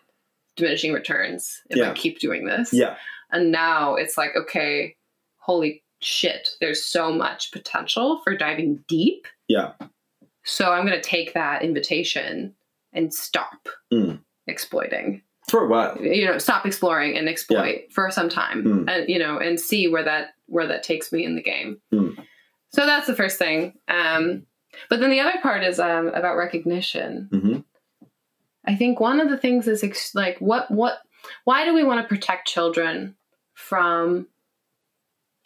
diminishing 0.60 0.92
returns 0.92 1.60
if 1.70 1.76
Yeah. 1.78 1.90
I 1.90 1.94
keep 1.94 2.18
doing 2.20 2.44
this. 2.46 2.72
yeah, 2.72 2.96
And 3.32 3.50
now 3.50 3.96
it's 3.96 4.16
like, 4.16 4.36
okay, 4.36 4.96
holy 5.38 5.82
shit, 6.00 6.50
there's 6.60 6.84
so 6.84 7.12
much 7.12 7.50
potential 7.52 8.20
for 8.24 8.36
diving 8.36 8.84
deep. 8.88 9.26
Yeah. 9.48 9.72
So 10.44 10.72
I'm 10.72 10.86
going 10.86 11.00
to 11.00 11.06
take 11.08 11.34
that 11.34 11.62
invitation 11.62 12.54
and 12.92 13.12
stop 13.12 13.68
Mm. 13.92 14.20
exploiting. 14.46 15.22
for 15.48 15.64
a 15.64 15.68
while. 15.68 15.98
You 16.00 16.26
know, 16.26 16.38
stop 16.38 16.64
exploring 16.64 17.16
and 17.18 17.28
exploit 17.28 17.92
for 17.92 18.08
some 18.12 18.28
time, 18.28 18.62
Mm. 18.64 18.88
and 18.90 19.08
you 19.08 19.18
know, 19.18 19.38
and 19.38 19.58
see 19.58 19.88
where 19.88 20.04
that 20.04 20.34
where 20.46 20.66
that 20.68 20.84
takes 20.84 21.10
me 21.12 21.24
in 21.24 21.34
the 21.34 21.42
game. 21.42 21.80
Mm. 21.92 22.16
So 22.72 22.86
that's 22.86 23.08
the 23.08 23.16
first 23.16 23.36
thing. 23.36 23.74
Um, 23.88 24.46
but 24.88 25.00
then 25.00 25.10
the 25.10 25.18
other 25.18 25.38
part 25.42 25.64
is 25.64 25.80
um, 25.80 26.06
about 26.08 26.36
recognition. 26.36 27.28
hmm 27.32 27.58
I 28.66 28.76
think 28.76 29.00
one 29.00 29.20
of 29.20 29.30
the 29.30 29.38
things 29.38 29.66
is 29.68 29.82
ex- 29.82 30.14
like 30.14 30.38
what 30.38 30.70
what 30.70 30.98
why 31.44 31.64
do 31.64 31.74
we 31.74 31.84
want 31.84 32.00
to 32.02 32.08
protect 32.08 32.48
children 32.48 33.16
from 33.54 34.26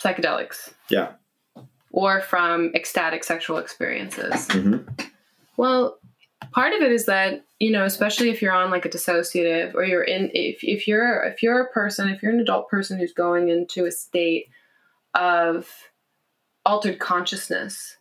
psychedelics 0.03 0.73
Yeah. 0.91 1.13
or 1.91 2.21
from 2.21 2.73
ecstatic 2.75 3.25
sexual 3.25 3.59
experiences? 3.59 4.49
hmm 4.51 4.79
Well, 5.57 5.99
part 6.53 6.73
of 6.75 6.83
it 6.83 6.93
is 6.93 7.07
that 7.07 7.45
you 7.61 7.71
know, 7.71 7.85
especially 7.85 8.31
if 8.31 8.43
you're 8.43 8.53
on 8.53 8.71
like 8.71 8.85
a 8.85 8.91
dissociative 8.91 9.75
or 9.75 9.85
you're 9.85 10.03
in 10.03 10.31
if 10.35 10.63
if 10.63 10.87
you're 10.89 11.23
if 11.23 11.43
you're 11.43 11.61
a 11.63 11.71
person 11.71 12.09
if 12.09 12.23
you're 12.23 12.33
an 12.33 12.41
adult 12.41 12.69
person 12.69 12.99
who's 12.99 13.13
going 13.13 13.49
into 13.49 13.87
a 13.87 13.91
state 13.93 14.49
of 15.15 15.69
altered 16.67 16.99
consciousness, 16.99 17.97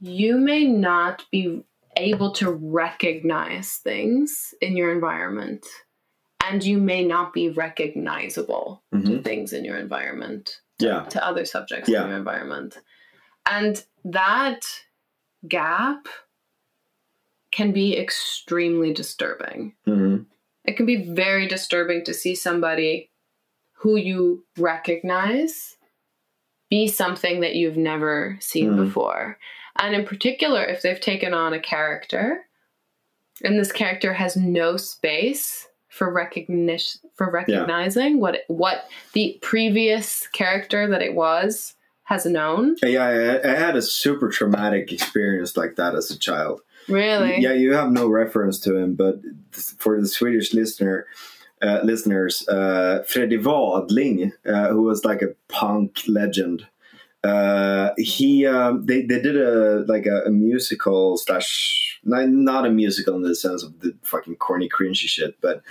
you 0.00 0.36
may 0.36 0.64
not 0.64 1.24
be 1.32 1.64
able 1.96 2.32
to 2.32 2.50
recognize 2.50 3.76
things 3.76 4.54
in 4.60 4.76
your 4.76 4.92
environment 4.92 5.66
and 6.44 6.62
you 6.62 6.78
may 6.78 7.04
not 7.04 7.32
be 7.32 7.48
recognizable 7.50 8.82
to 8.92 8.98
hmm 8.98 9.18
things 9.22 9.52
in 9.52 9.64
your 9.64 9.76
environment 9.76 10.60
Yeah, 10.78 11.04
to 11.04 11.24
other 11.24 11.44
subjects 11.44 11.88
Yeah. 11.88 12.02
in 12.02 12.08
your 12.10 12.18
environment. 12.18 12.78
And 13.46 13.82
that 14.04 14.60
gap 15.48 16.06
can 17.52 17.72
be 17.72 17.96
extremely 17.96 18.92
disturbing. 18.92 19.74
hmm 19.84 20.22
It 20.64 20.76
can 20.76 20.86
be 20.86 20.96
very 20.96 21.46
disturbing 21.46 22.04
to 22.04 22.14
see 22.14 22.34
somebody 22.34 23.10
who 23.78 23.96
you 23.96 24.44
recognize 24.58 25.76
be 26.70 26.88
something 26.88 27.40
that 27.40 27.54
you've 27.54 27.76
never 27.76 28.36
seen 28.40 28.70
Mm. 28.70 28.86
before. 28.86 29.38
And 29.78 29.94
in 29.94 30.04
particular, 30.04 30.64
if 30.64 30.82
they've 30.82 31.00
taken 31.00 31.34
on 31.34 31.52
a 31.52 31.60
character 31.60 32.44
and 33.42 33.58
this 33.58 33.72
character 33.72 34.12
has 34.14 34.36
no 34.36 34.76
space 34.76 35.66
for 35.88 36.12
recognition 36.12 37.00
for 37.14 37.30
recognizing 37.30 38.18
what 38.18 38.34
it, 38.34 38.44
what 38.48 38.88
the 39.12 39.38
previous 39.42 40.26
character 40.28 40.88
that 40.88 41.02
it 41.02 41.14
was 41.14 41.74
has 42.04 42.26
known. 42.26 42.76
yeah. 42.82 43.40
I, 43.44 43.50
I 43.50 43.54
had 43.54 43.76
a 43.76 43.82
super 43.82 44.28
traumatic 44.28 44.92
experience 44.92 45.56
like 45.56 45.76
that 45.76 45.94
as 45.94 46.10
a 46.10 46.18
child. 46.18 46.60
Really? 46.88 47.40
Yeah, 47.40 47.52
you 47.52 47.72
have 47.72 47.90
no 47.90 48.08
reference 48.08 48.58
to 48.60 48.76
him, 48.76 48.94
but 48.94 49.20
for 49.52 50.00
the 50.00 50.06
Swedish 50.06 50.52
listener, 50.52 51.06
uh, 51.62 51.80
listeners, 51.82 52.46
uh, 52.48 53.04
Freddie 53.08 53.38
Wadling, 53.38 54.32
uh, 54.44 54.68
who 54.68 54.82
was 54.82 55.04
like 55.04 55.22
a 55.22 55.34
punk 55.48 56.02
legend, 56.06 56.66
uh, 57.24 57.90
he 57.96 58.46
um, 58.46 58.86
they 58.86 59.02
they 59.02 59.20
did 59.20 59.36
a 59.36 59.84
like 59.88 60.06
a, 60.06 60.22
a 60.26 60.30
musical 60.30 61.16
slash 61.16 61.98
not, 62.04 62.28
not 62.28 62.66
a 62.66 62.70
musical 62.70 63.16
in 63.16 63.22
the 63.22 63.34
sense 63.34 63.62
of 63.62 63.80
the 63.80 63.96
fucking 64.02 64.36
corny 64.36 64.68
cringy 64.68 65.08
shit, 65.08 65.40
but 65.40 65.62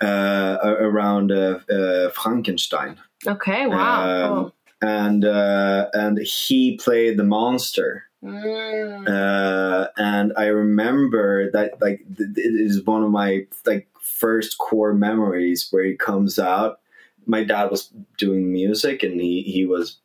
uh, 0.00 0.56
around 0.62 1.30
uh, 1.30 1.60
uh, 1.70 2.08
Frankenstein, 2.10 2.98
Okay, 3.26 3.66
wow. 3.66 4.36
Um, 4.36 4.52
and 4.82 5.24
uh, 5.24 5.88
and 5.92 6.18
he 6.18 6.76
played 6.76 7.16
the 7.16 7.24
monster. 7.24 8.04
Oh. 8.22 8.28
Mm. 8.28 9.06
uh, 9.06 9.88
and 9.98 10.32
I 10.38 10.46
remember 10.46 11.50
that 11.50 11.78
like 11.82 12.02
it 12.18 12.38
is 12.38 12.82
one 12.82 13.02
of 13.02 13.10
my 13.10 13.46
like 13.66 13.86
first 14.00 14.56
core 14.56 14.94
memories 14.94 15.68
where 15.70 15.84
he 15.84 15.94
comes 15.94 16.38
out. 16.38 16.80
My 17.26 17.44
dad 17.44 17.70
was 17.70 17.90
doing 18.16 18.50
music 18.50 19.02
and 19.02 19.20
he 19.20 19.42
he 19.42 19.66
was 19.66 19.98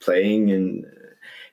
playing 0.00 0.50
and 0.50 0.84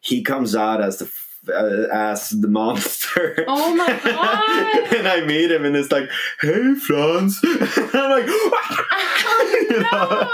he 0.02 0.22
comes 0.24 0.56
out 0.56 0.82
as 0.82 0.99
the 0.99 1.11
uh, 1.49 1.88
as 1.91 2.30
the 2.30 2.48
monster. 2.48 3.45
Oh 3.48 3.74
my 3.74 3.88
God. 4.03 4.94
and 4.94 5.07
I 5.07 5.22
meet 5.26 5.52
him 5.52 5.65
and 5.65 5.76
it's 5.76 5.91
like, 5.91 6.10
"Hey, 6.41 6.76
Franz," 6.76 7.40
and 7.44 7.61
I'm 7.94 8.10
like, 8.11 8.26
know? 9.69 10.30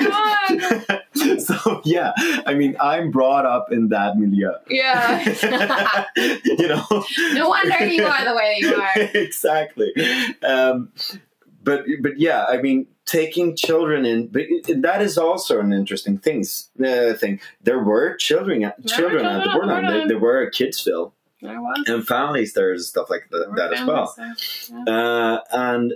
Oh 0.00 0.46
my 0.48 0.98
God. 1.18 1.40
so 1.40 1.80
yeah, 1.84 2.12
I 2.46 2.54
mean, 2.54 2.76
I'm 2.80 3.10
brought 3.10 3.46
up 3.46 3.72
in 3.72 3.88
that 3.88 4.16
milieu. 4.16 4.52
yeah. 4.68 5.24
you 6.16 6.68
know. 6.68 6.84
no 7.32 7.48
wonder 7.48 7.86
you 7.86 8.04
are 8.04 8.24
the 8.24 8.34
way 8.34 8.56
you 8.58 8.74
are. 8.74 8.90
exactly. 9.14 9.92
Um, 10.42 10.92
but 11.62 11.84
but 12.02 12.18
yeah, 12.18 12.44
I 12.46 12.60
mean, 12.62 12.86
taking 13.10 13.56
children 13.56 14.06
in, 14.06 14.28
but 14.28 14.42
it, 14.42 14.82
that 14.82 15.02
is 15.02 15.18
also 15.18 15.58
an 15.60 15.72
interesting 15.72 16.18
things 16.18 16.70
uh, 16.78 17.14
thing. 17.14 17.40
There 17.62 17.82
were 17.82 18.16
children 18.16 18.62
at 18.64 18.86
children 18.86 18.86
at 18.86 18.86
the 18.86 18.88
children 18.88 19.26
at 19.26 19.44
the 19.44 19.50
Borderland. 19.50 19.88
There, 19.88 20.08
there 20.08 20.18
were 20.18 20.50
There 21.42 21.60
was. 21.60 21.84
and 21.86 22.06
families 22.06 22.52
there's 22.52 22.88
stuff 22.88 23.10
like 23.10 23.28
that, 23.30 23.52
that 23.56 23.72
as 23.72 23.86
well. 23.86 24.14
Uh, 24.86 25.38
and 25.50 25.94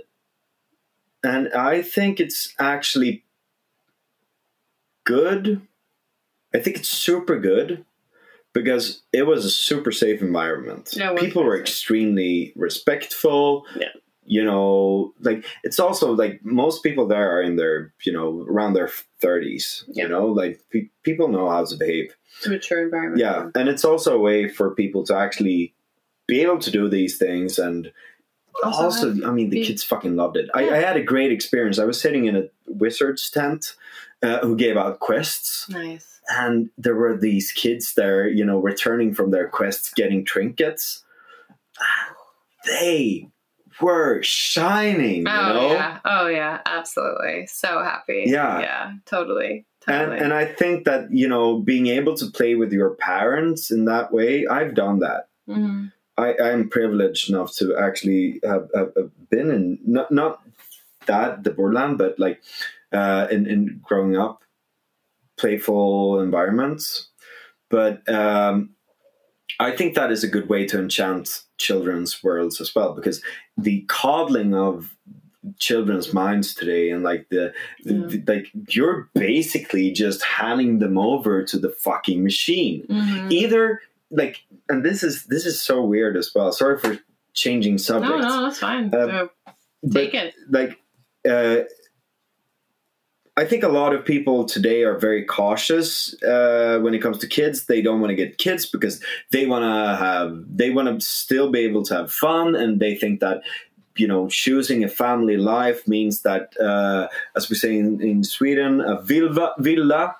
and 1.23 1.53
I 1.53 1.81
think 1.81 2.19
it's 2.19 2.53
actually 2.59 3.23
good. 5.05 5.61
I 6.53 6.59
think 6.59 6.77
it's 6.77 6.89
super 6.89 7.39
good 7.39 7.85
because 8.53 9.03
it 9.11 9.23
was 9.23 9.45
a 9.45 9.49
super 9.51 9.91
safe 9.91 10.21
environment. 10.21 10.93
Yeah, 10.93 11.13
People 11.15 11.43
were 11.43 11.59
extremely 11.59 12.53
respectful. 12.55 13.65
Yeah. 13.77 13.89
You 14.27 14.43
know, 14.43 15.13
like 15.21 15.45
it's 15.63 15.79
also 15.79 16.11
like 16.13 16.43
most 16.43 16.81
people 16.83 17.07
there 17.07 17.31
are 17.37 17.41
in 17.43 17.57
their, 17.57 17.93
you 18.05 18.11
know, 18.11 18.43
around 18.49 18.73
their 18.73 18.89
30s. 19.21 19.83
Yeah. 19.87 20.03
You 20.03 20.09
know, 20.09 20.25
like 20.27 20.59
pe- 20.71 20.89
people 21.03 21.27
know 21.27 21.47
how 21.49 21.63
to 21.63 21.75
behave. 21.75 22.15
It's 22.37 22.47
a 22.47 22.49
mature 22.49 22.83
environment. 22.83 23.19
Yeah, 23.21 23.49
and 23.55 23.69
it's 23.69 23.85
also 23.85 24.15
a 24.15 24.19
way 24.19 24.47
for 24.49 24.73
people 24.73 25.03
to 25.05 25.15
actually 25.15 25.73
be 26.27 26.41
able 26.41 26.57
to 26.59 26.71
do 26.71 26.89
these 26.89 27.17
things 27.19 27.59
and 27.59 27.91
Also 28.63 28.83
also, 28.83 29.13
have- 29.13 29.23
I 29.23 29.31
mean, 29.31 29.49
the 29.51 29.59
be- 29.59 29.65
kids 29.65 29.83
fucking 29.83 30.15
loved 30.15 30.37
it. 30.37 30.49
I, 30.55 30.69
I 30.69 30.77
had 30.77 30.97
a 30.97 31.03
great 31.03 31.31
experience. 31.31 31.77
I 31.77 31.85
was 31.85 32.01
sitting 32.01 32.25
in 32.25 32.35
a 32.35 32.43
wizard's 32.67 33.29
tent 33.29 33.75
uh, 34.23 34.39
who 34.39 34.55
gave 34.55 34.75
out 34.75 34.99
quests, 35.01 35.69
Nice. 35.69 36.19
and 36.29 36.69
there 36.79 36.95
were 36.95 37.15
these 37.15 37.51
kids 37.51 37.93
there, 37.93 38.27
you 38.27 38.43
know, 38.43 38.57
returning 38.57 39.13
from 39.13 39.29
their 39.31 39.47
quests, 39.49 39.93
getting 39.93 40.25
trinkets. 40.25 41.03
They 42.65 43.29
were 43.81 44.21
shining, 44.23 45.21
you 45.21 45.31
Oh 45.31 45.53
know. 45.53 45.71
yeah. 45.73 45.99
Oh 46.05 46.27
yeah. 46.27 46.61
Absolutely. 46.65 47.47
So 47.47 47.83
happy. 47.83 48.23
Yeah. 48.27 48.59
Yeah. 48.59 48.93
Totally. 49.05 49.65
And, 49.87 49.97
Totally. 49.99 50.15
and 50.17 50.25
and 50.25 50.33
I 50.33 50.45
think 50.45 50.85
that 50.85 51.11
you 51.11 51.27
know 51.27 51.59
being 51.59 51.87
able 51.87 52.15
to 52.15 52.25
play 52.31 52.55
with 52.55 52.71
your 52.73 52.91
parents 52.95 53.71
in 53.71 53.85
that 53.85 54.11
way, 54.11 54.47
I've 54.47 54.73
done 54.75 54.99
that. 54.99 55.27
Mhm. 55.47 55.91
I, 56.17 56.33
I'm 56.41 56.69
privileged 56.69 57.29
enough 57.29 57.53
to 57.57 57.75
actually 57.75 58.39
have, 58.43 58.69
have, 58.73 58.93
have 58.95 59.11
been 59.29 59.51
in 59.51 59.79
not 59.85 60.11
not 60.11 60.41
that 61.07 61.43
the 61.43 61.51
Borderland, 61.51 61.97
but 61.97 62.17
like 62.17 62.41
uh, 62.93 63.27
in 63.29 63.45
in 63.47 63.81
growing 63.83 64.15
up, 64.15 64.43
playful 65.37 66.21
environments. 66.21 67.09
But 67.69 68.07
um, 68.07 68.74
I 69.59 69.71
think 69.71 69.95
that 69.95 70.11
is 70.11 70.23
a 70.23 70.27
good 70.27 70.49
way 70.49 70.65
to 70.67 70.79
enchant 70.79 71.41
children's 71.57 72.23
worlds 72.23 72.59
as 72.61 72.73
well, 72.75 72.93
because 72.93 73.21
the 73.57 73.81
coddling 73.87 74.53
of 74.53 74.95
children's 75.59 76.11
minds 76.13 76.55
today 76.55 76.89
and 76.89 77.03
like 77.03 77.27
the, 77.29 77.53
the 77.83 78.23
like 78.27 78.47
you're 78.69 79.09
basically 79.13 79.91
just 79.91 80.23
handing 80.23 80.79
them 80.79 80.97
over 80.97 81.43
to 81.43 81.59
the 81.59 81.69
fucking 81.69 82.23
machine 82.23 82.83
Mhm. 82.89 83.31
either 83.31 83.79
like 84.09 84.41
and 84.69 84.83
this 84.83 85.03
is 85.03 85.25
this 85.25 85.45
is 85.45 85.61
so 85.61 85.83
weird 85.83 86.17
as 86.17 86.31
well 86.33 86.51
sorry 86.51 86.79
for 86.79 86.97
changing 87.33 87.77
subjects 87.77 88.23
no, 88.25 88.37
no 88.37 88.41
that's 88.47 88.57
fine. 88.57 88.85
Um, 88.95 89.09
Uh, 89.11 89.27
but, 89.83 89.93
take 89.93 90.13
it. 90.15 90.33
like 90.49 90.79
uh 91.29 91.57
I 93.37 93.43
think 93.43 93.63
a 93.63 93.67
lot 93.67 93.93
of 93.93 94.05
people 94.05 94.45
today 94.45 94.83
are 94.83 94.97
very 94.97 95.23
cautious 95.25 96.15
uh, 96.23 96.79
when 96.81 96.93
it 96.93 96.99
comes 96.99 97.17
to 97.17 97.27
kids. 97.27 97.65
They 97.65 97.81
don't 97.81 97.99
want 97.99 98.11
to 98.11 98.15
get 98.15 98.37
kids 98.37 98.65
because 98.65 99.03
they 99.31 99.45
want 99.45 99.63
to 99.63 99.97
have, 99.97 100.43
they 100.47 100.69
want 100.69 100.87
to 100.87 101.05
still 101.05 101.51
be 101.51 101.59
able 101.59 101.83
to 101.83 101.95
have 101.95 102.11
fun, 102.11 102.55
and 102.55 102.79
they 102.79 102.95
think 102.95 103.19
that, 103.19 103.41
you 103.97 104.07
know, 104.07 104.29
choosing 104.29 104.85
a 104.85 104.87
family 104.87 105.35
life 105.35 105.85
means 105.85 106.21
that, 106.21 106.57
uh, 106.61 107.09
as 107.35 107.49
we 107.49 107.57
say 107.57 107.77
in, 107.77 108.01
in 108.01 108.23
Sweden, 108.23 108.79
a 108.79 108.97
vilva, 109.01 109.51
villa, 109.59 110.15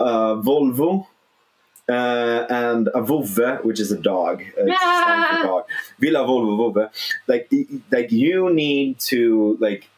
Volvo, 0.00 1.06
uh, 1.88 2.46
and 2.48 2.88
a 2.88 3.00
vovve, 3.00 3.64
which 3.64 3.80
is 3.80 3.90
a 3.90 3.98
dog. 3.98 4.42
Uh, 4.60 4.66
dog. 5.42 5.64
Villa, 5.98 6.20
Volvo, 6.20 6.72
vovve. 6.72 6.90
Like, 7.26 7.50
like 7.90 8.12
you 8.12 8.52
need 8.52 9.00
to 9.00 9.56
like 9.60 9.88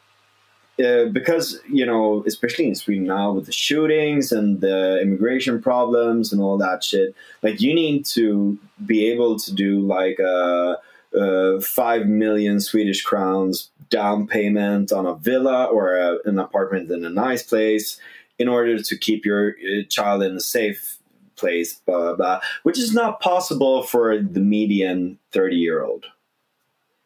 uh, 0.82 1.06
because 1.06 1.60
you 1.68 1.86
know, 1.86 2.24
especially 2.26 2.66
in 2.66 2.74
Sweden 2.74 3.06
now 3.06 3.32
with 3.32 3.46
the 3.46 3.52
shootings 3.52 4.32
and 4.32 4.60
the 4.60 5.00
immigration 5.00 5.62
problems 5.62 6.32
and 6.32 6.42
all 6.42 6.58
that 6.58 6.82
shit, 6.82 7.14
like 7.42 7.60
you 7.60 7.74
need 7.74 8.04
to 8.06 8.58
be 8.84 9.06
able 9.10 9.38
to 9.38 9.54
do 9.54 9.80
like 9.80 10.18
a, 10.18 10.78
uh 11.16 11.60
five 11.60 12.06
million 12.06 12.58
Swedish 12.58 13.02
crowns 13.02 13.70
down 13.88 14.26
payment 14.26 14.90
on 14.90 15.06
a 15.06 15.14
villa 15.14 15.66
or 15.66 15.94
a, 15.94 16.18
an 16.24 16.38
apartment 16.38 16.90
in 16.90 17.04
a 17.04 17.10
nice 17.10 17.44
place 17.44 18.00
in 18.38 18.48
order 18.48 18.82
to 18.82 18.98
keep 18.98 19.24
your 19.24 19.50
uh, 19.50 19.82
child 19.88 20.24
in 20.24 20.36
a 20.36 20.40
safe 20.40 20.98
place, 21.36 21.74
blah 21.86 21.98
blah 21.98 22.16
blah, 22.16 22.40
which 22.64 22.78
is 22.78 22.92
not 22.92 23.20
possible 23.20 23.82
for 23.84 24.18
the 24.18 24.40
median 24.40 25.18
thirty 25.30 25.56
year 25.56 25.84
old. 25.84 26.06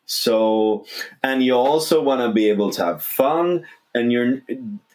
So, 0.09 0.86
and 1.22 1.43
you 1.44 1.55
also 1.55 2.02
want 2.02 2.22
to 2.22 2.32
be 2.32 2.48
able 2.48 2.70
to 2.70 2.85
have 2.85 3.05
fun, 3.05 3.66
and 3.94 4.10
you're 4.10 4.40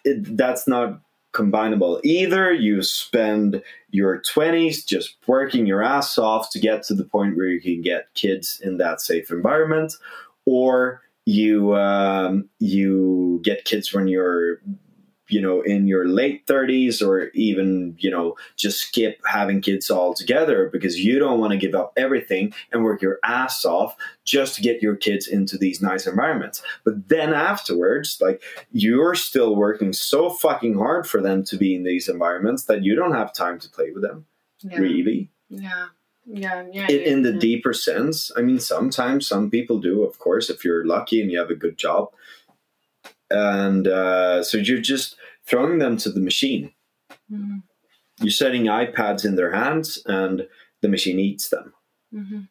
it, 0.04 0.36
that's 0.36 0.68
not 0.68 1.00
combinable 1.34 2.00
either. 2.04 2.52
You 2.52 2.82
spend 2.82 3.62
your 3.92 4.20
twenties 4.22 4.84
just 4.84 5.16
working 5.28 5.68
your 5.68 5.84
ass 5.84 6.18
off 6.18 6.50
to 6.50 6.60
get 6.60 6.82
to 6.84 6.96
the 6.96 7.06
point 7.06 7.38
where 7.38 7.46
you 7.46 7.62
can 7.62 7.82
get 7.82 8.12
kids 8.16 8.60
in 8.64 8.78
that 8.78 9.02
safe 9.02 9.30
environment, 9.30 9.94
or 10.46 11.04
you 11.26 11.76
um, 11.76 12.50
you 12.58 13.40
get 13.44 13.66
kids 13.66 13.94
when 13.94 14.08
you're 14.08 14.62
you 15.34 15.42
know 15.42 15.62
in 15.62 15.88
your 15.88 16.06
late 16.08 16.46
30s 16.46 17.02
or 17.06 17.16
even 17.50 17.96
you 18.00 18.12
know 18.12 18.36
just 18.56 18.80
skip 18.88 19.16
having 19.26 19.62
kids 19.62 19.90
altogether 19.90 20.70
because 20.72 21.00
you 21.00 21.18
don't 21.20 21.40
want 21.40 21.52
to 21.52 21.58
give 21.66 21.76
up 21.82 21.92
everything 21.98 22.54
and 22.72 22.84
work 22.84 23.02
your 23.02 23.18
ass 23.24 23.66
off 23.66 23.96
just 24.24 24.56
to 24.56 24.62
get 24.62 24.82
your 24.82 24.96
kids 24.96 25.28
into 25.28 25.58
these 25.58 25.82
nice 25.82 26.06
environments 26.08 26.62
but 26.86 26.94
then 27.10 27.34
afterwards 27.34 28.18
like 28.22 28.42
you're 28.72 29.16
still 29.16 29.56
working 29.56 29.92
so 29.94 30.30
fucking 30.30 30.76
hard 30.76 31.08
for 31.08 31.20
them 31.22 31.44
to 31.44 31.58
be 31.58 31.76
in 31.76 31.84
these 31.84 32.08
environments 32.08 32.66
that 32.66 32.84
you 32.84 32.96
don't 32.96 33.16
have 33.22 33.34
time 33.34 33.58
to 33.60 33.70
play 33.70 33.90
with 33.94 34.04
them 34.04 34.26
Yeah. 34.62 34.78
really 34.78 35.32
Yeah. 35.50 35.86
Yeah. 36.26 36.64
Yeah. 36.72 36.88
in, 36.90 37.02
in 37.14 37.22
the 37.24 37.34
yeah. 37.34 37.40
deeper 37.48 37.74
sense 37.74 38.32
i 38.38 38.42
mean 38.42 38.60
sometimes 38.60 39.28
some 39.28 39.50
people 39.50 39.80
do 39.80 39.96
of 40.04 40.20
course 40.20 40.50
if 40.54 40.64
you're 40.66 40.86
lucky 40.96 41.18
and 41.22 41.30
you 41.32 41.40
have 41.40 41.50
a 41.50 41.56
good 41.66 41.78
job 41.78 42.04
and 43.30 43.88
uh, 43.88 44.44
so 44.44 44.58
you're 44.58 44.80
just 44.80 45.16
throwing 45.46 45.80
them 45.80 45.98
to 45.98 46.10
the 46.12 46.20
machine 46.20 46.74
Mhm. 47.32 47.64
you're 48.22 48.32
setting 48.32 48.66
ipads 48.66 49.26
in 49.26 49.36
their 49.36 49.52
hands 49.54 50.02
and 50.06 50.48
the 50.82 50.88
machine 50.90 51.20
eats 51.20 51.50
them 51.50 51.74
Mhm. 52.14 52.48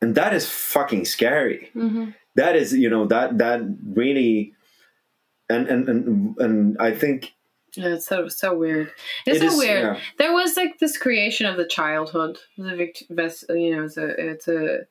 and 0.00 0.14
that 0.14 0.32
is 0.34 0.48
fucking 0.48 1.04
scary 1.04 1.70
Mhm. 1.74 2.14
that 2.36 2.56
is 2.56 2.72
you 2.74 2.88
know 2.90 3.06
that 3.06 3.38
that 3.38 3.60
really 3.94 4.54
and 5.48 5.68
and 5.68 5.88
and, 5.88 6.36
and 6.38 6.76
i 6.80 6.90
think 6.92 7.32
Yeah, 7.76 7.94
it's 7.94 8.06
so 8.06 8.26
so 8.28 8.48
weird. 8.56 8.92
It's 9.26 9.36
it 9.36 9.40
so 9.42 9.46
is- 9.52 9.58
weird. 9.58 9.82
yeah. 9.84 10.00
There 10.18 10.32
was 10.32 10.56
like 10.56 10.78
this 10.80 10.98
creation 10.98 11.46
of 11.46 11.56
the 11.56 11.68
childhood. 11.78 12.34
The 12.58 12.74
Vict- 12.74 13.04
ves- 13.10 13.44
you 13.48 13.70
know, 13.76 13.84
it's 13.84 13.96
a 13.96 14.08
it's 14.30 14.48
a 14.48 14.86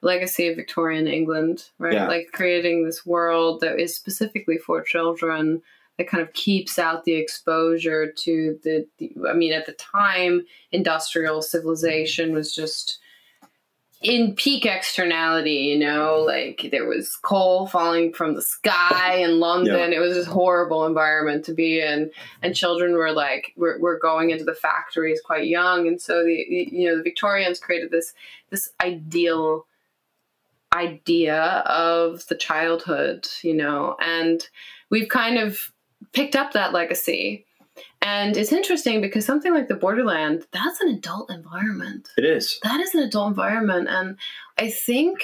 legacy 0.00 0.46
of 0.48 0.54
Victorian 0.54 1.08
England, 1.08 1.70
right? 1.78 1.94
Yeah. 1.94 2.06
Like 2.06 2.28
creating 2.32 2.84
this 2.86 3.04
world 3.04 3.60
that 3.62 3.80
is 3.80 3.96
specifically 3.96 4.58
for 4.58 4.80
children 4.80 5.62
that 6.00 6.08
kind 6.08 6.22
of 6.22 6.32
keeps 6.32 6.78
out 6.78 7.04
the 7.04 7.12
exposure 7.12 8.10
to 8.10 8.58
the, 8.64 8.86
the 8.96 9.12
I 9.28 9.34
mean, 9.34 9.52
at 9.52 9.66
the 9.66 9.72
time, 9.72 10.46
industrial 10.72 11.42
civilization 11.42 12.32
was 12.32 12.54
just 12.54 13.00
in 14.00 14.34
peak 14.34 14.64
externality, 14.64 15.56
you 15.56 15.78
know, 15.78 16.24
like 16.26 16.70
there 16.70 16.86
was 16.86 17.16
coal 17.16 17.66
falling 17.66 18.14
from 18.14 18.34
the 18.34 18.40
sky 18.40 19.16
in 19.16 19.40
London. 19.40 19.92
It 19.92 19.98
was 19.98 20.14
this 20.14 20.26
horrible 20.26 20.86
environment 20.86 21.44
to 21.44 21.52
be 21.52 21.82
in. 21.82 22.10
And 22.40 22.56
children 22.56 22.94
were 22.94 23.12
like 23.12 23.52
were, 23.58 23.78
were 23.78 23.98
going 23.98 24.30
into 24.30 24.44
the 24.44 24.54
factories 24.54 25.20
quite 25.22 25.48
young. 25.48 25.86
And 25.86 26.00
so 26.00 26.24
the 26.24 26.46
you 26.48 26.88
know 26.88 26.96
the 26.96 27.02
victorians 27.02 27.60
created 27.60 27.90
this 27.90 28.14
this 28.48 28.70
ideal 28.82 29.66
idea 30.74 31.62
of 31.66 32.26
the 32.28 32.36
childhood 32.36 33.28
you 33.42 33.52
know. 33.52 33.96
And 34.00 34.48
we've 34.88 35.10
kind 35.10 35.36
of 35.36 35.72
picked 36.12 36.36
up 36.36 36.52
that 36.52 36.72
legacy. 36.72 37.46
And 38.02 38.36
it's 38.36 38.52
interesting 38.52 39.00
because 39.00 39.24
something 39.24 39.54
like 39.54 39.68
the 39.68 39.74
borderland 39.74 40.46
that's 40.52 40.80
an 40.80 40.88
adult 40.88 41.30
environment. 41.30 42.08
It 42.16 42.24
is. 42.24 42.58
That 42.62 42.80
is 42.80 42.94
an 42.94 43.02
adult 43.02 43.28
environment. 43.28 43.88
And 43.88 44.16
i 44.58 44.70
think 44.70 45.22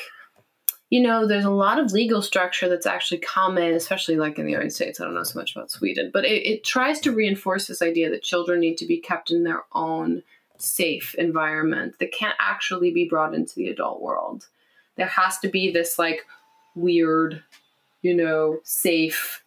you 0.89 1.01
know 1.01 1.27
there's 1.27 1.44
a 1.44 1.51
lot 1.51 1.78
of 1.78 1.93
legal 1.93 2.23
structure 2.23 2.69
that's 2.69 2.86
actually 2.86 3.19
common, 3.19 3.74
especially 3.74 4.16
like 4.16 4.39
in 4.39 4.44
the 4.44 4.53
united 4.53 4.73
states. 4.73 5.01
I 5.01 5.05
don't 5.05 5.15
know 5.15 5.23
so 5.23 5.39
much 5.39 5.55
about 5.55 5.70
sweden 5.70 6.11
but 6.12 6.24
it, 6.24 6.47
it 6.47 6.65
tries 6.65 7.01
to 7.01 7.12
reinforce 7.12 7.66
this 7.66 7.82
idea 7.82 8.11
that 8.11 8.23
children 8.23 8.61
need 8.61 8.78
to 8.78 8.86
be 8.86 8.98
kept 8.98 9.31
in 9.31 9.44
their 9.44 9.65
own 9.73 10.23
safe 10.59 11.15
environment 11.16 11.98
that 11.98 12.12
can't 12.12 12.36
actually 12.39 12.90
be 12.90 13.07
brought 13.07 13.35
into 13.35 13.55
the 13.57 13.69
adult 13.69 14.01
world. 14.01 14.47
There 14.97 15.07
has 15.07 15.39
to 15.40 15.48
be 15.48 15.70
this 15.70 15.98
like 15.98 16.24
weird 16.74 17.43
you 18.03 18.15
know 18.15 18.61
safe 18.65 19.43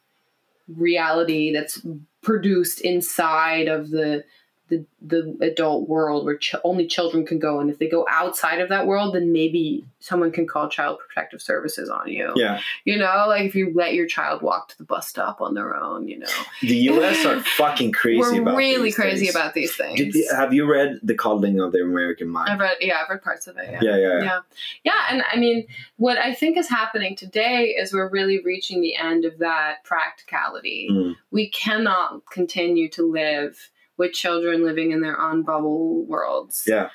reality 0.76 1.54
that's 1.54 1.82
produced 2.22 2.82
inside 2.82 3.68
of 3.68 3.90
the 3.90 4.24
the 4.70 4.86
the 5.02 5.38
adult 5.41 5.88
world 5.90 6.26
where 6.26 6.38
ch- 6.38 6.56
only 6.64 6.88
children 6.88 7.26
can 7.26 7.40
go, 7.40 7.60
and 7.60 7.70
if 7.70 7.80
they 7.80 7.88
go 7.90 8.06
outside 8.10 8.60
of 8.62 8.70
that 8.70 8.86
world, 8.88 9.16
then 9.16 9.32
maybe 9.32 9.86
someone 10.00 10.32
can 10.32 10.48
call 10.48 10.70
child 10.70 10.98
protective 11.00 11.41
services 11.41 11.90
on 11.90 12.08
you. 12.08 12.32
Yeah. 12.36 12.62
You 12.86 12.98
know, 12.98 13.26
like 13.28 13.44
if 13.46 13.56
you 13.56 13.72
let 13.76 13.94
your 13.94 14.08
child 14.08 14.41
walk 14.41 14.70
to 14.70 14.78
the 14.78 14.84
bus 14.86 15.08
stop 15.08 15.41
on 15.41 15.54
their 15.56 15.76
own, 15.76 16.08
you 16.08 16.20
know, 16.20 16.28
The 16.62 16.76
US 16.91 17.26
are 17.26 17.40
fucking 17.58 17.91
crazy 17.91 18.20
we're 18.20 18.41
about 18.41 18.56
really 18.56 18.84
these 18.84 18.96
crazy 18.96 19.26
things. 19.26 19.36
about 19.36 19.54
these 19.54 19.76
things. 19.76 19.98
Did 20.00 20.16
have 20.34 20.54
you 20.54 20.66
read 20.72 21.00
The 21.04 21.16
Coddling 21.16 21.60
of 21.60 21.72
the 21.74 21.82
American 21.82 22.30
Mind? 22.30 22.50
I've 22.50 22.60
read, 22.60 22.78
yeah, 22.80 23.02
I've 23.04 23.10
read 23.10 23.22
parts 23.22 23.48
of 23.48 23.58
it. 23.58 23.70
yeah, 23.72 23.80
yeah, 23.82 23.98
yeah. 23.98 24.24
yeah 24.24 24.40
yeah 24.84 25.02
and 25.10 25.24
i 25.32 25.38
mean 25.38 25.66
what 25.98 26.18
i 26.18 26.34
think 26.34 26.58
is 26.58 26.70
happening 26.70 27.16
today 27.16 27.76
is 27.78 27.91
we're 27.94 28.10
really 28.10 28.40
reaching 28.44 28.82
the 28.82 28.96
end 28.96 29.26
of 29.26 29.38
that 29.40 29.84
practicality 29.84 30.88
Mm. 30.91 31.16
we 31.32 31.50
cannot 31.50 32.26
continue 32.32 32.90
to 32.90 33.04
live 33.10 33.70
with 33.99 34.13
children 34.13 34.63
living 34.63 34.91
in 34.91 35.01
their 35.01 35.19
own 35.21 35.43
bubble 35.43 36.03
worlds 36.05 36.63
Yeah. 36.65 36.89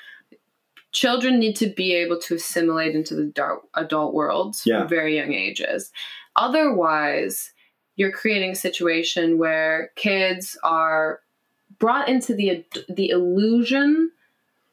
children 0.91 1.39
need 1.39 1.55
to 1.57 1.67
be 1.67 1.93
able 1.93 2.19
to 2.19 2.35
assimilate 2.35 2.95
into 2.95 3.15
the 3.15 3.25
dark 3.25 3.61
adult 3.75 4.13
world 4.13 4.57
Yeah. 4.65 4.79
from 4.79 4.89
very 4.89 5.15
young 5.15 5.33
ages 5.33 5.91
otherwise 6.35 7.53
you're 7.95 8.11
creating 8.11 8.51
a 8.51 8.55
situation 8.55 9.37
where 9.37 9.91
kids 9.95 10.57
are 10.63 11.21
brought 11.79 12.09
into 12.09 12.33
the 12.33 12.63
the 12.89 13.09
illusion 13.09 14.11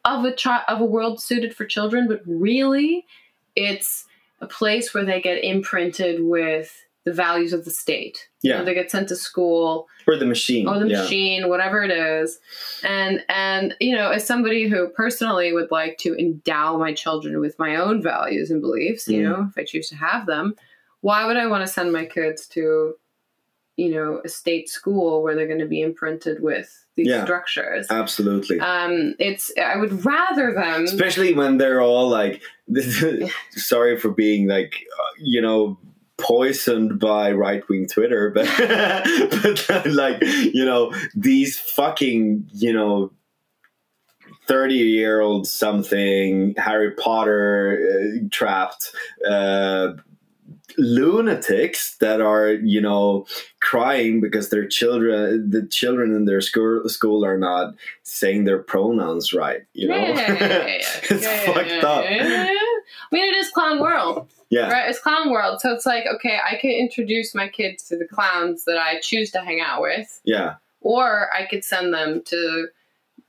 of 0.04 0.24
a 0.24 0.32
chi- 0.32 0.64
of 0.68 0.80
a 0.80 0.84
world 0.84 1.22
suited 1.22 1.54
for 1.54 1.64
children, 1.64 2.08
but 2.08 2.20
really, 2.26 3.06
it's 3.54 4.04
a 4.40 4.48
place 4.48 4.92
where 4.92 5.04
they 5.04 5.20
get 5.20 5.44
imprinted 5.44 6.24
with 6.24 6.76
the 7.04 7.12
values 7.12 7.52
of 7.52 7.64
the 7.64 7.70
state. 7.70 8.28
You 8.42 8.50
know, 8.52 8.58
Yeah. 8.58 8.64
they 8.64 8.74
get 8.74 8.90
sent 8.90 9.08
to 9.08 9.16
school 9.16 9.88
Or 10.06 10.16
the 10.16 10.24
machine. 10.26 10.68
or 10.68 10.78
the 10.78 10.88
yeah. 10.88 11.02
machine, 11.02 11.48
whatever 11.48 11.82
it 11.82 11.90
is. 11.90 12.38
And 12.84 13.24
and 13.28 13.74
you 13.80 13.94
know, 13.96 14.10
as 14.10 14.24
somebody 14.26 14.68
who 14.68 14.88
personally 14.88 15.52
would 15.52 15.70
like 15.70 15.98
to 15.98 16.14
endow 16.16 16.76
my 16.78 16.92
children 16.92 17.40
with 17.40 17.58
my 17.58 17.76
own 17.76 18.02
values 18.02 18.50
and 18.50 18.60
beliefs, 18.60 19.08
you 19.08 19.20
Mm. 19.20 19.24
know, 19.24 19.46
if 19.50 19.58
I 19.58 19.64
choose 19.64 19.88
to 19.88 19.96
have 19.96 20.26
them, 20.26 20.54
why 21.00 21.26
would 21.26 21.36
I 21.36 21.46
want 21.48 21.66
to 21.66 21.72
send 21.72 21.92
my 21.92 22.04
kids 22.04 22.46
to, 22.48 22.94
you 23.76 23.90
know, 23.90 24.20
a 24.24 24.28
state 24.28 24.68
school 24.68 25.22
where 25.22 25.34
they're 25.34 25.48
going 25.48 25.58
to 25.58 25.66
be 25.66 25.80
imprinted 25.80 26.40
with 26.40 26.68
these 26.94 27.08
Yeah. 27.08 27.24
structures? 27.24 27.88
Absolutely. 27.90 28.60
Um, 28.60 29.16
it's 29.18 29.50
I 29.58 29.76
would 29.76 30.04
rather 30.06 30.54
them. 30.54 30.84
Especially 30.84 31.32
when 31.34 31.56
they're 31.58 31.80
all 31.80 32.08
like, 32.08 32.42
sorry 33.50 33.98
for 33.98 34.10
being 34.10 34.46
like, 34.46 34.74
uh, 35.00 35.12
you 35.18 35.40
know, 35.40 35.78
poisoned 36.22 36.98
by 36.98 37.32
right 37.32 37.66
wing 37.68 37.86
Twitter, 37.86 38.30
but, 38.30 38.46
but 39.68 39.86
like, 39.86 40.22
you 40.22 40.64
know, 40.64 40.94
these 41.14 41.58
fucking, 41.58 42.48
you 42.52 42.72
know, 42.72 43.12
30 44.46 44.74
year 44.74 45.20
old 45.20 45.46
something, 45.46 46.54
Harry 46.56 46.92
Potter 46.92 47.78
uh, 48.22 48.28
trapped, 48.30 48.92
uh, 49.28 49.92
lunatics 50.78 51.96
that 51.98 52.20
are 52.20 52.48
you 52.50 52.80
know 52.80 53.26
crying 53.60 54.20
because 54.20 54.48
their 54.48 54.66
children 54.66 55.50
the 55.50 55.66
children 55.66 56.14
in 56.14 56.24
their 56.24 56.40
school 56.40 56.88
school 56.88 57.24
are 57.24 57.36
not 57.36 57.74
saying 58.02 58.44
their 58.44 58.58
pronouns 58.58 59.32
right 59.32 59.62
you 59.74 59.86
know 59.86 59.94
Yeah, 59.96 60.08
yeah, 60.08 60.32
yeah, 60.32 60.48
yeah, 60.48 60.66
yeah. 60.66 60.80
it's 61.10 61.44
fucked 61.44 61.84
up. 61.84 62.04
I 63.12 63.14
mean, 63.14 63.24
it 63.34 63.36
is 63.36 63.50
clown 63.50 63.80
world, 63.80 64.30
yeah 64.52 64.70
right? 64.70 64.88
It's 64.88 65.00
clown 65.00 65.32
world, 65.32 65.60
so 65.60 65.72
it's 65.72 65.86
like 65.86 66.04
okay, 66.14 66.38
I 66.44 66.56
can 66.56 66.70
introduce 66.70 67.34
my 67.34 67.48
kids 67.48 67.84
to 67.88 67.96
the 67.96 68.06
clowns 68.06 68.64
that 68.66 68.78
I 68.78 69.00
choose 69.00 69.32
to 69.32 69.40
hang 69.40 69.60
out 69.60 69.82
with, 69.82 70.20
yeah 70.24 70.54
or 70.82 71.28
I 71.34 71.46
could 71.46 71.64
send 71.64 71.94
them 71.94 72.22
to 72.26 72.68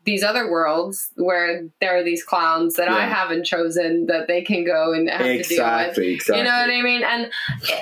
these 0.05 0.23
other 0.23 0.51
worlds 0.51 1.11
where 1.15 1.63
there 1.79 1.97
are 1.97 2.03
these 2.03 2.23
clowns 2.23 2.75
that 2.75 2.89
I 2.89 3.05
haven't 3.05 3.45
chosen 3.45 4.07
that 4.07 4.27
they 4.27 4.41
can 4.41 4.65
go 4.65 4.91
and 4.91 5.09
have 5.09 5.19
to 5.19 5.25
deal 5.25 5.37
with. 5.37 5.49
exactly 5.49 6.13
exactly 6.15 6.37
You 6.39 6.43
know 6.43 6.57
what 6.57 6.69
I 6.69 6.81
mean? 6.81 7.03
And 7.03 7.31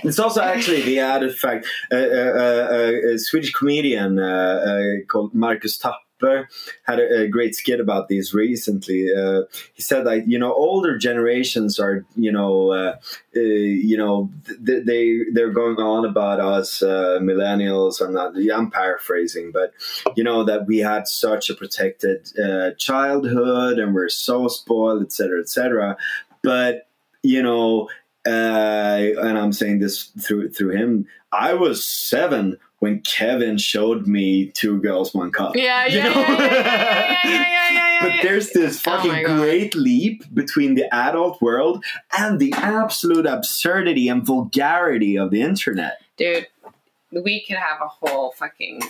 It's 0.04 0.20
also 0.20 0.42
actually 0.42 0.84
the 0.84 1.00
added 1.00 1.36
fact. 1.36 1.66
Uh, 1.92 1.96
uh, 1.96 2.00
uh, 2.00 3.14
a 3.14 3.18
Swedish 3.18 3.52
comedian 3.54 4.20
uh, 4.20 4.24
uh, 4.24 5.06
called 5.08 5.34
Marcus 5.34 5.80
Had 6.84 7.00
a, 7.00 7.22
a 7.22 7.28
great 7.28 7.56
skit 7.56 7.80
about 7.80 8.08
this 8.08 8.34
recently. 8.34 9.14
Uh, 9.14 9.44
he 9.74 9.82
said 9.82 10.06
that 10.06 10.28
you 10.28 10.38
know 10.38 10.54
older 10.54 10.98
generations 10.98 11.80
are 11.80 12.06
you 12.16 12.32
know 12.32 12.72
uh, 12.72 12.96
uh, 13.36 13.40
you 13.40 13.98
know 13.98 14.30
th- 14.66 14.86
they 14.86 15.20
they're 15.32 15.52
going 15.52 15.78
on 15.78 16.06
about 16.06 16.40
us 16.40 16.82
uh, 16.82 17.20
millennials. 17.22 18.02
I'm 18.02 18.14
not. 18.14 18.34
I'm 18.54 18.72
paraphrasing, 18.72 19.52
but 19.52 19.74
you 20.16 20.24
know 20.24 20.44
that 20.44 20.68
we 20.68 20.80
had 20.80 21.08
such 21.08 21.50
a 21.50 21.56
protected 21.56 22.30
uh, 22.40 22.72
childhood 22.78 23.80
and 23.80 23.94
we're 23.94 24.10
so 24.10 24.48
spoiled, 24.48 25.04
etc., 25.04 25.42
etc. 25.42 25.98
But 26.44 26.88
you 27.24 27.44
know 27.44 27.90
uh, 28.26 28.30
and 28.30 29.38
I'm 29.38 29.54
saying 29.54 29.80
this 29.80 30.06
through 30.20 30.52
through 30.52 30.72
him. 30.72 31.08
I 31.32 31.54
was 31.54 31.86
seven 31.86 32.58
when 32.82 33.00
Kevin 33.02 33.58
showed 33.60 34.08
me 34.08 34.48
Two 34.48 34.80
Girls 34.82 35.14
One 35.14 35.32
Cup. 35.32 35.56
yeah, 35.56 35.86
You 35.88 36.00
yeah, 36.00 36.04
know? 36.10 36.20
yeah, 36.22 36.28
yeah, 36.30 36.50
yeah, 36.52 37.24
yeah, 37.24 37.24
yeah, 37.24 37.70
yeah, 37.72 37.92
yeah, 37.92 38.00
But 38.02 38.14
there's 38.24 38.50
this 38.52 38.76
Oh 38.88 38.92
fucking 38.92 39.24
God. 39.26 39.38
great 39.38 39.76
leap 39.76 40.24
between 40.34 40.74
the 40.76 40.92
adult 40.94 41.40
world 41.44 41.84
and 42.18 42.40
the 42.40 42.52
absolute 42.58 43.28
absurdity 43.28 44.10
and 44.10 44.26
vulgarity 44.26 45.16
of 45.18 45.30
the 45.32 45.42
internet. 45.44 46.00
dude, 46.18 46.48
we 47.12 47.44
could 47.46 47.58
have 47.58 47.80
a 47.82 47.88
whole 47.88 48.32
fucking 48.32 48.82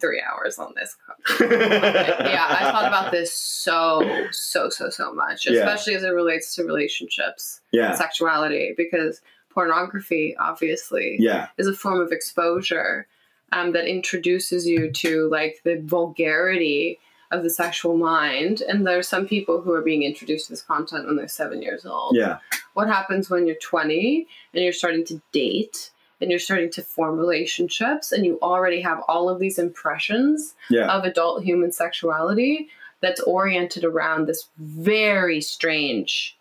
three 0.00 0.22
hours 0.22 0.58
on 0.58 0.72
this. 0.76 0.96
yeah, 1.40 2.46
I 2.48 2.70
thought 2.72 2.86
about 2.86 3.10
this 3.12 3.32
so, 3.32 4.26
so, 4.30 4.68
so, 4.70 4.88
so 4.90 5.12
much, 5.12 5.46
Yeah. 5.46 5.58
especially 5.60 5.94
as 5.96 6.02
it 6.02 6.08
relates 6.10 6.54
to 6.54 6.64
relationships, 6.64 7.60
Yeah, 7.72 7.94
sexuality, 7.94 8.72
because 8.76 9.20
pornography, 9.50 10.34
obviously, 10.38 11.16
yeah, 11.20 11.48
is 11.58 11.66
a 11.66 11.74
form 11.74 12.00
of 12.00 12.10
exposure 12.12 13.06
um, 13.54 13.72
that 13.72 13.86
introduces 13.86 14.66
you 14.66 14.90
to 14.90 15.28
like 15.30 15.60
the 15.64 15.80
vulgarity 15.84 16.98
of 17.30 17.42
the 17.42 17.50
sexual 17.50 17.96
mind. 17.96 18.60
And 18.68 18.86
there 18.86 18.98
are 18.98 19.02
some 19.02 19.26
people 19.26 19.60
who 19.60 19.72
are 19.72 19.80
being 19.82 20.02
introduced 20.02 20.46
to 20.46 20.52
this 20.52 20.62
content 20.62 21.06
when 21.06 21.16
they're 21.16 21.28
seven 21.28 21.62
years 21.62 21.86
old 21.86 22.14
yeah, 22.16 22.38
what 22.74 22.88
happens 22.88 23.30
when 23.30 23.46
you're 23.46 23.56
20 23.56 24.26
and 24.52 24.62
you're 24.62 24.72
starting 24.72 25.04
to 25.06 25.20
date 25.32 25.90
and 26.20 26.30
you're 26.30 26.38
starting 26.38 26.70
to 26.72 26.82
form 26.82 27.18
relationships 27.18 28.12
and 28.12 28.24
you 28.24 28.38
already 28.42 28.80
have 28.80 29.00
all 29.08 29.28
of 29.28 29.38
these 29.40 29.58
impressions 29.58 30.54
yeah, 30.70 30.86
of 30.94 31.04
adult 31.04 31.42
human 31.42 31.72
sexuality 31.72 32.68
that's 33.00 33.20
oriented 33.22 33.84
around 33.84 34.26
this 34.26 34.48
very 34.58 35.40
strange 35.40 36.36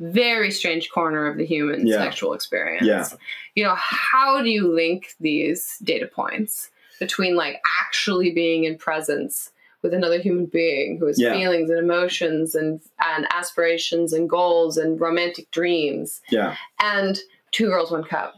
very 0.00 0.50
strange 0.50 0.90
corner 0.90 1.26
of 1.26 1.36
the 1.36 1.44
human 1.46 1.86
Yeah. 1.86 1.98
sexual 1.98 2.32
experience 2.32 2.86
Yeah. 2.86 3.06
You 3.54 3.62
know 3.64 3.74
how 3.76 4.42
do 4.42 4.48
you 4.50 4.72
link 4.72 5.14
these 5.20 5.76
data 5.82 6.06
points 6.06 6.70
between 7.00 7.36
like 7.36 7.60
actually 7.84 8.30
being 8.30 8.64
in 8.64 8.76
presence 8.78 9.50
with 9.82 9.92
another 9.92 10.18
human 10.20 10.46
being 10.46 10.96
who 10.98 11.06
has 11.06 11.20
Yeah. 11.20 11.32
feelings 11.32 11.68
and 11.68 11.78
emotions 11.78 12.54
and 12.54 12.80
and 13.00 13.26
aspirations 13.32 14.12
and 14.12 14.28
goals 14.30 14.76
and 14.76 15.00
romantic 15.00 15.50
dreams 15.50 16.20
yeah, 16.30 16.56
and 16.80 17.18
two 17.50 17.66
girls 17.66 17.90
one 17.90 18.04
cup 18.04 18.34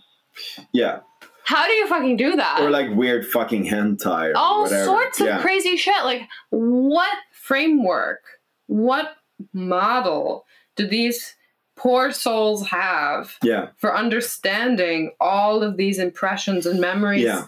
yeah. 0.72 1.00
how 1.44 1.66
do 1.66 1.72
you 1.72 1.86
fucking 1.86 2.16
do 2.16 2.34
that 2.36 2.60
Or 2.60 2.70
like 2.70 2.90
weird 2.94 3.26
fucking 3.26 3.66
hentai 3.66 4.30
or 4.32 4.36
all 4.36 4.62
whatever. 4.62 4.84
sorts 4.84 5.20
of 5.20 5.26
yeah. 5.26 5.40
crazy 5.42 5.76
shit 5.76 6.02
like 6.04 6.22
what 6.50 7.16
framework 7.32 8.22
what 8.66 9.16
model 9.52 10.44
do 10.76 10.86
these 10.86 11.34
poor 11.76 12.12
souls 12.12 12.66
have 12.68 13.34
Yeah, 13.42 13.68
for 13.76 13.96
understanding 13.96 15.12
all 15.20 15.62
of 15.62 15.76
these 15.76 15.98
impressions 15.98 16.66
and 16.66 16.80
memories 16.80 17.22
Yeah. 17.24 17.46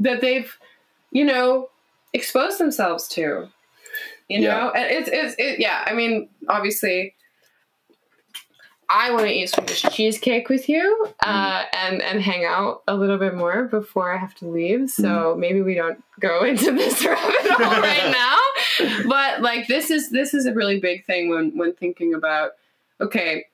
that 0.00 0.20
they've 0.20 0.52
you 1.10 1.24
know 1.24 1.68
exposed 2.12 2.58
themselves 2.58 3.06
to 3.08 3.48
you 4.28 4.40
know 4.40 4.70
and 4.74 4.90
it's 4.90 5.08
it's 5.12 5.34
it, 5.38 5.60
yeah 5.60 5.84
i 5.86 5.92
mean 5.92 6.28
obviously 6.48 7.14
I 8.92 9.12
want 9.12 9.22
to 9.26 9.30
eat 9.32 9.48
Swedish 9.50 9.82
cheesecake 9.82 10.48
with 10.48 10.68
you 10.68 11.06
uh, 11.24 11.62
and 11.72 12.02
and 12.02 12.20
hang 12.20 12.44
out 12.44 12.82
a 12.88 12.96
little 12.96 13.18
bit 13.18 13.36
more 13.36 13.66
before 13.68 14.12
I 14.12 14.18
have 14.18 14.34
to 14.36 14.48
leave. 14.48 14.90
So 14.90 15.36
maybe 15.38 15.62
we 15.62 15.76
don't 15.76 16.02
go 16.18 16.42
into 16.50 16.72
this 16.72 17.04
rabbit 17.04 17.50
hole 17.52 17.70
right 17.82 18.10
now. 18.10 19.04
But 19.08 19.42
like 19.42 19.68
this 19.68 19.90
is 19.92 20.10
this 20.10 20.34
is 20.34 20.44
a 20.46 20.52
really 20.52 20.80
big 20.80 21.04
thing 21.04 21.28
when 21.28 21.56
when 21.56 21.72
thinking 21.74 22.14
about 22.14 22.52
okay. 23.00 23.44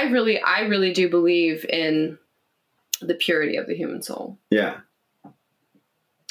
I 0.00 0.10
really 0.10 0.40
I 0.40 0.60
really 0.62 0.92
do 0.92 1.08
believe 1.08 1.64
in 1.68 2.18
the 3.02 3.14
purity 3.14 3.56
of 3.56 3.66
the 3.66 3.74
human 3.76 4.02
soul. 4.02 4.38
yeah, 4.50 4.80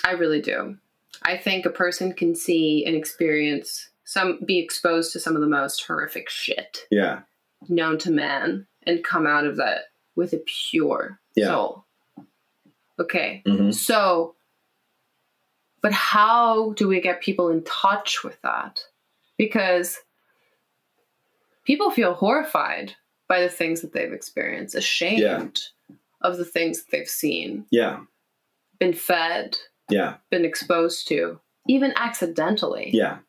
I 0.04 0.12
really 0.12 0.42
do. 0.42 0.78
I 1.24 1.38
think 1.38 1.66
a 1.66 1.70
person 1.72 2.14
can 2.14 2.36
see 2.36 2.84
and 2.86 2.96
experience 2.96 3.90
some 4.06 4.40
be 4.46 4.60
exposed 4.60 5.12
to 5.14 5.20
some 5.20 5.36
of 5.36 5.42
the 5.42 5.48
most 5.48 5.84
horrific 5.86 6.30
shit 6.30 6.86
yeah, 6.90 7.20
known 7.68 7.98
to 8.00 8.12
man 8.12 8.66
and 8.88 9.04
come 9.04 9.28
out 9.28 9.46
of 9.46 9.58
that 9.58 9.82
with 10.16 10.34
a 10.34 10.42
pure 10.72 11.20
Yeah. 11.36 11.48
soul. 11.48 11.86
Okay. 13.00 13.44
hmm 13.46 13.72
So 13.72 14.36
But 15.82 15.92
how 15.94 16.74
do 16.74 16.88
we 16.88 17.02
get 17.02 17.22
people 17.22 17.50
in 17.50 17.64
touch 17.64 18.24
with 18.24 18.42
that? 18.42 18.82
Because 19.38 20.00
people 21.66 21.92
feel 21.92 22.14
horrified 22.14 22.96
by 23.30 23.40
the 23.42 23.48
things 23.50 23.82
that 23.82 23.94
they've 23.94 24.12
experienced, 24.12 24.76
ashamed 24.76 25.20
Yeah. 25.22 25.96
of 26.22 26.38
the 26.38 26.44
things 26.46 26.84
that 26.84 26.92
they've 26.92 27.08
seen, 27.08 27.66
Yeah. 27.72 28.02
been 28.80 28.94
fed, 28.94 29.58
Yeah. 29.90 30.16
been 30.30 30.44
exposed 30.44 31.08
to, 31.10 31.40
even 31.68 31.94
accidentally, 31.96 32.90
Yeah. 32.92 33.20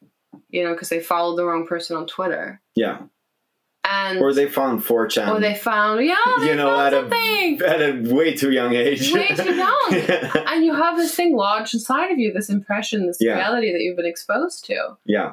you 0.49 0.65
know, 0.65 0.73
because 0.73 0.89
they 0.89 1.01
followed 1.01 1.37
the 1.37 1.45
wrong 1.45 1.67
person 1.67 1.97
on 1.97 2.07
Twitter. 2.07 2.61
Yeah. 2.75 3.03
And 3.85 4.21
Or 4.21 4.33
they 4.33 4.47
found 4.49 4.85
4chan. 4.85 5.29
or 5.35 5.41
they 5.41 5.55
found, 5.55 6.05
yeah, 6.05 6.15
they 6.39 6.49
you 6.49 6.55
know, 6.55 6.79
at 6.81 6.93
a, 6.95 6.99
at 7.67 7.81
a 7.81 8.15
way 8.15 8.35
too 8.35 8.53
young 8.53 8.75
age. 8.75 9.13
Way 9.13 9.29
too 9.29 9.55
young. 9.55 9.89
and 10.47 10.65
you 10.65 10.75
have 10.75 10.97
this 10.97 11.15
thing 11.15 11.35
lodged 11.35 11.75
inside 11.75 12.11
of 12.11 12.19
you, 12.19 12.33
this 12.33 12.49
impression, 12.51 13.07
this 13.07 13.19
Yeah. 13.21 13.35
reality 13.37 13.73
that 13.73 13.81
you've 13.81 13.97
been 13.97 14.07
exposed 14.07 14.65
to. 14.67 14.97
yeah. 15.05 15.33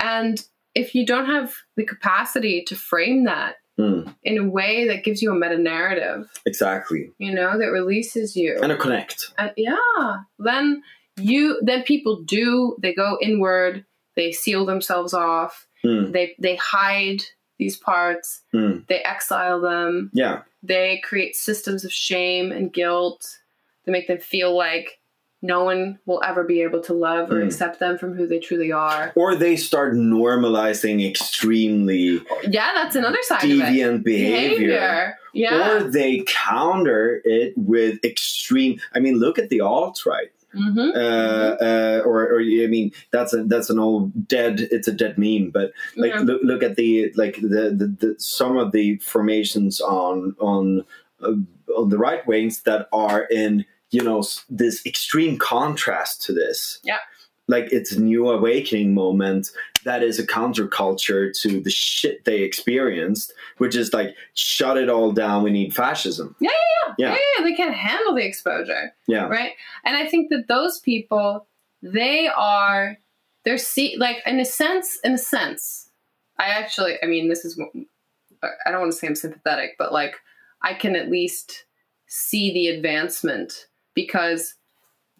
And 0.00 0.44
if 0.74 0.94
you 0.94 1.06
don't 1.06 1.26
have 1.26 1.54
the 1.76 1.84
capacity 1.84 2.62
to 2.64 2.74
frame 2.74 3.24
that 3.24 3.56
Mm, 3.78 4.14
in 4.22 4.38
a 4.38 4.48
way 4.48 4.86
that 4.86 5.02
gives 5.02 5.20
you 5.20 5.32
a 5.32 5.34
meta 5.34 5.58
narrative, 5.58 6.30
exactly. 6.46 7.10
you 7.18 7.34
know, 7.34 7.58
that 7.58 7.72
releases 7.72 8.36
you, 8.36 8.56
And 8.62 8.70
a 8.70 8.76
connect. 8.76 9.32
and 9.36 9.50
yeah, 9.56 10.18
then 10.38 10.82
you 11.16 11.58
then 11.62 11.82
people 11.82 12.22
do 12.22 12.76
they 12.80 12.94
go 12.94 13.18
inward, 13.20 13.84
they 14.14 14.30
seal 14.32 14.64
themselves 14.64 15.12
off, 15.14 15.66
Mm, 15.84 16.12
they 16.12 16.34
they 16.38 16.56
hide 16.56 17.22
these 17.58 17.76
parts, 17.76 18.42
mm, 18.54 18.86
they 18.86 19.00
exile 19.00 19.60
them, 19.60 20.10
yeah. 20.14 20.42
they 20.62 21.00
create 21.04 21.36
systems 21.36 21.84
of 21.84 21.92
shame 21.92 22.50
and 22.52 22.72
guilt 22.72 23.38
that 23.84 23.90
make 23.92 24.06
them 24.08 24.18
feel 24.18 24.56
like 24.56 24.98
no 25.44 25.62
one 25.62 25.98
will 26.06 26.22
ever 26.24 26.42
be 26.42 26.62
able 26.62 26.80
to 26.80 26.94
love 26.94 27.30
or 27.30 27.36
Mm. 27.42 27.46
accept 27.46 27.78
them 27.78 27.98
from 27.98 28.14
who 28.16 28.26
they 28.26 28.38
truly 28.38 28.72
are. 28.72 29.12
Or 29.14 29.34
they 29.36 29.56
start 29.56 29.94
normalizing 29.94 31.06
extremely 31.08 32.20
Yeah, 32.48 32.70
that's 32.74 32.96
another 32.96 33.18
side 33.22 33.44
of 33.44 33.50
it. 33.50 33.54
deviant 33.58 34.04
behavior. 34.04 35.18
Yeah. 35.34 35.76
Or 35.76 35.90
they 35.90 36.22
counter 36.26 37.20
it 37.24 37.52
with 37.56 38.02
extreme. 38.04 38.80
I 38.94 39.00
mean, 39.00 39.16
look 39.18 39.38
at 39.38 39.48
the 39.50 39.60
alt 39.60 40.06
right. 40.06 40.30
hmm 40.54 40.78
Uh, 40.94 41.56
uh, 41.68 42.02
or, 42.06 42.22
or 42.32 42.40
I 42.40 42.66
mean, 42.68 42.92
that's 43.10 43.34
a 43.34 43.42
that's 43.44 43.68
an 43.70 43.78
old 43.80 44.28
dead. 44.28 44.60
It's 44.70 44.86
a 44.88 44.92
dead 44.92 45.18
meme. 45.18 45.50
But 45.50 45.72
like, 45.96 46.12
Yeah. 46.14 46.20
look, 46.20 46.40
look 46.44 46.62
at 46.62 46.76
the 46.76 47.12
like 47.16 47.36
the, 47.42 47.74
the, 47.80 47.86
the 48.00 48.14
some 48.18 48.56
of 48.56 48.70
the 48.72 48.96
formations 48.98 49.80
on 49.80 50.36
on 50.38 50.84
uh, 51.20 51.32
on 51.76 51.88
the 51.88 51.98
right 51.98 52.24
wings 52.26 52.62
that 52.62 52.88
are 52.92 53.22
in 53.42 53.64
you 53.94 54.02
know 54.02 54.22
this 54.48 54.84
extreme 54.84 55.38
contrast 55.38 56.22
to 56.22 56.32
this. 56.32 56.80
Yeah. 56.82 56.98
Like 57.46 57.72
it's 57.72 57.94
new 57.96 58.28
awakening 58.30 58.94
moment 58.94 59.50
that 59.84 60.02
is 60.02 60.18
a 60.18 60.26
counterculture 60.26 61.38
to 61.42 61.60
the 61.60 61.70
shit 61.70 62.24
they 62.24 62.40
experienced, 62.40 63.34
which 63.58 63.76
is 63.76 63.92
like 63.92 64.16
shut 64.32 64.78
it 64.78 64.88
all 64.88 65.12
down. 65.12 65.42
We 65.42 65.50
need 65.50 65.74
fascism. 65.74 66.34
Yeah, 66.40 66.50
yeah, 66.50 66.94
Yeah. 66.98 67.12
Yeah. 67.12 67.18
yeah, 67.38 67.44
they 67.44 67.54
can't 67.54 67.74
handle 67.74 68.14
the 68.14 68.24
exposure. 68.24 68.94
Yeah. 69.06 69.26
right 69.26 69.52
and 69.84 69.96
i 69.96 70.06
think 70.08 70.30
that 70.30 70.48
those 70.48 70.80
people 70.80 71.46
they 71.82 72.28
are 72.28 72.96
they're 73.44 73.58
see 73.58 73.96
like 73.98 74.18
in 74.26 74.40
a 74.40 74.44
sense 74.44 74.98
in 75.04 75.12
a 75.12 75.18
sense 75.18 75.90
i 76.38 76.46
actually 76.46 76.94
i 77.02 77.06
mean 77.06 77.28
this 77.28 77.44
is 77.44 77.60
uh, 77.60 78.48
i 78.64 78.70
don't 78.70 78.80
want 78.80 78.92
to 78.92 78.96
say 78.98 79.06
i'm 79.06 79.14
sympathetic 79.14 79.76
but 79.78 79.92
like 79.92 80.14
i 80.62 80.72
can 80.72 80.96
at 80.96 81.10
least 81.10 81.66
see 82.06 82.52
the 82.52 82.68
advancement 82.68 83.66
because 83.94 84.54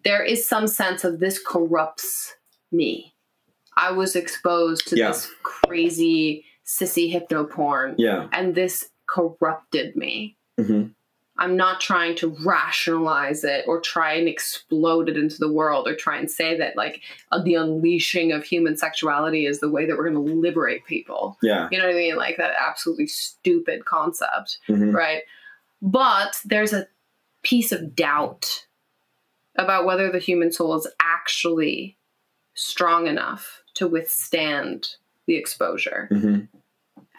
there 0.03 0.23
is 0.23 0.47
some 0.47 0.67
sense 0.67 1.03
of 1.03 1.19
this 1.19 1.39
corrupts 1.39 2.35
me 2.71 3.13
i 3.77 3.91
was 3.91 4.15
exposed 4.15 4.87
to 4.87 4.97
Yeah. 4.97 5.07
this 5.09 5.29
crazy 5.43 6.45
sissy 6.65 7.11
hypno 7.11 7.43
porn 7.45 7.95
Yeah. 7.97 8.27
and 8.31 8.55
this 8.55 8.89
corrupted 9.07 9.95
me 9.95 10.37
hmm 10.59 10.87
I'm 11.37 11.57
not 11.57 11.81
trying 11.81 12.15
to 12.19 12.33
rationalize 12.45 13.43
it 13.43 13.65
or 13.67 13.81
try 13.81 14.13
and 14.13 14.25
explode 14.25 15.09
it 15.09 15.17
into 15.17 15.37
the 15.37 15.51
world 15.51 15.85
or 15.85 15.93
try 15.93 16.15
and 16.17 16.31
say 16.31 16.57
that 16.57 16.77
like 16.77 17.01
uh, 17.33 17.41
the 17.41 17.55
unleashing 17.55 18.31
of 18.31 18.45
human 18.45 18.77
sexuality 18.77 19.45
is 19.45 19.59
the 19.59 19.69
way 19.69 19.85
that 19.85 19.97
we're 19.97 20.09
going 20.09 20.25
to 20.25 20.33
liberate 20.33 20.85
people. 20.85 21.37
Yeah. 21.41 21.67
You 21.73 21.77
know 21.77 21.87
what 21.87 21.93
I 21.93 21.97
mean? 21.97 22.15
Like 22.15 22.37
that 22.37 22.53
absolutely 22.57 23.07
stupid 23.07 23.83
concept, 23.83 24.59
hmm 24.67 24.91
right? 24.91 25.23
But 25.81 26.39
there's 26.45 26.71
a 26.71 26.87
piece 27.45 27.71
of 27.71 27.95
doubt 27.95 28.65
about 29.55 29.85
whether 29.85 30.11
the 30.11 30.19
human 30.19 30.51
soul 30.51 30.75
is 30.75 30.87
actually 30.99 31.97
strong 32.55 33.07
enough 33.07 33.61
to 33.75 33.87
withstand 33.87 34.87
the 35.27 35.35
exposure. 35.35 36.07
hmm 36.11 36.39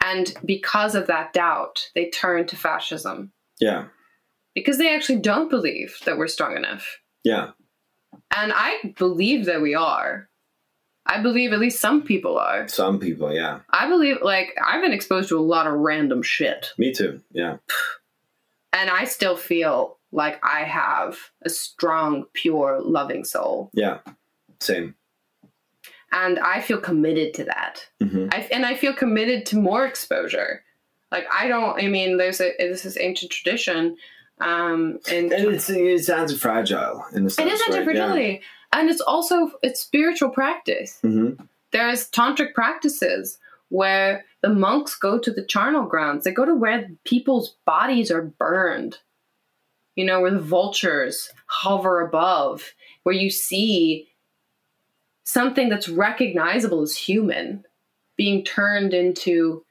And 0.03 0.33
because 0.45 0.93
of 0.95 1.07
that 1.07 1.33
doubt, 1.33 1.89
they 1.95 2.09
turn 2.09 2.45
to 2.47 2.55
fascism 2.55 3.31
Yeah. 3.59 3.85
because 4.53 4.77
they 4.77 4.93
actually 4.93 5.19
don't 5.19 5.49
believe 5.49 5.97
that 6.05 6.17
we're 6.17 6.27
strong 6.27 6.55
enough. 6.55 6.99
Yeah. 7.23 7.51
And 8.35 8.51
I 8.55 8.93
believe 8.97 9.45
that 9.45 9.61
we 9.61 9.73
are. 9.75 10.29
I 11.05 11.21
believe 11.21 11.53
at 11.53 11.59
least 11.59 11.79
some 11.79 12.01
people 12.03 12.37
are. 12.37 12.67
Some 12.67 12.99
people. 12.99 13.33
Yeah. 13.33 13.59
I 13.69 13.87
believe, 13.87 14.17
like, 14.21 14.55
I've 14.63 14.81
been 14.81 14.91
exposed 14.93 15.29
to 15.29 15.39
a 15.39 15.41
lot 15.53 15.65
of 15.67 15.73
random 15.73 16.21
shit. 16.21 16.73
Me 16.77 16.91
too. 16.93 17.21
Yeah. 17.31 17.57
And 18.73 18.89
I 18.89 19.05
still 19.05 19.35
feel 19.37 19.96
like 20.11 20.39
I 20.43 20.61
have 20.63 21.17
a 21.43 21.49
strong, 21.49 22.25
pure, 22.33 22.79
loving 22.81 23.23
soul. 23.25 23.69
Yeah. 23.73 23.99
Same. 24.59 24.95
And 26.11 26.39
I 26.39 26.61
feel 26.61 26.79
committed 26.79 27.33
to 27.35 27.43
that. 27.45 27.85
hmm 28.01 28.27
I, 28.31 28.47
and 28.51 28.65
I 28.65 28.75
feel 28.75 28.93
committed 28.93 29.45
to 29.47 29.57
more 29.57 29.85
exposure. 29.85 30.63
Like, 31.11 31.25
I 31.33 31.47
don't, 31.47 31.81
I 31.81 31.87
mean, 31.87 32.17
there's 32.17 32.41
a, 32.41 32.53
this 32.57 32.85
is 32.85 32.97
ancient 32.97 33.31
tradition. 33.31 33.97
Um, 34.39 34.99
and 35.09 35.31
And 35.33 35.53
it's 35.53 35.69
it's 35.69 36.09
anti-fragile 36.09 37.05
in 37.13 37.25
a 37.25 37.29
sense. 37.29 37.39
it 37.47 37.53
is 37.53 37.59
right? 37.61 37.69
anti-fragility. 37.79 38.41
And 38.73 38.89
it's 38.89 39.01
also, 39.01 39.51
it's 39.63 39.79
spiritual 39.81 40.29
practice. 40.29 40.99
Yeah. 41.03 41.09
hmm 41.09 41.29
there's 41.71 42.09
tantric 42.09 42.53
practices 42.53 43.37
where 43.67 44.23
the 44.41 44.47
monks 44.49 44.95
go 44.95 45.19
to 45.19 45.29
the 45.31 45.43
charnel 45.43 45.83
grounds. 45.85 46.23
They 46.23 46.31
go 46.31 46.45
to 46.45 46.55
where 46.55 46.89
people's 47.03 47.55
bodies 47.65 48.09
are 48.09 48.21
burned. 48.21 48.99
You 49.97 50.05
know, 50.05 50.21
where 50.21 50.31
the 50.31 50.39
vultures 50.39 51.29
hover 51.47 51.99
above, 52.01 52.73
where 53.03 53.15
you 53.15 53.29
see 53.29 54.07
something 55.23 55.67
that's 55.69 55.89
recognizable 55.89 56.81
as 56.83 56.95
human 56.95 57.65
being 58.15 58.43
turned 58.45 58.93
into 58.93 59.65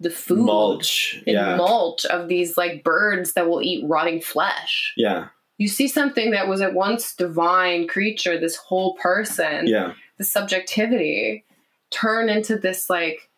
the 0.00 0.10
food 0.10 0.40
Mulch. 0.44 1.14
and 1.26 1.34
Yeah. 1.34 1.56
mulch 1.56 2.04
of 2.06 2.28
these 2.28 2.56
like 2.58 2.82
birds 2.84 3.32
that 3.34 3.48
will 3.48 3.62
eat 3.62 3.84
rotting 3.86 4.20
flesh. 4.20 4.92
Yeah. 4.96 5.28
You 5.58 5.68
see 5.68 5.86
something 5.86 6.32
that 6.32 6.48
was 6.48 6.60
at 6.60 6.74
once 6.74 7.14
divine 7.14 7.86
creature, 7.86 8.36
this 8.38 8.56
whole 8.56 8.94
person 8.96 9.68
Yeah. 9.68 9.94
the 10.18 10.24
subjectivity 10.24 11.44
turn 11.90 12.28
into 12.28 12.58
this 12.58 12.90
like 12.90 13.30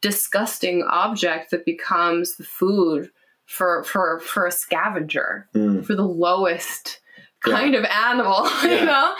disgusting 0.00 0.82
object 0.84 1.50
that 1.50 1.64
becomes 1.64 2.36
the 2.36 2.44
food 2.44 3.10
for 3.52 3.84
for 3.84 4.18
for 4.20 4.46
a 4.46 4.52
scavenger 4.52 5.46
Mm. 5.54 5.84
for 5.84 5.94
the 5.94 6.06
lowest 6.06 7.00
Yeah. 7.46 7.54
kind 7.54 7.74
of 7.74 7.84
animal 7.84 8.48
Yeah. 8.64 8.80
you 8.80 8.84
know 8.86 9.14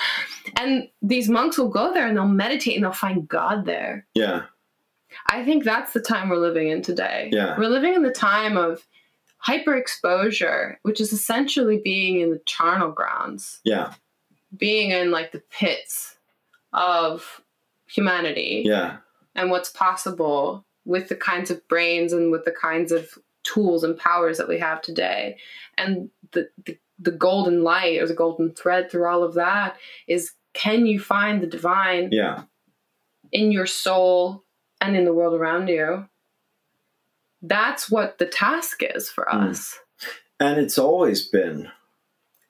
and 0.57 0.89
these 1.03 1.29
monks 1.29 1.59
will 1.59 1.69
go 1.69 1.93
there 1.93 2.07
and 2.07 2.17
they'll 2.17 2.27
meditate 2.45 2.75
and 2.77 2.85
they'll 2.85 2.93
find 2.93 3.29
god 3.29 3.67
there 3.67 4.07
Yeah. 4.15 4.45
i 5.27 5.45
think 5.45 5.65
that's 5.65 5.93
the 5.93 6.01
time 6.01 6.29
we're 6.31 6.37
living 6.49 6.69
in 6.69 6.81
today 6.83 7.29
Yeah. 7.33 7.59
we're 7.59 7.69
living 7.69 7.95
in 7.95 8.03
the 8.03 8.13
time 8.13 8.57
of 8.57 8.87
hyper 9.37 9.75
exposure 9.75 10.79
which 10.83 11.01
is 11.01 11.13
essentially 11.13 11.79
being 11.85 12.21
in 12.21 12.31
the 12.31 12.41
charnel 12.47 12.91
grounds 12.93 13.61
Yeah. 13.65 13.93
being 14.57 14.91
in 14.93 15.11
like 15.11 15.33
the 15.33 15.43
pits 15.51 16.17
of 16.73 17.43
humanity 17.87 18.63
Yeah. 18.65 18.97
and 19.35 19.51
what's 19.51 19.69
possible 19.71 20.65
with 20.85 21.09
the 21.09 21.17
kinds 21.17 21.51
of 21.51 21.67
brains 21.69 22.13
and 22.13 22.33
with 22.33 22.45
the 22.45 22.51
kinds 22.69 22.93
of 22.93 23.19
tools 23.53 23.85
and 23.85 23.99
powers 23.99 24.39
that 24.39 24.49
we 24.49 24.59
have 24.59 24.81
today 24.83 25.37
and 25.77 26.11
the, 26.33 26.49
the 26.67 26.79
the 26.99 27.11
golden 27.11 27.63
light 27.65 28.01
or 28.01 28.07
the 28.07 28.15
golden 28.15 28.53
thread 28.55 28.89
through 28.91 29.07
all 29.09 29.23
of 29.25 29.35
that 29.35 29.77
is 30.07 30.33
can 30.55 30.87
you 30.87 31.01
find 31.01 31.43
the 31.43 31.47
divine 31.47 32.09
Yeah. 32.13 32.43
in 33.33 33.51
your 33.51 33.67
soul 33.67 34.45
and 34.81 34.97
in 34.97 35.05
the 35.05 35.13
world 35.15 35.35
around 35.35 35.69
you 35.69 36.07
that's 37.43 37.91
what 37.91 38.19
the 38.19 38.27
task 38.27 38.83
is 38.83 39.11
for 39.11 39.25
Mm. 39.33 39.51
us 39.51 39.79
And 40.41 40.59
it's 40.61 40.79
always 40.79 41.27
been. 41.29 41.71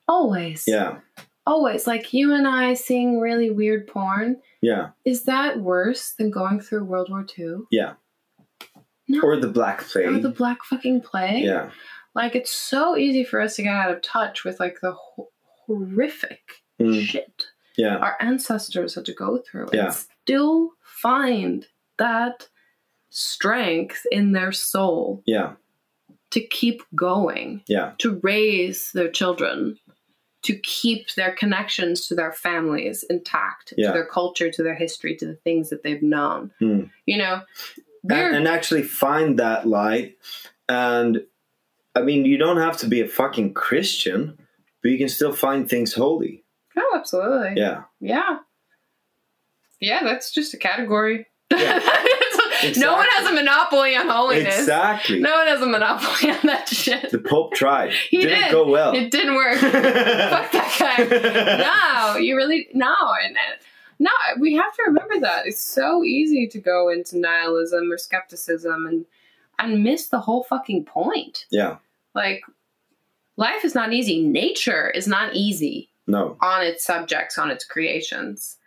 always 0.07 0.65
Yeah. 0.67 0.99
always 1.47 1.87
like 1.87 2.13
you 2.13 2.33
and 2.33 2.47
i 2.47 2.73
seeing 2.73 3.19
really 3.19 3.49
weird 3.49 3.87
porn 3.87 4.41
Yeah. 4.61 4.89
Is 5.03 5.23
that 5.23 5.59
worse 5.59 6.13
than 6.17 6.29
going 6.31 6.61
through 6.61 6.85
World 6.85 7.09
War 7.09 7.25
II? 7.37 7.63
Yeah. 7.71 7.93
No. 9.07 9.21
Or 9.21 9.37
the 9.37 9.47
Black 9.49 9.81
Plague. 9.81 10.07
Or 10.07 10.19
the 10.19 10.29
Black 10.29 10.63
fucking 10.63 11.01
Plague? 11.01 11.43
Yeah. 11.43 11.71
Like, 12.15 12.35
it's 12.35 12.51
so 12.51 12.95
easy 12.95 13.23
for 13.23 13.41
us 13.41 13.55
to 13.57 13.63
get 13.63 13.73
out 13.75 13.91
of 13.91 14.01
touch 14.01 14.43
with, 14.43 14.59
like, 14.59 14.79
the 14.81 14.93
ho- 14.93 15.29
horrific 15.65 16.41
Mm. 16.79 17.01
shit 17.05 17.47
Yeah. 17.77 17.97
our 17.97 18.15
ancestors 18.19 18.95
had 18.95 19.05
to 19.05 19.13
go 19.13 19.37
through 19.39 19.69
Yeah. 19.73 19.85
and 19.85 19.93
still 19.93 20.71
find 20.81 21.67
that 21.97 22.49
strength 23.09 24.05
in 24.11 24.31
their 24.31 24.51
soul 24.51 25.21
Yeah. 25.25 25.53
to 26.31 26.41
keep 26.41 26.81
going, 26.95 27.63
Yeah. 27.67 27.93
to 27.99 28.19
raise 28.23 28.91
their 28.93 29.09
children, 29.11 29.77
to 30.43 30.55
keep 30.57 31.13
their 31.13 31.31
connections 31.33 32.07
to 32.07 32.15
their 32.15 32.33
families 32.33 33.03
intact, 33.09 33.73
Yeah. 33.77 33.87
to 33.87 33.93
their 33.93 34.05
culture, 34.05 34.51
to 34.51 34.63
their 34.63 34.75
history, 34.75 35.15
to 35.17 35.25
the 35.25 35.35
things 35.35 35.69
that 35.69 35.83
they've 35.83 36.01
known. 36.03 36.51
Hmm. 36.59 36.83
You 37.05 37.17
know, 37.19 37.41
and, 38.09 38.35
and 38.35 38.47
actually 38.47 38.83
find 38.83 39.39
that 39.39 39.67
light. 39.67 40.17
And 40.69 41.23
I 41.95 42.01
mean, 42.01 42.25
you 42.25 42.37
don't 42.37 42.57
have 42.57 42.77
to 42.77 42.87
be 42.87 43.01
a 43.01 43.07
fucking 43.07 43.53
Christian, 43.53 44.37
but 44.81 44.91
you 44.91 44.97
can 44.97 45.09
still 45.09 45.33
find 45.33 45.69
things 45.69 45.93
holy. 45.93 46.43
oh, 46.77 46.91
absolutely. 46.95 47.53
Yeah. 47.61 47.83
Yeah. 47.99 48.37
Yeah, 49.79 50.03
that's 50.03 50.31
just 50.31 50.53
a 50.53 50.57
category. 50.57 51.27
Yeah. 51.51 51.79
No 52.77 52.93
one 52.93 53.05
has 53.17 53.27
a 53.29 53.33
monopoly 53.33 53.93
on 53.97 54.07
holiness. 54.07 54.57
Exactly. 54.59 55.19
No 55.19 55.35
one 55.35 55.47
has 55.47 55.61
a 55.61 55.65
monopoly 55.65 56.31
on 56.31 56.39
that 56.43 56.69
shit. 56.69 57.11
The 57.11 57.19
Pope 57.19 57.53
tried. 57.53 57.91
He 58.09 58.21
Didn't 58.21 58.39
did. 58.39 58.51
go 58.51 58.65
well. 58.69 58.93
It 58.95 59.11
didn't 59.11 59.35
work. 59.35 59.57
Fuck 59.57 59.71
that 59.71 60.75
guy. 60.79 62.13
No, 62.13 62.19
you 62.19 62.37
really 62.37 62.69
no, 62.73 62.95
and, 63.21 63.35
and 63.35 63.59
no, 64.03 64.11
we 64.39 64.53
have 64.53 64.73
to 64.75 64.83
remember 64.87 65.19
that 65.21 65.47
it's 65.47 65.61
so 65.61 66.03
easy 66.03 66.47
to 66.47 66.59
go 66.59 66.89
into 66.89 67.17
nihilism 67.17 67.91
or 67.91 67.97
skepticism 67.97 68.85
and 68.85 69.05
and 69.59 69.83
miss 69.83 70.07
the 70.07 70.19
whole 70.19 70.43
fucking 70.43 70.83
point. 70.85 71.45
Yeah. 71.51 71.77
Like, 72.15 72.41
life 73.37 73.63
is 73.63 73.75
not 73.75 73.93
easy. 73.93 74.21
Nature 74.21 74.89
is 74.89 75.07
not 75.07 75.35
easy 75.35 75.89
No. 76.07 76.37
on 76.41 76.63
its 76.63 76.83
subjects, 76.83 77.37
on 77.37 77.51
its 77.51 77.63
creations. 77.65 78.57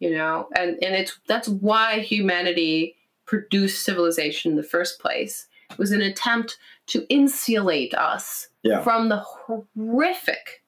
You 0.00 0.10
know, 0.16 0.48
and 0.56 0.70
and 0.82 0.94
it's 0.96 1.18
that's 1.28 1.48
why 1.48 2.00
humanity 2.00 2.96
produced 3.24 3.84
civilization 3.84 4.50
in 4.52 4.56
the 4.56 4.62
first 4.64 4.98
place. 5.00 5.46
It 5.70 5.78
was 5.78 5.92
an 5.92 6.02
attempt 6.02 6.58
to 6.88 7.06
insulate 7.08 7.94
us 7.94 8.48
Yeah. 8.64 8.82
from 8.82 9.08
the 9.08 9.18
horrific, 9.18 10.61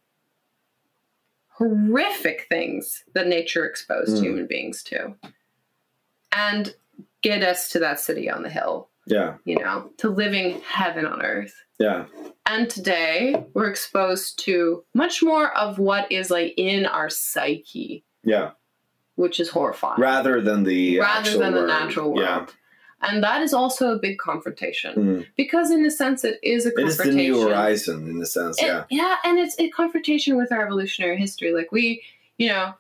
horrific 1.57 2.47
things 2.49 3.05
that 3.15 3.27
nature 3.29 3.65
exposed 3.65 4.17
Mm. 4.17 4.23
human 4.23 4.47
beings 4.47 4.83
to, 4.85 5.15
and 6.33 6.75
get 7.23 7.43
us 7.43 7.69
to 7.71 7.79
that 7.79 8.01
city 8.01 8.29
on 8.31 8.43
the 8.43 8.51
hill. 8.51 8.89
Yeah. 9.07 9.35
You 9.45 9.59
know, 9.59 9.91
to 9.99 10.09
living 10.09 10.61
heaven 10.63 11.07
on 11.07 11.23
earth. 11.23 11.55
Yeah. 11.79 12.07
And 12.47 12.69
today 12.71 13.45
we're 13.55 13.69
exposed 13.69 14.39
to 14.45 14.85
much 14.95 15.23
more 15.23 15.57
of 15.57 15.79
what 15.79 16.11
is 16.11 16.31
like 16.31 16.55
in 16.57 16.87
our 16.87 17.11
psyche, 17.11 18.05
Yeah. 18.23 18.53
which 19.17 19.39
is 19.41 19.51
horrifying. 19.51 20.01
Rather 20.01 20.41
than 20.41 20.65
the 20.65 20.99
Rather 21.01 21.37
than 21.39 21.55
the 21.55 21.67
natural 21.67 22.13
world. 22.15 22.21
Yeah. 22.21 22.47
And 23.09 23.23
that 23.23 23.43
is 23.43 23.53
also 23.55 23.93
a 23.95 23.99
big 23.99 24.19
confrontation. 24.19 24.95
Mm. 24.95 25.27
Because 25.37 25.71
in 25.71 25.85
a 25.85 25.91
sense 25.91 26.25
it 26.25 26.39
is 26.43 26.67
a 26.67 26.71
It 26.71 26.87
is 26.89 26.97
confrontation. 26.97 27.17
the 27.17 27.23
new 27.23 27.49
horizon 27.49 28.09
in 28.11 28.21
a 28.23 28.27
sense. 28.27 28.61
It- 28.63 28.67
Yeah. 28.67 28.85
yeah, 28.91 29.17
and 29.25 29.39
it's 29.39 29.59
a 29.59 29.69
confrontation 29.71 30.37
with 30.37 30.51
our 30.53 30.63
evolutionary 30.67 31.17
history. 31.17 31.53
Like 31.53 31.71
we, 31.73 32.03
you 32.39 32.49
know, 32.49 32.75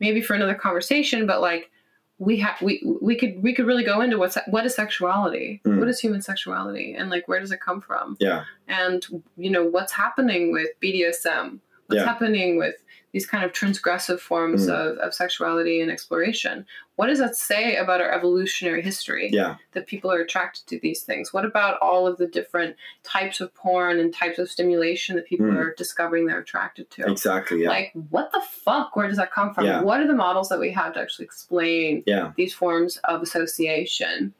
maybe 0.00 0.20
for 0.20 0.34
another 0.34 0.54
conversation, 0.54 1.26
but 1.26 1.40
like 1.40 1.70
we 2.18 2.36
have 2.38 2.60
we 2.62 2.80
we 3.02 3.16
could 3.16 3.42
we 3.42 3.52
could 3.54 3.66
really 3.66 3.82
go 3.84 4.00
into 4.00 4.18
what's 4.18 4.38
what 4.46 4.64
is 4.64 4.74
sexuality? 4.74 5.60
Mm. 5.64 5.78
What 5.80 5.88
is 5.88 5.98
human 5.98 6.22
sexuality? 6.22 6.94
And 6.94 7.10
like 7.10 7.26
where 7.26 7.40
does 7.40 7.50
it 7.52 7.60
come 7.60 7.80
from? 7.80 8.16
Yeah. 8.20 8.44
And 8.68 9.04
you 9.36 9.50
know, 9.50 9.64
what's 9.64 9.92
happening 9.92 10.52
with 10.52 10.68
BDSM? 10.80 11.58
What's 11.86 12.00
Yeah. 12.00 12.04
happening 12.06 12.56
with 12.56 12.76
these 13.14 13.26
kind 13.26 13.44
of 13.44 13.52
transgressive 13.52 14.18
forms 14.20 14.66
Mm. 14.66 14.74
of, 14.74 14.98
of 14.98 15.14
sexuality 15.14 15.80
and 15.80 15.90
exploration? 15.90 16.66
What 16.96 17.06
does 17.06 17.18
that 17.20 17.36
say 17.36 17.76
about 17.76 18.00
our 18.00 18.10
evolutionary 18.12 18.82
history? 18.82 19.30
Yeah. 19.32 19.56
that 19.72 19.86
people 19.86 20.10
are 20.12 20.20
attracted 20.20 20.66
to 20.66 20.78
these 20.80 21.02
things? 21.02 21.32
What 21.32 21.44
about 21.44 21.78
all 21.80 22.06
of 22.06 22.18
the 22.18 22.26
different 22.26 22.76
types 23.04 23.40
of 23.40 23.54
porn 23.54 23.98
and 24.00 24.12
types 24.12 24.38
of 24.38 24.50
stimulation 24.50 25.14
that 25.16 25.26
people 25.26 25.46
Mm. 25.46 25.56
are 25.56 25.74
discovering 25.74 26.26
they're 26.26 26.40
attracted 26.40 26.90
to? 26.90 27.06
Exactly. 27.10 27.62
Yeah. 27.62 27.68
Like, 27.70 27.92
what 28.10 28.32
the 28.32 28.42
fuck? 28.64 28.94
Where 28.96 29.08
does 29.08 29.16
that 29.16 29.32
come 29.32 29.54
from? 29.54 29.64
Yeah. 29.64 29.80
What 29.82 30.00
are 30.00 30.06
the 30.08 30.14
models 30.26 30.48
that 30.50 30.58
we 30.60 30.70
have 30.72 30.92
to 30.94 31.00
actually 31.00 31.24
explain 31.26 32.02
yeah. 32.06 32.32
these 32.36 32.52
forms 32.52 32.98
of 33.04 33.22
association? 33.22 34.34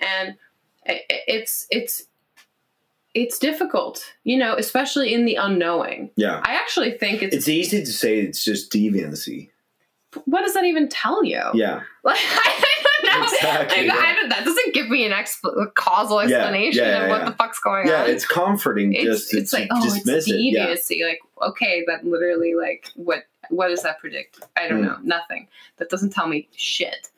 And 0.00 0.36
it's 0.86 1.66
it's 1.70 2.06
it's 3.14 3.38
difficult, 3.38 4.04
you 4.24 4.36
know, 4.36 4.54
especially 4.54 5.12
in 5.14 5.24
the 5.24 5.34
unknowing. 5.36 6.10
Yeah. 6.16 6.40
I 6.44 6.54
actually 6.54 6.92
think 6.98 7.22
it's, 7.22 7.34
It's 7.34 7.48
easy 7.48 7.80
to 7.80 7.92
say 7.92 8.20
it's 8.20 8.44
just 8.44 8.70
deviancy. 8.72 9.50
what 10.26 10.42
does 10.42 10.54
that 10.54 10.64
even 10.64 10.88
tell 10.88 11.24
you? 11.24 11.42
Yeah. 11.54 11.82
Like 12.04 12.18
I 12.20 12.62
don't 13.02 13.20
know. 13.20 13.24
Exactly, 13.24 13.86
Like, 13.88 13.98
yeah. 13.98 14.14
don't, 14.14 14.28
that 14.30 14.44
doesn't 14.44 14.74
give 14.74 14.88
me 14.88 15.04
an 15.04 15.12
a 15.12 15.66
causal 15.74 16.22
Yeah, 16.24 16.36
explanation 16.38 16.84
yeah, 16.84 17.02
of 17.04 17.10
what 17.10 17.18
yeah. 17.20 17.24
the 17.30 17.36
fuck's 17.36 17.58
going 17.60 17.82
on. 17.82 17.88
Yeah. 17.88 18.04
It's 18.04 18.26
comforting 18.26 18.92
it's, 18.92 19.04
just 19.04 19.34
it's 19.34 19.52
like 19.52 19.68
oh, 19.70 19.84
it's 19.84 19.94
dismiss 19.94 20.28
it. 20.30 20.36
Yeah. 20.40 20.66
deviancy. 20.68 21.04
Like 21.06 21.20
okay, 21.50 21.84
that 21.86 22.04
literally 22.04 22.54
like 22.54 22.90
what 22.94 23.24
what 23.50 23.68
does 23.68 23.82
that 23.82 23.98
predict? 23.98 24.40
I 24.56 24.68
don't 24.68 24.80
Mm. 24.82 24.86
know. 24.86 24.98
Nothing. 25.02 25.48
That 25.78 25.88
doesn't 25.90 26.10
tell 26.10 26.28
me 26.28 26.48
shit. 26.56 27.08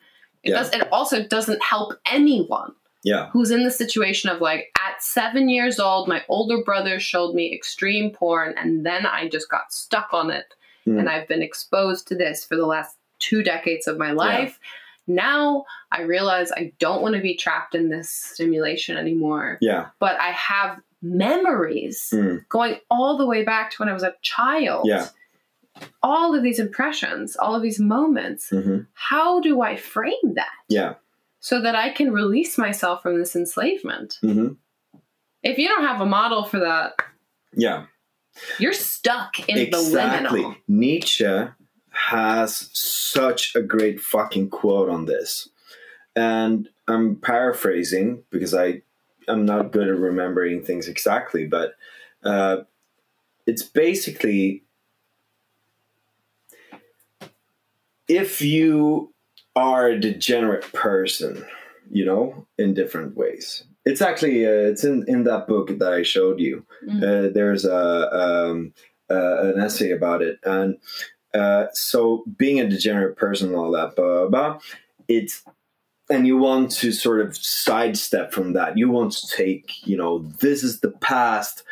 It 0.43 0.49
Yeah. 0.51 0.57
does. 0.57 0.69
It 0.73 0.87
also 0.91 1.23
doesn't 1.25 1.61
help 1.63 1.93
anyone 2.05 2.73
Yeah. 3.03 3.29
who's 3.31 3.49
in 3.51 3.63
the 3.63 3.71
situation 3.71 4.29
of 4.29 4.41
like 4.41 4.71
at 4.77 5.01
seven 5.01 5.49
years 5.49 5.79
old, 5.79 6.07
my 6.07 6.23
older 6.29 6.63
brother 6.63 6.99
showed 6.99 7.33
me 7.33 7.53
extreme 7.53 8.11
porn, 8.11 8.53
and 8.57 8.85
then 8.85 9.05
I 9.05 9.27
just 9.27 9.49
got 9.49 9.73
stuck 9.73 10.09
on 10.13 10.29
it, 10.31 10.53
Mm. 10.87 10.99
and 10.99 11.09
I've 11.09 11.27
been 11.27 11.41
exposed 11.43 12.07
to 12.07 12.15
this 12.15 12.43
for 12.45 12.55
the 12.55 12.65
last 12.65 12.97
two 13.19 13.43
decades 13.43 13.87
of 13.87 13.97
my 13.97 14.11
life. 14.11 14.59
Now 15.07 15.65
I 15.91 16.01
realize 16.01 16.51
I 16.51 16.73
don't 16.79 17.01
want 17.01 17.15
to 17.15 17.21
be 17.21 17.35
trapped 17.35 17.75
in 17.75 17.89
this 17.89 18.09
stimulation 18.09 18.97
anymore, 18.97 19.57
Yeah. 19.61 19.87
but 19.99 20.19
I 20.19 20.29
have 20.31 20.79
memories 21.01 22.09
Mm. 22.13 22.47
going 22.49 22.77
all 22.89 23.17
the 23.17 23.25
way 23.25 23.43
back 23.43 23.71
to 23.71 23.77
when 23.79 23.89
I 23.89 23.93
was 23.93 24.03
a 24.03 24.15
child. 24.21 24.87
Yeah. 24.87 25.07
All 26.03 26.35
of 26.35 26.43
these 26.43 26.59
impressions, 26.59 27.35
all 27.35 27.55
of 27.55 27.61
these 27.61 27.79
moments. 27.79 28.49
hmm 28.49 28.79
How 28.93 29.39
do 29.39 29.61
I 29.61 29.75
frame 29.75 30.33
that 30.35 30.49
Yeah. 30.67 30.95
So 31.41 31.59
that 31.61 31.75
I 31.75 31.89
can 31.89 32.11
release 32.13 32.57
myself 32.57 33.01
from 33.03 33.19
this 33.19 33.35
enslavement? 33.35 34.17
hmm 34.21 34.53
If 35.43 35.57
you 35.57 35.67
don't 35.67 35.83
have 35.85 35.99
a 35.99 36.05
model 36.05 36.45
for 36.45 36.59
that, 36.59 36.93
Yeah. 37.53 37.87
you're 38.59 38.73
stuck 38.73 39.39
in 39.49 39.57
exactly. 39.57 40.41
the 40.41 40.47
liminal. 40.47 40.55
Nietzsche 40.67 41.47
has 41.89 42.69
such 42.71 43.53
a 43.55 43.61
great 43.61 43.99
fucking 43.99 44.49
quote 44.49 44.89
on 44.89 45.05
this. 45.05 45.49
And 46.15 46.69
I'm 46.87 47.15
paraphrasing 47.17 48.23
because 48.29 48.53
I 48.53 48.81
I'm 49.27 49.45
not 49.45 49.71
good 49.71 49.87
at 49.87 49.97
remembering 49.97 50.63
things 50.63 50.87
exactly, 50.87 51.45
but 51.45 51.75
uh, 52.23 52.57
it's 53.45 53.63
basically 53.63 54.63
if 58.07 58.41
you 58.41 59.10
are 59.55 59.87
a 59.87 59.99
degenerate 59.99 60.71
person, 60.73 61.45
you 61.89 62.05
know, 62.05 62.47
in 62.57 62.73
different 62.73 63.15
ways. 63.15 63.63
It's 63.85 64.01
actually 64.01 64.45
uh, 64.45 64.69
it's 64.71 64.83
in 64.83 65.05
in 65.07 65.23
that 65.25 65.47
book 65.47 65.77
that 65.79 65.93
I 65.93 66.03
showed 66.03 66.39
you. 66.39 66.65
Mhm. 66.87 67.03
Uh, 67.03 67.33
there's 67.33 67.65
a 67.65 68.15
um, 68.15 68.73
uh, 69.09 69.53
an 69.53 69.59
essay 69.59 69.91
about 69.91 70.21
it, 70.21 70.39
and 70.43 70.77
uh, 71.33 71.65
so 71.73 72.23
being 72.37 72.59
a 72.59 72.69
degenerate 72.69 73.17
person 73.17 73.47
and 73.47 73.55
all 73.57 73.71
that, 73.71 73.95
blah, 73.95 74.27
blah, 74.27 74.29
blah, 74.29 74.59
it's 75.07 75.43
and 76.09 76.27
you 76.27 76.37
want 76.37 76.71
to 76.71 76.91
sort 76.91 77.21
of 77.21 77.35
sidestep 77.37 78.33
from 78.33 78.53
that. 78.53 78.77
You 78.77 78.89
want 78.89 79.13
to 79.13 79.27
take, 79.27 79.87
you 79.87 79.97
know, 79.97 80.19
this 80.41 80.63
is 80.63 80.81
the 80.81 80.91
past. 80.91 81.63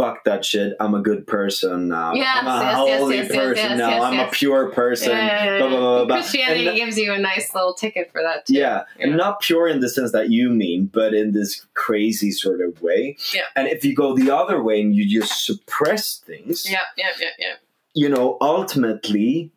Fuck 0.00 0.24
that 0.24 0.46
shit. 0.46 0.74
I'm 0.80 0.94
a 0.94 1.02
good 1.02 1.26
person 1.26 1.88
now. 1.88 2.14
Yes, 2.14 2.38
I'm 2.40 2.46
a 2.46 2.62
yes, 2.64 2.74
holy 2.76 3.16
yes, 3.16 3.28
yes, 3.28 3.36
person 3.36 3.64
yes, 3.70 3.78
now. 3.78 3.88
yes, 3.90 4.02
I'm 4.02 4.18
a 4.20 4.30
pure 4.30 4.70
person. 4.70 5.10
Yeah, 5.10 5.58
blah, 5.58 5.68
blah, 5.68 5.78
blah, 5.78 6.04
blah. 6.06 6.16
Christianity 6.16 6.68
And- 6.68 6.76
gives 6.78 6.96
you 6.96 7.12
a 7.12 7.18
nice 7.18 7.54
little 7.54 7.74
ticket 7.74 8.10
for 8.10 8.22
that 8.22 8.46
too. 8.46 8.54
yeah, 8.54 8.84
and 8.98 9.10
Yeah. 9.10 9.16
not 9.16 9.40
pure 9.40 9.68
in 9.68 9.80
the 9.80 9.90
sense 9.90 10.12
that 10.12 10.30
you 10.30 10.48
mean, 10.48 10.86
but 10.86 11.12
in 11.12 11.32
this 11.32 11.66
crazy 11.74 12.30
sort 12.30 12.62
of 12.62 12.80
way. 12.80 13.18
Yeah. 13.34 13.42
And 13.54 13.68
if 13.68 13.84
you 13.84 13.94
go 13.94 14.14
the 14.16 14.30
other 14.34 14.62
way 14.62 14.80
and 14.80 14.94
you 14.94 15.06
just 15.06 15.44
suppress 15.44 16.16
things, 16.26 16.70
Yep, 16.70 16.80
yep, 16.96 17.14
yep, 17.20 17.32
yep. 17.38 17.58
you 17.92 18.08
know, 18.08 18.38
ultimately, 18.40 19.50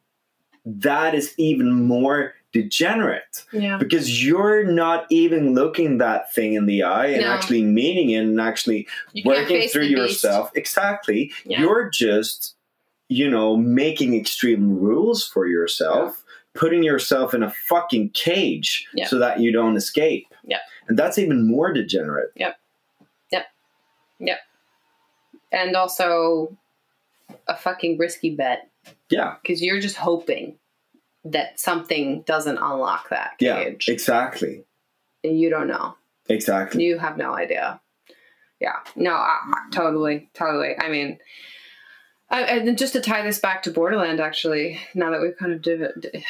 that 0.66 1.16
is 1.16 1.34
even 1.38 1.72
more 1.72 2.34
degenerate 2.54 3.44
Yeah. 3.52 3.78
because 3.78 4.24
you're 4.24 4.64
not 4.64 5.06
even 5.10 5.54
looking 5.54 5.98
that 5.98 6.34
thing 6.34 6.54
in 6.54 6.66
the 6.66 6.84
eye 6.84 7.08
and 7.08 7.22
No. 7.22 7.28
actually 7.28 7.64
meaning 7.64 8.12
it 8.12 8.20
and 8.20 8.40
actually 8.40 8.88
You 9.12 9.24
working 9.26 9.68
through 9.68 9.88
the 9.90 9.96
beast. 9.96 10.24
yourself. 10.24 10.52
Exactly. 10.56 11.32
Yeah. 11.46 11.60
You're 11.62 11.90
just, 11.90 12.56
you 13.10 13.30
know, 13.30 13.58
making 13.58 14.16
extreme 14.16 14.80
rules 14.80 15.28
for 15.28 15.48
yourself, 15.48 16.24
putting 16.54 16.84
yourself 16.84 17.34
in 17.34 17.44
a 17.44 17.50
fucking 17.68 18.12
cage 18.12 18.88
Yeah. 18.94 19.08
so 19.08 19.18
that 19.20 19.40
you 19.40 19.52
don't 19.52 19.76
escape. 19.76 20.28
Yeah. 20.46 20.60
And 20.88 20.98
that's 20.98 21.18
even 21.18 21.46
more 21.48 21.74
degenerate. 21.74 22.32
yep 22.36 22.58
yep 23.32 23.48
yep 24.20 24.40
and 25.52 25.76
also 25.76 26.56
a 27.48 27.56
fucking 27.56 27.98
risky 27.98 28.30
bet. 28.36 28.70
Yeah. 29.10 29.36
Because 29.42 29.62
you're 29.64 29.80
just 29.80 29.96
hoping 29.96 30.58
that 31.26 31.60
something 31.60 32.22
doesn't 32.24 32.58
unlock 32.58 33.10
that 33.10 33.38
cage. 33.40 33.86
Yeah. 33.88 33.94
Exactly. 33.94 34.66
and 35.24 35.40
you 35.40 35.50
don't 35.50 35.68
know. 35.68 35.96
Exactly. 36.30 36.84
You 36.84 36.98
have 37.00 37.18
no 37.18 37.36
idea. 37.36 37.80
Yeah. 38.60 38.80
No, 38.96 39.12
I, 39.14 39.40
I- 39.46 39.70
totally. 39.72 40.30
Totally. 40.34 40.76
I 40.80 40.90
mean, 40.90 41.20
I, 42.30 42.42
and 42.44 42.78
just 42.78 42.94
to 42.94 43.02
tie 43.02 43.22
this 43.22 43.40
back 43.40 43.64
to 43.64 43.72
Borderland, 43.72 44.20
actually, 44.20 44.80
now 44.96 45.12
that 45.12 45.22
we've 45.22 45.38
kind 45.38 45.54
of 45.54 45.62
div- 45.62 45.92
d- 46.00 46.26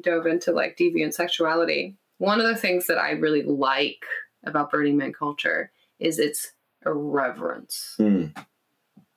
dove 0.00 0.26
into 0.26 0.52
like 0.52 0.76
deviant 0.76 1.14
sexuality, 1.14 1.96
one 2.18 2.40
of 2.40 2.46
the 2.46 2.56
things 2.56 2.86
that 2.86 2.98
I 2.98 3.12
really 3.12 3.42
like 3.42 4.04
about 4.44 4.70
Burning 4.70 4.96
Man 4.96 5.12
culture 5.12 5.72
is 5.98 6.18
its 6.18 6.52
irreverence. 6.84 7.96
Mm. 7.98 8.36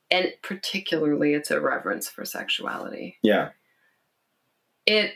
And 0.09 0.31
particularly 0.41 1.33
its 1.33 1.51
irreverence 1.51 2.07
for 2.07 2.23
sexuality. 2.23 3.17
Yeah. 3.21 3.49
It 4.87 5.11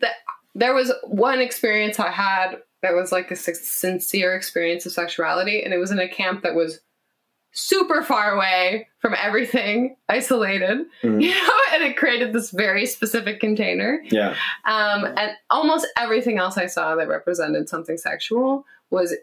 that 0.00 0.14
there 0.54 0.74
was 0.74 0.92
one 1.04 1.40
experience 1.40 2.00
I 2.00 2.10
had 2.10 2.56
that 2.82 2.94
was 2.94 3.12
like 3.12 3.30
a 3.30 3.36
sincere 3.36 4.34
experience 4.34 4.84
of 4.86 4.92
sexuality, 4.92 5.62
and 5.62 5.72
it 5.72 5.78
was 5.78 5.90
in 5.92 6.00
a 6.00 6.08
camp 6.08 6.42
that 6.42 6.54
was 6.56 6.80
super 7.52 8.02
far 8.02 8.32
away 8.34 8.88
from 9.00 9.14
everything, 9.20 9.96
isolated, 10.08 10.86
Mhm. 11.02 11.22
you 11.22 11.30
know, 11.30 11.50
and 11.72 11.82
it 11.82 11.96
created 11.96 12.32
this 12.32 12.50
very 12.50 12.86
specific 12.86 13.38
container. 13.40 14.02
Yeah. 14.04 14.34
Um, 14.64 15.04
and 15.04 15.32
almost 15.50 15.86
everything 15.96 16.38
else 16.38 16.56
I 16.56 16.66
saw 16.66 16.94
that 16.96 17.08
represented 17.08 17.68
something 17.68 17.96
sexual 17.96 18.64
was 18.90 19.14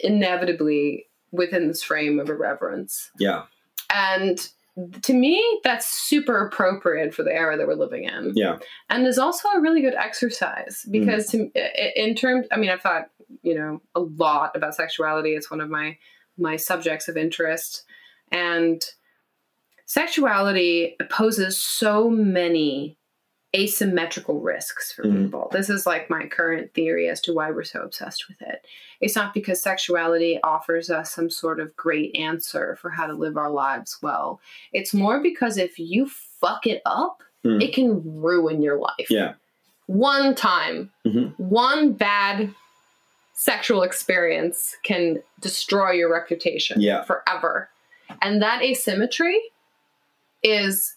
inevitably 0.00 1.06
within 1.30 1.68
this 1.68 1.82
frame 1.82 2.18
of 2.18 2.28
irreverence. 2.28 3.10
Yeah. 3.18 3.44
And 3.94 4.46
to 5.02 5.12
me, 5.12 5.60
that's 5.64 5.86
super 5.86 6.46
appropriate 6.46 7.14
for 7.14 7.22
the 7.22 7.32
era 7.32 7.56
that 7.56 7.66
we're 7.66 7.74
living 7.74 8.04
in. 8.04 8.32
Yeah. 8.34 8.58
And 8.88 9.06
is 9.06 9.18
also 9.18 9.48
a 9.50 9.60
really 9.60 9.82
good 9.82 9.94
exercise 9.94 10.86
mm. 10.88 10.92
because, 10.92 11.26
to, 11.28 11.50
in 11.94 12.14
terms, 12.14 12.46
I 12.50 12.56
mean, 12.56 12.70
I've 12.70 12.80
thought, 12.80 13.10
you 13.42 13.54
know, 13.54 13.82
a 13.94 14.00
lot 14.00 14.56
about 14.56 14.74
sexuality. 14.74 15.30
It's 15.30 15.50
one 15.50 15.60
of 15.60 15.70
my 15.70 15.98
my 16.38 16.56
subjects 16.56 17.08
of 17.08 17.16
interest, 17.16 17.84
and 18.30 18.82
sexuality 19.84 20.96
poses 21.10 21.58
so 21.58 22.08
many 22.08 22.96
asymmetrical 23.54 24.40
risks 24.40 24.92
for 24.92 25.02
Mhm. 25.04 25.24
people. 25.24 25.48
This 25.52 25.68
is 25.68 25.86
like 25.86 26.08
my 26.08 26.26
current 26.26 26.72
theory 26.72 27.08
as 27.08 27.20
to 27.22 27.34
why 27.34 27.50
we're 27.50 27.64
so 27.64 27.82
obsessed 27.82 28.28
with 28.28 28.40
it. 28.40 28.64
It's 29.00 29.14
not 29.16 29.34
because 29.34 29.60
sexuality 29.60 30.40
offers 30.42 30.90
us 30.90 31.12
some 31.12 31.28
sort 31.28 31.60
of 31.60 31.76
great 31.76 32.16
answer 32.16 32.76
for 32.80 32.90
how 32.90 33.06
to 33.06 33.12
live 33.12 33.36
our 33.36 33.50
lives 33.50 33.98
well. 34.00 34.40
It's 34.72 34.94
more 34.94 35.20
because 35.20 35.58
if 35.58 35.78
you 35.78 36.08
fuck 36.08 36.66
it 36.66 36.80
up, 36.86 37.22
Mm. 37.44 37.62
it 37.62 37.74
can 37.74 38.20
ruin 38.22 38.62
your 38.62 38.78
life. 38.78 39.10
Yeah. 39.10 39.34
One 39.86 40.34
time, 40.34 40.92
Mhm. 41.04 41.36
one 41.38 41.92
bad 41.92 42.54
sexual 43.34 43.82
experience 43.82 44.76
can 44.84 45.22
destroy 45.40 45.90
your 45.90 46.10
reputation 46.10 46.80
Yeah. 46.80 47.02
forever. 47.02 47.68
And 48.22 48.40
that 48.40 48.62
asymmetry 48.62 49.40
is 50.42 50.94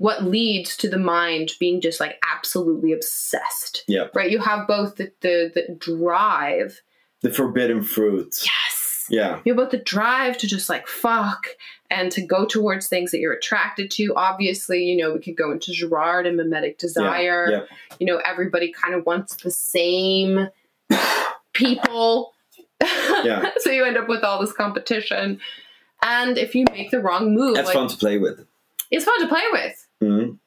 what 0.00 0.24
leads 0.24 0.78
to 0.78 0.88
the 0.88 0.98
mind 0.98 1.52
being 1.60 1.78
just 1.78 2.00
like 2.00 2.18
absolutely 2.34 2.90
obsessed. 2.90 3.84
Yeah. 3.86 4.06
Right? 4.14 4.30
You 4.30 4.38
have 4.38 4.66
both 4.66 4.96
the, 4.96 5.12
the, 5.20 5.52
the 5.54 5.74
drive. 5.74 6.80
The 7.20 7.30
forbidden 7.30 7.82
fruit. 7.82 8.34
Yes. 8.42 9.06
Yeah. 9.10 9.40
You 9.44 9.52
have 9.52 9.58
both 9.58 9.72
the 9.72 9.76
drive 9.76 10.38
to 10.38 10.46
just 10.46 10.70
like 10.70 10.86
fuck 10.86 11.48
and 11.90 12.10
to 12.12 12.22
go 12.22 12.46
towards 12.46 12.86
things 12.86 13.10
that 13.10 13.18
you're 13.18 13.34
attracted 13.34 13.90
to. 13.90 14.14
Obviously, 14.16 14.82
you 14.84 14.96
know, 14.96 15.12
we 15.12 15.20
could 15.20 15.36
go 15.36 15.52
into 15.52 15.70
Girard 15.70 16.26
and 16.26 16.38
mimetic 16.38 16.78
desire. 16.78 17.50
Yeah. 17.50 17.76
You 17.98 18.06
know, 18.06 18.22
everybody 18.24 18.72
kind 18.72 18.94
of 18.94 19.04
wants 19.04 19.36
the 19.36 19.50
same 19.50 20.48
people. 21.52 22.32
Yeah. 22.82 23.50
so 23.58 23.70
you 23.70 23.84
end 23.84 23.98
up 23.98 24.08
with 24.08 24.24
all 24.24 24.40
this 24.40 24.54
competition. 24.54 25.40
And 26.02 26.38
if 26.38 26.54
you 26.54 26.64
make 26.72 26.90
the 26.90 27.00
wrong 27.00 27.34
move, 27.34 27.56
That's 27.56 27.66
like, 27.66 27.74
fun 27.74 27.88
to 27.88 27.98
play 27.98 28.16
with. 28.16 28.46
it's 28.90 29.04
fun 29.04 29.20
to 29.20 29.28
play 29.28 29.44
with. 29.52 29.88
Mhm. 30.02 30.38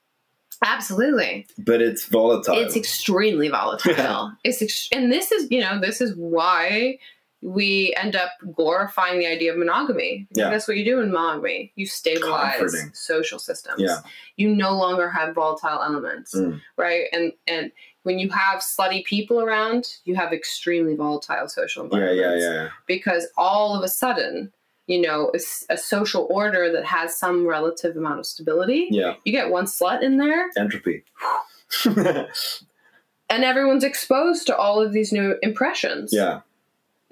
Absolutely. 0.66 1.46
But 1.58 1.82
it's 1.82 2.06
volatile. 2.06 2.56
It's 2.58 2.76
extremely 2.76 3.50
volatile. 3.50 4.32
it's 4.44 4.62
ex- 4.62 4.88
and 4.92 5.12
this 5.12 5.32
is, 5.32 5.50
you 5.52 5.60
know, 5.60 5.80
this 5.80 6.00
is 6.00 6.16
why 6.16 7.00
we 7.42 7.94
end 7.98 8.16
up 8.16 8.30
glorifying 8.56 9.20
the 9.20 9.28
idea 9.28 9.52
of 9.52 9.58
monogamy. 9.58 10.26
Yeah. 10.34 10.50
That's 10.50 10.66
what 10.68 10.78
you 10.78 10.86
do 10.86 11.02
in 11.02 11.12
monogamy. 11.12 11.74
You 11.76 11.86
stabilize 11.86 12.58
Comforting. 12.60 12.92
social 12.94 13.40
systems. 13.40 13.82
Yeah. 13.82 13.98
You 14.38 14.56
no 14.56 14.78
longer 14.78 15.10
have 15.10 15.36
volatile 15.36 15.82
elements, 15.84 16.34
Mm. 16.34 16.62
right? 16.78 17.08
And 17.12 17.34
and 17.46 17.72
when 18.04 18.18
you 18.20 18.30
have 18.30 18.62
slutty 18.62 19.04
people 19.04 19.42
around, 19.42 19.98
you 20.06 20.16
have 20.16 20.32
extremely 20.32 20.96
volatile 20.96 21.50
social 21.50 21.84
environments. 21.84 22.22
yeah, 22.22 22.36
yeah, 22.38 22.54
yeah. 22.64 22.70
because 22.88 23.28
all 23.36 23.76
of 23.78 23.84
a 23.84 23.90
sudden, 23.90 24.54
you 24.88 25.02
know, 25.02 25.32
a 25.70 25.78
social 25.78 26.28
order 26.30 26.72
that 26.72 26.84
has 26.86 27.18
some 27.18 27.48
relative 27.48 27.96
amount 27.96 28.20
of 28.20 28.26
stability, 28.26 28.88
Yeah. 28.92 29.16
you 29.24 29.32
get 29.32 29.50
one 29.50 29.66
slut 29.66 30.02
in 30.04 30.18
there, 30.18 30.50
Entropy. 30.58 31.04
and 31.86 33.44
everyone's 33.44 33.84
exposed 33.84 34.48
to 34.48 34.56
all 34.56 34.82
of 34.82 34.92
these 34.94 35.12
new 35.12 35.38
impressions. 35.42 36.12
yeah. 36.14 36.42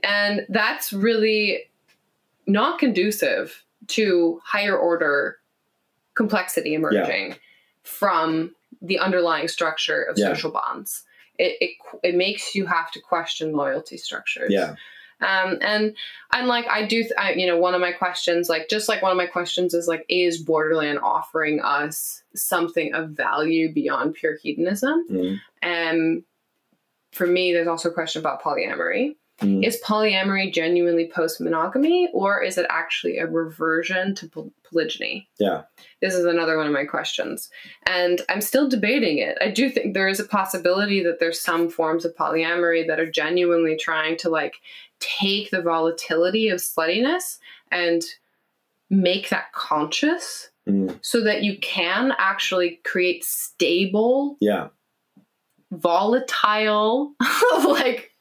And 0.03 0.45
that's 0.49 0.91
really 0.91 1.69
not 2.47 2.79
conducive 2.79 3.63
to 3.87 4.41
higher 4.43 4.75
order 4.77 5.37
complexity 6.15 6.73
emerging 6.73 7.35
from 7.83 8.53
the 8.81 8.97
underlying 8.99 9.47
structure 9.47 10.01
of 10.01 10.17
Yeah. 10.17 10.27
social 10.29 10.51
bonds. 10.51 11.03
It, 11.37 11.57
it, 11.61 11.71
it 12.03 12.15
makes 12.15 12.55
you 12.55 12.65
have 12.65 12.91
to 12.91 12.99
question 12.99 13.53
loyalty 13.53 13.97
structures. 13.97 14.51
Yeah. 14.51 14.75
Um, 15.21 15.57
and 15.61 15.95
I'm 16.31 16.47
like, 16.47 16.67
I 16.67 16.85
do, 16.85 17.01
th- 17.01 17.13
I, 17.17 17.33
you 17.33 17.47
know, 17.47 17.57
one 17.57 17.73
of 17.73 17.81
my 17.81 17.91
questions, 17.91 18.49
like, 18.49 18.69
just 18.69 18.89
like 18.89 19.01
one 19.01 19.11
of 19.11 19.17
my 19.17 19.27
questions 19.27 19.73
is 19.73 19.87
like, 19.87 20.05
is 20.09 20.41
Borderland 20.41 20.99
offering 20.99 21.61
us 21.61 22.23
something 22.35 22.93
of 22.93 23.11
value 23.11 23.73
beyond 23.73 24.15
pure 24.15 24.37
hedonism? 24.41 25.05
Mm. 25.09 25.39
And 25.61 26.23
for 27.11 27.27
me, 27.27 27.53
there's 27.53 27.67
also 27.67 27.89
a 27.89 27.93
question 27.93 28.21
about 28.21 28.41
polyamory. 28.41 29.15
Mm. 29.41 29.65
Is 29.65 29.81
polyamory 29.83 30.53
genuinely 30.53 31.09
post 31.11 31.41
monogamy, 31.41 32.09
or 32.13 32.43
is 32.43 32.59
it 32.59 32.67
actually 32.69 33.17
a 33.17 33.25
reversion 33.25 34.13
to 34.15 34.29
poly- 34.29 34.51
polygyny? 34.63 35.27
Yeah. 35.39 35.63
This 35.99 36.13
is 36.13 36.25
another 36.25 36.57
one 36.57 36.67
of 36.67 36.73
my 36.73 36.85
questions. 36.85 37.49
And 37.87 38.21
I'm 38.29 38.41
still 38.41 38.69
debating 38.69 39.17
it. 39.17 39.37
I 39.41 39.49
do 39.49 39.69
think 39.69 39.93
there 39.93 40.07
is 40.07 40.19
a 40.19 40.25
possibility 40.25 41.03
that 41.03 41.19
there's 41.19 41.41
some 41.41 41.69
forms 41.69 42.05
of 42.05 42.15
polyamory 42.15 42.85
that 42.87 42.99
are 42.99 43.09
genuinely 43.09 43.75
trying 43.75 44.15
to 44.17 44.29
like 44.29 44.57
take 45.01 45.49
the 45.51 45.61
volatility 45.61 46.47
of 46.49 46.59
sluttiness 46.59 47.39
and 47.71 48.03
make 48.89 49.29
that 49.29 49.51
conscious 49.53 50.47
Mm. 50.67 50.99
so 51.01 51.21
that 51.23 51.41
you 51.41 51.57
can 51.57 52.13
actually 52.19 52.79
create 52.83 53.23
stable 53.23 54.37
Yeah. 54.39 54.67
volatile 55.71 57.13
like 57.63 58.11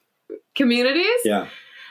communities 0.55 1.21
Yeah. 1.25 1.49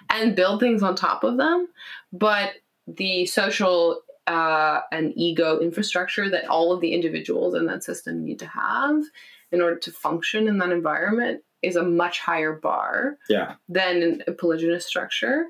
and 0.10 0.36
build 0.36 0.60
things 0.60 0.82
on 0.82 0.96
top 0.96 1.24
of 1.24 1.38
them 1.38 1.68
but 2.12 2.54
the 2.88 3.28
social 3.28 4.02
uh, 4.26 4.82
and 4.92 5.14
ego 5.16 5.60
infrastructure 5.60 6.30
that 6.30 6.48
all 6.48 6.72
of 6.72 6.82
the 6.82 6.94
individuals 6.94 7.54
in 7.54 7.66
that 7.68 7.84
system 7.84 8.24
need 8.24 8.40
to 8.40 8.48
have 8.48 9.04
in 9.52 9.62
order 9.62 9.76
to 9.78 9.92
function 9.92 10.48
in 10.48 10.58
that 10.60 10.72
environment 10.72 11.44
is 11.62 11.76
a 11.76 11.84
much 11.84 12.20
higher 12.20 12.54
bar 12.54 13.18
Yeah. 13.30 13.56
than 13.68 14.24
a 14.28 14.32
polygynous 14.32 14.84
structure 14.84 15.46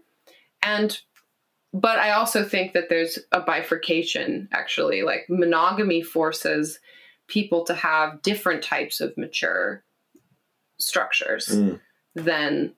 and 0.64 1.00
but 1.74 2.00
i 2.00 2.12
also 2.12 2.44
think 2.44 2.74
that 2.74 2.90
there's 2.90 3.20
a 3.32 3.42
bifurcation 3.42 4.50
actually 4.52 5.04
like 5.04 5.26
monogamy 5.30 6.02
forces 6.02 6.80
people 7.28 7.64
to 7.66 7.74
have 7.76 8.22
different 8.24 8.64
types 8.64 9.00
of 9.02 9.16
mature 9.18 9.84
structures 10.80 11.48
Mm. 11.50 11.80
than 12.16 12.74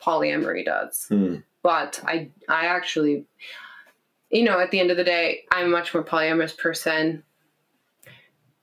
polyamory 0.00 0.64
does 0.64 1.06
Mm. 1.10 1.42
but 1.62 2.00
i 2.06 2.30
i 2.48 2.66
actually 2.66 3.24
you 4.30 4.44
know 4.44 4.60
at 4.60 4.70
the 4.70 4.78
end 4.80 4.90
of 4.90 4.96
the 4.96 5.04
day 5.04 5.44
i'm 5.50 5.66
a 5.66 5.70
much 5.70 5.92
more 5.92 6.04
polyamorous 6.04 6.56
person 6.56 7.22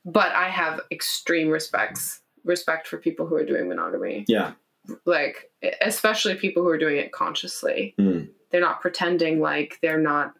but 0.05 0.31
i 0.31 0.47
have 0.49 0.79
extreme 0.91 1.49
respects 1.49 2.21
respect 2.47 2.87
for 2.87 2.97
people 2.97 3.25
who 3.27 3.35
are 3.35 3.45
doing 3.45 3.67
monogamy 3.67 4.25
Yeah. 4.27 4.53
like 5.05 5.51
especially 5.81 6.35
people 6.35 6.63
who 6.63 6.69
are 6.69 6.77
doing 6.77 6.97
it 6.97 7.11
consciously 7.11 7.93
Mm. 7.99 8.29
they're 8.51 8.61
not 8.61 8.81
pretending 8.81 9.39
like 9.41 9.77
they're 9.81 9.99
not 9.99 10.33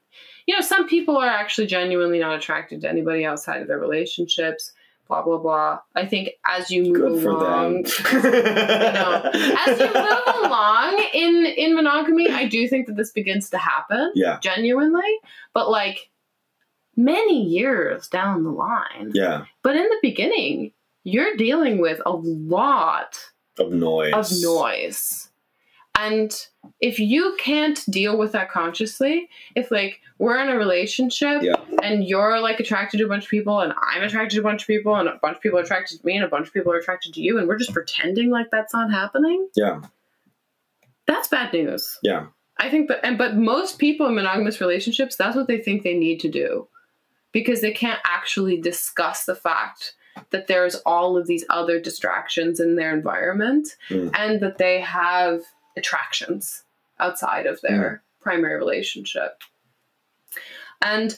you 0.45 0.55
know 0.55 0.61
some 0.61 0.87
people 0.87 1.17
are 1.17 1.27
actually 1.27 1.67
genuinely 1.67 2.19
not 2.19 2.35
attracted 2.37 2.81
to 2.81 2.89
anybody 2.89 3.25
outside 3.25 3.61
of 3.61 3.67
their 3.67 3.79
relationships 3.79 4.71
blah 5.07 5.21
blah 5.21 5.37
blah 5.37 5.79
i 5.95 6.05
think 6.05 6.29
as 6.45 6.69
you 6.71 6.83
move 6.93 7.23
Good 7.23 7.25
along 7.33 7.83
them. 7.83 7.91
know. 8.13 9.31
as 9.67 9.79
you 9.79 9.85
move 9.87 10.45
along 10.45 11.05
in 11.13 11.45
in 11.45 11.75
monogamy 11.75 12.29
i 12.29 12.45
do 12.45 12.67
think 12.67 12.87
that 12.87 12.95
this 12.95 13.11
begins 13.11 13.49
to 13.51 13.57
happen 13.57 14.11
Yeah. 14.15 14.39
genuinely 14.41 15.11
but 15.53 15.69
like 15.69 16.09
many 16.99 17.43
years 17.43 18.07
down 18.07 18.43
the 18.43 18.49
line. 18.49 19.11
Yeah. 19.13 19.45
But 19.61 19.75
in 19.75 19.83
the 19.83 19.99
beginning, 20.01 20.71
you're 21.07 21.35
dealing 21.37 21.79
with 21.79 22.01
a 22.05 22.11
lot 22.11 23.17
Of 23.57 23.71
noise. 23.71 24.13
of 24.13 24.27
noise. 24.43 25.29
And 25.99 26.31
if 26.79 26.99
you 26.99 27.35
can't 27.39 27.83
deal 27.89 28.17
with 28.17 28.31
that 28.33 28.51
consciously, 28.51 29.29
if 29.55 29.71
like 29.71 29.99
we're 30.19 30.37
in 30.37 30.49
a 30.49 30.55
relationship 30.57 31.41
Yeah. 31.41 31.55
and 31.81 32.03
you're 32.03 32.39
like 32.39 32.59
attracted 32.59 32.97
to 32.99 33.05
a 33.05 33.07
bunch 33.07 33.23
of 33.23 33.29
people 33.31 33.61
and 33.61 33.73
I'm 33.81 34.03
attracted 34.03 34.35
to 34.35 34.41
a 34.41 34.43
bunch 34.43 34.61
of 34.63 34.67
people 34.67 34.95
and 34.95 35.07
a 35.09 35.17
bunch 35.21 35.37
of 35.37 35.41
people 35.41 35.57
are 35.59 35.63
attracted 35.63 35.99
to 35.99 36.05
me 36.05 36.15
and 36.15 36.25
a 36.25 36.27
bunch 36.27 36.47
of 36.47 36.53
people 36.53 36.71
are 36.71 36.77
attracted 36.77 37.13
to 37.15 37.21
you 37.21 37.39
and 37.39 37.47
we're 37.47 37.57
just 37.57 37.73
pretending 37.73 38.29
like 38.29 38.47
that's 38.51 38.73
not 38.73 38.91
happening, 38.91 39.47
Yeah. 39.55 39.81
that's 41.07 41.27
bad 41.29 41.53
news. 41.53 41.97
Yeah. 42.03 42.27
I 42.59 42.69
think 42.69 42.87
that, 42.89 43.05
and 43.05 43.17
but 43.17 43.35
most 43.37 43.79
people 43.79 44.07
in 44.07 44.15
monogamous 44.15 44.59
relationships, 44.59 45.15
that's 45.15 45.35
what 45.35 45.47
they 45.47 45.59
think 45.59 45.83
they 45.83 45.93
need 45.97 46.19
to 46.21 46.29
do, 46.29 46.67
because 47.31 47.61
they 47.61 47.71
can't 47.71 47.99
actually 48.03 48.59
discuss 48.59 49.25
the 49.25 49.35
fact 49.35 49.93
that 50.31 50.47
there's 50.47 50.75
all 50.85 51.17
of 51.17 51.27
these 51.27 51.45
other 51.49 51.79
distractions 51.79 52.59
in 52.59 52.75
their 52.75 52.93
environment, 52.93 53.75
Mm. 53.89 54.11
and 54.17 54.39
that 54.41 54.57
they 54.57 54.81
have 54.81 55.41
attractions 55.75 56.63
outside 56.99 57.45
of 57.45 57.61
their 57.61 58.03
primary 58.19 58.57
relationship. 58.57 59.41
And 60.81 61.17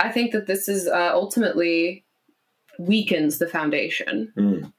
I 0.00 0.10
think 0.10 0.32
that 0.32 0.46
this 0.46 0.68
is 0.68 0.86
uh, 0.88 1.10
ultimately 1.12 2.04
weakens 2.78 3.38
the 3.38 3.46
foundation 3.48 4.32
Mm. 4.36 4.72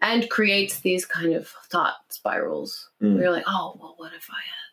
and 0.00 0.28
creates 0.30 0.80
these 0.80 1.04
kind 1.06 1.34
of 1.34 1.48
thought 1.70 1.96
spirals. 2.08 2.90
Mm. 3.00 3.14
Where 3.14 3.22
you're 3.24 3.32
like, 3.32 3.44
oh, 3.46 3.76
well, 3.80 3.94
what 3.96 4.12
if 4.14 4.28
I 4.30 4.40
had 4.40 4.69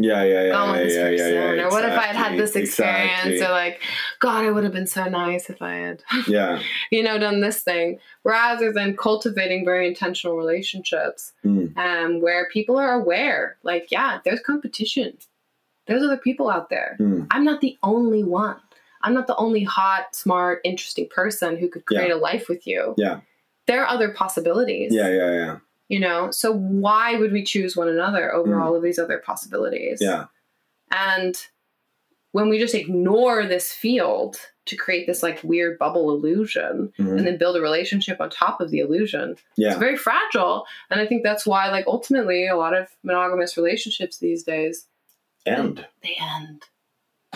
Yeah, 0.00 0.22
yeah, 0.22 0.42
yeah, 0.44 0.50
gone 0.50 0.68
yeah, 0.68 0.72
with 0.80 0.86
this 0.88 0.94
yeah, 0.96 1.08
yeah, 1.08 1.16
person? 1.16 1.56
yeah, 1.58 1.64
or 1.64 1.70
what 1.70 1.84
if 1.84 1.98
I 1.98 2.02
had 2.02 2.16
had 2.16 2.38
this 2.38 2.54
experience? 2.54 3.10
exactly. 3.24 3.40
Or 3.46 3.50
like, 3.50 3.80
God, 4.20 4.44
it 4.44 4.52
would 4.52 4.62
have 4.64 4.72
been 4.72 4.86
so 4.86 5.04
nice 5.08 5.50
if 5.50 5.60
I 5.60 5.74
had, 5.74 6.02
Yeah. 6.28 6.60
you 6.92 7.02
know, 7.02 7.18
done 7.18 7.40
this 7.40 7.62
thing. 7.62 7.98
Rather 8.22 8.72
than 8.72 8.96
cultivating 8.96 9.64
very 9.64 9.88
intentional 9.88 10.36
relationships 10.36 11.32
Mm. 11.44 11.76
um, 11.76 12.20
where 12.20 12.48
people 12.50 12.76
are 12.78 12.92
aware, 12.92 13.56
like, 13.64 13.88
yeah, 13.90 14.20
there's 14.24 14.40
competition. 14.40 15.18
There's 15.86 16.02
other 16.02 16.16
people 16.18 16.48
out 16.48 16.70
there. 16.70 16.96
Mm. 17.00 17.26
I'm 17.30 17.44
not 17.44 17.60
the 17.60 17.76
only 17.82 18.22
one. 18.22 18.56
I'm 19.02 19.14
not 19.14 19.26
the 19.26 19.36
only 19.36 19.64
hot, 19.64 20.14
smart, 20.14 20.60
interesting 20.64 21.08
person 21.08 21.56
who 21.56 21.68
could 21.68 21.86
create 21.86 22.10
a 22.10 22.16
life 22.16 22.48
with 22.48 22.66
you. 22.66 22.94
Yeah. 22.98 23.20
There 23.66 23.82
are 23.82 23.88
other 23.88 24.10
possibilities. 24.10 24.92
Yeah, 24.94 25.08
yeah, 25.08 25.32
yeah. 25.32 25.56
You 25.88 26.00
know, 26.00 26.30
so 26.30 26.52
why 26.52 27.16
would 27.16 27.32
we 27.32 27.42
choose 27.42 27.76
one 27.76 27.88
another 27.88 28.32
over 28.34 28.56
Mm. 28.56 28.62
all 28.62 28.76
of 28.76 28.82
these 28.82 28.98
other 28.98 29.18
possibilities? 29.18 29.98
Yeah. 30.02 30.26
And 30.90 31.34
when 32.32 32.48
we 32.50 32.58
just 32.58 32.74
ignore 32.74 33.46
this 33.46 33.72
field 33.72 34.38
to 34.66 34.76
create 34.76 35.06
this 35.06 35.22
like 35.22 35.42
weird 35.42 35.78
bubble 35.78 36.10
illusion 36.10 36.92
Mhm. 36.98 37.16
and 37.16 37.26
then 37.26 37.38
build 37.38 37.56
a 37.56 37.60
relationship 37.62 38.20
on 38.20 38.28
top 38.28 38.60
of 38.60 38.70
the 38.70 38.80
illusion, 38.80 39.36
yeah. 39.56 39.68
it's 39.70 39.78
very 39.78 39.96
fragile. 39.96 40.66
And 40.90 41.00
I 41.00 41.06
think 41.06 41.22
that's 41.22 41.46
why, 41.46 41.70
like, 41.70 41.86
ultimately, 41.86 42.46
a 42.46 42.56
lot 42.56 42.74
of 42.76 42.88
monogamous 43.02 43.56
relationships 43.56 44.18
these 44.18 44.42
days 44.42 44.86
end 45.46 45.86
they 46.02 46.16
end. 46.20 46.64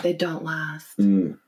They 0.03 0.13
don't 0.13 0.43
last. 0.43 0.95
Mm. 0.99 1.39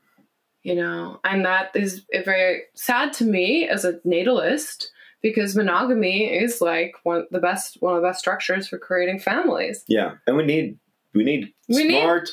You 0.62 0.74
know, 0.74 1.20
and 1.22 1.44
that 1.44 1.70
is 1.76 2.04
very 2.24 2.64
sad 2.74 3.12
to 3.14 3.24
me 3.24 3.68
as 3.68 3.84
a 3.84 4.00
natalist 4.04 4.90
because 5.30 5.56
monogamy 5.56 6.24
is 6.32 6.60
like 6.60 6.94
one 7.02 7.24
the 7.30 7.40
best 7.40 7.76
one 7.80 7.94
of 7.96 8.02
the 8.02 8.06
best 8.08 8.20
structures 8.20 8.68
for 8.68 8.78
creating 8.78 9.18
families. 9.18 9.84
Yeah. 9.88 10.12
And 10.26 10.36
we 10.36 10.44
need 10.44 10.78
we 11.14 11.24
need 11.24 11.52
We 11.68 11.84
need 11.84 12.00
smart, 12.02 12.28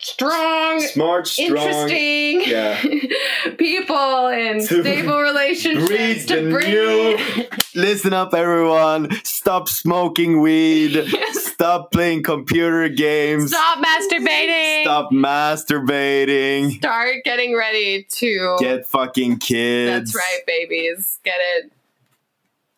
Strong, 0.00 0.80
smart, 0.80 1.26
strong. 1.26 1.48
interesting 1.48 2.42
Yeah. 2.46 2.80
people 3.58 4.28
in 4.28 4.60
stable 4.60 5.20
relationships 5.20 6.24
to 6.26 6.50
breed. 6.50 6.66
new- 6.68 7.44
Listen 7.74 8.12
up, 8.12 8.32
everyone. 8.32 9.10
Stop 9.24 9.68
smoking 9.68 10.40
weed. 10.40 11.04
Stop 11.32 11.90
playing 11.90 12.22
computer 12.22 12.88
games. 12.88 13.50
Stop 13.50 13.78
masturbating. 13.84 14.82
Stop 14.84 15.10
masturbating. 15.12 16.72
Start 16.76 17.16
getting 17.24 17.56
ready 17.56 18.04
to. 18.04 18.56
Get 18.60 18.86
fucking 18.86 19.38
kids. 19.38 20.12
That's 20.12 20.14
right, 20.14 20.40
babies. 20.46 21.18
Get 21.24 21.34
it. 21.56 21.72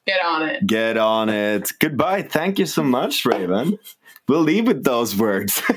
Get 0.07 0.25
on 0.25 0.49
it. 0.49 0.67
Get 0.67 0.97
on 0.97 1.29
it. 1.29 1.71
Goodbye. 1.79 2.23
Thank 2.23 2.59
you 2.59 2.67
so 2.67 2.83
much, 2.83 3.25
Raven. 3.25 3.79
We'll 4.29 4.41
leave 4.41 4.67
with 4.67 4.85
those 4.85 5.17
words. 5.17 5.61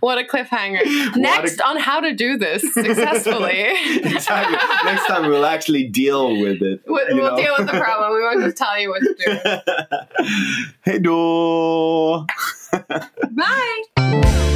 What 0.00 0.18
a 0.18 0.24
cliffhanger. 0.24 1.14
Next 1.16 1.60
on 1.60 1.76
how 1.76 2.00
to 2.00 2.12
do 2.12 2.36
this 2.36 2.62
successfully. 2.74 3.68
exactly. 4.02 4.58
Next 4.84 5.06
time 5.06 5.28
we'll 5.28 5.46
actually 5.46 5.84
deal 5.88 6.40
with 6.40 6.60
it. 6.62 6.82
We'll, 6.86 7.06
we'll 7.10 7.36
deal 7.36 7.54
with 7.56 7.68
the 7.68 7.78
problem. 7.78 8.12
We 8.12 8.20
won't 8.20 8.40
just 8.40 8.56
tell 8.56 8.78
you 8.78 8.90
what 8.90 9.00
to 9.00 9.14
do. 9.14 9.38
hey, 10.84 10.98
do. 10.98 12.26
Bye. 13.30 14.48